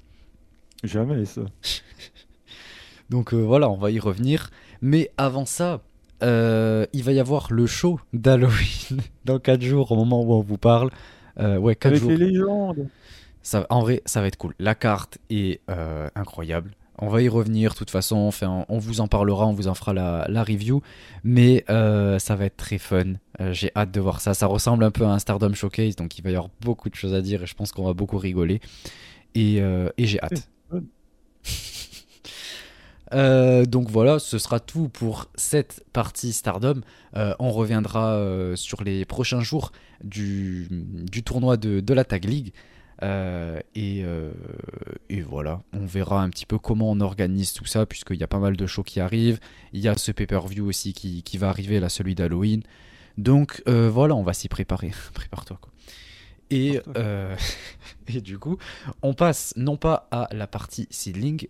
Jamais 0.85 1.25
ça. 1.25 1.41
Donc 3.09 3.33
voilà, 3.33 3.69
on 3.69 3.77
va 3.77 3.89
y 3.89 3.99
revenir. 3.99 4.51
Mais 4.81 5.11
avant 5.17 5.45
ça, 5.45 5.81
euh, 6.23 6.85
il 6.93 7.03
va 7.03 7.11
y 7.11 7.19
avoir 7.19 7.51
le 7.51 7.67
show 7.67 7.99
d'Halloween 8.13 9.01
dans 9.25 9.39
4 9.39 9.61
jours 9.61 9.91
au 9.91 9.95
moment 9.95 10.21
où 10.23 10.33
on 10.33 10.41
vous 10.41 10.57
parle. 10.57 10.91
Euh, 11.39 11.57
ouais, 11.57 11.75
4 11.75 11.87
Avec 11.87 12.01
jours. 12.01 12.11
les 12.11 12.17
légendes. 12.17 12.87
Ça, 13.47 13.65
en 13.69 13.79
vrai, 13.79 14.01
ça 14.05 14.19
va 14.19 14.27
être 14.27 14.35
cool. 14.35 14.53
La 14.59 14.75
carte 14.75 15.19
est 15.29 15.61
euh, 15.69 16.09
incroyable. 16.15 16.71
On 16.99 17.07
va 17.07 17.21
y 17.21 17.29
revenir, 17.29 17.71
de 17.71 17.77
toute 17.77 17.91
façon. 17.91 18.17
Enfin, 18.17 18.65
on 18.67 18.77
vous 18.77 18.99
en 18.99 19.07
parlera, 19.07 19.47
on 19.47 19.53
vous 19.53 19.69
en 19.69 19.73
fera 19.73 19.93
la, 19.93 20.25
la 20.27 20.43
review. 20.43 20.81
Mais 21.23 21.63
euh, 21.69 22.19
ça 22.19 22.35
va 22.35 22.43
être 22.43 22.57
très 22.57 22.77
fun. 22.77 23.13
Euh, 23.39 23.53
J'ai 23.53 23.71
hâte 23.73 23.91
de 23.91 24.01
voir 24.01 24.19
ça. 24.19 24.33
Ça 24.33 24.47
ressemble 24.47 24.83
un 24.83 24.91
peu 24.91 25.05
à 25.05 25.11
un 25.11 25.19
Stardom 25.19 25.53
Showcase, 25.53 25.95
donc 25.95 26.17
il 26.17 26.23
va 26.23 26.31
y 26.31 26.35
avoir 26.35 26.49
beaucoup 26.59 26.89
de 26.89 26.95
choses 26.95 27.13
à 27.13 27.21
dire 27.21 27.41
et 27.41 27.45
je 27.45 27.55
pense 27.55 27.71
qu'on 27.71 27.85
va 27.85 27.93
beaucoup 27.93 28.17
rigoler. 28.17 28.59
Et, 29.33 29.57
et 29.59 30.05
j'ai 30.05 30.21
hâte. 30.21 30.49
Euh, 33.13 33.65
donc 33.65 33.89
voilà, 33.89 34.19
ce 34.19 34.37
sera 34.37 34.59
tout 34.59 34.89
pour 34.89 35.27
cette 35.35 35.83
partie 35.93 36.33
Stardom. 36.33 36.81
Euh, 37.15 37.33
on 37.39 37.51
reviendra 37.51 38.15
euh, 38.15 38.55
sur 38.55 38.83
les 38.83 39.05
prochains 39.05 39.41
jours 39.41 39.71
du, 40.03 40.67
du 40.69 41.23
tournoi 41.23 41.57
de, 41.57 41.79
de 41.79 41.93
la 41.93 42.03
Tag 42.03 42.25
League. 42.25 42.53
Euh, 43.03 43.59
et, 43.75 44.03
euh, 44.03 44.31
et 45.09 45.21
voilà, 45.21 45.61
on 45.73 45.85
verra 45.85 46.23
un 46.23 46.29
petit 46.29 46.45
peu 46.45 46.57
comment 46.57 46.91
on 46.91 46.99
organise 46.99 47.53
tout 47.53 47.65
ça, 47.65 47.85
puisqu'il 47.85 48.17
y 48.17 48.23
a 48.23 48.27
pas 48.27 48.39
mal 48.39 48.57
de 48.57 48.65
shows 48.65 48.83
qui 48.83 48.99
arrivent. 48.99 49.39
Il 49.73 49.79
y 49.81 49.87
a 49.87 49.97
ce 49.97 50.11
pay-per-view 50.11 50.67
aussi 50.67 50.93
qui, 50.93 51.23
qui 51.23 51.37
va 51.37 51.49
arriver, 51.49 51.79
là, 51.79 51.89
celui 51.89 52.15
d'Halloween. 52.15 52.63
Donc 53.17 53.63
euh, 53.67 53.89
voilà, 53.89 54.15
on 54.15 54.23
va 54.23 54.33
s'y 54.33 54.47
préparer. 54.47 54.91
Prépare-toi, 55.13 55.57
quoi. 55.61 55.71
Et, 56.49 56.79
euh, 56.95 57.35
et 58.07 58.21
du 58.21 58.39
coup, 58.39 58.57
on 59.01 59.13
passe 59.13 59.53
non 59.57 59.77
pas 59.77 60.07
à 60.11 60.29
la 60.31 60.47
partie 60.47 60.87
seedling. 60.89 61.47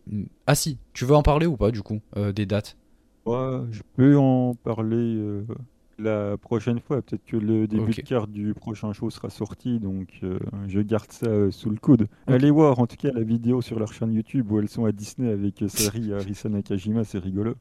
Ah 0.48 0.56
si, 0.56 0.78
tu 0.94 1.06
veux 1.06 1.16
en 1.16 1.24
parler 1.24 1.46
ou 1.46 1.58
pas, 1.58 1.72
du 1.72 1.82
coup, 1.82 2.02
euh, 2.16 2.32
des 2.32 2.46
dates? 2.46 2.78
Ouais, 3.26 3.60
je 3.72 3.82
peux 3.96 4.18
en 4.18 4.56
parler 4.56 4.96
euh, 4.96 5.46
la 6.00 6.38
prochaine 6.38 6.80
fois. 6.80 7.02
Peut-être 7.02 7.26
que 7.26 7.38
le 7.38 7.68
début 7.68 7.92
de 7.92 8.02
carte 8.02 8.32
du 8.32 8.54
prochain 8.54 8.94
show 8.94 9.10
sera 9.10 9.30
sorti, 9.30 9.80
donc 9.80 10.08
euh, 10.24 10.40
je 10.68 10.80
garde 10.82 11.12
ça 11.12 11.28
euh, 11.28 11.52
sous 11.52 11.70
le 11.70 11.78
coude. 11.78 12.08
Allez 12.28 12.52
voir 12.52 12.80
en 12.80 12.88
tout 12.88 12.98
cas 12.98 13.10
la 13.14 13.24
vidéo 13.24 13.62
sur 13.62 13.80
leur 13.80 13.94
chaîne 13.94 14.14
YouTube 14.14 14.52
où 14.52 14.60
elles 14.60 14.70
sont 14.70 14.86
à 14.86 14.92
Disney 14.92 15.32
avec 15.32 15.62
euh, 15.62 15.68
Sari 15.68 16.10
et 16.12 16.14
Arisa 16.14 16.50
Nakajima, 16.50 17.04
c'est 17.04 17.20
rigolo. 17.20 17.56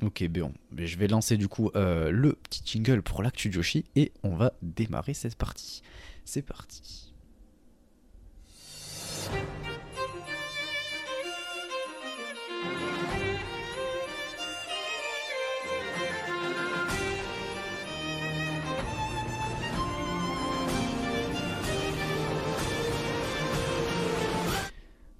Ok, 0.00 0.26
bon, 0.28 0.52
mais 0.72 0.86
je 0.86 0.98
vais 0.98 1.06
lancer 1.06 1.36
du 1.36 1.48
coup 1.48 1.70
euh, 1.76 2.10
le 2.10 2.32
petit 2.32 2.62
jingle 2.64 3.02
pour 3.02 3.22
l'actu 3.22 3.52
Joshi 3.52 3.84
et 3.94 4.12
on 4.22 4.34
va 4.34 4.52
démarrer 4.62 5.12
cette 5.12 5.36
partie. 5.36 5.82
C'est 6.24 6.42
parti. 6.42 7.12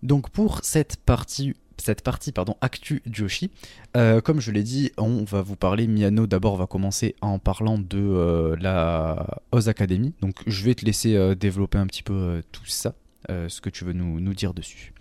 Donc 0.02 0.30
pour 0.30 0.64
cette 0.64 0.96
partie, 0.96 1.54
cette 1.78 2.02
partie 2.02 2.32
pardon, 2.32 2.56
actu 2.60 3.02
Joshi, 3.10 3.50
euh, 3.96 4.20
comme 4.20 4.40
je 4.40 4.50
l'ai 4.50 4.64
dit, 4.64 4.90
on 4.98 5.24
va 5.24 5.42
vous 5.42 5.56
parler. 5.56 5.86
Miano 5.86 6.26
d'abord 6.26 6.56
va 6.56 6.66
commencer 6.66 7.14
en 7.20 7.38
parlant 7.38 7.78
de 7.78 7.98
euh, 7.98 8.56
la 8.60 9.40
Oz 9.52 9.68
Academy. 9.68 10.12
Donc 10.20 10.42
je 10.46 10.64
vais 10.64 10.74
te 10.74 10.84
laisser 10.84 11.14
euh, 11.14 11.34
développer 11.34 11.78
un 11.78 11.86
petit 11.86 12.02
peu 12.02 12.42
tout 12.50 12.66
ça, 12.66 12.94
ce 13.28 13.60
que 13.60 13.70
tu 13.70 13.84
veux 13.84 13.92
nous, 13.92 14.18
nous 14.20 14.34
dire 14.34 14.54
dessus. 14.54 14.92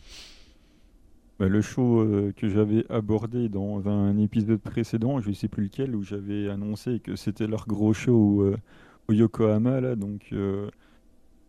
Bah, 1.39 1.47
le 1.47 1.61
show 1.61 2.07
que 2.37 2.47
j'avais 2.47 2.85
abordé 2.91 3.49
dans 3.49 3.87
un 3.89 4.15
épisode 4.19 4.59
précédent, 4.59 5.19
je 5.19 5.29
ne 5.29 5.33
sais 5.33 5.47
plus 5.47 5.63
lequel, 5.63 5.95
où 5.95 6.03
j'avais 6.03 6.47
annoncé 6.47 6.99
que 6.99 7.15
c'était 7.15 7.47
leur 7.47 7.65
gros 7.65 7.93
show 7.93 8.53
au 9.07 9.13
Yokohama, 9.13 9.81
là, 9.81 9.95
donc 9.95 10.31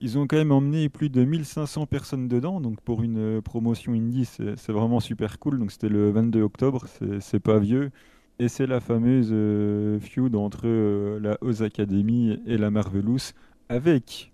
ils 0.03 0.19
ont 0.19 0.27
quand 0.27 0.37
même 0.37 0.51
emmené 0.51 0.89
plus 0.89 1.11
de 1.11 1.25
1500 1.25 1.87
personnes 1.87 2.27
dedans, 2.27 2.61
donc 2.61 2.81
pour 2.81 3.03
une 3.05 3.39
euh, 3.39 3.41
promotion 3.41 3.93
indie, 3.93 4.25
c'est 4.25 4.73
vraiment 4.73 4.99
super 4.99 5.39
cool, 5.39 5.61
donc 5.61 5.71
c'était 5.71 5.89
le 5.89 6.11
22 6.11 6.43
octobre, 6.43 6.87
c'est 6.89 7.21
c'est 7.21 7.39
pas 7.39 7.61
vieux, 7.61 7.93
et 8.41 8.49
c'est 8.49 8.67
la 8.67 8.81
fameuse 8.81 9.31
euh, 9.31 10.01
feud 10.01 10.35
entre 10.35 10.63
euh, 10.65 11.21
la 11.21 11.39
Oz 11.41 11.63
Academy 11.63 12.37
et 12.47 12.59
la 12.59 12.73
Marvelous, 12.73 13.31
avec 13.69 14.32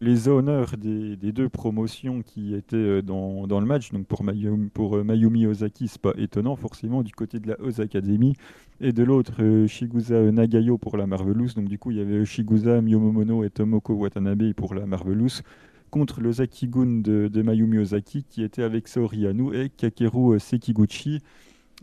les 0.00 0.28
honneurs 0.28 0.76
des, 0.76 1.16
deux 1.16 1.48
promotions 1.48 2.22
qui 2.22 2.54
étaient 2.54 2.76
euh, 2.76 3.02
dans, 3.02 3.60
le 3.60 3.66
match. 3.66 3.90
Donc 3.90 4.06
pour 4.06 4.22
Mayumi, 4.22 4.68
pour 4.70 4.96
euh, 4.96 5.04
Mayumi 5.04 5.46
Ozaki, 5.46 5.88
c'est 5.88 6.00
pas 6.00 6.12
étonnant 6.16 6.56
forcément 6.56 7.02
du 7.02 7.12
côté 7.12 7.38
de 7.40 7.48
la 7.48 7.60
Oz 7.60 7.80
Academy. 7.80 8.34
Et 8.80 8.92
de 8.92 9.02
l'autre, 9.02 9.34
euh, 9.40 9.66
Shigusa 9.66 10.20
Nagayo 10.30 10.78
pour 10.78 10.96
la 10.96 11.06
Marvelous. 11.06 11.54
Donc 11.56 11.68
du 11.68 11.78
coup, 11.78 11.90
il 11.90 11.98
y 11.98 12.00
avait 12.00 12.24
Shigusa 12.24 12.80
Miyomomono 12.80 13.44
et 13.44 13.50
Tomoko 13.50 13.94
Watanabe 13.94 14.52
pour 14.54 14.74
la 14.74 14.86
Marvelous. 14.86 15.42
Contre 15.90 16.20
le 16.20 16.32
Zakigun 16.32 17.00
de, 17.00 17.42
Mayumi 17.42 17.78
Ozaki 17.78 18.24
qui 18.28 18.42
était 18.42 18.62
avec 18.62 18.88
Saori 18.88 19.26
Anu 19.26 19.56
et 19.56 19.70
Kakeru 19.70 20.38
Sekiguchi 20.38 21.20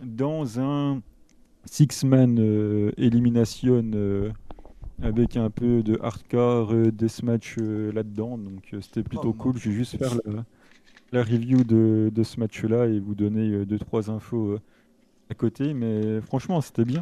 dans 0.03 0.59
un 0.59 1.01
six-man 1.65 2.37
euh, 2.39 2.91
elimination 2.97 3.83
euh, 3.93 4.31
avec 5.01 5.37
un 5.37 5.49
peu 5.49 5.83
de 5.83 5.99
hardcore 6.01 6.73
euh, 6.73 6.91
deathmatch 6.91 7.57
euh, 7.59 7.91
là-dedans. 7.91 8.37
Donc 8.37 8.73
euh, 8.73 8.81
c'était 8.81 9.03
plutôt 9.03 9.29
Oh, 9.29 9.33
cool. 9.33 9.57
Je 9.57 9.69
vais 9.69 9.75
juste 9.75 9.97
faire 9.97 10.15
la, 10.25 10.45
la 11.11 11.23
review 11.23 11.63
de, 11.63 12.11
de 12.13 12.23
ce 12.23 12.39
match-là 12.39 12.87
et 12.87 12.99
vous 12.99 13.15
donner 13.15 13.65
deux, 13.65 13.79
trois 13.79 14.09
infos 14.11 14.59
à 15.29 15.35
côté. 15.35 15.73
Mais 15.73 16.21
franchement, 16.21 16.61
c'était 16.61 16.85
bien. 16.85 17.01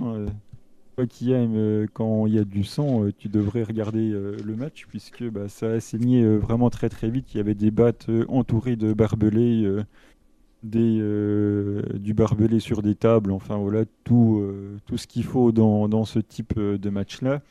Toi 0.97 1.07
qui 1.07 1.31
aimes 1.31 1.55
euh, 1.55 1.87
quand 1.93 2.27
il 2.27 2.35
y 2.35 2.39
a 2.39 2.45
du 2.45 2.63
sang, 2.63 3.09
tu 3.17 3.29
devrais 3.29 3.63
regarder 3.63 4.09
le 4.11 4.55
match 4.55 4.85
puisque 4.87 5.23
bah, 5.29 5.49
ça 5.49 5.71
a 5.73 5.79
saigné 5.79 6.25
vraiment 6.37 6.69
très 6.69 6.89
très 6.89 7.09
vite. 7.09 7.33
Il 7.33 7.37
y 7.37 7.39
avait 7.39 7.55
des 7.55 7.71
battes 7.71 8.09
entourées 8.27 8.75
de 8.75 8.93
barbelés, 8.93 9.63
euh, 9.65 9.83
des, 10.63 10.99
euh, 11.01 11.81
du 11.99 12.13
barbelé 12.13 12.59
sur 12.59 12.81
des 12.81 12.95
tables, 12.95 13.31
enfin 13.31 13.57
voilà, 13.57 13.85
tout, 14.03 14.39
euh, 14.41 14.77
tout 14.85 14.97
ce 14.97 15.07
qu'il 15.07 15.23
faut 15.25 15.51
dans, 15.51 15.89
dans 15.89 16.05
ce 16.05 16.19
type 16.19 16.59
de 16.59 16.89
match-là. 16.89 17.41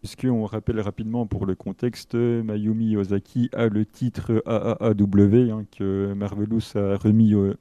Puisqu'on 0.00 0.46
rappelle 0.46 0.80
rapidement 0.80 1.26
pour 1.26 1.44
le 1.44 1.54
contexte, 1.54 2.14
Mayumi 2.14 2.96
Ozaki 2.96 3.50
a 3.52 3.68
le 3.68 3.84
titre 3.84 4.42
AAAW 4.46 5.50
hein, 5.52 5.66
que 5.70 6.14
Marvelous 6.14 6.74
a 6.74 6.96
remis 6.96 7.34
au, 7.34 7.54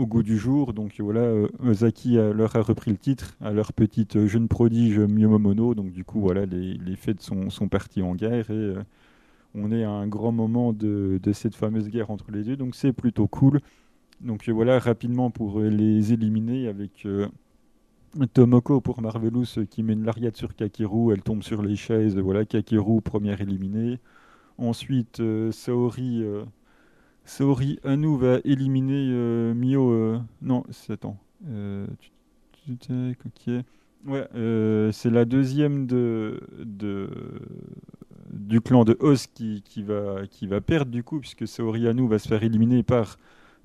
goût 0.00 0.22
du 0.22 0.38
jour. 0.38 0.72
Donc 0.72 0.94
voilà, 0.98 1.30
Ozaki 1.60 2.14
leur 2.14 2.56
a 2.56 2.62
repris 2.62 2.90
le 2.90 2.96
titre 2.96 3.36
à 3.42 3.52
leur 3.52 3.74
petite 3.74 4.26
jeune 4.26 4.48
prodige 4.48 4.98
Miyomomono. 4.98 5.74
Donc 5.74 5.92
du 5.92 6.04
coup, 6.04 6.20
voilà, 6.20 6.46
les, 6.46 6.96
fêtes 6.96 7.20
sont, 7.20 7.50
sont 7.50 7.68
parties 7.68 8.00
en 8.00 8.14
guerre 8.14 8.50
et 8.50 8.74
on 9.54 9.72
est 9.72 9.84
à 9.84 9.90
un 9.90 10.06
grand 10.06 10.32
moment 10.32 10.72
de, 10.72 11.20
cette 11.32 11.54
fameuse 11.54 11.88
guerre 11.88 12.10
entre 12.10 12.30
les 12.30 12.44
deux, 12.44 12.56
donc 12.56 12.74
c'est 12.74 12.92
plutôt 12.92 13.26
cool. 13.26 13.60
Donc 14.20 14.48
euh, 14.48 14.52
voilà, 14.52 14.78
rapidement 14.78 15.30
pour 15.30 15.60
euh, 15.60 15.68
les 15.68 16.12
éliminer 16.12 16.68
avec 16.68 17.06
euh, 17.06 17.28
Tomoko 18.32 18.80
pour 18.80 19.00
Marvelous 19.00 19.66
qui 19.70 19.82
met 19.82 19.92
une 19.92 20.04
lariat 20.04 20.30
sur 20.34 20.54
Kakeru, 20.54 21.12
elle 21.12 21.22
tombe 21.22 21.42
sur 21.42 21.62
les 21.62 21.76
chaises, 21.76 22.16
voilà, 22.18 22.44
Kakeru 22.44 23.00
première 23.00 23.40
éliminée. 23.40 23.98
Ensuite, 24.58 25.22
Saori, 25.52 26.24
Saori 27.24 27.78
Anu 27.84 28.18
va 28.18 28.38
éliminer 28.44 29.54
Mio. 29.54 30.18
non, 30.42 30.64
attends. 30.88 31.16
tu, 32.66 33.64
Ouais, 34.06 34.26
c'est 34.92 35.10
la 35.10 35.24
deuxième 35.24 35.86
de, 35.86 36.40
du 38.32 38.60
clan 38.60 38.84
de 38.84 38.96
Oz 39.00 39.26
qui, 39.26 39.62
va, 39.82 40.26
qui 40.30 40.46
va 40.46 40.60
perdre 40.60 40.90
du 40.90 41.02
coup, 41.02 41.20
puisque 41.20 41.46
Saorianu 41.46 42.08
va 42.08 42.18
se 42.18 42.28
faire 42.28 42.42
éliminer 42.42 42.82
par 42.82 43.16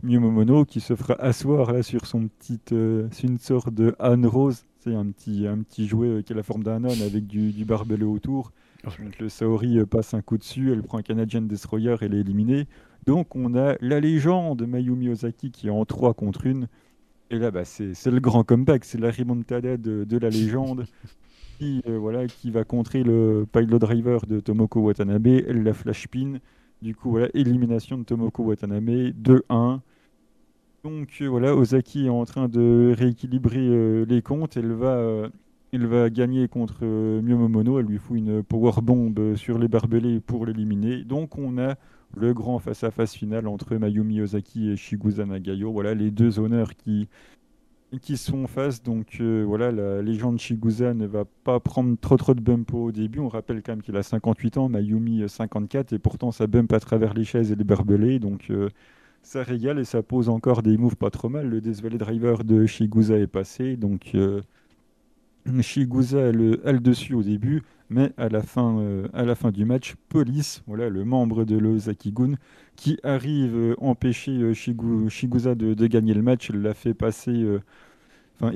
Miyomomono 0.04 0.66
qui 0.66 0.80
se 0.80 0.95
fera 0.95 1.16
asseoir 1.16 1.72
là 1.72 1.82
sur 1.84 2.06
son 2.06 2.28
petit. 2.28 2.60
Euh, 2.72 3.08
c'est 3.12 3.28
une 3.28 3.39
sorte 3.39 3.74
de 3.74 3.95
âne 3.99 4.26
rose, 4.26 4.66
c'est 4.80 4.93
un 4.93 5.06
petit, 5.08 5.47
un 5.47 5.60
petit 5.60 5.88
jouet 5.88 6.08
euh, 6.08 6.22
qui 6.22 6.34
a 6.34 6.36
la 6.36 6.43
forme 6.43 6.64
d'un 6.64 6.84
âne 6.84 7.01
avec 7.01 7.26
du, 7.26 7.51
du 7.51 7.66
barbelé 7.66 8.04
autour. 8.04 8.51
Donc 8.84 9.18
le 9.20 9.30
Saori 9.30 9.80
euh, 9.80 9.86
passe 9.86 10.14
un 10.14 10.22
coup 10.22 10.38
dessus, 10.38 10.72
elle 10.72 10.84
prend 10.84 10.97
un 10.97 11.04
Canadian 11.04 11.41
Destroyer, 11.41 11.95
elle 12.01 12.14
est 12.14 12.20
éliminée. 12.20 12.68
Donc 13.06 13.36
on 13.36 13.56
a 13.56 13.76
la 13.82 13.99
légende 13.99 14.68
Mayumi 14.68 15.10
Ozaki 15.10 15.51
qui 15.51 15.68
est 15.68 15.72
en 15.72 15.86
3 15.86 16.14
contre 16.14 16.47
1. 16.47 16.68
Et 17.30 17.39
là, 17.39 17.49
bah, 17.49 17.66
c'est 17.66 18.06
le 18.06 18.20
grand 18.20 18.43
comeback, 18.43 18.86
c'est 18.86 18.99
la 18.99 19.10
remontada 19.10 19.78
de, 19.78 20.04
de 20.04 20.18
la 20.18 20.30
légende. 20.30 20.86
qui, 21.58 21.82
euh, 21.88 21.97
voilà, 21.97 22.28
qui 22.28 22.51
va 22.51 22.64
contrer 22.64 23.04
le 23.04 23.45
pilot 23.51 23.80
driver 23.80 24.26
de 24.26 24.39
Tomoko 24.39 24.82
Watanabe, 24.82 25.28
elle 25.28 25.64
la 25.64 25.74
flash 25.74 26.08
pin. 26.08 26.39
Du 26.82 26.95
coup, 26.95 27.12
voilà, 27.12 27.30
élimination 27.34 27.97
de 27.97 28.04
Tomoko 28.04 28.43
Watanabe, 28.43 28.89
2-1. 28.89 29.80
Donc 30.84 31.09
euh, 31.21 31.27
voilà, 31.27 31.55
Ozaki 31.55 32.05
est 32.07 32.09
en 32.09 32.25
train 32.25 32.49
de 32.49 32.93
rééquilibrer 32.97 33.59
euh, 33.59 34.05
les 34.05 34.21
comptes. 34.21 34.57
Elle 34.57 34.73
va, 34.73 35.29
elle 35.71 35.86
va 35.88 36.09
gagner 36.09 36.47
contre 36.47 36.86
Miyomomono. 36.86 37.79
Elle 37.79 37.86
lui 37.86 37.97
fout 37.99 38.17
une 38.17 38.43
power 38.43 38.81
bomb 38.81 39.36
sur 39.36 39.57
les 39.57 39.67
barbelés 39.67 40.19
pour 40.19 40.45
l'éliminer. 40.45 41.03
Donc 41.03 41.38
on 41.38 41.57
a 41.57 41.75
le 42.15 42.34
grand 42.34 42.59
face-à-face 42.59 43.15
final 43.15 43.47
entre 43.47 43.75
Mayumi 43.75 44.21
Ozaki 44.21 44.71
et 44.71 44.75
Shigusa 44.75 45.25
Nagayo. 45.25 45.71
Voilà 45.71 45.93
les 45.93 46.11
deux 46.11 46.39
honneurs 46.39 46.75
qui 46.75 47.07
qui 47.99 48.17
sont 48.17 48.47
face. 48.47 48.81
Donc 48.84 49.17
euh, 49.19 49.43
voilà, 49.45 49.71
la 49.71 50.01
légende 50.01 50.39
Shigusa 50.39 50.93
ne 50.93 51.05
va 51.05 51.25
pas 51.43 51.59
prendre 51.59 51.97
trop 51.99 52.17
trop 52.17 52.34
de 52.34 52.41
bump 52.41 52.73
au 52.73 52.91
début. 52.91 53.19
On 53.19 53.29
rappelle 53.29 53.61
quand 53.61 53.73
même 53.73 53.81
qu'il 53.81 53.95
a 53.97 54.03
58 54.03 54.57
ans, 54.57 54.69
Mayumi 54.69 55.27
54, 55.27 55.93
et 55.93 55.99
pourtant 55.99 56.31
ça 56.31 56.47
bump 56.47 56.71
à 56.73 56.79
travers 56.79 57.13
les 57.13 57.23
chaises 57.23 57.51
et 57.51 57.55
les 57.55 57.63
barbelés. 57.63 58.19
Donc 58.19 58.47
euh, 58.49 58.69
ça 59.24 59.43
régale 59.43 59.80
et 59.80 59.84
ça 59.84 60.03
pose 60.03 60.30
encore 60.30 60.63
des 60.63 60.78
moves 60.78 60.95
pas 60.95 61.09
trop 61.09 61.30
mal. 61.30 61.49
Le 61.49 61.61
Death 61.61 61.84
Driver 61.84 62.43
de 62.43 62.65
Shigusa 62.65 63.17
est 63.17 63.28
passé. 63.28 63.78
Donc 63.78 64.11
euh, 64.15 64.41
a 65.45 65.51
le, 65.51 66.80
dessus 66.80 67.13
au 67.13 67.24
début. 67.24 67.63
Mais 67.89 68.11
à 68.17 68.30
la 68.30 68.41
fin, 68.41 68.82
à 69.13 69.24
la 69.24 69.36
fin 69.36 69.51
du 69.51 69.65
match, 69.65 69.95
Police, 70.09 70.63
voilà, 70.65 70.89
le 70.89 71.05
membre 71.05 71.43
de 71.43 71.57
l'Ozakigun, 71.57 72.36
qui 72.76 72.97
arrive 73.03 73.76
empêcher 73.78 74.53
Shigusa 74.53 75.53
de, 75.53 75.88
gagner 75.88 76.15
le 76.15 76.24
match, 76.24 76.49
il 76.49 76.61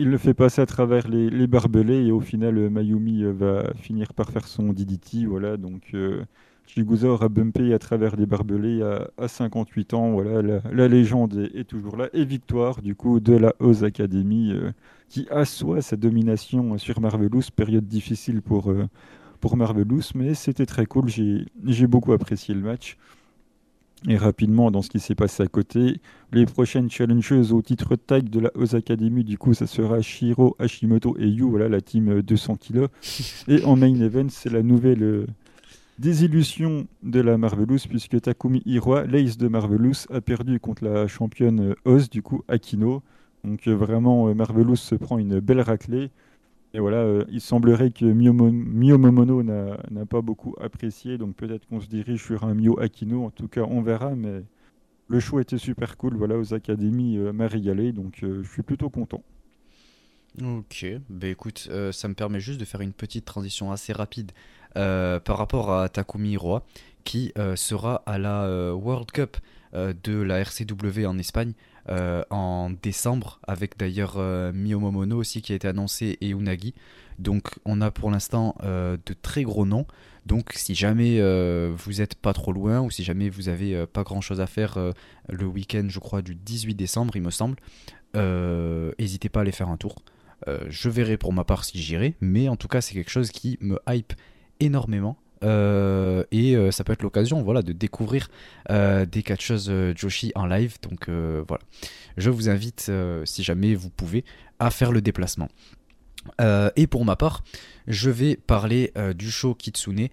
le 0.10 0.18
fait 0.18 0.34
passer 0.34 0.62
à 0.62 0.66
travers 0.66 1.08
les, 1.08 1.48
barbelés 1.48 2.08
et 2.08 2.12
au 2.12 2.20
final, 2.20 2.58
euh, 2.58 2.70
Mayumi 2.70 3.24
euh, 3.24 3.32
va 3.32 3.74
finir 3.76 4.14
par 4.14 4.32
faire 4.32 4.48
son 4.48 4.74
DDT. 4.74 5.26
Voilà, 5.26 5.58
donc 5.58 5.96
euh, 6.78 7.08
aura 7.08 7.30
bumpé 7.30 7.74
à 7.74 7.80
travers 7.80 8.16
les 8.16 8.26
barbelés 8.26 8.82
à, 9.18 9.28
58 9.28 9.94
ans. 9.94 10.12
Voilà, 10.12 10.62
la, 10.72 10.88
légende 10.88 11.50
est, 11.54 11.64
toujours 11.64 11.98
là. 11.98 12.10
Et 12.14 12.26
victoire 12.26 12.82
du 12.82 12.96
coup 12.96 13.20
de 13.20 13.34
la 13.34 13.54
Oz 13.60 13.84
Academy 13.84 14.52
euh, 14.52 14.72
qui 15.10 15.28
assoit 15.30 15.82
sa 15.82 15.96
domination 15.96 16.78
sur 16.78 17.00
Marvelous. 17.00 17.44
Période 17.56 17.88
difficile 17.88 18.42
pour, 18.42 18.74
pour 19.40 19.58
Marvelous, 19.58 20.12
mais 20.16 20.34
c'était 20.34 20.66
très 20.66 20.86
cool. 20.86 21.08
J'ai 21.10 21.88
beaucoup 21.88 22.14
apprécié 22.14 22.54
le 22.54 22.62
match. 22.62 22.98
Et 24.08 24.16
rapidement, 24.16 24.70
dans 24.70 24.84
ce 24.84 24.90
qui 24.90 25.00
s'est 25.00 25.16
passé 25.16 25.42
à 25.42 25.48
côté, 25.48 26.00
les 26.32 26.46
prochaines 26.46 26.90
challengeuses 26.90 27.52
au 27.52 27.64
titre 27.64 27.96
tag 27.96 28.30
de 28.30 28.40
la 28.40 28.52
Oz 28.56 28.76
Academy, 28.76 29.24
du 29.24 29.40
coup, 29.40 29.56
ça 29.56 29.66
sera 29.66 30.02
Shiro, 30.02 30.56
Hashimoto 30.60 31.18
et 31.18 31.28
Yu, 31.28 31.44
voilà, 31.44 31.68
la 31.68 31.82
team 31.82 32.22
200 32.22 32.58
kg. 32.58 32.88
Et 33.48 33.64
en 33.66 33.76
main 33.76 33.94
event, 34.00 34.28
c'est 34.30 34.52
la 34.52 34.62
nouvelle 34.62 35.04
euh, 35.04 35.26
désillusion 36.00 36.88
de 37.04 37.20
la 37.20 37.38
Marvelous, 37.38 37.80
puisque 37.90 38.22
Takumi 38.22 38.62
Hiroa, 38.66 39.06
l'ace 39.06 39.38
de 39.38 39.48
Marvelous, 39.48 40.06
a 40.12 40.22
perdu 40.22 40.60
contre 40.60 40.84
la 40.84 41.08
championne 41.08 41.76
Oz, 41.86 42.10
du 42.10 42.22
coup, 42.22 42.44
Akino. 42.48 43.04
Donc 43.44 43.68
euh, 43.68 43.76
vraiment, 43.76 44.28
euh, 44.28 44.34
Marvelous 44.34 44.76
se 44.76 44.96
prend 44.96 45.18
une 45.18 45.40
belle 45.40 45.62
raclée. 45.62 46.12
Et 46.74 46.80
voilà, 46.80 46.98
euh, 46.98 47.24
il 47.30 47.42
semblerait 47.42 47.92
que 47.92 48.06
Mio, 48.06 48.34
Momono 48.34 49.42
n'a 49.42 50.06
pas 50.08 50.22
beaucoup 50.22 50.54
apprécié, 50.60 51.18
donc 51.18 51.36
peut-être 51.36 51.66
qu'on 51.68 51.80
se 51.80 51.88
dirige 51.88 52.24
sur 52.24 52.44
un 52.44 52.54
Mio 52.54 52.80
Akino. 52.80 53.26
En 53.26 53.32
tout 53.32 53.48
cas, 53.48 53.62
on 53.62 53.82
verra, 53.82 54.16
mais 54.16 54.44
le 55.08 55.20
show 55.20 55.40
était 55.40 55.58
super 55.58 55.98
cool. 55.98 56.16
Voilà, 56.16 56.38
aux 56.38 56.54
académies 56.54 57.18
euh, 57.18 57.32
m'a 57.32 57.48
régalé, 57.48 57.92
donc 57.94 58.20
je 58.22 58.44
suis 58.44 58.64
plutôt 58.64 58.90
content. 58.90 59.24
Ok, 60.44 60.86
bah 61.10 61.28
écoute, 61.28 61.68
ça 61.92 62.08
me 62.08 62.14
permet 62.14 62.40
juste 62.40 62.60
de 62.60 62.66
faire 62.66 62.82
une 62.82 62.94
petite 62.94 63.26
transition 63.26 63.72
assez 63.72 63.92
rapide 63.92 64.34
par 64.78 65.38
rapport 65.38 65.74
à 65.74 65.90
Takumi 65.90 66.32
Hiroa, 66.32 66.64
qui 67.04 67.34
sera 67.56 68.04
à 68.06 68.18
la 68.18 68.74
World 68.74 69.12
Cup 69.12 69.38
de 69.74 70.22
la 70.22 70.40
RCW 70.40 71.06
en 71.06 71.18
Espagne 71.18 71.54
euh, 71.90 72.22
en 72.32 72.70
décembre, 72.70 73.40
avec 73.48 73.78
d'ailleurs 73.78 74.16
euh, 74.18 74.52
Miyomomono 74.52 75.16
aussi 75.16 75.42
qui 75.42 75.54
a 75.54 75.56
été 75.56 75.70
annoncé 75.70 76.18
et 76.20 76.32
Unagi. 76.32 76.74
Donc 77.18 77.52
on 77.64 77.80
a 77.80 77.92
pour 77.92 78.12
l'instant 78.12 78.56
euh, 78.64 78.98
de 79.06 79.14
très 79.14 79.44
gros 79.44 79.66
noms. 79.66 79.86
Donc 80.26 80.52
si 80.54 80.76
jamais 80.76 81.22
vous 81.72 81.94
n'êtes 81.94 82.16
pas 82.16 82.34
trop 82.34 82.52
loin 82.52 82.82
ou 82.82 82.92
si 82.92 83.06
jamais 83.06 83.30
vous 83.30 83.48
avez 83.48 83.88
pas 83.88 84.04
grand 84.04 84.20
chose 84.20 84.42
à 84.42 84.48
faire 84.48 84.78
le 85.30 85.46
week-end, 85.46 85.86
je 85.88 86.00
crois, 86.00 86.22
du 86.22 86.36
18 86.36 86.76
décembre, 86.76 87.16
il 87.16 87.22
me 87.22 87.32
semble, 87.32 87.56
n'hésitez 88.14 89.30
pas 89.30 89.40
à 89.40 89.44
aller 89.44 89.54
faire 89.54 89.70
un 89.70 89.78
tour. 89.78 89.96
je 90.68 90.90
verrai 90.90 91.16
pour 91.16 91.32
ma 91.32 91.46
part 91.46 91.64
si 91.64 91.82
j'irai, 91.82 92.16
mais 92.20 92.50
en 92.50 92.58
tout 92.58 92.68
cas 92.68 92.82
c'est 92.82 92.94
quelque 92.94 93.10
chose 93.10 93.32
qui 93.32 93.58
me 93.62 93.80
hype 93.88 94.12
énormément. 94.60 95.18
Euh, 95.44 96.24
et 96.32 96.56
euh, 96.56 96.72
ça 96.72 96.84
peut 96.84 96.94
être 96.94 97.04
l'occasion 97.04 97.44
voilà, 97.44 97.62
de 97.62 97.72
découvrir 97.72 98.30
euh, 98.72 99.06
des 99.06 99.24
catcheuses 99.24 99.72
Joshi 99.96 100.32
en 100.36 100.46
live. 100.46 100.78
Donc 100.82 101.10
voilà, 101.10 101.64
je 102.18 102.30
vous 102.30 102.50
invite, 102.50 102.92
si 103.26 103.44
jamais 103.44 103.76
vous 103.76 103.90
pouvez, 103.90 104.24
à 104.60 104.72
faire 104.72 104.92
le 104.92 105.02
déplacement. 105.02 105.50
et 106.40 106.88
pour 106.88 107.06
ma 107.06 107.16
part, 107.16 107.44
je 107.88 108.10
vais 108.10 108.36
parler 108.36 108.94
du 109.16 109.32
show 109.32 109.54
Kitsune. 109.54 110.10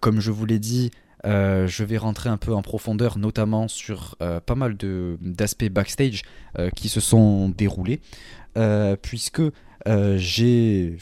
comme 0.00 0.20
je 0.20 0.30
vous 0.30 0.46
l'ai 0.46 0.58
dit, 0.58 0.90
je 1.24 1.84
vais 1.84 1.98
rentrer 1.98 2.28
un 2.28 2.38
peu 2.38 2.54
en 2.54 2.62
profondeur, 2.62 3.18
notamment 3.18 3.68
sur 3.68 4.16
pas 4.18 4.54
mal 4.54 4.76
d'aspects 5.20 5.68
backstage 5.68 6.22
qui 6.74 6.88
se 6.88 7.00
sont 7.00 7.48
déroulés, 7.50 8.00
puisque 9.02 9.42
j'ai, 10.16 10.96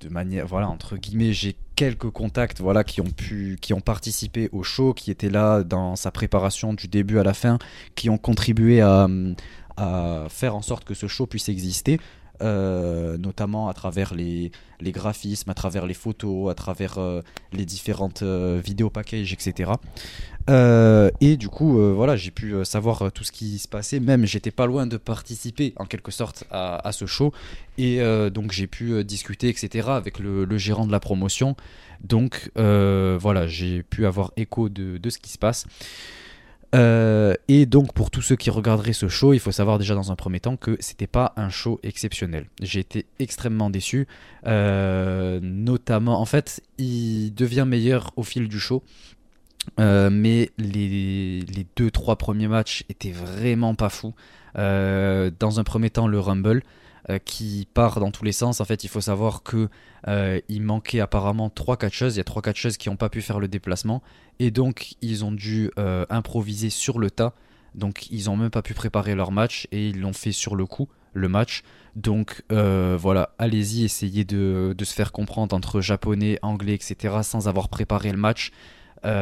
de 0.00 0.08
manière, 0.08 0.46
voilà, 0.46 0.68
entre 0.68 0.96
guillemets, 0.96 1.32
j'ai 1.32 1.56
quelques 1.78 2.10
contacts 2.10 2.60
voilà 2.60 2.82
qui 2.82 3.00
ont 3.00 3.04
pu 3.04 3.56
qui 3.60 3.72
ont 3.72 3.80
participé 3.80 4.48
au 4.50 4.64
show 4.64 4.92
qui 4.94 5.12
étaient 5.12 5.30
là 5.30 5.62
dans 5.62 5.94
sa 5.94 6.10
préparation 6.10 6.74
du 6.74 6.88
début 6.88 7.20
à 7.20 7.22
la 7.22 7.34
fin 7.34 7.60
qui 7.94 8.10
ont 8.10 8.18
contribué 8.18 8.80
à, 8.80 9.06
à 9.76 10.26
faire 10.28 10.56
en 10.56 10.62
sorte 10.62 10.82
que 10.84 10.94
ce 10.94 11.06
show 11.06 11.26
puisse 11.26 11.48
exister 11.48 12.00
euh, 12.40 13.18
notamment 13.18 13.68
à 13.68 13.74
travers 13.74 14.14
les, 14.14 14.52
graphismes, 14.80 15.50
à 15.50 15.54
travers 15.54 15.86
les 15.86 15.94
photos, 15.94 16.50
à 16.50 16.54
travers 16.54 16.98
euh, 16.98 17.20
les 17.52 17.64
différentes 17.64 18.22
euh, 18.22 18.60
vidéos 18.64 18.90
packages, 18.90 19.32
etc. 19.32 19.72
et 21.20 21.36
du 21.36 21.48
coup, 21.48 21.78
voilà, 21.94 22.16
j'ai 22.16 22.30
pu 22.30 22.54
savoir 22.64 23.12
tout 23.12 23.24
ce 23.24 23.32
qui 23.32 23.58
se 23.58 23.68
passait. 23.68 24.00
Même, 24.00 24.24
j'étais 24.24 24.50
pas 24.50 24.66
loin 24.66 24.86
de 24.86 24.96
participer 24.96 25.74
en 25.76 25.84
quelque 25.84 26.10
sorte 26.10 26.44
à, 26.50 26.90
ce 26.92 27.04
show. 27.04 27.34
Et 27.76 28.00
donc, 28.30 28.52
j'ai 28.52 28.66
pu 28.66 29.04
discuter, 29.04 29.50
etc. 29.50 29.88
avec 29.90 30.18
le, 30.18 30.56
gérant 30.56 30.86
de 30.86 30.92
la 30.92 31.00
promotion. 31.00 31.54
Donc, 32.02 32.50
voilà, 32.54 33.46
j'ai 33.46 33.82
pu 33.82 34.06
avoir 34.06 34.32
écho 34.38 34.70
de 34.70 35.10
ce 35.10 35.18
qui 35.18 35.30
se 35.30 35.38
passe. 35.38 35.66
Euh, 36.74 37.34
et 37.48 37.64
donc 37.64 37.94
pour 37.94 38.10
tous 38.10 38.20
ceux 38.20 38.36
qui 38.36 38.50
regarderaient 38.50 38.92
ce 38.92 39.08
show, 39.08 39.32
il 39.32 39.40
faut 39.40 39.52
savoir 39.52 39.78
déjà 39.78 39.94
dans 39.94 40.12
un 40.12 40.16
premier 40.16 40.40
temps 40.40 40.56
que 40.56 40.76
c'était 40.80 41.06
pas 41.06 41.32
un 41.36 41.48
show 41.48 41.80
exceptionnel. 41.82 42.46
J'ai 42.60 42.80
été 42.80 43.06
extrêmement 43.18 43.70
déçu, 43.70 44.06
euh, 44.46 45.40
notamment 45.42 46.20
en 46.20 46.26
fait 46.26 46.62
il 46.76 47.30
devient 47.34 47.64
meilleur 47.66 48.12
au 48.16 48.22
fil 48.22 48.48
du 48.48 48.58
show. 48.58 48.82
Euh, 49.80 50.08
mais 50.10 50.50
les, 50.56 51.40
les 51.40 51.66
deux 51.76 51.90
trois 51.90 52.16
premiers 52.16 52.48
matchs 52.48 52.84
étaient 52.88 53.12
vraiment 53.12 53.74
pas 53.74 53.88
fous. 53.88 54.14
dans 54.54 55.60
un 55.60 55.64
premier 55.64 55.90
temps 55.90 56.06
le 56.06 56.20
Rumble, 56.20 56.62
euh, 57.10 57.18
qui 57.18 57.66
part 57.72 58.00
dans 58.00 58.10
tous 58.10 58.24
les 58.24 58.32
sens. 58.32 58.60
En 58.60 58.66
fait, 58.66 58.84
il 58.84 58.88
faut 58.88 59.00
savoir 59.00 59.42
que 59.42 59.70
euh, 60.08 60.40
il 60.50 60.60
manquait 60.62 61.00
apparemment 61.00 61.48
trois 61.48 61.78
catcheuses. 61.78 62.16
Il 62.16 62.18
y 62.18 62.20
a 62.20 62.24
trois 62.24 62.42
catcheuses 62.42 62.76
qui 62.76 62.90
n'ont 62.90 62.96
pas 62.96 63.08
pu 63.08 63.22
faire 63.22 63.40
le 63.40 63.48
déplacement 63.48 64.02
et 64.38 64.50
donc 64.50 64.94
ils 65.00 65.24
ont 65.24 65.32
dû 65.32 65.70
euh, 65.78 66.04
improviser 66.10 66.68
sur 66.68 66.98
le 66.98 67.10
tas. 67.10 67.32
Donc 67.74 68.10
ils 68.10 68.26
n'ont 68.26 68.36
même 68.36 68.50
pas 68.50 68.60
pu 68.60 68.74
préparer 68.74 69.14
leur 69.14 69.32
match 69.32 69.66
et 69.72 69.88
ils 69.88 70.00
l'ont 70.00 70.12
fait 70.12 70.32
sur 70.32 70.54
le 70.54 70.66
coup 70.66 70.88
le 71.14 71.28
match. 71.28 71.62
Donc 71.96 72.44
voilà, 72.50 73.30
allez-y, 73.38 73.84
essayez 73.84 74.24
de, 74.24 74.74
de, 74.76 74.84
se 74.84 74.94
faire 74.94 75.10
comprendre 75.10 75.56
entre 75.56 75.80
japonais, 75.80 76.38
anglais, 76.42 76.74
etc. 76.74 77.16
sans 77.22 77.48
avoir 77.48 77.70
préparé 77.70 78.12
le 78.12 78.18
match, 78.18 78.52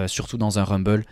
surtout 0.09 0.37
dans 0.37 0.59
un 0.59 0.65
rumble. 0.65 1.05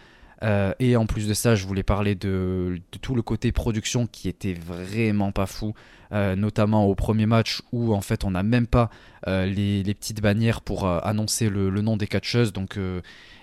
Euh, 0.43 0.73
et 0.79 0.97
en 0.97 1.07
plus 1.07 1.29
de 1.29 1.35
ça, 1.35 1.55
je 1.55 1.67
voulais 1.67 1.83
parler 1.83 2.15
de, 2.15 2.81
tout 3.01 3.15
le 3.15 3.23
côté 3.23 3.53
production 3.53 4.07
qui 4.07 4.29
était 4.29 4.55
vraiment 4.55 5.33
pas 5.33 5.47
fou, 5.47 5.75
euh, 6.13 6.37
notamment 6.37 6.87
au 6.87 6.95
premier 6.95 7.27
match 7.27 7.63
où 7.73 7.95
en 7.95 8.01
fait 8.01 8.25
on 8.25 8.33
n'a 8.33 8.43
même 8.43 8.67
pas 8.67 8.91
euh, 9.27 9.47
les, 9.47 9.83
petites 9.95 10.21
bannières 10.21 10.61
pour 10.61 10.87
annoncer 10.87 11.49
le, 11.49 11.71
nom 11.81 11.97
des 11.97 12.07
catcheuses. 12.07 12.53
Donc 12.53 12.79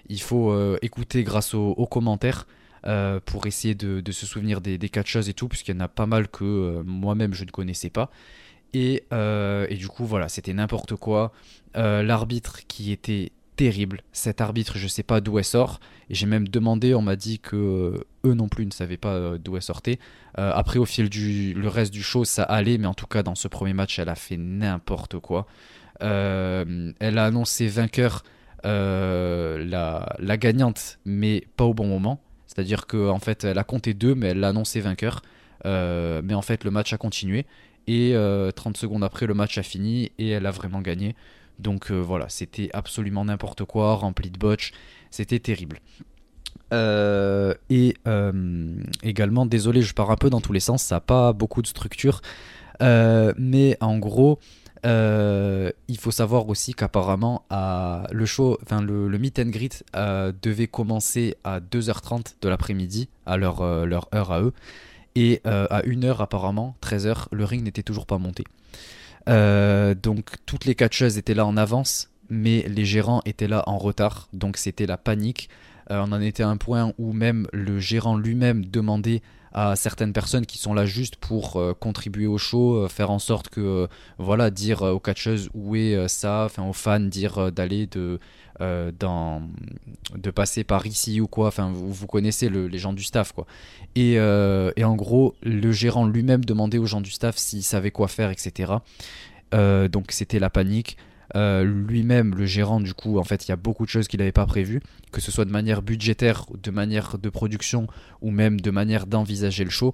il 0.09 0.21
faut 0.21 0.75
écouter 0.81 1.23
grâce 1.23 1.53
aux, 1.53 1.87
commentaires. 1.87 2.47
pour 3.25 3.45
essayer 3.47 3.75
de, 3.75 4.11
se 4.11 4.25
souvenir 4.25 4.61
des, 4.61 4.77
catcheuses 4.89 5.29
et 5.29 5.33
tout, 5.33 5.47
puisqu'il 5.47 5.75
y 5.75 5.77
en 5.77 5.81
a 5.81 5.87
pas 5.87 6.05
mal 6.05 6.27
que 6.27 6.81
moi-même 6.85 7.33
je 7.33 7.45
ne 7.45 7.51
connaissais 7.51 7.89
pas. 7.89 8.11
Et 8.73 9.03
du 9.71 9.87
coup, 9.87 10.05
voilà, 10.05 10.29
c'était 10.29 10.53
n'importe 10.53 10.95
quoi. 10.95 11.31
L'arbitre 11.73 12.61
qui 12.67 12.91
était 12.91 13.31
terrible. 13.61 14.01
Cet 14.11 14.41
arbitre, 14.41 14.79
je 14.79 14.87
sais 14.87 15.03
pas 15.03 15.21
d'où 15.21 15.37
elle 15.37 15.45
sort. 15.45 15.79
Et 16.09 16.15
j'ai 16.15 16.25
même 16.25 16.47
demandé, 16.47 16.95
on 16.95 17.03
m'a 17.03 17.15
dit 17.15 17.37
que 17.37 17.55
euh, 17.55 18.03
eux 18.25 18.33
non 18.33 18.49
plus 18.49 18.65
ne 18.65 18.71
savaient 18.71 18.97
pas 18.97 19.13
euh, 19.13 19.37
d'où 19.37 19.55
elle 19.55 19.61
sortait. 19.61 19.99
Euh, 20.39 20.51
après, 20.55 20.79
au 20.79 20.85
fil 20.85 21.09
du 21.11 21.55
reste 21.63 21.93
du 21.93 22.01
show, 22.01 22.25
ça 22.25 22.41
allait, 22.41 22.79
mais 22.79 22.87
en 22.87 22.95
tout 22.95 23.05
cas, 23.05 23.21
dans 23.21 23.35
ce 23.35 23.47
premier 23.47 23.73
match, 23.73 23.99
elle 23.99 24.09
a 24.09 24.15
fait 24.15 24.37
n'importe 24.37 25.19
quoi. 25.19 25.45
elle 25.99 26.95
a 26.99 27.23
annoncé 27.23 27.67
vainqueur 27.67 28.23
la, 28.63 30.15
la, 30.17 30.37
gagnante, 30.37 30.97
mais 31.05 31.43
pas 31.55 31.65
au 31.65 31.75
bon 31.75 31.85
moment. 31.85 32.19
C'est-à-dire 32.47 32.87
qu'en 32.87 33.09
en 33.09 33.19
fait, 33.19 33.43
elle 33.43 33.59
a 33.59 33.63
compté 33.63 33.93
deux, 33.93 34.15
mais 34.15 34.29
elle 34.29 34.39
l'a 34.39 34.49
annoncé 34.49 34.81
vainqueur. 34.81 35.21
mais 35.65 36.33
en 36.33 36.41
fait, 36.41 36.63
le 36.63 36.71
match 36.71 36.93
a 36.93 36.97
continué. 36.97 37.45
Et 37.85 38.15
30 38.55 38.75
secondes 38.75 39.03
après, 39.03 39.27
le 39.27 39.35
match 39.35 39.59
a 39.59 39.63
fini 39.63 40.11
et 40.17 40.29
elle 40.29 40.47
a 40.47 40.51
vraiment 40.51 40.81
gagné. 40.81 41.15
Donc 41.61 41.91
euh, 41.91 41.95
voilà, 41.99 42.27
c'était 42.29 42.69
absolument 42.73 43.25
n'importe 43.25 43.63
quoi, 43.65 43.95
rempli 43.95 44.31
de 44.31 44.37
botch, 44.37 44.71
c'était 45.11 45.39
terrible. 45.39 45.79
Euh, 46.73 47.53
et 47.69 47.95
euh, 48.07 48.75
également, 49.03 49.45
désolé, 49.45 49.81
je 49.81 49.93
pars 49.93 50.09
un 50.11 50.15
peu 50.15 50.29
dans 50.29 50.41
tous 50.41 50.53
les 50.53 50.59
sens, 50.59 50.83
ça 50.83 50.95
n'a 50.95 51.01
pas 51.01 51.33
beaucoup 51.33 51.61
de 51.61 51.67
structure, 51.67 52.21
mais 52.79 53.77
en 53.79 53.99
gros, 53.99 54.39
il 54.83 55.97
faut 55.99 56.11
savoir 56.11 56.49
aussi 56.49 56.73
qu'apparemment, 56.73 57.45
le 58.11 58.25
show, 58.25 58.57
le, 58.71 59.17
meet 59.17 59.39
and 59.39 59.49
greet 59.49 59.83
devait 59.93 60.67
commencer 60.67 61.35
à 61.43 61.59
2h30 61.59 62.35
de 62.41 62.49
l'après-midi, 62.49 63.07
à 63.27 63.37
leur, 63.37 63.85
leur 63.85 64.09
heure 64.15 64.31
à 64.31 64.41
eux, 64.41 64.53
et 65.13 65.41
à 65.43 65.83
1h 65.83 66.17
apparemment, 66.21 66.75
13h, 66.81 67.27
le 67.31 67.45
ring 67.45 67.63
n'était 67.63 67.83
toujours 67.83 68.07
pas 68.07 68.17
monté. 68.17 68.45
Euh, 69.29 69.93
donc 69.93 70.35
toutes 70.45 70.65
les 70.65 70.75
catcheuses 70.75 71.17
étaient 71.17 71.33
là 71.33 71.45
en 71.45 71.57
avance, 71.57 72.09
mais 72.29 72.65
les 72.67 72.85
gérants 72.85 73.21
étaient 73.25 73.47
là 73.47 73.63
en 73.67 73.77
retard. 73.77 74.29
Donc 74.33 74.57
c'était 74.57 74.85
la 74.85 74.97
panique. 74.97 75.49
Euh, 75.89 76.03
on 76.05 76.11
en 76.11 76.21
était 76.21 76.43
à 76.43 76.49
un 76.49 76.57
point 76.57 76.93
où 76.97 77.13
même 77.13 77.47
le 77.53 77.79
gérant 77.79 78.17
lui-même 78.17 78.65
demandait 78.65 79.21
à 79.53 79.75
certaines 79.75 80.13
personnes 80.13 80.45
qui 80.45 80.57
sont 80.57 80.73
là 80.73 80.85
juste 80.85 81.17
pour 81.17 81.57
euh, 81.57 81.73
contribuer 81.73 82.25
au 82.25 82.37
show, 82.37 82.87
faire 82.87 83.11
en 83.11 83.19
sorte 83.19 83.49
que, 83.49 83.89
voilà, 84.17 84.49
dire 84.49 84.81
aux 84.81 84.99
catcheuses 85.01 85.49
où 85.53 85.75
est 85.75 86.07
ça, 86.07 86.43
enfin 86.45 86.63
aux 86.63 86.73
fans, 86.73 87.01
dire 87.01 87.51
d'aller 87.51 87.87
de, 87.87 88.19
dans, 88.99 89.41
de 90.15 90.31
passer 90.31 90.63
par 90.63 90.85
ici 90.85 91.19
ou 91.19 91.27
quoi, 91.27 91.47
enfin 91.47 91.71
vous, 91.71 91.91
vous 91.91 92.07
connaissez 92.07 92.49
les 92.49 92.77
gens 92.77 92.93
du 92.93 93.03
staff 93.03 93.31
quoi. 93.31 93.47
Et, 93.95 94.13
et 94.13 94.83
en 94.83 94.95
gros, 94.95 95.35
le 95.41 95.71
gérant 95.71 96.05
lui-même 96.05 96.45
demandait 96.45 96.77
aux 96.77 96.85
gens 96.85 97.01
du 97.01 97.11
staff 97.11 97.37
s'ils 97.37 97.63
savaient 97.63 97.91
quoi 97.91 98.07
faire, 98.07 98.29
etc. 98.29 98.73
Euh, 99.53 99.87
donc 99.87 100.11
c'était 100.11 100.39
la 100.39 100.49
panique. 100.49 100.97
Euh, 101.35 101.63
lui-même, 101.63 102.35
le 102.35 102.45
gérant, 102.45 102.81
du 102.81 102.93
coup, 102.93 103.17
en 103.17 103.23
fait, 103.23 103.47
il 103.47 103.49
y 103.49 103.51
a 103.53 103.57
beaucoup 103.57 103.85
de 103.85 103.89
choses 103.89 104.09
qu'il 104.09 104.19
n'avait 104.19 104.33
pas 104.33 104.45
prévues, 104.45 104.81
que 105.13 105.21
ce 105.21 105.31
soit 105.31 105.45
de 105.45 105.51
manière 105.51 105.81
budgétaire, 105.81 106.45
de 106.61 106.71
manière 106.71 107.17
de 107.17 107.29
production, 107.29 107.87
ou 108.21 108.31
même 108.31 108.59
de 108.59 108.69
manière 108.69 109.07
d'envisager 109.07 109.63
le 109.63 109.69
show. 109.69 109.93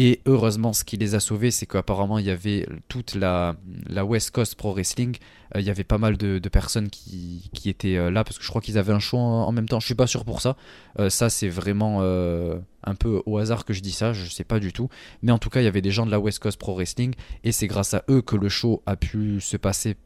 Et 0.00 0.20
heureusement, 0.26 0.72
ce 0.72 0.84
qui 0.84 0.96
les 0.96 1.16
a 1.16 1.20
sauvés, 1.20 1.50
c'est 1.50 1.66
qu'apparemment, 1.66 2.20
il 2.20 2.24
y 2.24 2.30
avait 2.30 2.68
toute 2.86 3.16
la, 3.16 3.56
West 4.04 4.30
Coast 4.30 4.54
Pro 4.54 4.72
Wrestling. 4.72 5.16
Euh, 5.56 5.60
il 5.60 5.66
y 5.66 5.70
avait 5.70 5.82
pas 5.82 5.98
mal 5.98 6.16
de, 6.16 6.38
personnes 6.48 6.88
qui, 6.88 7.50
étaient 7.66 7.96
euh, 7.96 8.08
là, 8.08 8.22
parce 8.22 8.38
que 8.38 8.44
je 8.44 8.48
crois 8.48 8.60
qu'ils 8.60 8.78
avaient 8.78 8.92
un 8.92 9.00
show 9.00 9.18
en, 9.18 9.50
même 9.50 9.68
temps. 9.68 9.80
Je 9.80 9.86
suis 9.86 9.96
pas 9.96 10.06
sûr 10.06 10.24
pour 10.24 10.40
ça. 10.40 10.56
Euh, 11.00 11.10
ça, 11.10 11.30
c'est 11.30 11.48
vraiment 11.48 12.00
un 12.00 12.94
peu 12.94 13.22
au 13.26 13.38
hasard 13.38 13.64
que 13.64 13.72
je 13.72 13.80
dis 13.80 13.90
ça. 13.90 14.12
Je 14.12 14.30
sais 14.30 14.44
pas 14.44 14.60
du 14.60 14.72
tout. 14.72 14.88
Mais 15.22 15.32
en 15.32 15.38
tout 15.38 15.50
cas, 15.50 15.60
il 15.62 15.64
y 15.64 15.68
avait 15.68 15.82
des 15.82 15.90
gens 15.90 16.06
de 16.06 16.12
la 16.12 16.20
West 16.20 16.38
Coast 16.38 16.60
Pro 16.60 16.76
Wrestling. 16.76 17.14
Et 17.42 17.50
c'est 17.50 17.66
grâce 17.66 17.92
à 17.92 18.04
eux 18.08 18.22
que 18.22 18.36
le 18.36 18.48
show 18.48 18.84
a 18.86 18.94
pu 18.94 19.40
se 19.40 19.56
passer 19.56 19.96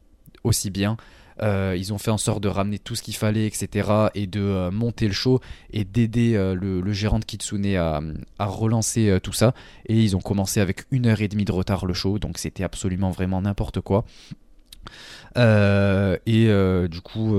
aussi 0.43 0.71
bien. 0.71 0.97
Euh, 1.41 1.75
ils 1.77 1.93
ont 1.93 1.97
fait 1.97 2.11
en 2.11 2.17
sorte 2.17 2.41
de 2.43 2.47
ramener 2.47 2.79
tout 2.79 2.95
ce 2.95 3.01
qu'il 3.01 3.15
fallait, 3.15 3.47
etc. 3.47 3.89
Et 4.15 4.27
de 4.27 4.41
euh, 4.41 4.71
monter 4.71 5.07
le 5.07 5.13
show 5.13 5.39
et 5.71 5.83
d'aider 5.83 6.35
euh, 6.35 6.55
le, 6.55 6.93
gérant 6.93 7.19
de 7.19 7.25
Kitsune 7.25 7.65
à, 7.75 8.45
relancer 8.45 9.19
tout 9.23 9.33
ça. 9.33 9.53
Et 9.87 9.99
ils 10.01 10.15
ont 10.15 10.21
commencé 10.21 10.59
avec 10.59 10.85
une 10.91 11.07
heure 11.07 11.21
et 11.21 11.27
demie 11.27 11.45
de 11.45 11.51
retard 11.51 11.85
le 11.85 11.93
show, 11.93 12.19
donc 12.19 12.37
c'était 12.37 12.63
absolument 12.63 13.09
vraiment 13.11 13.41
n'importe 13.41 13.81
quoi. 13.81 14.05
et 15.35 16.87
du 16.89 17.01
coup, 17.01 17.35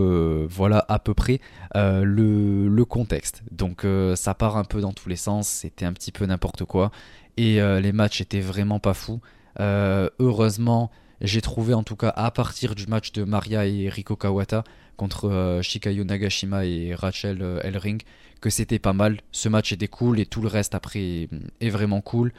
voilà 0.49 0.85
à 0.89 0.99
peu 0.99 1.15
près 1.15 1.41
le, 1.75 2.69
le, 2.69 2.85
contexte. 2.85 3.43
Donc 3.51 3.87
ça 4.17 4.35
part 4.35 4.57
un 4.57 4.65
peu 4.65 4.81
dans 4.81 4.93
tous 4.93 5.09
les 5.09 5.17
sens, 5.17 5.49
c'était 5.49 5.85
un 5.85 5.93
petit 5.93 6.13
peu 6.13 6.27
n'importe 6.27 6.65
quoi. 6.65 6.91
Et 7.37 7.61
les 7.81 7.93
matchs 7.93 8.21
étaient 8.21 8.41
vraiment 8.41 8.81
pas 8.81 8.95
fous. 8.95 9.21
heureusement, 9.59 10.91
j'ai 11.21 11.41
trouvé 11.41 11.75
en 11.75 11.83
tout 11.83 11.97
cas 11.97 12.13
à 12.15 12.31
partir 12.31 12.75
du 12.75 12.87
match 12.87 13.13
de 13.13 13.25
Maria 13.25 13.67
et 13.67 13.89
Riko 13.89 14.17
Kawata 14.17 14.65
contre 14.97 15.29
euh, 15.29 15.63
Shikayo 15.63 16.05
Nagashima 16.05 16.65
et 16.65 16.95
Rachel 16.95 17.39
euh, 17.43 17.61
Elring 17.63 18.01
que 18.41 18.51
c'était 18.51 18.79
pas 18.79 18.93
mal. 18.93 19.21
Ce 19.33 19.49
match 19.49 19.73
était 19.73 19.89
cool 19.89 20.21
et 20.21 20.27
tout 20.27 20.43
le 20.43 20.49
reste 20.49 20.75
après 20.75 21.29
est 21.61 21.71
vraiment 21.71 22.01
cool. 22.01 22.33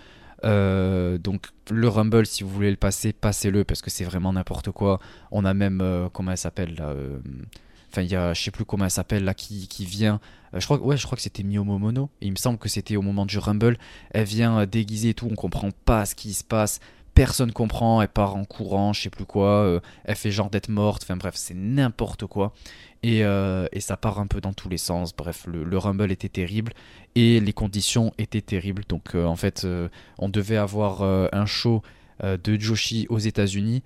Euh, 0.44 1.18
donc 1.18 1.48
le 1.72 1.88
Rumble, 1.88 2.26
si 2.28 2.44
vous 2.44 2.50
voulez 2.50 2.70
le 2.70 2.78
passer, 2.78 3.12
passez-le 3.12 3.64
parce 3.64 3.82
que 3.82 3.90
c'est 3.90 4.04
vraiment 4.04 4.34
n'importe 4.34 4.70
quoi. 4.72 5.00
On 5.32 5.46
a 5.46 5.54
même, 5.56 6.10
comment 6.14 6.32
elle 6.32 6.38
s'appelle 6.38 6.76
là 6.76 6.94
Enfin, 7.90 8.02
il 8.04 8.12
y 8.12 8.16
a, 8.16 8.34
je 8.34 8.44
sais 8.44 8.52
plus 8.52 8.66
comment 8.66 8.84
elle 8.84 8.92
s'appelle 8.92 9.24
là, 9.24 9.34
qui, 9.34 9.68
qui 9.68 9.86
vient. 9.86 10.20
je 10.54 10.64
crois, 10.66 10.80
ouais, 10.80 10.98
je 10.98 11.06
crois 11.06 11.16
que 11.16 11.22
c'était 11.22 11.44
Miyomo 11.44 11.80
Mono. 11.80 12.10
il 12.22 12.32
me 12.32 12.36
semble 12.36 12.60
que 12.60 12.70
c'était 12.70 12.98
au 12.98 13.02
moment 13.02 13.26
du 13.26 13.40
Rumble. 13.40 13.78
Elle 14.12 14.26
vient 14.26 14.66
déguisée 14.68 15.10
et 15.10 15.14
tout. 15.16 15.28
On 15.32 15.36
comprend 15.36 15.72
pas 15.86 16.06
ce 16.06 16.14
qui 16.14 16.34
se 16.34 16.44
passe 16.44 16.82
personne 17.16 17.54
comprend, 17.54 18.02
elle 18.02 18.10
part 18.10 18.36
en 18.36 18.44
courant, 18.44 18.94
je 18.94 19.02
sais 19.02 19.10
plus 19.10 19.26
quoi, 19.26 19.64
euh, 19.64 19.80
elle 20.04 20.18
fait 20.18 20.32
genre 20.32 20.50
d'être 20.50 20.70
morte, 20.70 21.04
enfin 21.04 21.16
bref, 21.16 21.34
c'est 21.36 21.56
n'importe 21.56 22.28
quoi. 22.28 22.54
Et, 23.04 23.24
euh, 23.24 23.68
ça 23.80 23.98
part 23.98 24.20
un 24.20 24.28
peu 24.28 24.42
dans 24.42 24.54
tous 24.54 24.68
les 24.68 24.78
sens. 24.78 25.16
Bref, 25.16 25.48
le, 25.48 25.78
Rumble 25.78 26.12
était 26.12 26.30
terrible 26.30 26.74
et 27.16 27.40
les 27.40 27.54
conditions 27.54 28.12
étaient 28.18 28.42
terribles. 28.42 28.84
Donc 28.90 29.16
euh, 29.16 29.26
en 29.26 29.36
fait, 29.36 29.66
on 30.18 30.30
devait 30.30 30.58
avoir 30.58 31.04
un 31.04 31.46
show 31.46 31.82
de 32.22 32.60
Joshi 32.60 33.08
aux 33.10 33.20
États-Unis. 33.20 33.84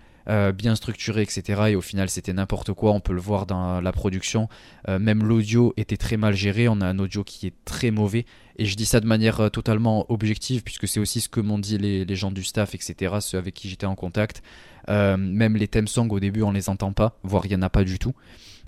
Bien 0.53 0.75
structuré, 0.75 1.23
etc. 1.23 1.61
Et 1.69 1.75
au 1.75 1.81
final, 1.81 2.09
c'était 2.09 2.33
n'importe 2.33 2.73
quoi. 2.73 2.91
On 2.91 2.99
peut 2.99 3.13
le 3.13 3.21
voir 3.21 3.45
dans 3.45 3.81
la 3.81 3.91
production. 3.91 4.47
même 4.87 5.23
l'audio 5.23 5.73
était 5.75 5.97
très 5.97 6.17
mal 6.17 6.35
géré. 6.35 6.67
On 6.67 6.81
a 6.81 6.85
un 6.85 6.99
audio 6.99 7.23
qui 7.23 7.47
est 7.47 7.53
très 7.65 7.91
mauvais. 7.91 8.25
Et 8.59 8.65
je 8.65 8.75
dis 8.75 8.85
ça 8.85 8.99
de 8.99 9.05
manière 9.05 9.39
euh, 9.39 9.49
totalement 9.49 10.05
objective, 10.11 10.63
puisque 10.63 10.85
c'est 10.85 10.99
aussi 10.99 11.21
ce 11.21 11.29
que 11.29 11.39
m'ont 11.39 11.59
dit 11.59 11.77
les, 11.77 12.15
gens 12.17 12.29
du 12.29 12.43
staff, 12.43 12.75
etc., 12.75 13.15
ceux 13.21 13.37
avec 13.37 13.53
qui 13.53 13.69
j'étais 13.69 13.85
en 13.85 13.95
contact. 13.95 14.43
Euh, 14.89 15.15
même 15.15 15.55
les 15.55 15.69
thèmes 15.69 15.87
songs, 15.87 16.09
au 16.09 16.19
début, 16.19 16.41
on 16.41 16.51
les 16.51 16.67
entend 16.67 16.91
pas, 16.91 17.17
voire 17.23 17.45
il 17.45 17.49
n'y 17.49 17.55
en 17.55 17.61
a 17.61 17.69
pas 17.69 17.85
du 17.85 17.97
tout. 17.99 18.13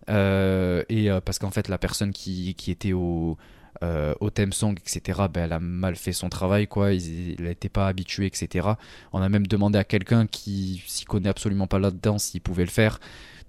Euh, 0.10 0.84
et 0.88 1.10
parce 1.26 1.40
qu'en 1.40 1.52
fait, 1.52 1.68
la 1.68 1.78
personne 1.78 2.14
qui, 2.14 2.56
était 2.70 2.94
au, 2.94 3.38
au 3.82 4.30
thème 4.30 4.54
song, 4.54 4.78
etc., 4.78 5.22
ben, 5.34 5.46
elle 5.46 5.54
a 5.54 5.60
mal 5.60 5.96
fait 5.96 6.14
son 6.14 6.30
travail, 6.30 6.68
quoi. 6.68 6.94
Il 6.94 7.42
n'était 7.42 7.70
pas 7.70 7.88
habitué, 7.88 8.28
etc. 8.28 8.70
On 9.14 9.22
a 9.22 9.30
même 9.30 9.48
demandé 9.48 9.80
à 9.80 9.84
quelqu'un 9.84 10.28
qui 10.28 10.84
s'y 10.88 11.06
connaît 11.06 11.30
absolument 11.30 11.68
pas 11.68 11.80
là-dedans 11.80 12.18
s'il 12.18 12.42
pouvait 12.42 12.66
le 12.66 12.70
faire. 12.70 13.00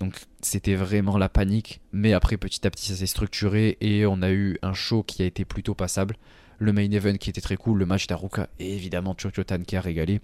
Donc 0.00 0.14
c'était 0.40 0.74
vraiment 0.74 1.18
la 1.18 1.28
panique. 1.28 1.80
Mais 1.92 2.12
après, 2.12 2.36
petit 2.36 2.66
à 2.66 2.70
petit, 2.70 2.86
ça 2.86 2.96
s'est 2.96 3.06
structuré 3.06 3.76
et 3.80 4.06
on 4.06 4.22
a 4.22 4.30
eu 4.32 4.58
un 4.62 4.72
show 4.72 5.02
qui 5.02 5.22
a 5.22 5.26
été 5.26 5.44
plutôt 5.44 5.74
passable. 5.74 6.16
le 6.62 6.72
main 6.72 6.90
event 6.90 7.16
qui 7.16 7.30
était 7.30 7.40
très 7.40 7.56
cool, 7.56 7.78
le 7.78 7.86
match 7.86 8.06
d'Aruka 8.06 8.48
et 8.58 8.74
évidemment 8.74 9.14
Chochotan 9.18 9.62
qui 9.66 9.76
a 9.76 9.80
régalé. 9.80 10.20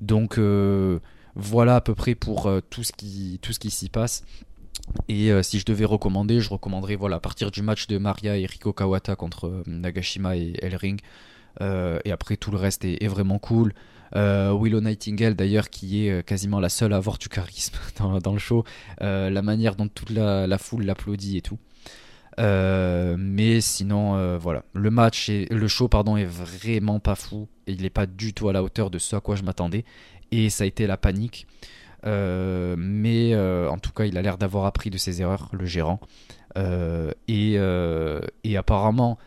Donc 0.00 0.38
voilà 1.34 1.76
à 1.76 1.80
peu 1.80 1.94
près 1.94 2.14
pour 2.14 2.50
qui, 2.96 3.38
tout 3.42 3.52
ce 3.52 3.58
qui 3.58 3.70
s'y 3.70 3.88
passe. 3.88 4.24
Et 5.08 5.30
si 5.42 5.58
je 5.58 5.64
devais 5.64 5.84
recommander, 5.84 6.40
je 6.40 6.50
recommanderais 6.50 6.96
voilà, 6.96 7.16
à 7.16 7.20
partir 7.20 7.50
du 7.50 7.62
match 7.62 7.86
de 7.86 7.98
Maria 7.98 8.36
et 8.36 8.46
Riko 8.46 8.72
Kawata 8.72 9.16
contre 9.16 9.62
Nagashima 9.66 10.36
et 10.36 10.54
Elring. 10.62 11.00
et 11.60 12.12
après 12.12 12.36
tout 12.36 12.50
le 12.50 12.56
reste 12.56 12.84
est 12.84 13.08
vraiment 13.08 13.38
cool. 13.38 13.72
Euh, 14.16 14.56
Willow 14.58 14.80
Nightingale 14.80 15.34
d'ailleurs 15.34 15.70
qui 15.70 16.06
est 16.06 16.10
euh, 16.10 16.22
quasiment 16.22 16.58
la 16.58 16.68
seule 16.68 16.92
à 16.92 16.96
avoir 16.96 17.18
du 17.18 17.28
charisme 17.28 17.76
dans, 18.22 18.32
le 18.32 18.38
show, 18.38 18.64
euh, 19.02 19.30
la 19.30 19.42
manière 19.42 19.76
dont 19.76 19.88
toute 19.88 20.10
la, 20.10 20.58
foule 20.58 20.84
l'applaudit 20.84 21.36
et 21.36 21.42
tout. 21.42 21.58
mais 22.38 23.60
sinon, 23.60 24.38
voilà, 24.38 24.64
le 24.72 24.90
match 24.90 25.28
et 25.28 25.46
le 25.50 25.68
show 25.68 25.88
pardon 25.88 26.16
est 26.16 26.24
vraiment 26.24 27.00
pas 27.00 27.14
fou 27.14 27.48
il 27.66 27.82
n'est 27.82 27.90
pas 27.90 28.06
du 28.06 28.32
tout 28.34 28.48
à 28.48 28.52
la 28.52 28.62
hauteur 28.62 28.90
de 28.90 28.98
ce 28.98 29.14
à 29.14 29.20
quoi 29.20 29.36
je 29.36 29.42
m'attendais 29.42 29.84
et 30.32 30.50
ça 30.50 30.64
a 30.64 30.66
été 30.66 30.86
la 30.86 30.96
panique. 30.96 31.46
Mais 32.04 33.36
en 33.36 33.78
tout 33.78 33.92
cas, 33.92 34.04
il 34.04 34.16
a 34.18 34.22
l'air 34.22 34.38
d'avoir 34.38 34.64
appris 34.64 34.90
de 34.90 34.98
ses 34.98 35.22
erreurs, 35.22 35.48
le 35.52 35.64
gérant. 35.66 36.00
et, 36.56 37.54
et, 38.44 38.56
apparemment, 38.56 39.18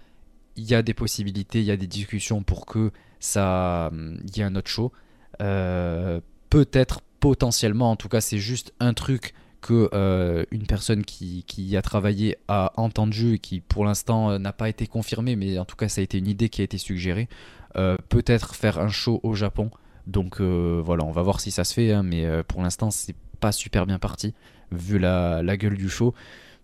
il 0.56 0.66
y 0.66 0.76
a 0.76 0.82
des 0.82 0.94
possibilités, 0.94 1.60
il 1.60 1.66
y 1.66 1.72
a 1.72 1.78
des 1.78 1.88
discussions 1.88 2.44
pour 2.44 2.66
que 2.66 2.91
ça, 3.20 3.91
il 3.94 4.38
y 4.38 4.44
a 4.44 4.48
un 4.48 4.56
autre 4.56 4.70
show. 4.70 4.91
Euh, 5.41 6.20
peut-être 6.50 7.02
potentiellement, 7.20 7.91
en 7.91 7.95
tout 7.95 8.10
cas, 8.10 8.22
c'est 8.22 8.38
juste 8.38 8.74
un 8.80 8.94
truc 8.94 9.34
que 9.62 9.90
euh, 9.94 10.44
une 10.52 10.68
personne 10.68 11.06
qui, 11.06 11.78
a 11.78 11.82
travaillé 11.82 12.38
a 12.50 12.74
entendu 12.76 13.36
et 13.36 13.40
qui 13.40 13.62
pour 13.62 13.86
l'instant 13.86 14.32
euh, 14.32 14.38
n'a 14.38 14.52
pas 14.52 14.68
été 14.68 14.88
confirmé, 14.88 15.38
mais 15.38 15.58
en 15.58 15.64
tout 15.64 15.78
cas 15.78 15.88
ça 15.88 16.02
a 16.02 16.04
été 16.04 16.18
une 16.18 16.28
idée 16.28 16.50
qui 16.50 16.60
a 16.60 16.66
été 16.66 16.78
suggérée. 16.78 17.30
peut-être 18.10 18.56
faire 18.56 18.78
un 18.80 18.90
show 18.90 19.22
au 19.24 19.34
Japon. 19.34 19.72
Donc 20.08 20.42
voilà, 20.42 21.04
on 21.04 21.12
va 21.12 21.22
voir 21.22 21.40
si 21.40 21.52
ça 21.52 21.64
se 21.64 21.74
fait, 21.74 21.92
hein, 21.92 22.04
mais 22.04 22.44
pour 22.44 22.62
l'instant 22.62 22.92
c'est 22.92 23.16
pas 23.40 23.52
super 23.52 23.86
bien 23.86 24.00
parti 24.00 24.34
vu 24.72 25.00
la, 25.00 25.58
gueule 25.58 25.78
du 25.78 25.90
show. 25.90 26.14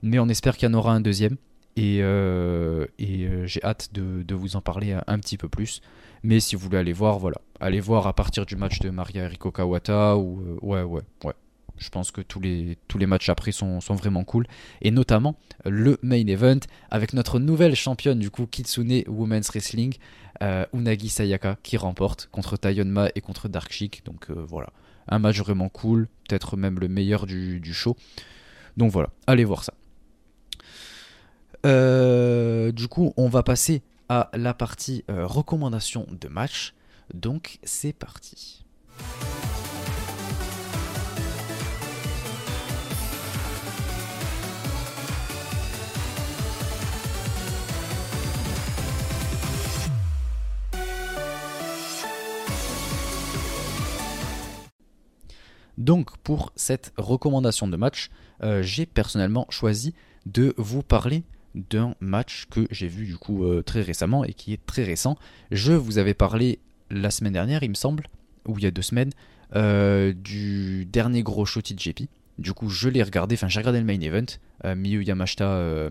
Mais 0.01 0.19
on 0.19 0.27
espère 0.27 0.57
qu'il 0.57 0.69
y 0.69 0.71
en 0.71 0.75
aura 0.75 0.93
un 0.93 1.01
deuxième 1.01 1.37
et, 1.75 1.99
et 1.99 3.29
j'ai 3.45 3.63
hâte 3.63 3.89
de, 3.93 4.35
vous 4.35 4.55
en 4.55 4.61
parler 4.61 4.97
un 5.07 5.19
petit 5.19 5.37
peu 5.37 5.49
plus. 5.49 5.81
Mais 6.23 6.39
si 6.39 6.55
vous 6.55 6.61
voulez 6.63 6.77
aller 6.77 6.93
voir, 6.93 7.19
voilà. 7.19 7.37
Allez 7.59 7.79
voir 7.79 8.07
à 8.07 8.13
partir 8.13 8.45
du 8.45 8.55
match 8.55 8.79
de 8.79 8.89
Maria 8.89 9.23
Eriko 9.23 9.51
Kawata 9.51 10.17
ou 10.17 10.41
euh, 10.41 10.57
ouais 10.61 10.83
ouais 10.83 11.01
ouais. 11.23 11.33
Je 11.79 11.89
pense 11.89 12.11
que 12.11 12.21
tous 12.21 12.39
les, 12.39 12.77
matchs 13.07 13.29
après 13.29 13.51
sont, 13.51 13.81
sont, 13.81 13.95
vraiment 13.95 14.23
cool. 14.23 14.45
Et 14.81 14.91
notamment 14.91 15.35
le 15.65 15.97
main 16.03 16.25
event 16.27 16.59
avec 16.91 17.13
notre 17.13 17.39
nouvelle 17.39 17.75
championne 17.75 18.19
du 18.19 18.29
coup 18.29 18.45
Kitsune 18.45 19.03
Women's 19.07 19.49
Wrestling, 19.49 19.95
euh, 20.43 20.65
Unagi 20.73 21.09
Sayaka, 21.09 21.57
qui 21.63 21.77
remporte 21.77 22.29
contre 22.31 22.57
Tayonma 22.57 23.09
et 23.15 23.21
contre 23.21 23.47
Dark 23.47 23.71
Chic. 23.71 24.05
Donc 24.05 24.29
euh, 24.29 24.45
voilà, 24.47 24.69
un 25.07 25.19
match 25.19 25.39
vraiment 25.39 25.69
cool, 25.69 26.07
peut-être 26.27 26.57
même 26.57 26.79
le 26.79 26.87
meilleur 26.87 27.25
du, 27.25 27.59
du, 27.59 27.73
show. 27.73 27.95
Donc 28.77 28.91
voilà, 28.91 29.09
allez 29.25 29.45
voir 29.45 29.63
ça. 29.63 29.73
du 31.63 32.87
coup, 32.87 33.13
on 33.17 33.29
va 33.29 33.43
passer 33.43 33.81
à 34.09 34.29
la 34.33 34.53
partie 34.53 35.05
euh, 35.09 35.25
recommandation 35.25 36.05
de 36.09 36.27
match. 36.27 36.73
Donc 37.13 37.59
c'est 37.63 37.93
parti. 37.93 38.65
Donc 55.89 56.15
pour 56.19 56.53
cette 56.55 56.93
recommandation 56.97 57.67
de 57.67 57.75
match, 57.75 58.11
euh, 58.43 58.61
j'ai 58.61 58.85
personnellement 58.85 59.47
choisi 59.49 59.95
de 60.27 60.53
vous 60.55 60.83
parler 60.83 61.23
d'un 61.55 61.95
match 61.99 62.45
que 62.51 62.67
j'ai 62.69 62.87
vu 62.87 63.07
du 63.07 63.17
coup 63.17 63.43
euh, 63.43 63.63
très 63.63 63.81
récemment 63.81 64.23
et 64.23 64.33
qui 64.33 64.53
est 64.53 64.63
très 64.67 64.83
récent. 64.83 65.17
Je 65.49 65.73
vous 65.73 65.97
avais 65.97 66.13
parlé 66.13 66.59
la 66.91 67.09
semaine 67.09 67.33
dernière, 67.33 67.63
il 67.63 67.69
me 67.69 67.73
semble, 67.73 68.05
ou 68.47 68.59
il 68.59 68.65
y 68.65 68.67
a 68.67 68.71
deux 68.71 68.83
semaines, 68.83 69.09
euh, 69.55 70.13
du 70.13 70.85
dernier 70.85 71.23
gros 71.23 71.45
show 71.45 71.59
TJP. 71.59 72.03
Du 72.37 72.53
coup, 72.53 72.69
je 72.69 72.87
l'ai 72.87 73.01
regardé, 73.01 73.33
enfin 73.33 73.47
j'ai 73.47 73.59
regardé 73.59 73.79
le 73.79 73.85
main 73.85 73.99
event, 73.99 74.27
Miyu 74.75 75.03
Yamashita 75.03 75.89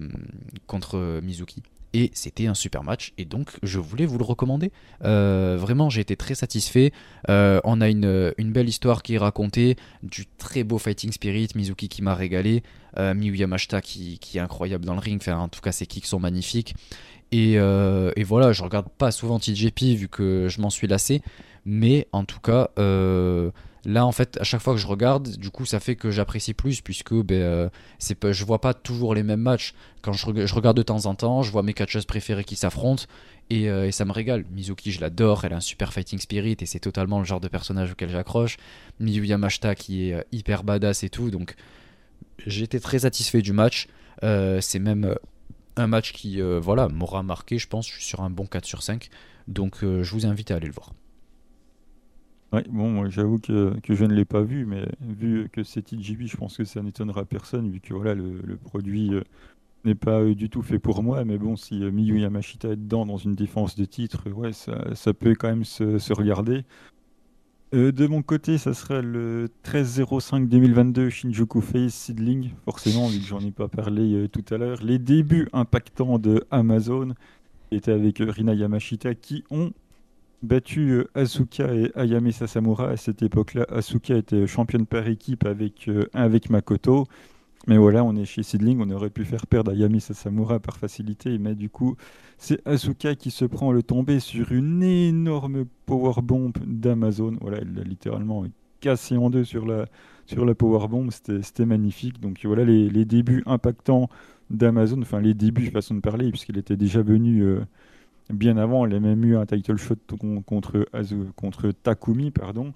contre 0.68 1.20
Mizuki 1.24 1.64
et 1.94 2.10
c'était 2.14 2.46
un 2.46 2.54
super 2.54 2.84
match 2.84 3.12
et 3.18 3.24
donc 3.24 3.50
je 3.62 3.78
voulais 3.78 4.06
vous 4.06 4.18
le 4.18 4.24
recommander. 4.24 4.70
Euh, 5.04 5.56
vraiment 5.58 5.90
j'ai 5.90 6.00
été 6.00 6.16
très 6.16 6.34
satisfait. 6.34 6.92
Euh, 7.28 7.60
on 7.64 7.80
a 7.80 7.88
une, 7.88 8.32
belle 8.38 8.68
histoire 8.68 9.02
qui 9.02 9.14
est 9.14 9.18
racontée, 9.18 9.76
du 10.02 10.26
très 10.26 10.64
beau 10.64 10.78
fighting 10.78 11.12
spirit, 11.12 11.48
Mizuki 11.54 11.88
qui 11.88 12.02
m'a 12.02 12.14
régalé, 12.14 12.62
euh, 12.98 13.14
Miyu 13.14 13.36
Yamashita 13.36 13.80
qui, 13.80 14.18
est 14.34 14.38
incroyable 14.38 14.84
dans 14.84 14.94
le 14.94 15.00
ring, 15.00 15.20
enfin, 15.20 15.38
en 15.38 15.48
tout 15.48 15.60
cas 15.60 15.72
ses 15.72 15.86
kicks 15.86 16.06
sont 16.06 16.20
magnifiques. 16.20 16.74
Et, 17.30 17.54
et, 17.56 18.24
voilà, 18.24 18.52
je 18.52 18.62
regarde 18.62 18.88
pas 18.88 19.10
souvent 19.10 19.38
TJP 19.38 19.82
vu 19.96 20.08
que 20.08 20.48
je 20.48 20.62
m'en 20.62 20.70
suis 20.70 20.86
lassé, 20.86 21.20
mais 21.66 22.08
en 22.12 22.24
tout 22.24 22.40
cas 22.40 22.70
Là, 23.84 24.04
en 24.04 24.12
fait, 24.12 24.38
à 24.40 24.44
chaque 24.44 24.60
fois 24.60 24.74
que 24.74 24.80
je 24.80 24.86
regarde, 24.86 25.36
du 25.36 25.50
coup, 25.50 25.64
ça 25.64 25.80
fait 25.80 25.96
que 25.96 26.10
j'apprécie 26.10 26.54
plus 26.54 26.80
puisque 26.80 27.14
ben, 27.14 27.40
euh, 27.40 27.68
c'est 27.98 28.32
je 28.32 28.44
vois 28.44 28.60
pas 28.60 28.74
toujours 28.74 29.14
les 29.14 29.22
mêmes 29.22 29.40
matchs. 29.40 29.74
Quand 30.02 30.12
je, 30.12 30.26
regarde 30.54 30.76
de 30.76 30.82
temps 30.82 31.06
en 31.06 31.14
temps, 31.14 31.42
je 31.42 31.50
vois 31.50 31.62
mes 31.62 31.74
catcheuses 31.74 32.04
préférées 32.04 32.44
qui 32.44 32.56
s'affrontent 32.56 33.04
euh, 33.52 33.86
et, 33.86 33.92
ça 33.92 34.04
me 34.04 34.12
régale. 34.12 34.44
Mizuki, 34.50 34.90
je 34.90 35.00
l'adore, 35.00 35.44
elle 35.44 35.52
a 35.52 35.56
un 35.56 35.60
super 35.60 35.92
fighting 35.92 36.18
spirit 36.18 36.56
et 36.60 36.66
c'est 36.66 36.80
totalement 36.80 37.18
le 37.18 37.24
genre 37.24 37.40
de 37.40 37.48
personnage 37.48 37.92
auquel 37.92 38.10
j'accroche. 38.10 38.56
Miyu 39.00 39.24
Yamashita 39.24 39.74
qui 39.74 40.10
est 40.10 40.14
euh, 40.14 40.22
hyper 40.32 40.64
badass 40.64 41.04
et 41.04 41.10
tout, 41.10 41.30
donc 41.30 41.54
j'étais 42.46 42.80
très 42.80 43.00
satisfait 43.00 43.42
du 43.42 43.52
match. 43.52 43.88
c'est 44.22 44.80
même 44.80 45.14
un 45.76 45.86
match 45.86 46.12
qui 46.12 46.40
voilà 46.40 46.88
m'aura 46.88 47.22
marqué, 47.22 47.58
je 47.58 47.68
pense. 47.68 47.86
Je 47.88 47.94
suis 47.94 48.04
sur 48.04 48.20
un 48.22 48.30
bon 48.30 48.46
4 48.46 48.64
sur 48.64 48.82
5, 48.82 49.08
donc 49.46 49.78
je 49.82 50.10
vous 50.10 50.26
invite 50.26 50.50
à 50.50 50.56
aller 50.56 50.66
le 50.66 50.72
voir. 50.72 50.92
Ouais, 52.52 52.64
bon, 52.70 52.90
moi 52.90 53.10
j'avoue 53.10 53.38
que, 53.38 53.78
que 53.80 53.94
je 53.94 54.04
ne 54.06 54.14
l'ai 54.14 54.24
pas 54.24 54.40
vu, 54.40 54.64
mais 54.64 54.86
vu 55.00 55.50
que 55.52 55.62
c'est 55.62 55.82
TGB, 55.82 56.26
je 56.26 56.36
pense 56.36 56.56
que 56.56 56.64
ça 56.64 56.82
n'étonnera 56.82 57.26
personne, 57.26 57.70
vu 57.70 57.80
que 57.80 57.92
voilà, 57.92 58.14
le, 58.14 58.40
le 58.42 58.56
produit 58.56 59.12
euh, 59.14 59.22
n'est 59.84 59.94
pas 59.94 60.20
euh, 60.20 60.34
du 60.34 60.48
tout 60.48 60.62
fait 60.62 60.78
pour 60.78 61.02
moi. 61.02 61.24
Mais 61.26 61.36
bon, 61.36 61.56
si 61.56 61.84
euh, 61.84 61.90
Miyu 61.90 62.20
Yamashita 62.20 62.68
est 62.68 62.76
dedans 62.76 63.04
dans 63.04 63.18
une 63.18 63.34
défense 63.34 63.76
de 63.76 63.84
titre, 63.84 64.30
ouais, 64.30 64.54
ça, 64.54 64.94
ça 64.94 65.12
peut 65.12 65.34
quand 65.34 65.48
même 65.48 65.66
se, 65.66 66.12
regarder. 66.14 66.64
de 67.72 68.06
mon 68.06 68.22
côté, 68.22 68.56
ça 68.56 68.72
serait 68.72 69.02
le 69.02 69.50
13-05-2022 69.64 71.10
Shinjuku 71.10 71.60
Face 71.60 71.92
Seedling, 71.92 72.52
forcément, 72.64 73.08
vu 73.08 73.18
que 73.18 73.26
j'en 73.26 73.40
ai 73.40 73.50
pas 73.50 73.68
parlé 73.68 74.26
tout 74.32 74.54
à 74.54 74.56
l'heure. 74.56 74.82
Les 74.82 74.98
débuts 74.98 75.50
impactants 75.52 76.18
de 76.18 76.46
Amazon 76.50 77.12
étaient 77.72 77.92
avec 77.92 78.20
Rina 78.20 78.54
Yamashita 78.54 79.14
qui 79.14 79.44
ont 79.50 79.72
battu 80.42 80.90
euh, 80.90 81.04
Asuka 81.14 81.74
et 81.74 81.90
Ayame 81.94 82.30
Sasamura. 82.30 82.90
À 82.90 82.96
cette 82.96 83.22
époque-là, 83.22 83.66
Asuka 83.68 84.16
était 84.16 84.46
championne 84.46 84.86
par 84.86 85.06
équipe 85.08 85.44
avec, 85.44 85.88
euh, 85.88 86.06
Makoto. 86.50 87.06
Mais 87.66 87.76
voilà, 87.76 88.02
on 88.04 88.16
est 88.16 88.24
chez 88.24 88.42
Sidling, 88.42 88.80
on 88.80 88.90
aurait 88.90 89.10
pu 89.10 89.24
faire 89.24 89.46
perdre 89.46 89.72
Ayame 89.72 90.00
Sasamura 90.00 90.58
par 90.58 90.76
facilité, 90.76 91.38
mais 91.38 91.54
du 91.54 91.68
coup, 91.68 91.96
c'est 92.38 92.66
Asuka 92.66 93.14
qui 93.14 93.30
se 93.30 93.44
prend 93.44 93.72
le 93.72 93.82
tombé 93.82 94.20
sur 94.20 94.52
une 94.52 94.82
énorme 94.82 95.66
powerbomb 95.84 96.52
d'Amazon. 96.64 97.36
Voilà, 97.40 97.58
elle 97.58 97.74
l'a 97.74 97.82
littéralement 97.82 98.44
cassé 98.80 99.16
en 99.16 99.28
deux 99.28 99.44
sur 99.44 99.66
la, 99.66 99.86
sur 100.26 100.44
la 100.44 100.54
powerbomb, 100.54 101.10
c'était 101.10 101.66
magnifique. 101.66 102.20
Donc 102.20 102.40
voilà 102.44 102.64
les, 102.64 102.88
les 102.88 103.04
débuts 103.04 103.42
impactants 103.46 104.08
d'Amazon, 104.50 105.02
enfin 105.02 105.20
les 105.20 105.34
débuts, 105.34 105.66
façon 105.66 105.94
de 105.94 106.00
parler, 106.00 106.30
puisqu'il 106.30 106.58
était 106.58 106.76
déjà 106.76 107.02
venu 107.02 107.42
euh, 107.42 107.60
bien 108.30 108.56
avant. 108.56 108.86
Elle 108.86 108.94
a 108.94 109.00
même 109.00 109.24
eu 109.24 109.36
un 109.36 109.46
title 109.46 109.76
shot 109.76 109.96
contre, 110.46 110.86
contre 111.36 111.70
Takumi. 111.70 112.30
Pardon. 112.30 112.72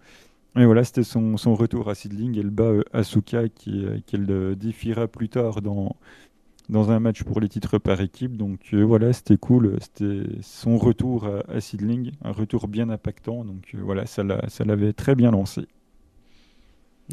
Et 0.56 0.66
voilà, 0.66 0.84
c'était 0.84 1.02
son, 1.02 1.34
retour 1.54 1.88
à 1.88 1.94
Sidling. 1.94 2.38
Elle 2.38 2.50
bat 2.50 2.64
euh, 2.64 2.84
Asuka, 2.92 3.44
euh, 3.68 4.00
qu'elle 4.06 4.30
euh, 4.30 4.54
défiera 4.54 5.08
plus 5.08 5.30
tard 5.30 5.62
dans, 5.62 5.96
dans 6.68 6.90
un 6.90 7.00
match 7.00 7.22
pour 7.22 7.40
les 7.40 7.48
titres 7.48 7.78
par 7.78 8.00
équipe. 8.02 8.36
Donc 8.36 8.74
voilà, 8.74 9.12
c'était 9.14 9.38
cool. 9.38 9.78
C'était 9.80 10.24
son 10.42 10.76
retour 10.76 11.26
à, 11.26 11.50
à, 11.50 11.60
Sidling, 11.60 12.12
un 12.22 12.32
retour 12.32 12.68
bien 12.68 12.90
impactant. 12.90 13.44
Donc 13.44 13.74
voilà, 13.74 14.04
ça 14.04 14.22
l'avait 14.22 14.92
très 14.92 15.14
bien 15.14 15.30
lancé. 15.30 15.62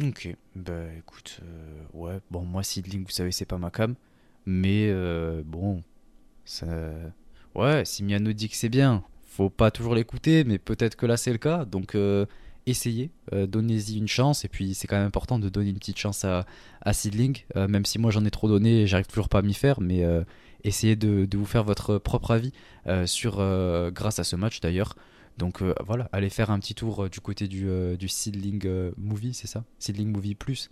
Ok, 0.03 0.33
bah 0.55 0.85
écoute, 0.97 1.41
ouais, 1.93 2.19
bon, 2.31 2.43
moi 2.43 2.63
Sidling, 2.63 3.03
vous 3.03 3.11
savez, 3.11 3.31
c'est 3.31 3.45
pas 3.45 3.57
ma 3.57 3.69
cam. 3.69 3.95
Mais 4.45 4.93
bon, 5.43 5.81
ça 6.45 6.67
Ouais, 7.55 7.83
Miano 8.01 8.31
dit 8.31 8.49
que 8.49 8.55
c'est 8.55 8.69
bien, 8.69 9.03
faut 9.39 9.49
pas 9.49 9.71
toujours 9.71 9.95
l'écouter, 9.95 10.43
mais 10.43 10.57
peut-être 10.57 10.95
que 10.95 11.05
là 11.05 11.15
c'est 11.15 11.31
le 11.31 11.37
cas. 11.37 11.63
Donc 11.63 11.95
euh, 11.95 12.25
essayez, 12.65 13.09
euh, 13.33 13.47
donnez-y 13.47 13.97
une 13.97 14.07
chance. 14.07 14.43
Et 14.43 14.49
puis 14.49 14.73
c'est 14.73 14.85
quand 14.85 14.97
même 14.97 15.07
important 15.07 15.39
de 15.39 15.47
donner 15.47 15.69
une 15.69 15.79
petite 15.79 15.97
chance 15.97 16.25
à, 16.25 16.45
à 16.81 16.91
Seedling, 16.91 17.37
euh, 17.55 17.67
même 17.69 17.85
si 17.85 17.99
moi 17.99 18.11
j'en 18.11 18.25
ai 18.25 18.31
trop 18.31 18.49
donné 18.49 18.81
et 18.81 18.87
j'arrive 18.87 19.07
toujours 19.07 19.29
pas 19.29 19.39
à 19.39 19.41
m'y 19.41 19.53
faire. 19.53 19.79
Mais 19.79 20.03
essayez 20.65 20.97
de, 20.97 21.27
vous 21.33 21.45
faire 21.45 21.63
votre 21.63 21.97
propre 21.97 22.31
avis 22.31 22.51
sur, 23.05 23.37
grâce 23.93 24.19
à 24.19 24.23
ce 24.25 24.35
match 24.35 24.59
d'ailleurs. 24.59 24.95
Donc 25.37 25.63
voilà, 25.85 26.09
allez 26.11 26.29
faire 26.29 26.51
un 26.51 26.59
petit 26.59 26.75
tour 26.75 27.09
du 27.09 27.21
côté 27.21 27.47
du, 27.47 27.69
du 27.97 28.09
Movie, 28.97 29.33
c'est 29.33 29.47
ça? 29.47 29.63
Seedling 29.79 30.11
Movie 30.11 30.35
Plus 30.35 30.69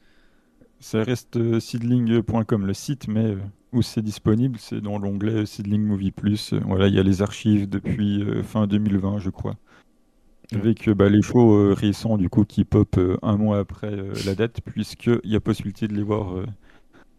Ça 0.81 1.03
reste 1.03 1.59
seedling.com 1.59 2.65
le 2.65 2.73
site, 2.73 3.07
mais 3.07 3.37
où 3.73 3.81
c'est 3.81 4.01
disponible, 4.01 4.57
c'est 4.59 4.81
dans 4.81 4.97
l'onglet 4.97 5.45
Seedling 5.45 5.83
Movie 5.83 6.11
Plus. 6.11 6.53
Voilà, 6.53 6.87
il 6.87 6.93
y 6.93 6.99
a 6.99 7.03
les 7.03 7.21
archives 7.21 7.67
depuis 7.69 8.23
fin 8.43 8.67
2020, 8.67 9.19
je 9.19 9.29
crois. 9.29 9.55
Avec 10.53 10.89
bah, 10.89 11.09
les 11.09 11.21
shows 11.21 11.73
récents 11.73 12.17
du 12.17 12.29
coup 12.29 12.45
qui 12.45 12.63
pop 12.63 12.97
un 13.21 13.37
mois 13.37 13.59
après 13.59 13.95
la 14.25 14.35
date, 14.35 14.61
puisqu'il 14.61 15.19
y 15.25 15.35
a 15.35 15.39
possibilité 15.39 15.87
de 15.87 15.93
les 15.93 16.03
voir 16.03 16.45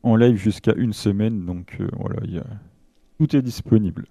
en 0.03 0.17
live 0.17 0.37
jusqu'à 0.37 0.75
une 0.77 0.93
semaine. 0.93 1.45
Donc 1.45 1.79
voilà, 1.99 2.25
y 2.27 2.39
a... 2.39 2.47
tout 3.19 3.37
est 3.37 3.43
disponible. 3.43 4.07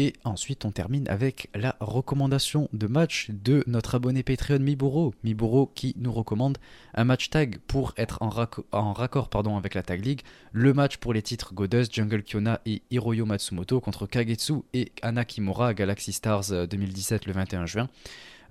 Et 0.00 0.12
ensuite, 0.22 0.64
on 0.64 0.70
termine 0.70 1.08
avec 1.08 1.50
la 1.56 1.74
recommandation 1.80 2.68
de 2.72 2.86
match 2.86 3.30
de 3.30 3.64
notre 3.66 3.96
abonné 3.96 4.22
Patreon 4.22 4.60
Miburo. 4.60 5.12
Miburo 5.24 5.72
qui 5.74 5.92
nous 5.98 6.12
recommande 6.12 6.56
un 6.94 7.02
match 7.02 7.30
tag 7.30 7.58
pour 7.66 7.94
être 7.96 8.18
en, 8.20 8.28
raccord 8.92 9.28
avec 9.56 9.74
la 9.74 9.82
Tag 9.82 10.04
League. 10.04 10.20
Le 10.52 10.72
match 10.72 10.98
pour 10.98 11.12
les 11.12 11.22
titres 11.22 11.52
Godus, 11.52 11.86
Jungle 11.90 12.22
Kiona 12.22 12.60
et 12.64 12.80
Hiroyo 12.92 13.26
Matsumoto 13.26 13.80
contre 13.80 14.06
Kagetsu 14.06 14.62
et 14.72 14.92
Anakimura 15.02 15.66
à 15.66 15.74
Galaxy 15.74 16.12
Stars 16.12 16.68
2017 16.70 17.22
euh, 17.22 17.24
le 17.26 17.32
21 17.32 17.66
juin. 17.66 17.88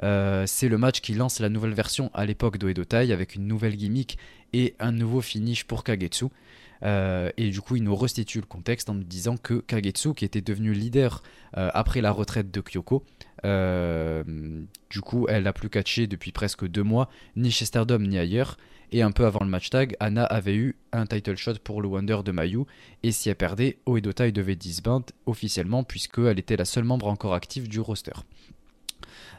Euh, 0.03 0.43
c'est 0.47 0.67
le 0.67 0.77
match 0.77 0.99
qui 0.99 1.13
lance 1.13 1.39
la 1.39 1.47
nouvelle 1.47 1.73
version 1.73 2.11
à 2.13 2.25
l'époque 2.25 2.57
d'Oedotai 2.57 3.13
avec 3.13 3.35
une 3.35 3.47
nouvelle 3.47 3.77
gimmick 3.77 4.17
et 4.51 4.75
un 4.79 4.91
nouveau 4.91 5.21
finish 5.21 5.63
pour 5.63 5.85
Kagetsu. 5.85 6.25
Euh, 6.83 7.31
et 7.37 7.49
du 7.49 7.61
coup, 7.61 7.75
il 7.75 7.83
nous 7.83 7.95
restitue 7.95 8.39
le 8.39 8.45
contexte 8.45 8.89
en 8.89 8.95
nous 8.95 9.03
disant 9.03 9.37
que 9.37 9.55
Kagetsu, 9.55 10.13
qui 10.13 10.25
était 10.25 10.41
devenu 10.41 10.73
leader 10.73 11.23
euh, 11.57 11.69
après 11.73 12.01
la 12.01 12.11
retraite 12.11 12.51
de 12.51 12.61
Kyoko, 12.61 13.03
euh, 13.45 14.23
du 14.89 15.01
coup, 15.01 15.27
elle 15.29 15.43
n'a 15.43 15.53
plus 15.53 15.69
catché 15.69 16.07
depuis 16.07 16.31
presque 16.31 16.67
deux 16.67 16.83
mois, 16.83 17.09
ni 17.35 17.51
chez 17.51 17.65
Stardom 17.65 17.99
ni 17.99 18.17
ailleurs. 18.17 18.57
Et 18.93 19.01
un 19.01 19.11
peu 19.11 19.25
avant 19.25 19.43
le 19.43 19.49
match 19.49 19.69
tag, 19.69 19.97
Anna 19.99 20.23
avait 20.23 20.55
eu 20.55 20.77
un 20.93 21.05
title 21.05 21.35
shot 21.35 21.55
pour 21.61 21.81
le 21.81 21.89
Wonder 21.89 22.19
de 22.23 22.31
Mayu. 22.31 22.63
Et 23.03 23.11
si 23.11 23.29
elle 23.29 23.35
perdait, 23.35 23.79
Oedotai 23.85 24.31
devait 24.31 24.55
disband 24.55 25.03
officiellement, 25.25 25.83
puisqu'elle 25.83 26.39
était 26.39 26.55
la 26.55 26.63
seule 26.63 26.85
membre 26.85 27.07
encore 27.07 27.33
active 27.33 27.67
du 27.67 27.81
roster. 27.81 28.13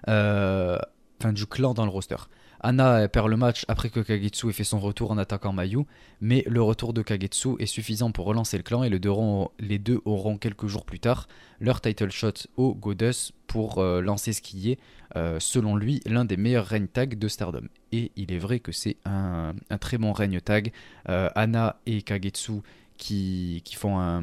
Enfin, 0.07 1.33
du 1.33 1.47
clan 1.47 1.73
dans 1.73 1.85
le 1.85 1.91
roster. 1.91 2.17
Anna 2.61 3.09
perd 3.09 3.29
le 3.29 3.37
match 3.37 3.65
après 3.69 3.91
que 3.91 4.01
Kagetsu 4.01 4.49
ait 4.49 4.53
fait 4.53 4.65
son 4.65 4.81
retour 4.81 5.11
en 5.11 5.19
attaquant 5.19 5.53
Mayu, 5.53 5.85
mais 6.21 6.45
le 6.47 6.63
retour 6.63 6.93
de 6.93 7.03
Kagetsu 7.03 7.51
est 7.59 7.67
suffisant 7.67 8.11
pour 8.11 8.27
relancer 8.27 8.57
le 8.57 8.63
clan 8.63 8.83
et 8.83 8.91
les 8.91 8.99
deux 8.99 10.01
auront, 10.05 10.39
quelques 10.39 10.67
jours 10.67 10.85
plus 10.85 11.01
tard 11.01 11.29
leur 11.61 11.81
title 11.81 12.11
shot 12.11 12.47
au 12.57 12.75
Goddess 12.75 13.33
pour 13.47 13.79
euh, 13.79 14.01
lancer 14.01 14.33
ce 14.33 14.43
qui 14.43 14.71
est, 14.71 14.79
euh, 15.17 15.41
selon 15.41 15.77
lui, 15.77 16.01
l'un 16.07 16.25
des 16.25 16.37
meilleurs 16.37 16.67
règnes 16.67 16.87
tag 16.87 17.19
de 17.19 17.29
Stardom. 17.29 17.67
Et 17.93 18.13
il 18.17 18.33
est 18.33 18.39
vrai 18.39 18.61
que 18.61 18.73
c'est 18.73 18.97
un, 19.05 19.55
très 19.81 19.99
bon 19.99 20.13
règne 20.13 20.41
tag. 20.41 20.73
Euh, 21.09 21.31
Anna 21.35 21.81
et 21.87 22.03
Kagetsu 22.03 22.61
qui, 22.99 23.63
font 23.77 23.99
un, 23.99 24.23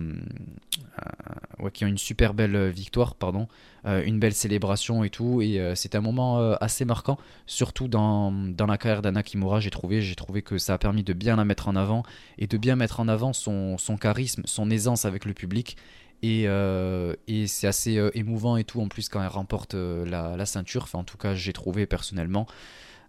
qui 1.74 1.86
ont 1.86 1.88
une 1.88 1.98
super 1.98 2.34
belle 2.34 2.70
victoire, 2.70 3.16
pardon, 3.16 3.48
euh, 3.86 4.04
une 4.04 4.20
belle 4.20 4.34
célébration 4.34 5.04
et 5.04 5.10
tout. 5.10 5.42
Et 5.42 5.60
euh, 5.60 5.76
c'est 5.76 5.96
un 5.96 6.02
moment 6.02 6.40
euh, 6.40 6.56
assez 6.60 6.86
marquant, 6.86 7.18
surtout 7.48 7.88
dans, 7.88 8.32
dans 8.32 8.66
la 8.66 8.78
carrière 8.78 9.02
d'Anna 9.02 9.24
Kimura. 9.24 9.60
J'ai 9.60 9.72
trouvé, 9.72 10.02
j'ai 10.02 10.16
trouvé 10.16 10.42
que 10.42 10.58
ça 10.58 10.74
a 10.74 10.78
permis 10.78 11.04
de 11.04 11.14
bien 11.14 11.38
la 11.38 11.46
mettre 11.46 11.68
en 11.68 11.76
avant 11.76 12.04
et 12.38 12.48
de 12.48 12.58
bien 12.58 12.76
mettre 12.76 13.00
en 13.00 13.08
avant 13.08 13.34
son, 13.34 13.78
son 13.78 13.98
charisme, 13.98 14.44
son 14.46 14.70
aisance 14.70 15.06
avec 15.06 15.26
le 15.26 15.34
public. 15.34 15.78
Et, 16.24 16.46
et 17.28 17.46
c'est 17.46 17.68
assez 17.68 18.02
émouvant 18.16 18.58
et 18.58 18.64
tout 18.64 18.82
en 18.82 18.88
plus 18.88 19.10
quand 19.10 19.22
elle 19.22 19.28
remporte 19.28 19.76
la, 19.76 20.36
la, 20.36 20.46
ceinture. 20.48 20.84
Enfin, 20.84 20.98
en 21.00 21.04
tout 21.04 21.18
cas, 21.18 21.36
j'ai 21.36 21.54
trouvé 21.54 21.86
personnellement. 21.86 22.48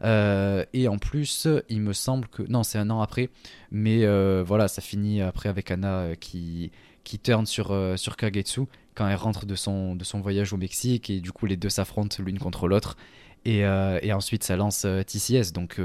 Euh, 0.02 0.64
et 0.73 0.89
en 0.89 0.98
plus, 0.98 1.48
il 1.68 1.81
me 1.81 1.93
semble 1.93 2.28
que. 2.28 2.43
Non, 2.43 2.62
c'est 2.62 2.78
un 2.78 2.90
an 2.90 3.01
après. 3.01 3.31
Mais 3.70 4.05
euh, 4.05 4.44
voilà, 4.47 4.68
ça 4.68 4.82
finit 4.82 5.20
après 5.23 5.48
avec 5.48 5.70
Anna 5.70 6.01
euh, 6.01 6.14
qui, 6.14 6.70
qui 7.05 7.18
turn 7.18 7.47
sur, 7.47 7.77
sur 7.97 8.16
Kagetsu 8.16 8.62
quand 8.94 9.09
elle 9.09 9.16
rentre 9.16 9.44
de 9.47 9.55
son, 9.55 9.94
de 9.94 10.05
son 10.05 10.20
voyage 10.20 10.52
au 10.52 10.56
Mexique. 10.56 11.10
Et 11.10 11.20
du 11.20 11.32
coup, 11.32 11.47
les 11.47 11.56
deux 11.56 11.68
s'affrontent 11.68 12.23
l'une 12.23 12.39
contre 12.39 12.68
l'autre. 12.68 12.97
Et, 13.44 13.60
et, 13.60 14.12
ensuite, 14.12 14.43
ça 14.43 14.56
lance 14.56 14.85
TCS. 15.06 15.52
Donc 15.52 15.81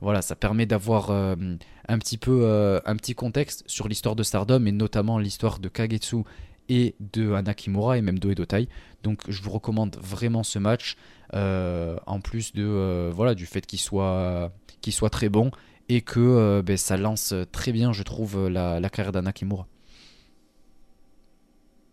voilà, 0.00 0.22
ça 0.22 0.36
permet 0.36 0.64
d'avoir 0.64 1.10
un 1.10 1.98
petit 1.98 2.16
peu 2.16 2.80
un 2.86 2.96
petit 2.96 3.14
contexte 3.14 3.64
sur 3.66 3.88
l'histoire 3.88 4.16
de 4.16 4.22
Stardom 4.22 4.64
et 4.64 4.72
notamment 4.72 5.18
l'histoire 5.18 5.58
de 5.58 5.68
Kagetsu 5.68 6.22
et 6.68 6.94
de 7.00 7.32
Anakimura 7.32 7.98
et 7.98 8.02
même 8.02 8.18
d'Oedotai. 8.18 8.68
Donc 9.02 9.20
je 9.28 9.42
vous 9.42 9.50
recommande 9.50 9.96
vraiment 10.00 10.42
ce 10.42 10.58
match, 10.58 10.96
euh, 11.32 11.96
en 12.06 12.20
plus 12.20 12.52
de, 12.52 12.64
euh, 12.64 13.10
voilà, 13.14 13.34
du 13.34 13.46
fait 13.46 13.64
qu'il 13.66 13.78
soit, 13.78 14.52
qu'il 14.80 14.92
soit 14.92 15.10
très 15.10 15.28
bon 15.28 15.50
et 15.88 16.00
que 16.00 16.20
euh, 16.20 16.62
ben, 16.62 16.76
ça 16.76 16.96
lance 16.96 17.34
très 17.52 17.72
bien, 17.72 17.92
je 17.92 18.02
trouve, 18.02 18.48
la, 18.48 18.80
la 18.80 18.90
carrière 18.90 19.12
d'Anakimura. 19.12 19.66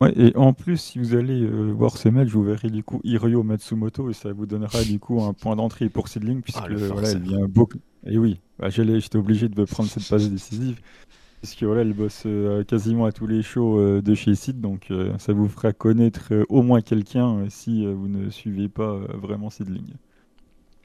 Ouais, 0.02 0.14
et 0.18 0.36
en 0.36 0.54
plus, 0.54 0.78
si 0.78 0.98
vous 0.98 1.14
allez 1.16 1.46
voir 1.46 1.96
ce 1.96 2.10
match, 2.10 2.30
vous 2.30 2.44
verrez 2.44 2.70
du 2.70 2.84
coup 2.84 3.02
Hiryo 3.04 3.44
Matsumoto 3.44 4.10
et 4.10 4.14
ça 4.14 4.34
vous 4.34 4.48
donnera 4.48 4.84
du 4.84 4.98
coup 5.00 5.22
un 5.22 5.34
point 5.34 5.56
d'entrée 5.56 5.90
pour 5.90 6.08
Sidling 6.08 6.42
puisque 6.42 6.60
ah, 6.64 6.68
voilà, 6.92 7.12
elle 7.12 7.22
vient 7.22 7.48
beaucoup. 7.48 7.78
Et 8.08 8.18
oui, 8.18 8.40
bah, 8.58 8.70
j'étais 8.70 9.18
obligé 9.18 9.48
de 9.48 9.64
prendre 9.64 9.90
cette 9.90 10.08
passe 10.10 10.28
décisive 10.28 10.80
puisque 11.42 11.64
voilà, 11.64 11.82
elle 11.82 11.94
bosse 11.94 12.24
euh, 12.26 12.64
quasiment 12.64 13.06
à 13.06 13.12
tous 13.12 13.26
les 13.26 13.42
shows 13.42 13.80
euh, 13.80 14.02
de 14.02 14.14
chez 14.14 14.36
Sid, 14.36 14.62
donc 14.62 14.92
euh, 14.92 15.18
ça 15.18 15.34
vous 15.34 15.48
fera 15.48 15.74
connaître 15.74 16.32
au 16.50 16.62
moins 16.62 16.82
quelqu'un 16.82 17.50
si 17.50 17.86
vous 17.86 18.08
ne 18.08 18.30
suivez 18.30 18.70
pas 18.70 18.96
vraiment 19.16 19.50
Sidling. 19.50 19.94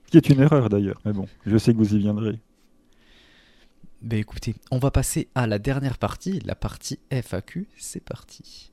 Ce 0.07 0.11
qui 0.11 0.17
est 0.17 0.29
une 0.31 0.41
erreur 0.41 0.69
d'ailleurs, 0.69 1.01
mais 1.05 1.13
bon, 1.13 1.27
je 1.45 1.59
sais 1.59 1.73
que 1.73 1.79
vous 1.79 1.95
y 1.95 1.99
viendrez. 1.99 2.39
Ben 4.03 4.19
écoutez, 4.19 4.55
on 4.71 4.79
va 4.79 4.91
passer 4.91 5.29
à 5.35 5.47
la 5.47 5.59
dernière 5.59 5.99
partie, 5.99 6.41
la 6.41 6.55
partie 6.55 7.01
FAQ, 7.11 7.67
c'est 7.77 8.05
parti. 8.05 8.73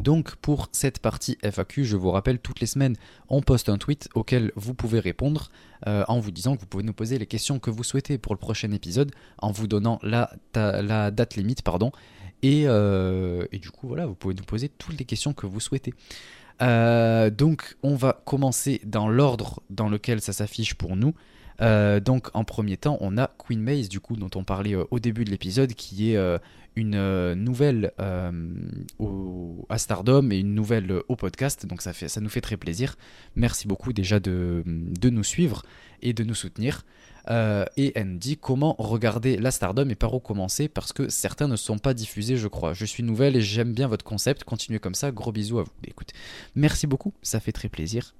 Donc 0.00 0.36
pour 0.36 0.70
cette 0.72 0.98
partie 0.98 1.36
FAQ, 1.42 1.84
je 1.84 1.96
vous 1.96 2.10
rappelle, 2.10 2.38
toutes 2.38 2.60
les 2.60 2.66
semaines, 2.66 2.96
on 3.28 3.42
poste 3.42 3.68
un 3.68 3.76
tweet 3.76 4.08
auquel 4.14 4.50
vous 4.56 4.72
pouvez 4.72 4.98
répondre 4.98 5.50
euh, 5.86 6.04
en 6.08 6.20
vous 6.20 6.30
disant 6.30 6.56
que 6.56 6.62
vous 6.62 6.66
pouvez 6.66 6.82
nous 6.82 6.94
poser 6.94 7.18
les 7.18 7.26
questions 7.26 7.58
que 7.58 7.70
vous 7.70 7.84
souhaitez 7.84 8.16
pour 8.16 8.32
le 8.32 8.38
prochain 8.38 8.70
épisode, 8.72 9.12
en 9.38 9.52
vous 9.52 9.66
donnant 9.66 10.00
la, 10.02 10.30
date 10.54 11.36
limite, 11.36 11.60
pardon. 11.60 11.92
Euh, 12.42 13.46
et, 13.52 13.58
du 13.58 13.70
coup, 13.70 13.88
voilà, 13.88 14.06
vous 14.06 14.14
pouvez 14.14 14.34
nous 14.34 14.44
poser 14.44 14.70
toutes 14.70 14.98
les 14.98 15.04
questions 15.04 15.34
que 15.34 15.44
vous 15.46 15.60
souhaitez. 15.60 15.92
Euh, 16.62 17.30
donc 17.30 17.76
on 17.82 17.94
va 17.94 18.20
commencer 18.26 18.82
dans 18.84 19.08
l'ordre 19.08 19.62
dans 19.70 19.88
lequel 19.88 20.20
ça 20.20 20.32
s'affiche 20.32 20.74
pour 20.74 20.96
nous. 20.96 21.14
Donc 21.60 22.28
en 22.34 22.44
premier 22.44 22.76
temps, 22.76 22.98
on 23.00 23.18
a 23.18 23.30
Queen 23.38 23.60
Maze, 23.60 23.88
du 23.88 24.00
coup, 24.00 24.16
dont 24.16 24.30
on 24.34 24.44
parlait 24.44 24.74
au 24.74 24.98
début 24.98 25.24
de 25.24 25.30
l'épisode, 25.30 25.74
qui 25.74 26.12
est 26.12 26.18
une 26.76 26.94
euh, 26.94 27.34
nouvelle 27.34 27.92
euh, 28.00 28.30
au, 28.98 29.66
à 29.68 29.78
Stardom 29.78 30.30
et 30.30 30.38
une 30.38 30.54
nouvelle 30.54 31.02
au 31.08 31.16
podcast. 31.16 31.66
Donc 31.66 31.82
ça, 31.82 31.92
fait, 31.92 32.08
ça 32.08 32.20
nous 32.20 32.28
fait 32.28 32.40
très 32.40 32.56
plaisir. 32.56 32.96
Merci 33.34 33.66
beaucoup 33.66 33.92
déjà 33.92 34.20
de, 34.20 34.62
de 34.66 35.10
nous 35.10 35.24
suivre 35.24 35.62
et 36.02 36.12
de 36.12 36.24
nous 36.24 36.34
soutenir. 36.34 36.84
Euh, 37.28 37.66
et 37.76 37.92
elle 37.96 38.18
dit 38.18 38.38
comment 38.38 38.74
regarder 38.78 39.36
la 39.36 39.50
Stardom 39.50 39.88
et 39.90 39.94
par 39.94 40.14
où 40.14 40.20
commencer 40.20 40.68
parce 40.68 40.92
que 40.92 41.10
certains 41.10 41.48
ne 41.48 41.56
sont 41.56 41.78
pas 41.78 41.92
diffusés, 41.92 42.36
je 42.36 42.48
crois. 42.48 42.72
Je 42.72 42.84
suis 42.84 43.02
nouvelle 43.02 43.36
et 43.36 43.42
j'aime 43.42 43.74
bien 43.74 43.88
votre 43.88 44.04
concept. 44.04 44.44
Continuez 44.44 44.78
comme 44.78 44.94
ça. 44.94 45.10
Gros 45.10 45.32
bisous 45.32 45.58
à 45.58 45.64
vous. 45.64 45.72
Écoute, 45.86 46.12
merci 46.54 46.86
beaucoup. 46.86 47.12
Ça 47.22 47.40
fait 47.40 47.52
très 47.52 47.68
plaisir. 47.68 48.14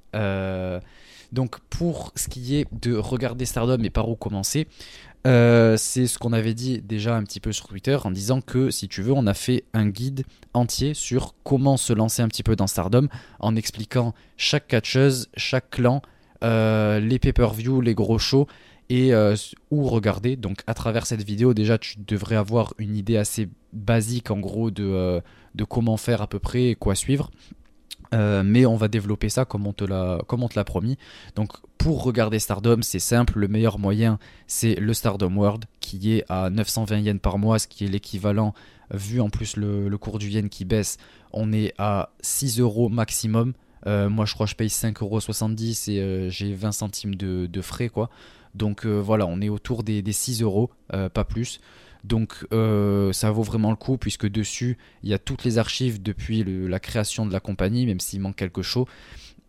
Donc 1.33 1.61
pour 1.71 2.13
ce 2.17 2.29
qui 2.29 2.57
est 2.57 2.67
de 2.73 2.95
regarder 2.95 3.45
Stardom 3.45 3.83
et 3.83 3.91
par 3.91 4.09
où 4.09 4.17
commencer, 4.17 4.67
euh, 5.27 5.77
c'est 5.77 6.07
ce 6.07 6.19
qu'on 6.19 6.33
avait 6.33 6.55
dit 6.55 6.81
déjà 6.81 7.15
un 7.15 7.25
petit 7.25 7.41
peu 7.41 7.53
sur 7.53 7.69
Twitter 7.69 7.97
en 8.03 8.11
disant 8.11 8.41
que 8.41 8.71
si 8.71 8.89
tu 8.89 9.03
veux, 9.03 9.13
on 9.13 9.27
a 9.27 9.35
fait 9.35 9.65
un 9.75 9.87
guide 9.87 10.25
entier 10.55 10.95
sur 10.95 11.35
comment 11.45 11.77
se 11.77 11.93
lancer 11.93 12.23
un 12.23 12.29
petit 12.29 12.43
peu 12.43 12.57
dans 12.57 12.67
Stardom 12.67 13.09
en 13.39 13.55
expliquant 13.55 14.15
chaque 14.37 14.67
catcheuse, 14.67 15.29
chaque 15.37 15.71
clan, 15.71 16.01
euh, 16.43 17.01
les 17.01 17.19
pay-per-view, 17.19 17.81
les 17.81 17.95
gros 17.95 18.19
shows 18.19 18.47
et 18.89 19.13
euh, 19.13 19.37
où 19.71 19.85
regarder. 19.85 20.37
Donc 20.37 20.63
à 20.67 20.75
travers 20.75 21.07
cette 21.07 21.23
vidéo, 21.23 21.53
déjà 21.53 21.77
tu 21.77 21.97
devrais 21.99 22.37
avoir 22.37 22.75
une 22.79 22.97
idée 22.97 23.19
assez 23.19 23.49
basique 23.73 24.31
en 24.31 24.39
gros 24.39 24.71
de, 24.71 25.23
de 25.55 25.65
comment 25.65 25.99
faire 25.99 26.23
à 26.23 26.27
peu 26.27 26.39
près 26.39 26.71
et 26.71 26.75
quoi 26.75 26.95
suivre. 26.95 27.31
Euh, 28.13 28.43
mais 28.45 28.67
on 28.67 28.77
va 28.77 28.89
développer 28.89 29.29
ça 29.29 29.45
comme 29.45 29.67
on 29.67 29.73
te 29.73 29.85
l'a 29.85 30.65
promis. 30.65 30.97
Donc 31.37 31.53
pour 31.79 32.03
regarder 32.03 32.39
Stardom, 32.39 32.83
c'est 32.83 32.99
simple, 32.99 33.39
le 33.39 33.49
meilleur 33.49 33.79
moyen 33.79 34.19
c'est 34.47 34.75
le 34.75 34.93
Stardom 34.95 35.37
World 35.37 35.65
qui 35.81 36.15
est 36.15 36.25
à 36.29 36.51
920 36.51 36.99
yens 36.99 37.21
par 37.21 37.39
mois, 37.39 37.59
ce 37.59 37.69
qui 37.69 37.85
est 37.85 37.89
l'équivalent, 37.89 38.53
vu 38.93 39.21
en 39.21 39.31
plus 39.31 39.57
le, 39.57 39.97
cours 39.97 40.19
du 40.19 40.29
yen 40.29 40.49
qui 40.49 40.65
baisse, 40.65 40.99
on 41.33 41.53
est 41.53 41.73
à 41.79 42.11
6 42.21 42.61
euros 42.61 42.89
maximum 42.89 43.53
moi, 43.87 44.27
je 44.27 44.35
crois 44.35 44.45
que 44.45 44.51
je 44.51 44.57
paye 44.57 44.69
5,70€ 44.69 45.91
et 45.91 46.29
j'ai 46.29 46.53
20 46.53 46.71
centimes 46.71 47.15
de, 47.15 47.47
de, 47.47 47.61
frais, 47.63 47.89
quoi. 47.89 48.11
Donc 48.55 48.85
voilà, 48.85 49.27
on 49.27 49.41
est 49.41 49.49
autour 49.49 49.83
des, 49.83 50.03
des 50.03 50.13
6 50.13 50.43
euros, 50.43 50.71
pas 50.91 51.25
plus. 51.25 51.61
Donc 52.05 52.47
ça 53.13 53.31
vaut 53.31 53.43
vraiment 53.43 53.71
le 53.71 53.77
coup 53.77 53.97
puisque 53.97 54.29
dessus 54.29 54.79
il 55.03 55.11
y 55.11 55.15
a 55.15 55.19
toutes 55.19 55.45
les 55.45 55.59
archives 55.59 56.03
depuis 56.03 56.45
la 56.45 56.81
création 56.81 57.27
de 57.27 57.33
la 57.33 57.41
compagnie, 57.41 57.87
même 57.87 58.01
s'il 58.01 58.21
manque 58.21 58.37
quelque 58.37 58.63
chose. 58.63 58.87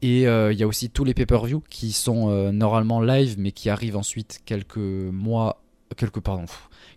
Et 0.02 0.24
il 0.24 0.58
y 0.58 0.64
a 0.64 0.68
aussi 0.68 0.90
tous 0.90 1.04
les 1.04 1.14
pay-per-view 1.14 1.64
qui 1.70 1.92
sont 1.92 2.52
normalement 2.52 3.02
live 3.02 3.36
mais 3.38 3.52
qui 3.52 3.70
arrivent 3.70 3.98
ensuite 3.98 4.42
quelques 4.46 4.78
mois, 4.78 5.62
quelques 5.96 6.20
pardon, 6.20 6.46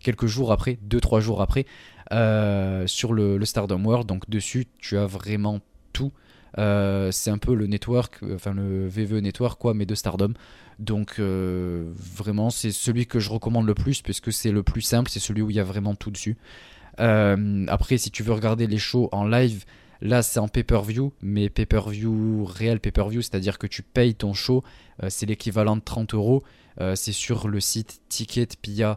quelques 0.01 0.26
jours 0.26 0.52
après, 0.52 0.78
2-3 0.89 1.20
jours 1.20 1.43
après, 1.43 1.66
sur 2.86 3.12
le, 3.12 3.39
le, 3.39 3.44
Stardom 3.44 3.85
World. 3.85 4.06
Donc 4.06 4.28
dessus 4.28 4.66
tu 4.78 4.98
as 4.98 5.06
vraiment 5.06 5.60
tout. 5.93 6.12
c'est 6.56 7.31
un 7.31 7.39
peu 7.39 7.55
le 7.55 7.66
network, 7.66 8.20
enfin 8.35 8.55
le 8.55 8.89
VVE 8.89 9.20
network 9.20 9.60
quoi, 9.60 9.74
mais 9.74 9.86
de 9.86 9.94
Stardom. 9.94 10.35
Donc 10.78 11.16
euh, 11.18 11.92
vraiment, 11.96 12.51
c'est 12.51 12.72
celui 12.72 13.06
que 13.06 13.20
je 13.20 13.30
recommande 13.30 13.66
le 13.66 13.74
plus 13.74 14.02
puisque 14.02 14.32
c'est 14.32 14.51
le 14.51 14.62
plus 14.62 14.82
simple, 14.82 15.10
c'est 15.10 15.20
celui 15.20 15.42
où 15.42 15.51
il 15.51 15.56
y 15.56 15.60
a 15.60 15.64
vraiment 15.64 15.94
tout 15.94 16.10
dessus. 16.10 16.36
Euh, 17.01 17.66
après, 17.68 17.98
si 17.98 18.10
tu 18.10 18.22
veux 18.22 18.32
regarder 18.32 18.66
les 18.66 18.78
shows 18.78 19.09
en 19.12 19.26
live, 19.26 19.64
là 20.01 20.22
c'est 20.22 20.40
en 20.40 20.48
pay-per-view, 20.48 21.12
mais 21.22 21.48
pay-per-view 21.48 22.44
réel 22.44 22.80
pay-per-view, 22.80 23.22
c'est-à-dire 23.22 23.59
que 23.59 23.66
tu 23.66 23.82
payes 23.82 24.14
ton 24.14 24.32
show, 24.32 24.62
euh, 25.02 25.09
c'est 25.10 25.26
l'équivalent 25.26 25.76
de 25.76 25.82
30 25.82 26.14
euros. 26.14 26.42
c'est 26.94 27.12
sur 27.12 27.46
le 27.46 27.60
site 27.60 28.01
ticketpia.jp, 28.09 28.96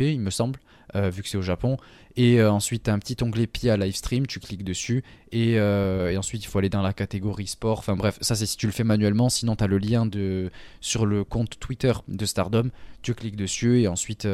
il 0.00 0.20
me 0.20 0.30
semble. 0.30 0.60
Vu 0.94 1.22
que 1.22 1.28
c'est 1.28 1.38
au 1.38 1.42
Japon. 1.42 1.76
Et 2.16 2.40
euh, 2.40 2.50
ensuite, 2.50 2.84
tu 2.84 2.90
as 2.90 2.92
un 2.92 2.98
petit 2.98 3.16
onglet 3.22 3.46
PIA 3.46 3.76
Livestream, 3.76 4.26
tu 4.26 4.40
cliques 4.40 4.64
dessus. 4.64 5.04
Euh, 5.34 6.10
et, 6.10 6.16
ensuite, 6.16 6.44
il 6.44 6.48
faut 6.48 6.58
aller 6.58 6.68
dans 6.68 6.82
la 6.82 6.92
catégorie 6.92 7.46
sport. 7.46 7.78
Enfin 7.78 7.96
bref, 7.96 8.18
ça 8.20 8.34
c'est 8.34 8.46
si 8.46 8.56
tu 8.56 8.66
le 8.66 8.72
fais 8.72 8.84
manuellement. 8.84 9.28
Sinon, 9.28 9.56
tu 9.56 9.64
as 9.64 9.66
le 9.66 9.78
lien 9.78 10.06
de, 10.06 10.50
sur 10.80 11.06
le 11.06 11.24
compte 11.24 11.58
Twitter 11.60 11.92
de 12.08 12.26
Stardom. 12.26 12.70
Tu 13.02 13.14
cliques 13.14 13.36
dessus 13.36 13.80
et 13.80 13.88
ensuite, 13.88 14.28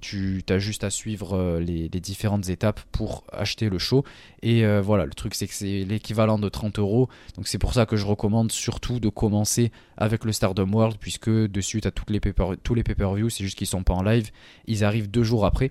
tu 0.00 0.44
as 0.48 0.58
juste 0.58 0.84
à 0.84 0.90
suivre 0.90 1.58
les, 1.60 1.88
différentes 1.88 2.48
étapes 2.50 2.80
pour 2.90 3.24
acheter 3.32 3.70
le 3.70 3.78
show. 3.78 4.04
Et 4.42 4.66
voilà, 4.80 5.06
le 5.06 5.12
truc 5.14 5.34
c'est 5.34 5.46
que 5.46 5.54
c'est 5.54 5.84
l'équivalent 5.84 6.38
de 6.38 6.50
30 6.50 6.78
euros. 6.78 7.08
Donc 7.36 7.48
c'est 7.48 7.56
pour 7.56 7.72
ça 7.72 7.86
que 7.86 7.96
je 7.96 8.04
recommande 8.04 8.52
surtout 8.52 9.00
de 9.00 9.08
commencer 9.08 9.72
avec 9.96 10.26
le 10.26 10.32
Stardom 10.32 10.70
World, 10.70 10.98
puisque 11.00 11.30
dessus 11.30 11.80
tu 11.80 11.88
as 11.88 11.92
les 12.08 12.20
tous 12.62 12.74
les 12.74 12.82
pay-per-view, 12.82 13.30
c'est 13.30 13.44
juste 13.44 13.56
qu'ils 13.56 13.66
sont 13.66 13.82
pas 13.82 13.94
en 13.94 14.02
live. 14.02 14.30
Ils 14.66 14.84
arrivent 14.84 15.10
deux 15.10 15.22
jours 15.22 15.46
après. 15.46 15.70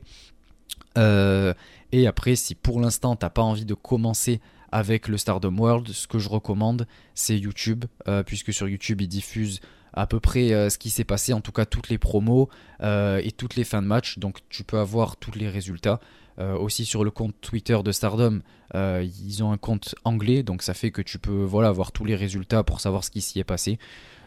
Euh, 0.98 1.54
et 1.92 2.08
après, 2.08 2.36
si 2.36 2.56
pour 2.56 2.80
l'instant 2.80 3.16
t'as 3.16 3.30
pas 3.30 3.42
envie 3.42 3.66
de 3.66 3.74
commencer 3.74 4.42
avec 4.72 5.08
le 5.08 5.18
Stardom 5.18 5.58
World, 5.58 5.90
ce 5.90 6.08
que 6.08 6.20
je 6.20 6.30
recommande, 6.30 6.88
c'est 7.14 7.38
YouTube, 7.38 7.86
euh, 8.08 8.24
puisque 8.24 8.54
sur 8.54 8.70
YouTube 8.70 9.02
ils 9.02 9.08
diffusent 9.08 9.60
à 9.94 10.08
peu 10.08 10.22
près 10.22 10.54
euh, 10.54 10.70
ce 10.70 10.78
qui 10.78 10.90
s'est 10.90 11.04
passé, 11.04 11.34
en 11.34 11.42
tout 11.42 11.52
cas 11.52 11.66
toutes 11.66 11.90
les 11.90 11.98
promos 11.98 12.50
et 12.82 13.32
toutes 13.36 13.56
les 13.56 13.64
fins 13.64 13.82
de 13.82 13.88
match, 13.88 14.18
donc 14.18 14.40
tu 14.50 14.64
peux 14.64 14.80
avoir 14.80 15.18
tous 15.18 15.38
les 15.38 15.50
résultats. 15.50 16.00
aussi 16.40 16.86
sur 16.86 17.04
le 17.04 17.12
compte 17.12 17.36
Twitter 17.42 17.78
de 17.84 17.92
Stardom, 17.92 18.42
ils 18.74 19.44
ont 19.44 19.52
un 19.52 19.58
compte 19.58 19.94
anglais, 20.04 20.42
donc 20.42 20.64
ça 20.64 20.74
fait 20.74 20.90
que 20.90 21.04
tu 21.04 21.20
peux 21.20 21.44
voilà 21.44 21.68
avoir 21.68 21.92
tous 21.92 22.06
les 22.06 22.16
résultats 22.16 22.64
pour 22.64 22.80
savoir 22.80 23.04
ce 23.04 23.12
qui 23.12 23.22
s'y 23.22 23.40
est 23.40 23.44
passé. 23.44 23.78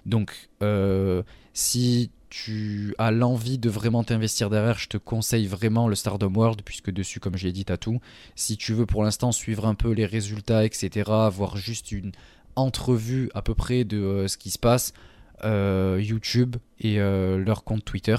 Donc 0.07 0.51
si 1.55 2.11
tu 2.31 2.95
as 2.99 3.11
l'envie 3.11 3.59
de 3.59 3.71
vraiment 3.71 4.03
t'investir 4.03 4.51
derrière, 4.51 4.79
je 4.79 4.89
te 4.89 4.97
conseille 4.97 5.47
vraiment 5.47 5.89
le 5.89 5.95
Stardom 5.95 6.33
World, 6.35 6.63
puisque 6.65 6.91
dessus, 6.91 7.21
comme 7.21 7.37
je 7.37 7.47
l'ai 7.47 7.53
dit, 7.53 7.65
t'as 7.65 7.77
tout. 7.77 8.01
Si 8.35 8.57
tu 8.57 8.75
veux 8.75 8.87
pour 8.87 9.05
l'instant 9.05 9.33
suivre 9.33 9.67
un 9.67 9.75
peu 9.75 9.93
les 9.93 10.07
résultats, 10.07 10.65
etc., 10.65 11.11
avoir 11.11 11.57
juste 11.57 11.93
une 11.93 12.13
entrevue 12.57 13.31
à 13.35 13.43
peu 13.43 13.55
près 13.55 13.85
de 13.85 13.99
euh, 13.99 14.29
ce 14.29 14.37
qui 14.37 14.51
se 14.51 14.59
passe, 14.59 14.93
euh, 15.45 16.01
YouTube 16.03 16.57
et 16.81 17.01
euh, 17.01 17.39
leur 17.39 17.65
compte 17.65 17.85
Twitter. 17.85 18.17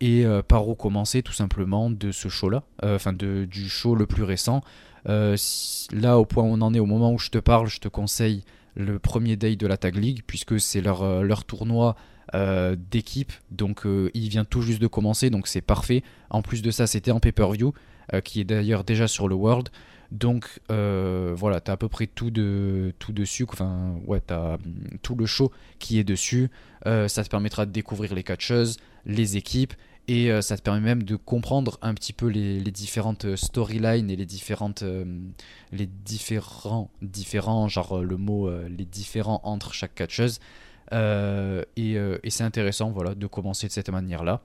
et 0.00 0.24
par 0.46 0.68
où 0.68 0.74
commencer 0.76 1.22
tout 1.22 1.32
simplement 1.32 1.90
de 1.90 2.12
ce 2.12 2.28
show-là, 2.28 2.62
enfin 2.84 3.12
du 3.12 3.68
show 3.68 3.96
le 3.96 4.06
plus 4.06 4.22
récent. 4.22 4.62
là, 5.06 6.18
au 6.18 6.24
point 6.24 6.44
où 6.44 6.52
on 6.52 6.60
en 6.60 6.72
est, 6.72 6.78
au 6.78 6.86
moment 6.86 7.12
où 7.12 7.18
je 7.18 7.30
te 7.30 7.38
parle, 7.38 7.66
je 7.66 7.80
te 7.80 7.88
conseille 7.88 8.44
le 8.76 9.00
premier 9.00 9.34
day 9.34 9.56
de 9.56 9.66
la 9.66 9.76
Tag 9.76 9.96
League, 9.96 10.22
puisque 10.24 10.60
c'est 10.60 10.80
leur 10.80 11.44
tournoi 11.44 11.96
euh, 12.34 12.76
d'équipe. 12.92 13.32
Donc 13.50 13.86
euh, 13.86 14.08
il 14.14 14.28
vient 14.28 14.44
tout 14.44 14.62
juste 14.62 14.80
de 14.80 14.86
commencer, 14.86 15.30
donc 15.30 15.48
c'est 15.48 15.60
parfait. 15.60 16.04
En 16.28 16.42
plus 16.42 16.62
de 16.62 16.70
ça, 16.70 16.86
c'était 16.86 17.10
en 17.10 17.18
pay-per-view, 17.18 17.74
euh, 18.14 18.20
qui 18.20 18.40
est 18.40 18.44
d'ailleurs 18.44 18.84
déjà 18.84 19.08
sur 19.08 19.26
le 19.26 19.34
World. 19.34 19.68
Donc 20.12 20.60
voilà, 20.68 21.60
t'as 21.60 21.72
à 21.72 21.76
peu 21.76 21.88
près 21.88 22.06
tout, 22.06 22.30
de, 22.30 22.92
tout 23.00 23.12
dessus. 23.12 23.46
Enfin, 23.48 23.96
ouais, 24.06 24.20
t'as 24.20 24.58
tout 25.02 25.16
le 25.16 25.26
show 25.26 25.50
qui 25.80 25.98
est 25.98 26.04
dessus. 26.04 26.50
ça 26.84 27.24
te 27.24 27.28
permettra 27.28 27.66
de 27.66 27.72
découvrir 27.72 28.14
les 28.14 28.22
catcheuses, 28.22 28.78
les 29.06 29.36
équipes. 29.36 29.74
Et 30.08 30.30
ça 30.42 30.56
te 30.56 30.62
permet 30.62 30.80
même 30.80 31.04
de 31.04 31.14
comprendre 31.14 31.78
un 31.82 31.94
petit 31.94 32.12
peu 32.12 32.26
les, 32.26 32.60
différentes 32.60 33.36
storylines 33.36 34.10
et 34.10 34.16
les 34.16 34.26
différentes 34.26 34.82
les 35.70 35.86
différents 35.86 36.90
différents 37.02 37.68
genre 37.68 38.02
le 38.02 38.16
mot 38.16 38.50
les 38.68 38.84
différents 38.84 39.40
entre 39.44 39.72
chaque 39.74 39.94
catcheuse 39.94 40.40
euh, 40.92 41.62
euh, 41.78 42.18
et, 42.22 42.30
c'est 42.30 42.44
intéressant 42.44 42.90
voilà, 42.90 43.14
de 43.14 43.26
commencer 43.26 43.66
de 43.66 43.72
cette 43.72 43.90
manière-là. 43.90 44.42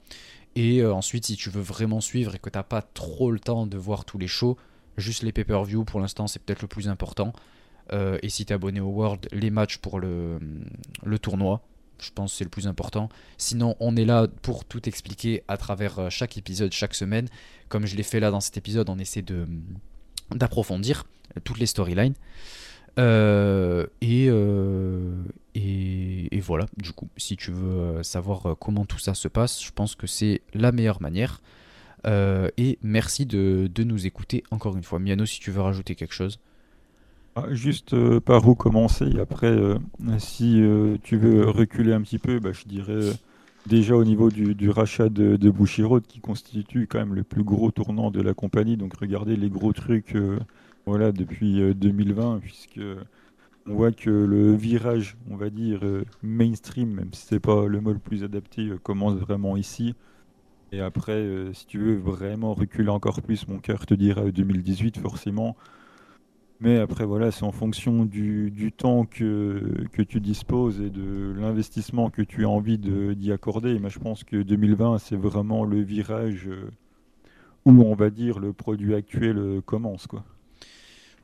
Et 0.56 0.80
euh, 0.80 0.94
ensuite, 0.94 1.26
si 1.26 1.36
tu 1.36 1.50
veux 1.50 1.62
vraiment 1.62 2.02
suivre 2.02 2.36
et 2.36 2.40
que 2.40 2.50
tu 2.50 2.58
n'as 2.58 2.64
pas 2.64 2.82
trop 2.82 3.32
le 3.32 3.40
temps 3.40 3.68
de 3.68 3.78
voir 3.78 4.06
tous 4.06 4.18
les 4.18 4.28
shows, 4.28 4.58
juste 4.98 5.24
les 5.24 5.32
pay-per-view 5.32 5.84
pour 5.84 6.00
l'instant, 6.00 6.28
c'est 6.28 6.40
peut-être 6.40 6.62
le 6.62 6.68
plus 6.68 6.88
important. 6.88 7.34
et 7.92 8.30
si 8.30 8.46
tu 8.46 8.52
es 8.52 8.56
abonné 8.56 8.80
au 8.80 8.90
World, 8.90 9.28
les 9.32 9.50
matchs 9.50 9.78
pour 9.78 10.00
le, 10.00 10.40
le 11.04 11.20
tournoi. 11.20 11.62
Je 11.98 12.12
pense 12.14 12.32
que 12.32 12.38
c'est 12.40 12.44
le 12.44 12.50
plus 12.50 12.68
important. 12.68 13.08
Sinon, 13.38 13.78
on 13.80 13.96
est 13.96 14.04
là 14.04 14.28
pour 14.42 14.66
tout 14.66 14.90
expliquer 14.90 15.44
à 15.48 15.56
travers 15.56 16.12
chaque 16.12 16.38
épisode, 16.38 16.74
chaque 16.74 16.94
semaine. 16.94 17.30
Comme 17.70 17.86
je 17.86 17.96
l'ai 17.96 18.04
fait 18.04 18.20
là 18.20 18.32
dans 18.32 18.42
cet 18.42 18.58
épisode, 18.58 18.90
on 18.90 19.00
essaie 19.00 19.22
de 19.22 19.48
d'approfondir 20.32 21.06
toutes 21.44 21.60
les 21.60 21.68
storylines. 21.68 22.16
Euh, 22.98 23.86
euh, 24.04 25.24
et, 25.54 26.36
et, 26.36 26.40
voilà, 26.40 26.66
du 26.78 26.92
coup, 26.92 27.10
si 27.18 27.36
tu 27.36 27.52
veux 27.52 27.68
euh, 27.68 28.04
savoir 28.04 28.56
comment 28.60 28.86
tout 28.86 29.00
ça 29.00 29.14
se 29.14 29.28
passe, 29.28 29.64
je 29.64 29.72
pense 29.72 29.96
que 29.96 30.08
c'est 30.08 30.42
la 30.54 30.72
meilleure 30.72 31.02
manière. 31.02 31.42
et 32.06 32.78
merci 32.84 33.26
de, 33.26 33.70
de, 33.74 33.84
nous 33.84 34.06
écouter 34.06 34.44
encore 34.52 34.78
une 34.78 34.84
fois. 34.84 35.00
Miano, 35.00 35.26
si 35.26 35.40
tu 35.40 35.52
veux 35.52 35.62
rajouter 35.62 35.96
quelque 35.96 36.14
chose. 36.14 36.40
Ah, 37.36 37.48
juste 37.52 37.96
par 38.20 38.48
où 38.48 38.56
commencer 38.56 39.20
Après, 39.20 39.54
si 40.20 40.62
tu 41.04 41.18
veux 41.18 41.50
reculer 41.50 41.94
un 41.94 42.02
petit 42.02 42.20
peu, 42.20 42.40
bah, 42.40 42.52
je 42.54 42.64
dirais 42.66 43.12
déjà 43.66 43.96
au 43.96 44.06
niveau 44.06 44.30
du, 44.30 44.56
du 44.56 44.70
rachat 44.70 45.10
de, 45.10 45.36
de 45.36 45.50
Bushiroad, 45.50 46.04
qui 46.08 46.20
constitue 46.20 46.88
quand 46.88 47.00
même 47.00 47.16
le 47.16 47.24
plus 47.24 47.44
gros 47.44 47.72
tournant 47.72 48.12
de 48.12 48.22
la 48.22 48.34
compagnie. 48.34 48.78
Donc 48.78 48.94
regardez 48.96 49.36
les 49.36 49.50
gros 49.50 49.74
trucs 49.74 50.16
voilà, 50.86 51.12
depuis 51.12 51.74
2020, 51.74 52.36
euh, 52.36 52.40
puisque 52.40 52.80
on 53.68 53.74
voit 53.74 53.92
que 53.92 54.10
le 54.10 54.54
virage, 54.54 55.18
on 55.32 55.36
va 55.36 55.50
dire, 55.50 55.80
euh, 55.84 56.06
mainstream, 56.22 56.94
même 56.94 57.14
si 57.14 57.26
c'est 57.26 57.40
pas 57.40 57.68
le 57.68 57.82
mot 57.82 57.92
le 57.92 58.00
plus 58.00 58.24
adapté, 58.24 58.70
euh, 58.70 58.78
commence 58.78 59.16
vraiment 59.16 59.58
ici. 59.58 59.96
Et 60.72 60.82
après, 60.82 61.26
si 61.54 61.68
tu 61.68 61.80
veux 61.80 61.96
vraiment 61.96 62.54
reculer 62.54 62.90
encore 62.90 63.22
plus, 63.22 63.48
mon 63.48 63.60
cœur 63.60 63.86
te 63.86 63.94
dira 63.94 64.30
2018 64.32 64.98
forcément. 64.98 65.56
Mais 66.60 66.80
après, 66.80 67.06
voilà, 67.06 67.32
c'est 67.32 67.44
en 67.44 67.52
fonction 67.52 68.06
du, 68.06 68.72
temps 68.76 69.06
que, 69.06 69.86
tu 70.08 70.20
disposes 70.20 70.82
et 70.82 70.90
de 70.90 71.34
l'investissement 71.38 72.10
que 72.10 72.22
tu 72.22 72.46
as 72.46 72.50
envie 72.50 72.78
d'y 72.78 73.32
accorder. 73.32 73.80
Mais 73.80 73.90
je 73.90 74.00
pense 74.00 74.24
que 74.24 74.42
2020, 74.42 74.98
c'est 74.98 75.16
vraiment 75.16 75.66
le 75.66 75.82
virage 75.82 76.50
où, 77.66 77.82
on 77.84 77.96
va 77.96 78.10
dire, 78.10 78.40
le 78.40 78.52
produit 78.52 78.96
actuel 78.96 79.62
commence, 79.66 80.08
quoi. 80.08 80.26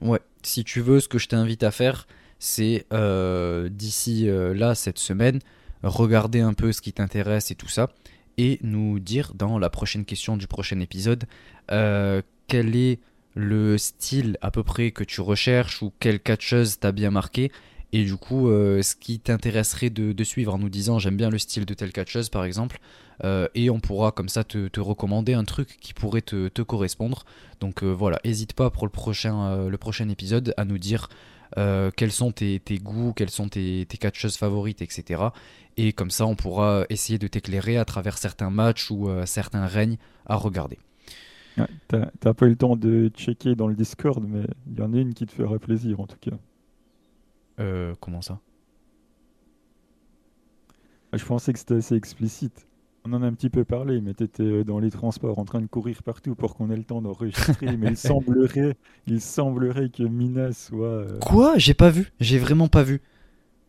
Ouais, 0.01 0.19
si 0.41 0.63
tu 0.63 0.81
veux, 0.81 0.99
ce 0.99 1.07
que 1.07 1.19
je 1.19 1.27
t'invite 1.27 1.63
à 1.63 1.71
faire, 1.71 2.07
c'est 2.39 2.85
euh, 2.91 3.69
d'ici 3.69 4.27
euh, 4.27 4.53
là, 4.53 4.73
cette 4.73 4.97
semaine, 4.97 5.39
regarder 5.83 6.41
un 6.41 6.53
peu 6.53 6.71
ce 6.71 6.81
qui 6.81 6.91
t'intéresse 6.91 7.51
et 7.51 7.55
tout 7.55 7.67
ça, 7.67 7.91
et 8.37 8.59
nous 8.63 8.99
dire 8.99 9.33
dans 9.35 9.59
la 9.59 9.69
prochaine 9.69 10.05
question 10.05 10.37
du 10.37 10.47
prochain 10.47 10.79
épisode 10.79 11.25
euh, 11.69 12.21
quel 12.47 12.75
est 12.75 12.99
le 13.35 13.77
style 13.77 14.37
à 14.41 14.49
peu 14.49 14.63
près 14.63 14.91
que 14.91 15.03
tu 15.03 15.21
recherches 15.21 15.83
ou 15.83 15.93
quelle 15.99 16.19
catcheuse 16.19 16.79
t'a 16.79 16.91
bien 16.91 17.11
marqué 17.11 17.51
et 17.93 18.05
du 18.05 18.15
coup, 18.15 18.47
ce 18.47 18.95
qui 18.95 19.19
t'intéresserait 19.19 19.89
de, 19.89 20.23
suivre 20.23 20.53
en 20.53 20.57
nous 20.57 20.69
disant 20.69 20.97
j'aime 20.97 21.17
bien 21.17 21.29
le 21.29 21.37
style 21.37 21.65
de 21.65 21.73
telle 21.73 21.91
catcheuse 21.91 22.29
par 22.29 22.45
exemple, 22.45 22.79
euh, 23.23 23.47
et 23.55 23.69
on 23.69 23.79
pourra 23.79 24.11
comme 24.11 24.29
ça 24.29 24.43
te, 24.43 24.79
recommander 24.79 25.33
un 25.33 25.43
truc 25.43 25.77
qui 25.79 25.93
pourrait 25.93 26.21
te, 26.21 26.61
correspondre. 26.61 27.25
Donc 27.59 27.83
euh, 27.83 27.87
voilà, 27.91 28.19
n'hésite 28.25 28.53
pas 28.53 28.69
pour 28.69 28.85
le 28.85 28.91
prochain, 28.91 29.67
le 29.67 29.77
prochain 29.77 30.09
épisode 30.09 30.53
à 30.57 30.65
nous 30.65 30.77
dire 30.77 31.09
quels 31.55 32.11
sont 32.11 32.31
tes, 32.31 32.61
goûts, 32.81 33.13
quelles 33.13 33.29
sont 33.29 33.49
tes, 33.49 33.85
tes 33.87 33.97
catcheuses 33.97 34.37
favorites, 34.37 34.81
etc. 34.81 35.23
Et 35.77 35.91
comme 35.91 36.09
ça, 36.11 36.25
on 36.25 36.35
pourra 36.35 36.85
essayer 36.89 37.19
de 37.19 37.27
t'éclairer 37.27 37.77
à 37.77 37.85
travers 37.85 38.17
certains 38.17 38.49
matchs 38.49 38.89
ou 38.89 39.09
certains 39.25 39.65
règnes 39.65 39.97
à 40.25 40.35
regarder. 40.37 40.79
Ouais, 41.57 41.67
T'as 41.87 42.33
pas 42.33 42.45
eu 42.45 42.49
le 42.49 42.55
temps 42.55 42.77
de 42.77 43.11
checker 43.13 43.55
dans 43.55 43.67
le 43.67 43.75
Discord, 43.75 44.23
mais 44.25 44.45
il 44.67 44.79
y 44.79 44.81
en 44.81 44.93
a 44.93 44.97
une 44.97 45.13
qui 45.13 45.25
te 45.25 45.33
fera 45.33 45.59
plaisir 45.59 45.99
en 45.99 46.07
tout 46.07 46.17
cas. 46.21 46.37
Euh, 47.59 47.93
comment 47.99 48.21
ça? 48.21 48.39
Je 51.13 51.25
pensais 51.25 51.51
que 51.51 51.59
c'était 51.59 51.75
assez 51.75 51.95
explicite. 51.95 52.67
On 53.03 53.13
en 53.13 53.23
a 53.23 53.25
un 53.25 53.33
petit 53.33 53.49
peu 53.49 53.63
parlé, 53.65 53.99
mais 53.99 54.13
t'étais 54.13 54.43
euh, 54.43 54.63
dans 54.63 54.77
les 54.79 54.91
transports 54.91 55.39
en 55.39 55.45
train 55.45 55.59
de 55.59 55.65
courir 55.65 56.03
partout 56.03 56.35
pour 56.35 56.55
qu'on 56.55 56.69
ait 56.69 56.75
le 56.77 56.83
temps 56.83 57.01
d'enregistrer. 57.01 57.75
Mais 57.77 57.87
il 57.89 57.97
semblerait, 57.97 58.75
il 59.07 59.19
semblerait 59.21 59.89
que 59.89 60.03
Mina 60.03 60.51
soit. 60.51 60.85
euh, 60.85 61.19
Quoi? 61.19 61.57
J'ai 61.57 61.73
pas 61.73 61.89
vu. 61.89 62.11
J'ai 62.19 62.37
vraiment 62.37 62.67
pas 62.67 62.83
vu. 62.83 63.01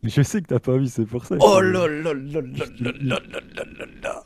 Je 0.03 0.21
sais 0.21 0.41
que 0.41 0.47
t'as 0.47 0.59
pas 0.59 0.77
vu, 0.77 0.87
c'est 0.87 1.05
pour 1.05 1.25
ça 1.25 1.35
Oh 1.39 1.57
que. 1.59 1.63
là 1.65 1.87
là 1.87 2.13
là 2.13 2.41
là 2.41 2.41
là 2.41 2.91
là 2.99 3.19
là 3.23 3.39
là 3.55 3.63
là 3.79 3.85
là. 4.03 4.25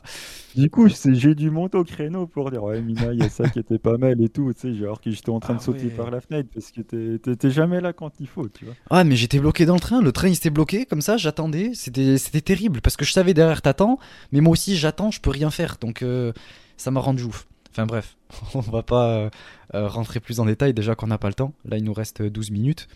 Du 0.56 0.70
coup, 0.70 0.88
j'ai 0.88 1.34
dû 1.34 1.50
monter 1.50 1.76
au 1.78 1.84
créneau 1.84 2.26
pour 2.26 2.50
dire 2.50 2.62
ouais, 2.64 2.80
Mina, 2.80 3.12
il 3.12 3.20
y 3.20 3.22
a 3.22 3.28
ça 3.28 3.48
qui 3.48 3.58
était 3.58 3.78
pas 3.78 3.98
mal 3.98 4.20
et 4.22 4.28
tout. 4.28 4.52
Tu 4.54 4.60
sais, 4.60 4.74
genre 4.74 5.00
que 5.00 5.10
j'étais 5.10 5.30
en 5.30 5.40
train 5.40 5.54
Ah 5.54 5.58
de 5.58 5.62
sauter 5.62 5.84
ouais. 5.84 5.90
par 5.90 6.10
la 6.10 6.20
fenêtre 6.20 6.48
parce 6.52 6.72
que 6.72 6.80
t'es 6.80 7.50
jamais 7.50 7.80
là 7.80 7.92
quand 7.92 8.12
il 8.20 8.26
faut, 8.26 8.48
tu 8.48 8.64
vois. 8.64 8.74
Ah 8.90 9.04
mais 9.04 9.16
j'étais 9.16 9.38
bloqué 9.38 9.66
dans 9.66 9.74
le 9.74 9.80
train, 9.80 10.00
le 10.00 10.12
train 10.12 10.28
il 10.28 10.34
s'était 10.34 10.50
bloqué 10.50 10.86
comme 10.86 11.00
ça, 11.02 11.16
j'attendais, 11.16 11.72
c'était 11.74 12.16
c'était 12.18 12.40
terrible 12.40 12.80
parce 12.80 12.96
que 12.96 13.04
je 13.04 13.12
savais 13.12 13.34
derrière 13.34 13.62
t'attends, 13.62 13.98
mais 14.32 14.40
moi 14.40 14.52
aussi 14.52 14.76
j'attends, 14.76 15.10
je 15.10 15.20
peux 15.20 15.30
rien 15.30 15.50
faire 15.50 15.76
donc 15.80 16.02
euh, 16.02 16.32
ça 16.76 16.90
m'a 16.90 17.00
rendu 17.00 17.24
ouf. 17.24 17.46
Enfin 17.70 17.86
bref, 17.86 18.16
on 18.54 18.60
va 18.60 18.82
pas 18.82 19.30
euh, 19.74 19.88
rentrer 19.88 20.20
plus 20.20 20.40
en 20.40 20.46
détail 20.46 20.72
déjà 20.74 20.94
qu'on 20.94 21.08
n'a 21.08 21.18
pas 21.18 21.28
le 21.28 21.34
temps. 21.34 21.52
Là 21.64 21.76
il 21.76 21.84
nous 21.84 21.92
reste 21.92 22.22
12 22.22 22.50
minutes. 22.50 22.88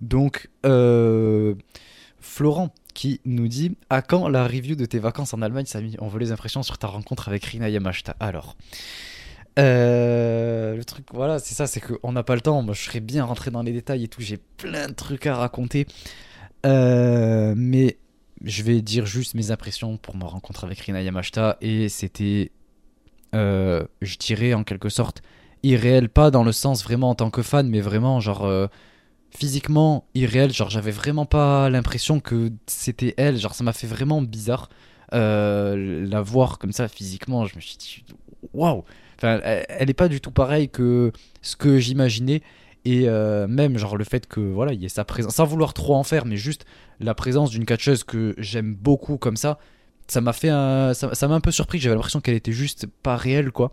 Donc 0.00 0.48
euh, 0.64 1.54
Florent 2.24 2.70
qui 2.94 3.20
nous 3.26 3.48
dit 3.48 3.76
à 3.90 4.00
quand 4.00 4.28
la 4.28 4.46
review 4.46 4.76
de 4.76 4.86
tes 4.86 4.98
vacances 4.98 5.34
en 5.34 5.42
Allemagne 5.42 5.66
Samy? 5.66 5.94
On 6.00 6.08
veut 6.08 6.18
les 6.18 6.32
impressions 6.32 6.62
sur 6.62 6.78
ta 6.78 6.86
rencontre 6.86 7.28
avec 7.28 7.44
Rina 7.44 7.68
Yamashita. 7.68 8.16
Alors 8.18 8.56
euh, 9.58 10.74
le 10.74 10.84
truc, 10.84 11.04
voilà, 11.12 11.38
c'est 11.38 11.54
ça, 11.54 11.66
c'est 11.66 11.80
qu'on 11.80 12.12
n'a 12.12 12.22
pas 12.22 12.34
le 12.34 12.40
temps. 12.40 12.62
Moi, 12.62 12.74
je 12.74 12.82
serais 12.82 13.00
bien 13.00 13.24
rentré 13.24 13.50
dans 13.50 13.62
les 13.62 13.72
détails 13.72 14.04
et 14.04 14.08
tout. 14.08 14.22
J'ai 14.22 14.38
plein 14.38 14.88
de 14.88 14.94
trucs 14.94 15.26
à 15.26 15.36
raconter. 15.36 15.86
Euh, 16.66 17.54
mais 17.56 17.98
je 18.42 18.62
vais 18.62 18.80
dire 18.80 19.06
juste 19.06 19.34
mes 19.34 19.50
impressions 19.50 19.98
pour 19.98 20.16
ma 20.16 20.26
rencontre 20.26 20.64
avec 20.64 20.80
Rina 20.80 21.02
Yamashita. 21.02 21.58
Et 21.60 21.88
c'était, 21.88 22.50
euh, 23.34 23.84
je 24.00 24.16
dirais 24.16 24.54
en 24.54 24.64
quelque 24.64 24.88
sorte, 24.88 25.22
irréel. 25.62 26.08
Pas 26.08 26.30
dans 26.30 26.42
le 26.42 26.52
sens 26.52 26.82
vraiment 26.82 27.10
en 27.10 27.14
tant 27.14 27.30
que 27.30 27.42
fan, 27.42 27.68
mais 27.68 27.80
vraiment 27.80 28.18
genre 28.18 28.68
physiquement 29.36 30.06
irréel. 30.14 30.52
Genre, 30.52 30.70
j'avais 30.70 30.90
vraiment 30.90 31.26
pas 31.26 31.70
l'impression 31.70 32.20
que 32.20 32.50
c'était 32.66 33.14
elle. 33.16 33.38
Genre, 33.38 33.54
ça 33.54 33.64
m'a 33.64 33.72
fait 33.72 33.86
vraiment 33.86 34.22
bizarre. 34.22 34.68
Euh, 35.12 36.06
la 36.08 36.22
voir 36.22 36.58
comme 36.58 36.72
ça 36.72 36.88
physiquement, 36.88 37.46
je 37.46 37.56
me 37.56 37.60
suis 37.60 37.76
dit, 37.76 38.04
waouh! 38.52 38.84
Enfin, 39.16 39.40
elle, 39.44 39.66
elle 39.68 39.90
est 39.90 39.94
pas 39.94 40.08
du 40.08 40.20
tout 40.20 40.32
pareille 40.32 40.68
que 40.68 41.12
ce 41.42 41.56
que 41.56 41.78
j'imaginais. 41.78 42.42
Et 42.84 43.08
euh, 43.08 43.46
même, 43.46 43.78
genre, 43.78 43.96
le 43.96 44.04
fait 44.04 44.26
que, 44.26 44.40
voilà, 44.40 44.72
il 44.72 44.82
y 44.82 44.84
ait 44.84 44.90
sa 44.90 45.04
présence, 45.04 45.34
sans 45.34 45.44
vouloir 45.44 45.72
trop 45.72 45.94
en 45.94 46.02
faire, 46.02 46.26
mais 46.26 46.36
juste 46.36 46.66
la 47.00 47.14
présence 47.14 47.50
d'une 47.50 47.64
catcheuse 47.64 48.04
que 48.04 48.34
j'aime 48.38 48.74
beaucoup 48.74 49.16
comme 49.16 49.36
ça, 49.36 49.58
ça 50.06 50.20
m'a 50.20 50.34
fait 50.34 50.50
un. 50.50 50.92
Ça 50.94 51.28
m'a 51.28 51.34
un 51.34 51.40
peu 51.40 51.50
surpris. 51.50 51.78
J'avais 51.78 51.94
l'impression 51.94 52.20
qu'elle 52.20 52.34
était 52.34 52.52
juste 52.52 52.86
pas 53.02 53.16
réelle, 53.16 53.52
quoi. 53.52 53.70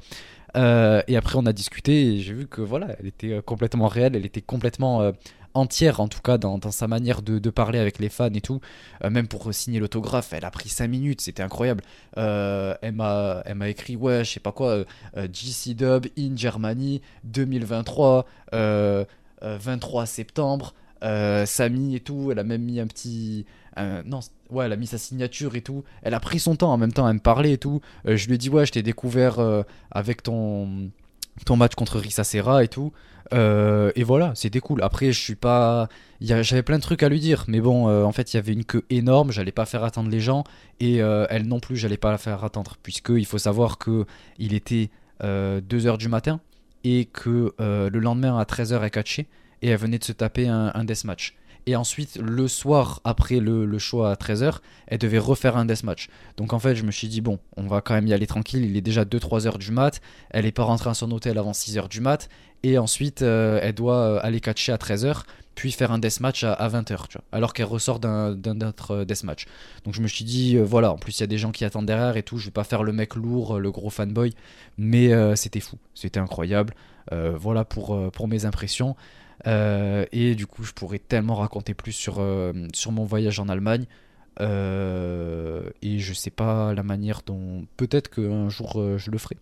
Euh, 0.55 1.01
et 1.07 1.17
après, 1.17 1.35
on 1.37 1.45
a 1.45 1.53
discuté 1.53 2.15
et 2.15 2.19
j'ai 2.19 2.33
vu 2.33 2.47
que, 2.47 2.61
voilà, 2.61 2.95
elle 2.99 3.07
était 3.07 3.41
complètement 3.45 3.87
réelle, 3.87 4.15
elle 4.15 4.25
était 4.25 4.41
complètement 4.41 5.11
entière, 5.53 5.99
en 5.99 6.07
tout 6.07 6.21
cas, 6.21 6.37
dans, 6.37 6.59
sa 6.71 6.87
manière 6.87 7.21
de, 7.21 7.49
parler 7.49 7.79
avec 7.79 7.99
les 7.99 8.09
fans 8.09 8.33
et 8.33 8.41
tout. 8.41 8.61
Euh, 9.03 9.09
même 9.09 9.27
pour 9.27 9.53
signer 9.53 9.79
l'autographe, 9.79 10.33
elle 10.33 10.45
a 10.45 10.51
pris 10.51 10.69
5 10.69 10.87
minutes, 10.87 11.21
c'était 11.21 11.43
incroyable. 11.43 11.83
Euh, 12.17 12.75
elle 12.81 12.95
m'a 12.95 13.69
écrit, 13.69 13.95
ouais, 13.95 14.23
je 14.23 14.31
sais 14.31 14.39
pas 14.39 14.51
quoi, 14.51 14.69
euh, 14.69 14.85
euh, 15.17 15.27
GC 15.31 15.73
Dub 15.73 16.07
in 16.17 16.35
Germany 16.35 17.01
2023, 17.23 18.25
euh, 18.53 19.05
euh, 19.43 19.57
23 19.59 20.05
septembre, 20.05 20.73
Samy 21.01 21.95
et 21.95 21.99
tout. 21.99 22.29
Elle 22.31 22.39
a 22.39 22.43
même 22.43 22.61
mis 22.61 22.79
un 22.79 22.87
petit. 22.87 23.45
non, 23.77 24.19
ouais, 24.49 24.65
elle 24.65 24.73
a 24.73 24.75
mis 24.75 24.87
sa 24.87 24.97
signature 24.97 25.55
et 25.55 25.61
tout. 25.61 25.83
Elle 26.03 26.13
a 26.13 26.19
pris 26.19 26.39
son 26.39 26.55
temps 26.55 26.71
en 26.71 26.77
même 26.77 26.93
temps 26.93 27.05
à 27.05 27.13
me 27.13 27.19
parler 27.19 27.53
et 27.53 27.57
tout. 27.57 27.81
Je 28.05 28.27
lui 28.27 28.35
ai 28.35 28.37
dit, 28.37 28.49
ouais, 28.49 28.65
je 28.65 28.71
t'ai 28.71 28.83
découvert 28.83 29.39
avec 29.91 30.21
ton, 30.23 30.91
ton 31.45 31.55
match 31.55 31.75
contre 31.75 31.99
Risa 31.99 32.23
Serra 32.23 32.63
et 32.63 32.67
tout. 32.67 32.91
Euh, 33.33 33.91
et 33.95 34.03
voilà, 34.03 34.33
c'était 34.35 34.59
cool. 34.59 34.81
Après, 34.81 35.11
je 35.11 35.19
suis 35.19 35.35
pas. 35.35 35.87
J'avais 36.19 36.63
plein 36.63 36.77
de 36.77 36.83
trucs 36.83 37.03
à 37.03 37.09
lui 37.09 37.19
dire, 37.19 37.45
mais 37.47 37.61
bon, 37.61 37.87
euh, 37.87 38.03
en 38.03 38.11
fait, 38.11 38.33
il 38.33 38.37
y 38.37 38.39
avait 38.39 38.53
une 38.53 38.65
queue 38.65 38.85
énorme. 38.89 39.31
J'allais 39.31 39.51
pas 39.51 39.65
faire 39.65 39.83
attendre 39.83 40.09
les 40.09 40.19
gens 40.19 40.43
et 40.79 41.01
euh, 41.01 41.25
elle 41.29 41.47
non 41.47 41.59
plus, 41.59 41.77
j'allais 41.77 41.97
pas 41.97 42.11
la 42.11 42.17
faire 42.17 42.43
attendre, 42.43 42.77
puisque 42.83 43.09
il 43.09 43.25
faut 43.25 43.37
savoir 43.37 43.77
que 43.77 44.05
il 44.37 44.53
était 44.53 44.89
2h 45.21 45.97
du 45.97 46.07
matin 46.07 46.41
et 46.83 47.05
que 47.05 47.53
le 47.59 47.99
lendemain 47.99 48.37
à 48.37 48.43
13h 48.43 48.81
elle 48.81 48.91
catchait 48.91 49.27
et 49.61 49.69
elle 49.69 49.77
venait 49.77 49.99
de 49.99 50.03
se 50.03 50.11
taper 50.11 50.47
un, 50.47 50.71
un 50.73 50.83
deathmatch. 50.83 51.35
Et 51.67 51.75
ensuite, 51.75 52.17
le 52.17 52.47
soir, 52.47 53.01
après 53.03 53.39
le, 53.39 53.65
le 53.65 53.79
show 53.79 54.03
à 54.03 54.13
13h, 54.15 54.57
elle 54.87 54.97
devait 54.97 55.19
refaire 55.19 55.57
un 55.57 55.65
deathmatch. 55.65 56.09
Donc 56.37 56.53
en 56.53 56.59
fait, 56.59 56.75
je 56.75 56.83
me 56.83 56.91
suis 56.91 57.07
dit, 57.07 57.21
bon, 57.21 57.39
on 57.55 57.67
va 57.67 57.81
quand 57.81 57.93
même 57.93 58.07
y 58.07 58.13
aller 58.13 58.27
tranquille. 58.27 58.65
Il 58.65 58.75
est 58.75 58.81
déjà 58.81 59.03
2-3 59.03 59.47
heures 59.47 59.57
du 59.59 59.71
mat. 59.71 60.01
Elle 60.31 60.45
est 60.45 60.51
pas 60.51 60.63
rentrée 60.63 60.89
à 60.89 60.93
son 60.93 61.11
hôtel 61.11 61.37
avant 61.37 61.53
6 61.53 61.77
heures 61.77 61.89
du 61.89 62.01
mat. 62.01 62.29
Et 62.63 62.77
ensuite, 62.77 63.21
euh, 63.21 63.59
elle 63.61 63.73
doit 63.73 63.97
euh, 63.97 64.19
aller 64.21 64.39
catcher 64.39 64.71
à 64.71 64.77
13h, 64.77 65.23
puis 65.55 65.71
faire 65.71 65.91
un 65.91 65.99
deathmatch 65.99 66.43
à, 66.43 66.53
à 66.53 66.69
20h, 66.69 67.07
tu 67.07 67.17
vois. 67.17 67.23
Alors 67.31 67.53
qu'elle 67.53 67.65
ressort 67.65 67.99
d'un 67.99 68.35
d'un 68.35 68.61
autre 68.61 68.91
euh, 68.91 69.05
deathmatch. 69.05 69.45
Donc 69.83 69.95
je 69.95 70.01
me 70.01 70.07
suis 70.07 70.25
dit, 70.25 70.57
voilà, 70.57 70.91
en 70.91 70.97
plus 70.97 71.17
il 71.17 71.21
y 71.21 71.23
a 71.23 71.27
des 71.27 71.37
gens 71.37 71.51
qui 71.51 71.65
attendent 71.65 71.87
derrière 71.87 72.17
et 72.17 72.23
tout. 72.23 72.37
Je 72.37 72.45
vais 72.45 72.51
pas 72.51 72.63
faire 72.63 72.83
le 72.83 72.93
mec 72.93 73.15
lourd, 73.15 73.59
le 73.59 73.71
gros 73.71 73.89
fanboy. 73.89 74.33
Mais 74.77 75.11
c'était 75.35 75.59
fou, 75.59 75.77
c'était 75.93 76.19
incroyable. 76.19 76.73
Voilà 77.11 77.65
pour, 77.65 78.11
pour 78.11 78.27
mes 78.27 78.45
impressions. 78.45 78.95
Euh, 79.47 80.05
et 80.11 80.35
du 80.35 80.47
coup, 80.47 80.63
je 80.63 80.71
pourrais 80.73 80.99
tellement 80.99 81.35
raconter 81.35 81.73
plus 81.73 81.91
sur, 81.91 82.19
euh, 82.19 82.53
mon 82.89 83.05
voyage 83.05 83.39
en 83.39 83.49
Allemagne. 83.49 83.85
Euh, 84.39 85.69
et 85.81 85.99
je 85.99 86.13
sais 86.13 86.29
pas 86.29 86.73
la 86.73 86.83
manière 86.83 87.21
dont. 87.25 87.65
Peut-être 87.77 88.09
qu'un 88.09 88.49
jour 88.49 88.97
je 88.97 89.11
le 89.11 89.17
ferai. 89.17 89.37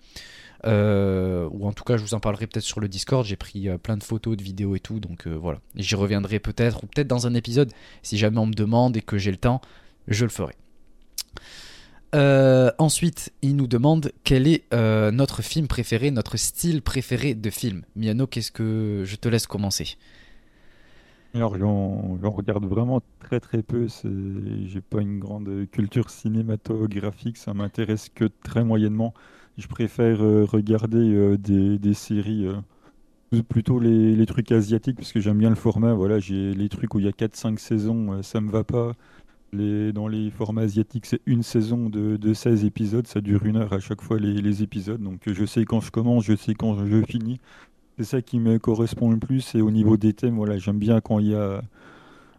Ou 0.65 1.67
en 1.67 1.71
tout 1.73 1.83
cas, 1.83 1.97
je 1.97 2.03
vous 2.03 2.13
en 2.13 2.19
parlerai 2.19 2.47
peut-être 2.47 2.65
sur 2.65 2.79
le 2.79 2.87
Discord. 2.87 3.25
J'ai 3.25 3.35
pris 3.35 3.69
plein 3.83 3.97
de 3.97 4.03
photos, 4.03 4.35
de 4.35 4.43
vidéos 4.43 4.75
et 4.75 4.79
tout. 4.79 4.99
Donc 4.99 5.27
voilà. 5.27 5.59
J'y 5.75 5.95
reviendrai 5.95 6.39
peut-être, 6.39 6.83
ou 6.83 6.87
peut-être 6.87 7.07
dans 7.07 7.27
un 7.27 7.33
épisode. 7.33 7.71
Si 8.01 8.17
jamais 8.17 8.39
on 8.39 8.47
me 8.47 8.53
demande 8.53 8.97
et 8.97 9.01
que 9.01 9.17
j'ai 9.17 9.31
le 9.31 9.37
temps, 9.37 9.61
je 10.07 10.25
le 10.25 10.31
ferai. 10.31 10.55
Euh, 12.15 12.71
ensuite, 12.79 13.31
il 13.41 13.55
nous 13.55 13.67
demande 13.67 14.11
quel 14.23 14.47
est 14.47 14.63
euh, 14.73 15.11
notre 15.11 15.41
film 15.41 15.67
préféré, 15.67 16.09
notre 16.11 16.37
style 16.37 16.81
préféré 16.81 17.35
de 17.35 17.49
film. 17.49 17.83
Miano, 17.95 18.25
qu'est-ce 18.25 18.51
que 18.51 19.03
je 19.05 19.15
te 19.15 19.29
laisse 19.29 19.45
commencer? 19.45 19.97
Alors, 21.35 21.55
j'en 21.59 22.17
regarde 22.31 22.65
vraiment 22.65 23.01
très 23.19 23.39
très 23.39 23.61
peu. 23.61 23.87
J'ai 24.65 24.81
pas 24.81 25.01
une 25.01 25.19
grande 25.19 25.67
culture 25.71 26.09
cinématographique, 26.09 27.37
ça 27.37 27.53
m'intéresse 27.53 28.09
que 28.09 28.25
très 28.43 28.63
moyennement. 28.63 29.13
Je 29.59 29.67
préfère 29.67 30.23
euh, 30.23 30.45
regarder 30.45 31.37
des, 31.37 31.93
séries, 31.93 32.47
plutôt 33.47 33.79
les, 33.79 34.15
les 34.15 34.25
trucs 34.25 34.51
asiatiques, 34.51 34.95
parce 34.95 35.13
que 35.13 35.19
j'aime 35.19 35.37
bien 35.37 35.49
le 35.49 35.55
format. 35.55 35.93
Voilà, 35.93 36.17
j'ai 36.17 36.55
les 36.55 36.69
trucs 36.69 36.95
où 36.95 36.99
il 36.99 37.05
y 37.05 37.09
a 37.09 37.11
4-5 37.11 37.59
saisons, 37.59 38.23
ça 38.23 38.41
me 38.41 38.49
va 38.49 38.63
pas. 38.63 38.93
Les, 39.51 39.91
dans 39.93 40.07
les 40.07 40.29
formats 40.29 40.61
asiatiques, 40.61 41.05
c'est 41.07 41.21
une 41.25 41.41
saison 41.43 41.89
de, 41.89 42.17
de 42.17 42.33
16 42.33 42.65
épisodes, 42.65 43.07
ça 43.07 43.19
dure 43.21 43.45
une 43.45 43.55
heure 43.57 43.73
à 43.73 43.79
chaque 43.79 44.01
fois 44.01 44.19
les, 44.19 44.41
les 44.41 44.61
épisodes. 44.63 45.01
Donc 45.01 45.21
je 45.25 45.45
sais 45.45 45.65
quand 45.65 45.81
je 45.81 45.89
commence, 45.91 46.25
je 46.25 46.35
sais 46.35 46.53
quand 46.53 46.85
je 46.85 47.01
finis. 47.03 47.39
C'est 47.97 48.05
ça 48.05 48.21
qui 48.21 48.39
me 48.39 48.59
correspond 48.59 49.09
le 49.11 49.17
plus. 49.17 49.55
Et 49.55 49.61
au 49.61 49.71
niveau 49.71 49.97
des 49.97 50.13
thèmes, 50.13 50.35
voilà, 50.35 50.57
j'aime 50.57 50.77
bien 50.79 51.01
quand 51.01 51.19
il 51.19 51.27
y 51.29 51.35
a 51.35 51.61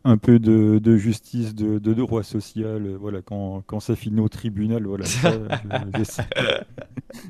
un 0.05 0.16
peu 0.16 0.39
de, 0.39 0.78
de 0.82 0.97
justice, 0.97 1.55
de, 1.55 1.78
de 1.78 1.93
droit 1.95 2.23
social, 2.23 2.95
voilà, 2.99 3.20
quand, 3.23 3.62
quand 3.66 3.81
ça 3.81 3.95
finit 3.97 4.20
au 4.20 4.28
tribunal, 4.28 4.85
voilà. 4.87 5.05
Ça, 5.07 5.32
je- 5.32 5.99
je 5.99 6.05
sais. 6.05 6.23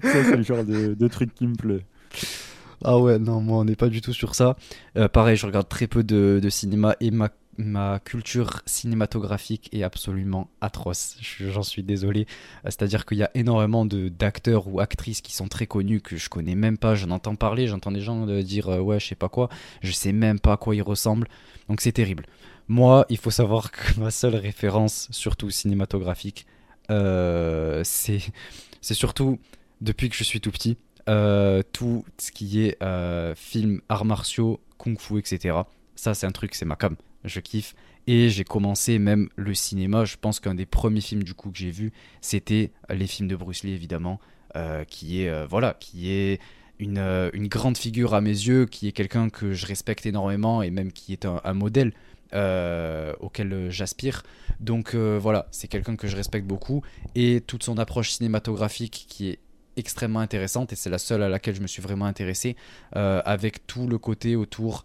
Ça, 0.03 0.25
c'est 0.25 0.37
le 0.37 0.43
genre 0.43 0.65
de, 0.65 0.95
de 0.95 1.09
truc 1.09 1.35
qui 1.35 1.47
me 1.47 1.55
plaît. 1.57 1.85
Ah 2.85 2.99
ouais, 2.99 3.19
non, 3.19 3.41
moi 3.41 3.59
on 3.59 3.65
n'est 3.65 3.77
pas 3.77 3.89
du 3.89 4.01
tout 4.01 4.13
sur 4.13 4.35
ça. 4.35 4.57
Euh, 4.97 5.09
pareil, 5.09 5.37
je 5.37 5.45
regarde 5.47 5.69
très 5.69 5.87
peu 5.87 6.03
de, 6.03 6.41
de 6.43 6.49
cinéma 6.49 6.97
et 7.01 7.11
ma, 7.11 7.29
ma 7.59 7.99
culture 7.99 8.63
cinématographique 8.67 9.69
est 9.73 9.83
absolument 9.83 10.49
atroce. 10.61 11.17
Je- 11.21 11.51
J'en 11.51 11.63
suis 11.63 11.83
désolé. 11.83 12.23
Euh, 12.65 12.71
C'est-à-dire 12.71 13.05
qu'il 13.05 13.19
y 13.19 13.23
a 13.23 13.31
énormément 13.35 13.85
d'acteurs 13.87 14.69
ou 14.69 14.81
actrices 14.81 15.21
qui 15.21 15.35
sont 15.35 15.49
très 15.49 15.67
connus 15.67 16.01
que 16.01 16.17
je 16.17 16.29
connais 16.31 16.55
même 16.55 16.79
pas. 16.79 16.95
J'en 16.95 17.11
entends 17.11 17.37
parler, 17.37 17.67
j'entends 17.67 17.93
des 17.93 18.01
gens 18.01 18.27
euh, 18.29 18.43
dire 18.43 18.69
euh, 18.69 18.79
ouais, 18.81 18.99
je 19.01 19.07
sais 19.09 19.15
pas 19.15 19.29
quoi. 19.29 19.49
Je 19.83 19.93
sais 19.93 20.13
même 20.13 20.41
pas 20.41 20.55
à 20.55 20.57
quoi 20.57 20.75
ils 20.75 20.83
ressemblent. 20.83 21.29
Donc 21.69 21.81
c'est 21.81 21.93
terrible. 21.93 22.25
Moi, 22.69 23.05
il 23.11 23.19
faut 23.19 23.31
savoir 23.33 23.73
que 23.73 23.99
ma 24.01 24.11
seule 24.11 24.37
référence, 24.37 25.09
surtout 25.11 25.51
cinématographique, 25.51 26.47
c'est 27.85 28.95
surtout 28.95 29.39
depuis 29.81 30.09
que 30.09 30.17
je 30.17 30.25
suis 30.25 30.41
tout 30.41 30.51
petit 30.51 30.77
tout 31.73 32.05
ce 32.19 32.31
qui 32.33 32.61
est 32.63 32.79
film, 33.37 33.81
arts 33.89 34.05
martiaux, 34.05 34.61
kung 34.79 34.99
fu, 34.99 35.19
etc. 35.19 35.57
Ça, 35.97 36.15
c'est 36.15 36.27
un 36.27 36.31
truc, 36.33 36.55
c'est 36.55 36.65
ma 36.65 36.77
cam. 36.77 36.97
Je 37.25 37.41
kiffe. 37.41 37.75
Et 38.07 38.29
j'ai 38.29 38.45
commencé 38.45 38.99
même 38.99 39.29
le 39.37 39.55
cinéma. 39.55 40.05
Je 40.05 40.17
pense 40.21 40.41
qu'un 40.41 40.55
des 40.55 40.67
premiers 40.67 41.01
films 41.01 41.23
du 41.23 41.35
coup 41.35 41.51
que 41.51 41.59
j'ai 41.59 41.71
vu, 41.71 41.93
c'était 42.21 42.73
les 42.89 43.07
films 43.07 43.29
de 43.29 43.37
Bruce 43.37 43.63
Lee, 43.63 43.73
évidemment, 43.73 44.21
euh, 44.57 44.85
qui 44.85 45.23
est 45.23 45.29
euh, 45.29 45.47
voilà, 45.47 45.75
qui 45.79 46.11
est 46.11 46.41
une, 46.79 46.99
une, 46.99 47.47
grande 47.47 47.77
figure 47.77 48.15
à 48.15 48.21
mes 48.23 48.31
yeux, 48.31 48.65
qui 48.65 48.89
est 48.89 48.93
quelqu'un 48.93 49.29
que 49.29 49.53
je 49.53 49.67
respecte 49.67 50.07
énormément 50.07 50.63
et 50.63 50.71
même 50.71 50.93
qui 50.93 51.13
est 51.13 51.27
un, 51.27 51.53
modèle 51.53 51.93
auquel 53.21 53.71
j'aspire. 53.71 54.23
Donc 54.61 54.95
voilà, 54.95 55.47
c'est 55.51 55.69
quelqu'un 55.69 55.97
que 55.97 56.09
je 56.09 56.17
respecte 56.17 56.47
beaucoup 56.47 56.83
et 57.15 57.43
toute 57.43 57.63
son 57.63 57.77
approche 57.77 58.13
cinématographique 58.13 59.05
qui 59.09 59.29
est 59.29 59.39
extrêmement 59.77 60.21
intéressante 60.21 60.73
et 60.73 60.77
c'est 60.77 60.91
la 60.91 60.99
seule 60.99 61.23
à 61.23 61.29
laquelle 61.29 61.55
je 61.55 61.63
me 61.63 61.67
suis 61.67 61.83
vraiment 61.83 62.07
intéressé 62.07 62.57
avec 62.93 63.67
tout 63.67 63.87
le 63.87 63.99
côté 63.99 64.37
autour 64.37 64.83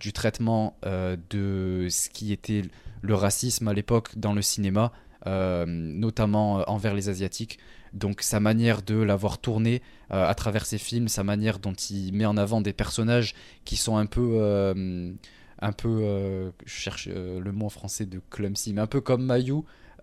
du 0.00 0.12
traitement 0.12 0.76
de 0.82 1.86
ce 1.90 2.08
qui 2.08 2.32
était 2.32 2.62
le 3.02 3.14
racisme 3.14 3.68
à 3.68 3.74
l'époque 3.74 4.16
dans 4.16 4.32
le 4.32 4.42
cinéma, 4.42 4.92
euh, 5.26 5.66
notamment 5.66 6.60
euh, 6.60 6.62
envers 6.66 6.94
les 6.94 7.08
Asiatiques. 7.08 7.58
Donc 7.92 8.22
sa 8.22 8.40
manière 8.40 8.80
de 8.80 8.94
l'avoir 8.94 9.38
tourné 9.38 9.82
euh, 10.12 10.26
à 10.26 10.34
travers 10.34 10.64
ses 10.64 10.78
films, 10.78 11.08
sa 11.08 11.24
manière 11.24 11.58
dont 11.58 11.74
il 11.74 12.12
met 12.14 12.24
en 12.24 12.36
avant 12.36 12.60
des 12.62 12.72
personnages 12.72 13.34
qui 13.64 13.76
sont 13.76 13.96
un 13.96 14.06
peu 14.06 14.74
un 15.64 15.70
peu, 15.70 16.52
je 16.64 16.72
cherche 16.72 17.08
le 17.08 17.52
mot 17.52 17.66
en 17.66 17.70
français 17.70 18.04
de 18.04 18.20
clumsy, 18.30 18.72
mais 18.72 18.80
un 18.80 18.88
peu 18.88 19.00
comme 19.00 19.24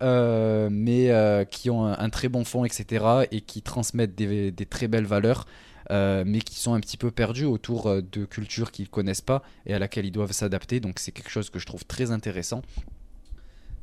Mayu, 0.02 0.70
mais 0.72 1.48
qui 1.50 1.70
ont 1.70 1.86
un, 1.86 2.10
très 2.10 2.30
bon 2.30 2.44
fond, 2.44 2.66
etc., 2.66 3.06
et 3.32 3.42
qui 3.42 3.62
transmettent 3.62 4.16
des, 4.16 4.54
très 4.70 4.88
belles 4.88 5.06
valeurs, 5.06 5.46
mais 5.90 6.40
qui 6.40 6.60
sont 6.60 6.74
un 6.74 6.80
petit 6.80 6.98
peu 6.98 7.12
perdus 7.12 7.46
autour 7.46 8.02
de 8.02 8.26
cultures 8.26 8.72
qu'ils 8.72 8.90
connaissent 8.90 9.22
pas 9.22 9.44
et 9.66 9.74
à 9.74 9.80
laquelle 9.80 10.06
ils 10.06 10.12
doivent 10.12 10.32
s'adapter. 10.32 10.80
Donc 10.80 11.00
c'est 11.00 11.12
quelque 11.12 11.32
chose 11.32 11.50
que 11.50 11.60
je 11.60 11.66
trouve 11.66 11.86
très 11.86 12.12
intéressant. 12.12 12.62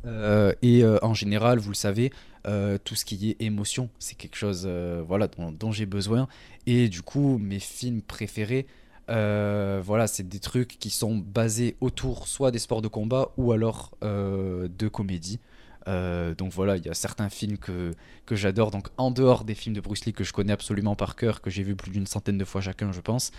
Euh, 0.07 0.53
et 0.63 0.85
euh, 0.85 0.99
en 1.03 1.15
général, 1.15 1.59
vous 1.59 1.71
le 1.71 1.75
savez, 1.75 2.13
euh, 2.47 2.79
tout 2.83 2.95
ce 2.95 3.05
qui 3.05 3.31
est 3.31 3.43
émotion, 3.45 3.91
c'est 3.99 4.17
quelque 4.17 4.37
chose 4.37 4.69
voilà, 5.07 5.29
dont, 5.29 5.73
j'ai 5.73 5.87
besoin. 5.87 6.29
Et 6.67 6.89
du 6.89 7.03
coup, 7.03 7.39
mes 7.39 7.59
films 7.59 8.03
préférés, 8.03 8.67
voilà, 9.09 10.07
c'est 10.07 10.29
des 10.29 10.41
trucs 10.41 10.79
qui 10.79 10.91
sont 10.91 11.17
basés 11.17 11.77
autour 11.81 12.29
soit 12.29 12.51
des 12.51 12.59
sports 12.59 12.83
de 12.83 12.89
combat 12.89 13.31
ou 13.37 13.53
alors 13.53 13.93
de 14.03 14.89
comédie. 14.89 15.39
Donc 15.87 16.53
voilà, 16.53 16.77
il 16.77 16.85
y 16.85 16.89
a 16.89 16.95
certains 16.95 17.29
films 17.29 17.59
que, 17.59 17.95
j'adore, 18.31 18.71
donc 18.71 18.89
en 18.97 19.11
dehors 19.11 19.45
des 19.45 19.55
films 19.55 19.75
de 19.75 19.81
Bruce 19.81 20.05
Lee 20.05 20.13
que 20.13 20.25
je 20.25 20.33
connais 20.33 20.53
absolument 20.53 20.97
par 20.97 21.17
cœur, 21.17 21.41
que 21.41 21.51
j'ai 21.51 21.63
vu 21.63 21.77
plus 21.77 21.91
d'une 21.91 22.07
centaine 22.07 22.39
de 22.39 22.45
fois 22.45 22.61
chacun, 22.61 22.93
je 22.93 23.01
pense. 23.01 23.31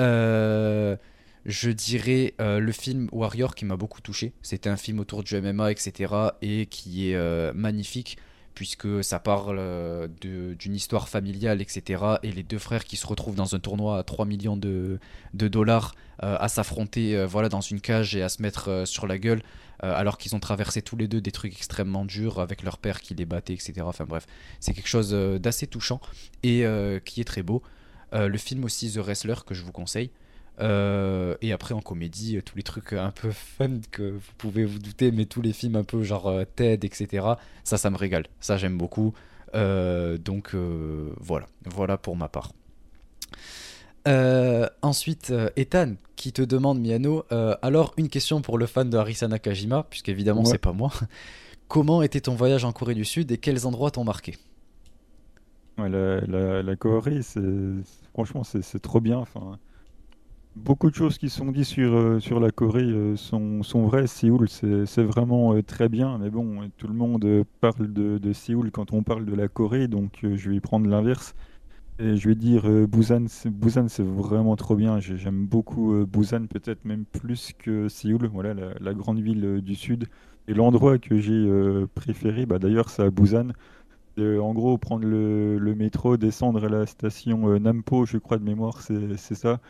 Euh, 0.00 0.96
je 1.48 1.70
dirais 1.70 2.34
euh, 2.40 2.60
le 2.60 2.72
film 2.72 3.08
Warrior 3.12 3.54
qui 3.54 3.64
m'a 3.64 3.76
beaucoup 3.76 4.00
touché. 4.00 4.32
C'était 4.42 4.68
un 4.68 4.76
film 4.76 5.00
autour 5.00 5.22
du 5.22 5.40
MMA, 5.40 5.72
etc. 5.72 6.12
et 6.42 6.66
qui 6.66 7.10
est 7.10 7.14
euh, 7.14 7.52
magnifique 7.54 8.18
puisque 8.58 9.04
ça 9.04 9.20
parle 9.20 9.58
euh, 9.60 10.08
d'une 10.18 10.74
histoire 10.74 11.08
familiale, 11.08 11.62
etc. 11.62 12.02
Et 12.24 12.32
les 12.32 12.42
deux 12.42 12.58
frères 12.58 12.84
qui 12.84 12.96
se 12.96 13.06
retrouvent 13.06 13.36
dans 13.36 13.54
un 13.54 13.60
tournoi 13.60 14.00
à 14.00 14.02
3 14.02 14.24
millions 14.26 14.56
de, 14.56 14.98
dollars 15.32 15.94
à 16.18 16.48
s'affronter 16.48 17.24
voilà, 17.26 17.48
dans 17.48 17.60
une 17.60 17.80
cage 17.80 18.16
et 18.16 18.22
à 18.24 18.28
se 18.28 18.42
mettre 18.42 18.82
sur 18.84 19.06
la 19.06 19.18
gueule 19.18 19.40
alors 19.78 20.18
qu'ils 20.18 20.34
ont 20.34 20.40
traversé 20.40 20.82
tous 20.82 20.96
les 20.96 21.06
deux 21.06 21.20
des 21.20 21.30
trucs 21.30 21.52
extrêmement 21.52 22.04
durs 22.04 22.40
avec 22.40 22.64
leur 22.64 22.78
père 22.78 23.00
qui 23.00 23.14
les 23.14 23.24
battait, 23.24 23.52
etc. 23.52 23.74
Enfin 23.82 24.04
bref, 24.04 24.26
c'est 24.58 24.74
quelque 24.74 24.88
chose 24.88 25.12
d'assez 25.12 25.68
touchant 25.68 26.00
et 26.42 26.64
qui 27.04 27.20
est 27.20 27.24
très 27.24 27.44
beau. 27.44 27.62
le 28.12 28.38
film 28.38 28.64
aussi 28.64 28.90
The 28.90 28.96
Wrestler 28.96 29.36
que 29.46 29.54
je 29.54 29.62
vous 29.62 29.70
conseille. 29.70 30.10
Euh, 30.60 31.36
et 31.40 31.52
après 31.52 31.74
en 31.74 31.80
comédie, 31.80 32.36
euh, 32.36 32.42
tous 32.42 32.56
les 32.56 32.62
trucs 32.62 32.92
un 32.92 33.10
peu 33.10 33.30
fun 33.30 33.78
que 33.90 34.02
vous 34.02 34.32
pouvez 34.38 34.64
vous 34.64 34.78
douter, 34.78 35.12
mais 35.12 35.24
tous 35.24 35.40
les 35.40 35.52
films 35.52 35.76
un 35.76 35.84
peu 35.84 36.02
genre 36.02 36.26
euh, 36.26 36.44
TED, 36.44 36.84
etc. 36.84 37.26
Ça, 37.64 37.78
ça 37.78 37.90
me 37.90 37.96
régale. 37.96 38.26
Ça, 38.40 38.56
j'aime 38.56 38.76
beaucoup. 38.76 39.14
donc 39.54 40.54
voilà, 41.20 41.46
voilà 41.64 41.96
pour 41.96 42.16
ma 42.16 42.28
part. 42.28 42.52
ensuite, 44.82 45.32
Ethan 45.56 45.94
qui 46.16 46.32
te 46.32 46.42
demande, 46.42 46.80
Miano, 46.80 47.24
alors 47.62 47.94
une 47.96 48.08
question 48.08 48.42
pour 48.42 48.58
le 48.58 48.66
fan 48.66 48.90
de 48.90 48.96
Harisa 48.96 49.28
Nakajima, 49.28 49.84
puisqu'évidemment 49.88 50.44
c'est 50.44 50.58
pas 50.58 50.72
moi. 50.72 50.90
Comment 51.68 52.02
était 52.02 52.22
ton 52.22 52.34
voyage 52.34 52.64
en 52.64 52.72
Corée 52.72 52.94
du 52.94 53.04
Sud 53.04 53.30
et 53.30 53.36
quels 53.36 53.66
endroits 53.66 53.90
t'ont 53.90 54.04
marqué? 54.04 54.36
La, 55.76 55.88
la, 55.88 56.62
la, 56.62 56.76
Corée, 56.76 57.20
franchement, 58.12 58.42
c'est 58.42 58.80
trop 58.80 59.00
bien. 59.00 59.18
Enfin, 59.18 59.58
Beaucoup 60.64 60.90
de 60.90 60.94
choses 60.94 61.18
qui 61.18 61.30
sont 61.30 61.52
dites 61.52 61.64
sur, 61.64 61.94
euh, 61.94 62.20
sur 62.20 62.40
la 62.40 62.50
Corée 62.50 62.82
euh, 62.82 63.16
sont, 63.16 63.62
sont 63.62 63.84
vraies. 63.84 64.06
Séoul, 64.06 64.48
c'est 64.48 65.02
vraiment 65.02 65.54
euh, 65.54 65.62
très 65.62 65.88
bien. 65.88 66.18
Mais 66.18 66.30
bon, 66.30 66.68
tout 66.76 66.88
le 66.88 66.94
monde 66.94 67.44
parle 67.60 67.92
de, 67.92 68.18
de 68.18 68.32
Séoul 68.32 68.70
quand 68.70 68.92
on 68.92 69.02
parle 69.02 69.24
de 69.24 69.34
la 69.34 69.46
Corée. 69.48 69.86
Donc, 69.86 70.18
je 70.22 70.50
vais 70.50 70.60
prendre 70.60 70.88
l'inverse. 70.88 71.34
Et 72.00 72.16
je 72.16 72.28
vais 72.28 72.34
dire 72.34 72.64
Busan. 72.88 73.26
Busan, 73.46 73.88
c'est 73.88 74.04
vraiment 74.04 74.56
trop 74.56 74.74
bien. 74.74 75.00
J'aime 75.00 75.46
beaucoup 75.46 76.04
Busan, 76.06 76.46
peut-être 76.46 76.84
même 76.84 77.04
plus 77.04 77.52
que 77.58 77.88
Séoul. 77.88 78.26
Voilà, 78.26 78.54
la, 78.80 78.94
grande 78.94 79.20
ville 79.20 79.60
du 79.62 79.74
sud. 79.74 80.06
Et 80.48 80.54
l'endroit 80.54 80.98
que 80.98 81.18
j'ai 81.18 81.48
préféré, 81.94 82.46
bah, 82.46 82.58
d'ailleurs, 82.58 82.90
c'est 82.90 83.02
à 83.02 83.10
Busan. 83.10 83.48
en 84.18 84.52
gros, 84.54 84.76
prendre 84.78 85.06
le, 85.06 85.58
le, 85.58 85.74
métro, 85.74 86.16
descendre 86.16 86.64
à 86.64 86.68
la 86.68 86.86
station 86.86 87.58
Nampo, 87.58 88.06
je 88.06 88.18
crois 88.18 88.38
de 88.38 88.44
mémoire, 88.44 88.80
c'est 88.82 89.34
ça 89.34 89.60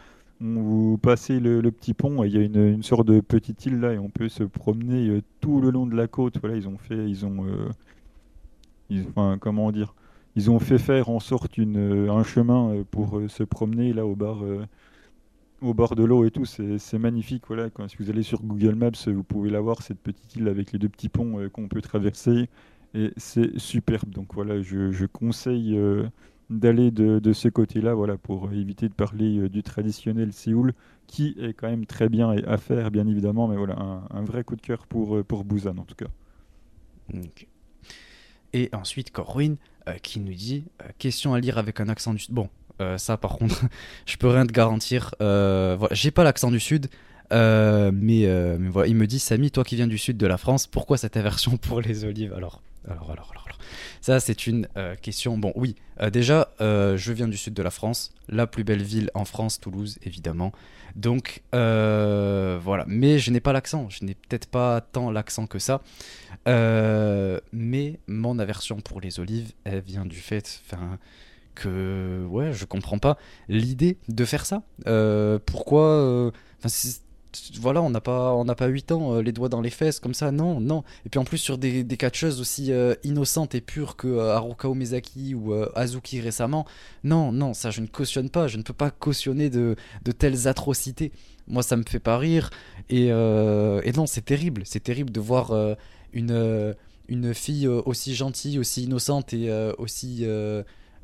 vous 0.41 0.99
passez 0.99 1.41
le, 1.41 1.63
petit 1.71 1.95
pont, 1.95 2.23
il 2.23 2.33
y 2.33 2.39
a 2.39 2.43
une, 2.43 2.83
sorte 2.83 3.07
de 3.07 3.21
petite 3.21 3.67
île 3.67 3.81
là 3.81 3.95
et 3.95 3.99
on 3.99 4.09
peut 4.09 4.29
se 4.29 4.45
promener 4.45 5.09
euh, 5.09 5.23
tout 5.41 5.61
le 5.61 5.71
long 5.71 5.87
de 5.87 5.97
la 5.97 6.07
côte. 6.07 6.39
Voilà, 6.41 6.57
ils 6.57 6.69
ont 6.69 6.79
fait, 6.79 7.09
ils 7.09 7.27
ont, 7.27 7.45
euh, 7.47 7.69
enfin, 9.09 9.39
comment 9.41 9.73
dire, 9.73 9.95
ils 10.37 10.51
ont 10.51 10.61
fait 10.61 10.79
faire 10.79 11.09
en 11.09 11.21
sorte 11.21 11.59
euh, 11.59 12.11
un 12.11 12.23
chemin 12.23 12.85
pour 12.91 13.21
se 13.29 13.43
promener 13.43 13.93
là 13.93 14.07
au 14.07 14.15
bord, 14.15 14.45
au 15.61 15.75
bord 15.75 15.97
de 15.97 16.05
l'eau 16.05 16.25
et 16.25 16.31
tout. 16.31 16.45
C'est 16.45 16.99
magnifique. 16.99 17.45
Voilà, 17.49 17.69
si 17.89 17.97
vous 17.99 18.09
allez 18.11 18.23
sur 18.23 18.43
Google 18.43 18.77
Maps, 18.77 18.91
vous 19.09 19.25
pouvez 19.25 19.51
la 19.51 19.61
voir 19.61 19.83
cette 19.83 19.99
petite 19.99 20.37
île 20.37 20.47
avec 20.47 20.73
les 20.73 20.79
deux 20.79 20.89
petits 20.89 21.09
ponts 21.09 21.49
qu'on 21.53 21.67
peut 21.67 21.83
traverser 21.83 22.49
et 22.95 23.13
c'est 23.17 23.59
superbe. 23.59 24.11
Donc 24.11 24.35
voilà, 24.35 24.63
je 24.63 25.07
conseille 25.07 25.77
d'aller 26.51 26.91
de, 26.91 27.33
ce 27.33 27.49
côté-là, 27.49 27.95
voilà, 27.95 28.17
pour 28.17 28.51
éviter 28.53 28.89
de 28.89 28.95
parler 28.95 29.39
euh, 29.39 29.49
du 29.49 29.63
traditionnel 29.63 30.33
Séoul, 30.33 30.73
qui 31.07 31.37
est 31.41 31.53
quand 31.53 31.69
même 31.69 31.87
très 31.87 32.09
bien 32.09 32.31
à 32.31 32.57
faire, 32.57 32.91
bien 32.91 33.07
évidemment, 33.07 33.49
mais 33.49 33.57
voilà, 33.57 33.77
un, 34.11 34.23
vrai 34.25 34.45
coup 34.45 34.57
de 34.57 34.63
cœur 34.63 34.87
pour, 34.87 35.17
euh, 35.17 35.25
pour 35.25 35.45
Busan 35.45 35.77
en 35.79 35.85
tout 35.85 35.95
cas. 35.95 36.07
Et 38.53 38.71
ensuite, 38.73 39.11
Corwin 39.11 39.57
euh, 39.89 39.95
qui 40.03 40.21
nous 40.21 40.35
dit 40.35 40.65
question 40.99 41.35
à 41.35 41.41
lire 41.41 41.59
avec 41.59 41.81
un 41.81 41.89
accent 41.89 42.15
du. 42.15 42.25
Bon, 42.31 42.49
ça 42.97 43.17
par 43.17 43.37
contre, 43.37 43.65
je 44.07 44.17
peux 44.17 44.29
rien 44.29 44.47
te 44.47 44.53
garantir. 44.53 45.15
voilà, 45.19 45.89
j'ai 45.91 46.11
pas 46.11 46.25
l'accent 46.25 46.51
du 46.51 46.61
sud. 46.61 46.89
mais, 47.31 47.93
mais 47.93 48.69
voilà, 48.69 48.89
il 48.89 48.97
me 48.97 49.07
dit 49.07 49.19
Samy, 49.19 49.51
toi 49.51 49.65
qui 49.65 49.77
viens 49.77 49.87
du 49.87 49.99
sud 49.99 50.17
de 50.17 50.27
la 50.27 50.39
France, 50.39 50.67
pourquoi 50.67 50.97
cette 50.97 51.17
aversion 51.19 51.57
pour 51.59 51.83
les 51.83 52.05
olives 52.05 52.33
alors, 52.33 52.63
alors, 52.91 53.11
alors, 53.11 53.33
alors. 53.35 53.59
Ça, 54.01 54.21
c'est 54.21 54.47
une 54.47 54.69
euh, 54.77 54.97
question. 54.97 55.37
Bon, 55.37 55.53
oui, 55.55 55.77
euh, 56.01 56.11
déjà, 56.11 56.53
euh, 56.61 56.97
je 56.97 57.13
viens 57.13 57.29
du 57.29 57.37
sud 57.37 57.55
de 57.55 57.63
la 57.63 57.71
France, 57.71 58.13
la 58.29 58.47
plus 58.47 58.65
belle 58.65 58.83
ville 58.83 59.11
en 59.15 59.25
France, 59.25 59.61
Toulouse, 59.61 59.99
évidemment. 60.03 60.53
Donc, 60.97 61.43
voilà. 61.53 62.85
Mais 62.87 63.19
je 63.19 63.31
n'ai 63.31 63.41
pas 63.41 63.53
l'accent. 63.53 63.89
Je 63.89 64.05
n'ai 64.05 64.15
peut-être 64.15 64.47
pas 64.47 64.81
tant 64.81 65.11
l'accent 65.11 65.47
que 65.47 65.59
ça. 65.59 65.83
mais 66.47 68.01
mon 68.07 68.39
aversion 68.39 68.81
pour 68.81 69.01
les 69.01 69.21
olives, 69.21 69.53
elle 69.65 69.81
vient 69.81 70.07
du 70.07 70.17
fait. 70.17 70.63
que 71.55 72.25
ouais 72.31 72.53
je 72.53 72.65
comprends 72.67 73.01
pas 73.01 73.19
l'idée 73.49 73.99
de 74.07 74.25
faire 74.25 74.47
ça 74.47 74.63
pourquoi 75.45 76.31
voilà, 77.61 77.83
on 77.83 77.91
n'a 77.91 78.01
pas, 78.01 78.35
pas 78.57 78.67
8 78.67 78.93
ans, 78.93 79.15
euh, 79.15 79.23
les 79.23 79.33
doigts 79.33 79.49
dans 79.49 79.61
les 79.61 79.71
fesses 79.71 80.01
comme 80.01 80.15
ça, 80.15 80.31
non, 80.31 80.61
non. 80.61 80.85
Et 81.05 81.09
puis 81.09 81.19
en 81.19 81.25
plus 81.25 81.39
sur 81.39 81.59
des, 81.59 81.85
catcheuses 81.97 82.41
aussi 82.41 82.73
euh, 82.73 82.95
innocentes 83.05 83.55
et 83.55 83.61
pures 83.61 83.97
que 83.97 84.07
euh, 84.07 84.35
Haruka 84.35 84.69
Omezaki 84.69 85.35
ou 85.35 85.55
Azuki 85.75 86.21
récemment, 86.21 86.67
non, 87.05 87.33
non, 87.33 87.55
ça 87.55 87.71
je 87.71 87.81
ne 87.81 87.87
cautionne 87.87 88.31
pas, 88.31 88.47
je 88.49 88.57
ne 88.57 88.63
peux 88.63 88.73
pas 88.73 88.91
cautionner 88.91 89.51
de, 89.51 89.77
de 90.05 90.13
telles 90.13 90.49
atrocités. 90.49 91.13
Moi 91.47 91.63
ça 91.63 91.77
me 91.77 91.85
fait 91.89 92.01
pas 92.01 92.19
rire 92.19 92.51
et, 92.91 93.07
et 93.07 93.93
non, 93.97 94.07
c'est 94.07 94.25
terrible, 94.25 94.63
c'est 94.65 94.83
terrible 94.83 95.11
de 95.11 95.21
voir 95.21 95.77
une, 96.13 96.75
une 97.09 97.35
fille 97.35 97.67
aussi 97.67 98.15
gentille, 98.15 98.59
aussi 98.59 98.85
innocente 98.85 99.33
et 99.33 99.51
aussi 99.79 100.27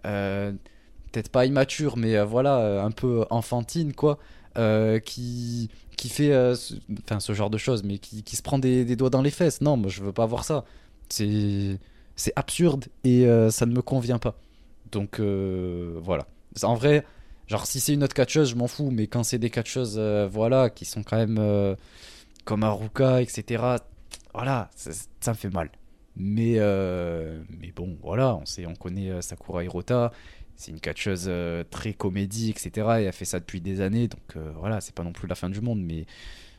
peut-être 0.02 1.31
pas 1.31 1.47
immature, 1.47 1.97
mais 1.97 2.23
voilà, 2.23 2.82
un 2.85 2.90
peu 2.90 3.24
enfantine 3.31 3.94
quoi. 3.94 4.19
Euh, 4.56 5.01
qui, 5.01 5.69
qui 6.05 6.11
fait 6.11 6.33
euh, 6.33 6.55
enfin 7.05 7.19
ce 7.19 7.33
genre 7.33 7.49
de 7.49 7.57
choses, 7.57 7.83
mais 7.83 7.97
qui, 7.97 8.23
qui 8.23 8.37
se 8.37 8.43
prend 8.43 8.59
des, 8.59 8.85
doigts 8.95 9.09
dans 9.09 9.23
les 9.23 9.31
fesses. 9.31 9.63
Non, 9.63 9.79
moi 9.79 9.89
je 9.89 10.03
veux 10.03 10.13
pas 10.13 10.27
voir 10.27 10.45
ça. 10.45 10.67
C'est 11.09 11.79
c'est 12.15 12.33
absurde 12.37 12.85
et 13.05 13.27
euh, 13.27 13.51
ça 13.51 13.65
ne 13.65 13.73
me 13.73 13.81
convient 13.81 14.19
pas. 14.19 14.35
Donc 14.93 15.19
voilà. 15.19 16.27
En 16.63 16.75
vrai, 16.75 17.07
genre 17.47 17.67
si 17.67 17.81
c'est 17.81 17.95
une 17.95 18.05
autre 18.05 18.13
catcheuse, 18.13 18.51
je 18.51 18.55
m'en 18.55 18.69
fous, 18.69 18.91
mais 18.91 19.07
quand 19.07 19.23
c'est 19.23 19.39
des 19.39 19.49
catcheuses, 19.49 19.99
voilà, 20.31 20.69
qui 20.69 20.85
sont 20.85 21.03
quand 21.03 21.17
même 21.17 21.75
comme 22.45 22.65
Aruka, 22.65 23.23
etc. 23.23 23.65
Voilà, 24.35 24.71
ça, 24.77 24.91
ça, 25.21 25.31
me 25.31 25.37
fait 25.37 25.49
mal. 25.49 25.71
Mais 26.17 26.59
mais 27.49 27.73
bon, 27.75 27.97
voilà, 28.03 28.37
on 28.37 28.45
sait, 28.45 28.67
on 28.67 28.75
connaît 28.75 29.23
Sakura 29.23 29.65
Hirota 29.65 30.13
c'est 30.57 30.71
une 30.71 30.81
catcheuse 30.81 31.27
euh, 31.29 31.65
très 31.69 31.93
comédie, 31.93 32.51
etc. 32.51 32.71
Et 33.01 33.05
elle 33.05 33.13
fait 33.13 33.25
ça 33.25 33.41
depuis 33.41 33.61
des 33.61 33.81
années, 33.81 34.09
donc 34.09 34.37
euh, 34.37 34.53
voilà, 34.59 34.81
c'est 34.81 34.95
pas 34.95 35.03
non 35.03 35.13
plus 35.13 35.27
la 35.27 35.35
fin 35.35 35.51
du 35.51 35.61
monde, 35.61 35.83
mais 35.83 36.07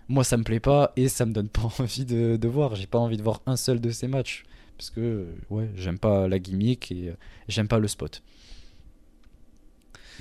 moi 0.10 0.24
ça 0.24 0.38
me 0.38 0.44
plaît 0.44 0.60
pas 0.60 0.92
et 0.96 1.08
ça 1.08 1.26
me 1.26 1.34
donne 1.34 1.50
pas 1.50 1.70
envie 1.80 2.06
de, 2.06 2.36
de 2.36 2.48
voir. 2.48 2.76
J'ai 2.76 2.88
pas 2.88 3.00
envie 3.00 3.18
de 3.18 3.24
voir 3.24 3.42
un 3.46 3.56
seul 3.56 3.80
de 3.80 3.90
ces 3.90 4.08
matchs 4.08 4.44
parce 4.78 4.90
que 4.90 5.00
euh, 5.00 5.26
ouais, 5.50 5.70
j'aime 5.76 6.00
pas 6.00 6.28
la 6.28 6.40
gimmick 6.40 6.92
et 6.92 7.14
j'aime 7.48 7.68
pas 7.68 7.80
le 7.80 7.88
spot. 7.88 8.22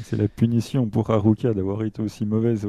C'est 0.03 0.17
la 0.17 0.27
punition 0.29 0.89
pour 0.89 1.11
Haruka 1.11 1.55
d'avoir 1.55 1.85
été 1.85 2.03
aussi 2.03 2.27
mauvaise 2.27 2.67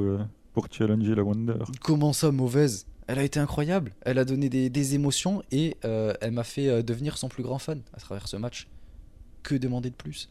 pour 0.54 0.68
challenger 0.72 1.16
la 1.16 1.24
Wonder. 1.24 1.56
Comment 1.82 2.14
ça 2.14 2.32
mauvaise? 2.32 2.86
Elle 3.08 3.18
a 3.18 3.24
été 3.24 3.40
incroyable. 3.40 3.94
Elle 4.02 4.20
a 4.20 4.26
donné 4.26 4.48
des, 4.48 4.70
des 4.70 4.94
émotions 4.94 5.42
et 5.52 5.76
elle 5.82 6.32
m'a 6.32 6.44
fait 6.44 6.84
devenir 6.84 7.18
son 7.18 7.28
plus 7.28 7.42
grand 7.42 7.58
fan 7.58 7.82
à 7.94 7.98
travers 7.98 8.28
ce 8.28 8.38
match. 8.38 8.68
Que 9.42 9.56
demander 9.56 9.90
de 9.90 9.96
plus? 9.96 10.30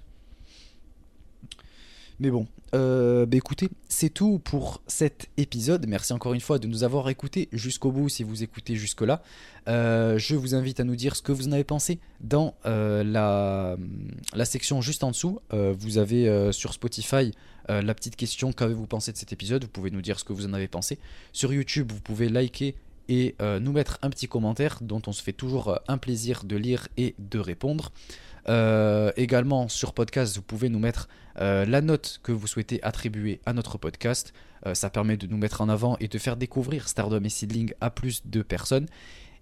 Mais 2.20 2.30
bon, 2.30 2.46
euh, 2.74 3.26
bah 3.26 3.36
écoutez, 3.36 3.68
c'est 3.88 4.08
tout 4.08 4.38
pour 4.38 4.82
cet 4.86 5.28
épisode. 5.36 5.86
Merci 5.88 6.12
encore 6.12 6.34
une 6.34 6.40
fois 6.40 6.58
de 6.58 6.66
nous 6.66 6.84
avoir 6.84 7.08
écoutés 7.08 7.48
jusqu'au 7.52 7.90
bout 7.90 8.08
si 8.08 8.22
vous 8.22 8.42
écoutez 8.42 8.76
jusque-là. 8.76 9.22
Euh, 9.68 10.18
je 10.18 10.36
vous 10.36 10.54
invite 10.54 10.80
à 10.80 10.84
nous 10.84 10.96
dire 10.96 11.16
ce 11.16 11.22
que 11.22 11.32
vous 11.32 11.48
en 11.48 11.52
avez 11.52 11.64
pensé 11.64 11.98
dans 12.20 12.54
euh, 12.66 13.02
la, 13.02 13.76
la, 14.34 14.44
section 14.44 14.80
juste 14.80 15.04
en 15.04 15.10
dessous. 15.10 15.40
vous 15.52 15.98
avez 15.98 16.52
sur 16.52 16.72
Spotify 16.72 17.32
la 17.68 17.94
petite 17.94 18.16
question 18.16 18.52
qu'avez-vous 18.52 18.86
pensé 18.86 19.12
de 19.12 19.16
cet 19.16 19.32
épisode? 19.32 19.64
Vous 19.64 19.70
pouvez 19.70 19.90
nous 19.90 20.02
dire 20.02 20.18
ce 20.18 20.24
que 20.24 20.32
vous 20.32 20.46
en 20.46 20.52
avez 20.52 20.68
pensé. 20.68 20.98
Sur 21.32 21.52
YouTube, 21.52 21.90
vous 21.92 22.00
pouvez 22.00 22.28
liker 22.28 22.74
et 23.08 23.34
nous 23.40 23.72
mettre 23.72 23.98
un 24.02 24.10
petit 24.10 24.28
commentaire 24.28 24.78
dont 24.82 25.02
on 25.06 25.12
se 25.12 25.22
fait 25.22 25.32
toujours 25.32 25.78
un 25.88 25.98
plaisir 25.98 26.44
de 26.44 26.56
lire 26.56 26.88
et 26.96 27.14
de 27.18 27.38
répondre. 27.38 27.92
Euh, 28.48 29.10
également 29.16 29.68
sur 29.68 29.92
podcast, 29.94 30.36
vous 30.36 30.42
pouvez 30.42 30.68
nous 30.68 30.78
mettre 30.78 31.08
euh, 31.40 31.64
la 31.64 31.80
note 31.80 32.20
que 32.22 32.32
vous 32.32 32.46
souhaitez 32.46 32.82
attribuer 32.82 33.40
à 33.46 33.52
notre 33.52 33.78
podcast. 33.78 34.32
Euh, 34.66 34.74
ça 34.74 34.90
permet 34.90 35.16
de 35.16 35.26
nous 35.26 35.36
mettre 35.36 35.60
en 35.60 35.68
avant 35.68 35.96
et 36.00 36.08
de 36.08 36.18
faire 36.18 36.36
découvrir 36.36 36.88
Stardom 36.88 37.22
et 37.24 37.28
Seedling 37.28 37.72
à 37.80 37.90
plus 37.90 38.26
de 38.26 38.42
personnes. 38.42 38.86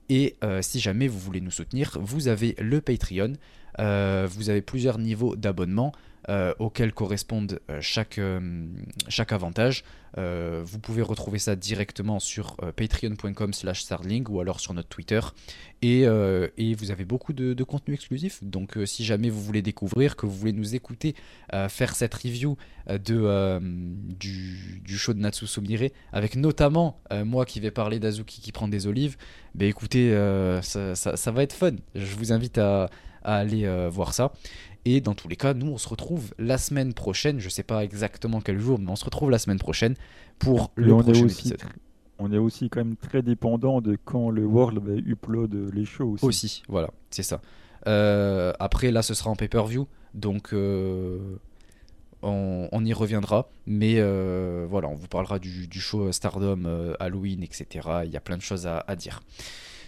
Et 0.08 0.36
si 0.60 0.78
jamais 0.78 1.08
vous 1.08 1.18
voulez 1.18 1.40
nous 1.40 1.50
soutenir, 1.50 1.96
vous 1.98 2.28
avez 2.28 2.54
le 2.58 2.82
Patreon. 2.82 3.32
vous 3.78 4.50
avez 4.50 4.60
plusieurs 4.60 4.98
niveaux 4.98 5.36
d'abonnement. 5.36 5.92
Euh, 6.28 6.54
auxquels 6.60 6.92
correspondent 6.92 7.58
euh, 7.68 7.78
chaque, 7.80 8.18
euh, 8.18 8.68
chaque 9.08 9.32
avantage. 9.32 9.82
vous 10.16 10.78
pouvez 10.78 11.02
retrouver 11.02 11.40
ça 11.40 11.56
directement 11.56 12.20
sur 12.20 12.58
patreon.com 12.76 13.52
slash 13.52 13.80
starling 13.82 14.24
ou 14.28 14.40
alors 14.40 14.60
sur 14.60 14.72
notre 14.74 14.88
Twitter. 14.88 15.20
Et, 15.80 16.02
et 16.02 16.74
vous 16.74 16.90
avez 16.90 17.06
beaucoup 17.06 17.32
de, 17.32 17.64
contenu 17.64 17.94
exclusif. 17.94 18.44
Donc 18.44 18.78
si 18.84 19.06
jamais 19.06 19.30
vous 19.30 19.40
voulez 19.40 19.62
découvrir, 19.62 20.14
que 20.14 20.26
vous 20.26 20.36
voulez 20.36 20.52
nous 20.52 20.74
écouter 20.74 21.14
faire 21.70 21.94
cette 21.96 22.12
review 22.12 22.58
de, 22.88 23.58
du, 24.20 24.82
du, 24.84 24.98
show 24.98 25.14
de 25.14 25.18
Natsu 25.18 25.46
Sumire, 25.46 25.88
avec 26.12 26.36
notamment 26.36 27.00
moi 27.24 27.46
qui 27.46 27.58
vais 27.60 27.70
parler 27.70 27.98
d'Azuki 27.98 28.42
qui 28.42 28.52
prend 28.52 28.68
des 28.68 28.86
olives, 28.86 29.16
ben 29.54 29.66
écoutez, 29.66 30.10
ça, 30.60 31.30
va 31.30 31.42
être 31.42 31.54
fun. 31.54 31.76
Je 31.94 32.14
vous 32.16 32.32
invite 32.34 32.58
à 32.58 32.90
aller 33.24 33.66
voir 33.88 34.12
ça. 34.12 34.32
Et 34.84 35.00
dans 35.00 35.14
tous 35.14 35.28
les 35.28 35.36
cas, 35.36 35.54
nous, 35.54 35.68
on 35.68 35.78
se 35.78 35.88
retrouve 35.88 36.34
la 36.38 36.58
semaine 36.58 36.92
prochaine. 36.92 37.38
Je 37.38 37.48
sais 37.48 37.62
pas 37.62 37.84
exactement 37.84 38.40
quel 38.40 38.58
jour, 38.58 38.78
mais 38.78 38.90
on 38.90 38.96
se 38.96 39.04
retrouve 39.04 39.30
la 39.30 39.38
semaine 39.38 39.58
prochaine 39.58 39.94
pour 40.38 40.72
le 40.74 40.96
prochain 40.96 41.28
épisode. 41.28 41.62
On 42.18 42.32
est 42.32 42.38
aussi 42.38 42.68
quand 42.68 42.80
même 42.80 42.96
très 42.96 43.22
dépendant 43.22 43.80
de 43.80 43.96
quand 44.04 44.30
le 44.30 44.44
World 44.44 44.78
va 44.78 44.94
upload 44.94 45.54
les 45.72 45.84
shows 45.84 46.12
aussi. 46.12 46.24
Aussi, 46.24 46.62
voilà, 46.68 46.90
c'est 47.10 47.22
ça. 47.22 47.40
Euh, 47.86 48.52
après, 48.60 48.90
là, 48.90 49.02
ce 49.02 49.14
sera 49.14 49.30
en 49.30 49.36
pay-per-view, 49.36 49.88
donc 50.14 50.52
euh, 50.52 51.36
on, 52.22 52.84
y 52.84 52.92
reviendra. 52.92 53.50
Mais 53.66 53.94
euh, 53.98 54.66
voilà, 54.68 54.88
on 54.88 54.94
vous 54.94 55.08
parlera 55.08 55.38
du, 55.38 55.68
show 55.80 56.10
Stardom, 56.12 56.94
Halloween, 57.00 57.42
etc. 57.42 57.88
Il 58.04 58.10
y 58.10 58.16
a 58.16 58.20
plein 58.20 58.36
de 58.36 58.42
choses 58.42 58.66
à 58.66 58.96
dire. 58.96 59.20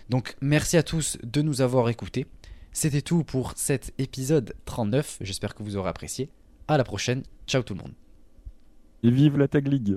Donc, 0.09 0.37
merci 0.41 0.77
à 0.77 0.83
tous 0.83 1.19
de 1.23 1.43
nous 1.43 1.61
avoir 1.61 1.89
écoutés. 1.89 2.27
C'était 2.77 3.03
tout 3.03 3.23
pour 3.23 3.53
cet 3.55 3.95
épisode 3.99 4.53
39. 4.65 5.19
J'espère 5.21 5.55
que 5.55 5.63
vous 5.63 5.77
aurez 5.77 5.89
apprécié. 5.89 6.29
À 6.67 6.77
la 6.77 6.83
prochaine. 6.83 7.23
Ciao 7.47 7.63
tout 7.63 7.75
le 7.75 7.81
monde. 7.81 7.95
Et 9.05 9.11
vive 9.13 9.39
la 9.39 9.47
Tag 9.47 9.69
League 9.69 9.97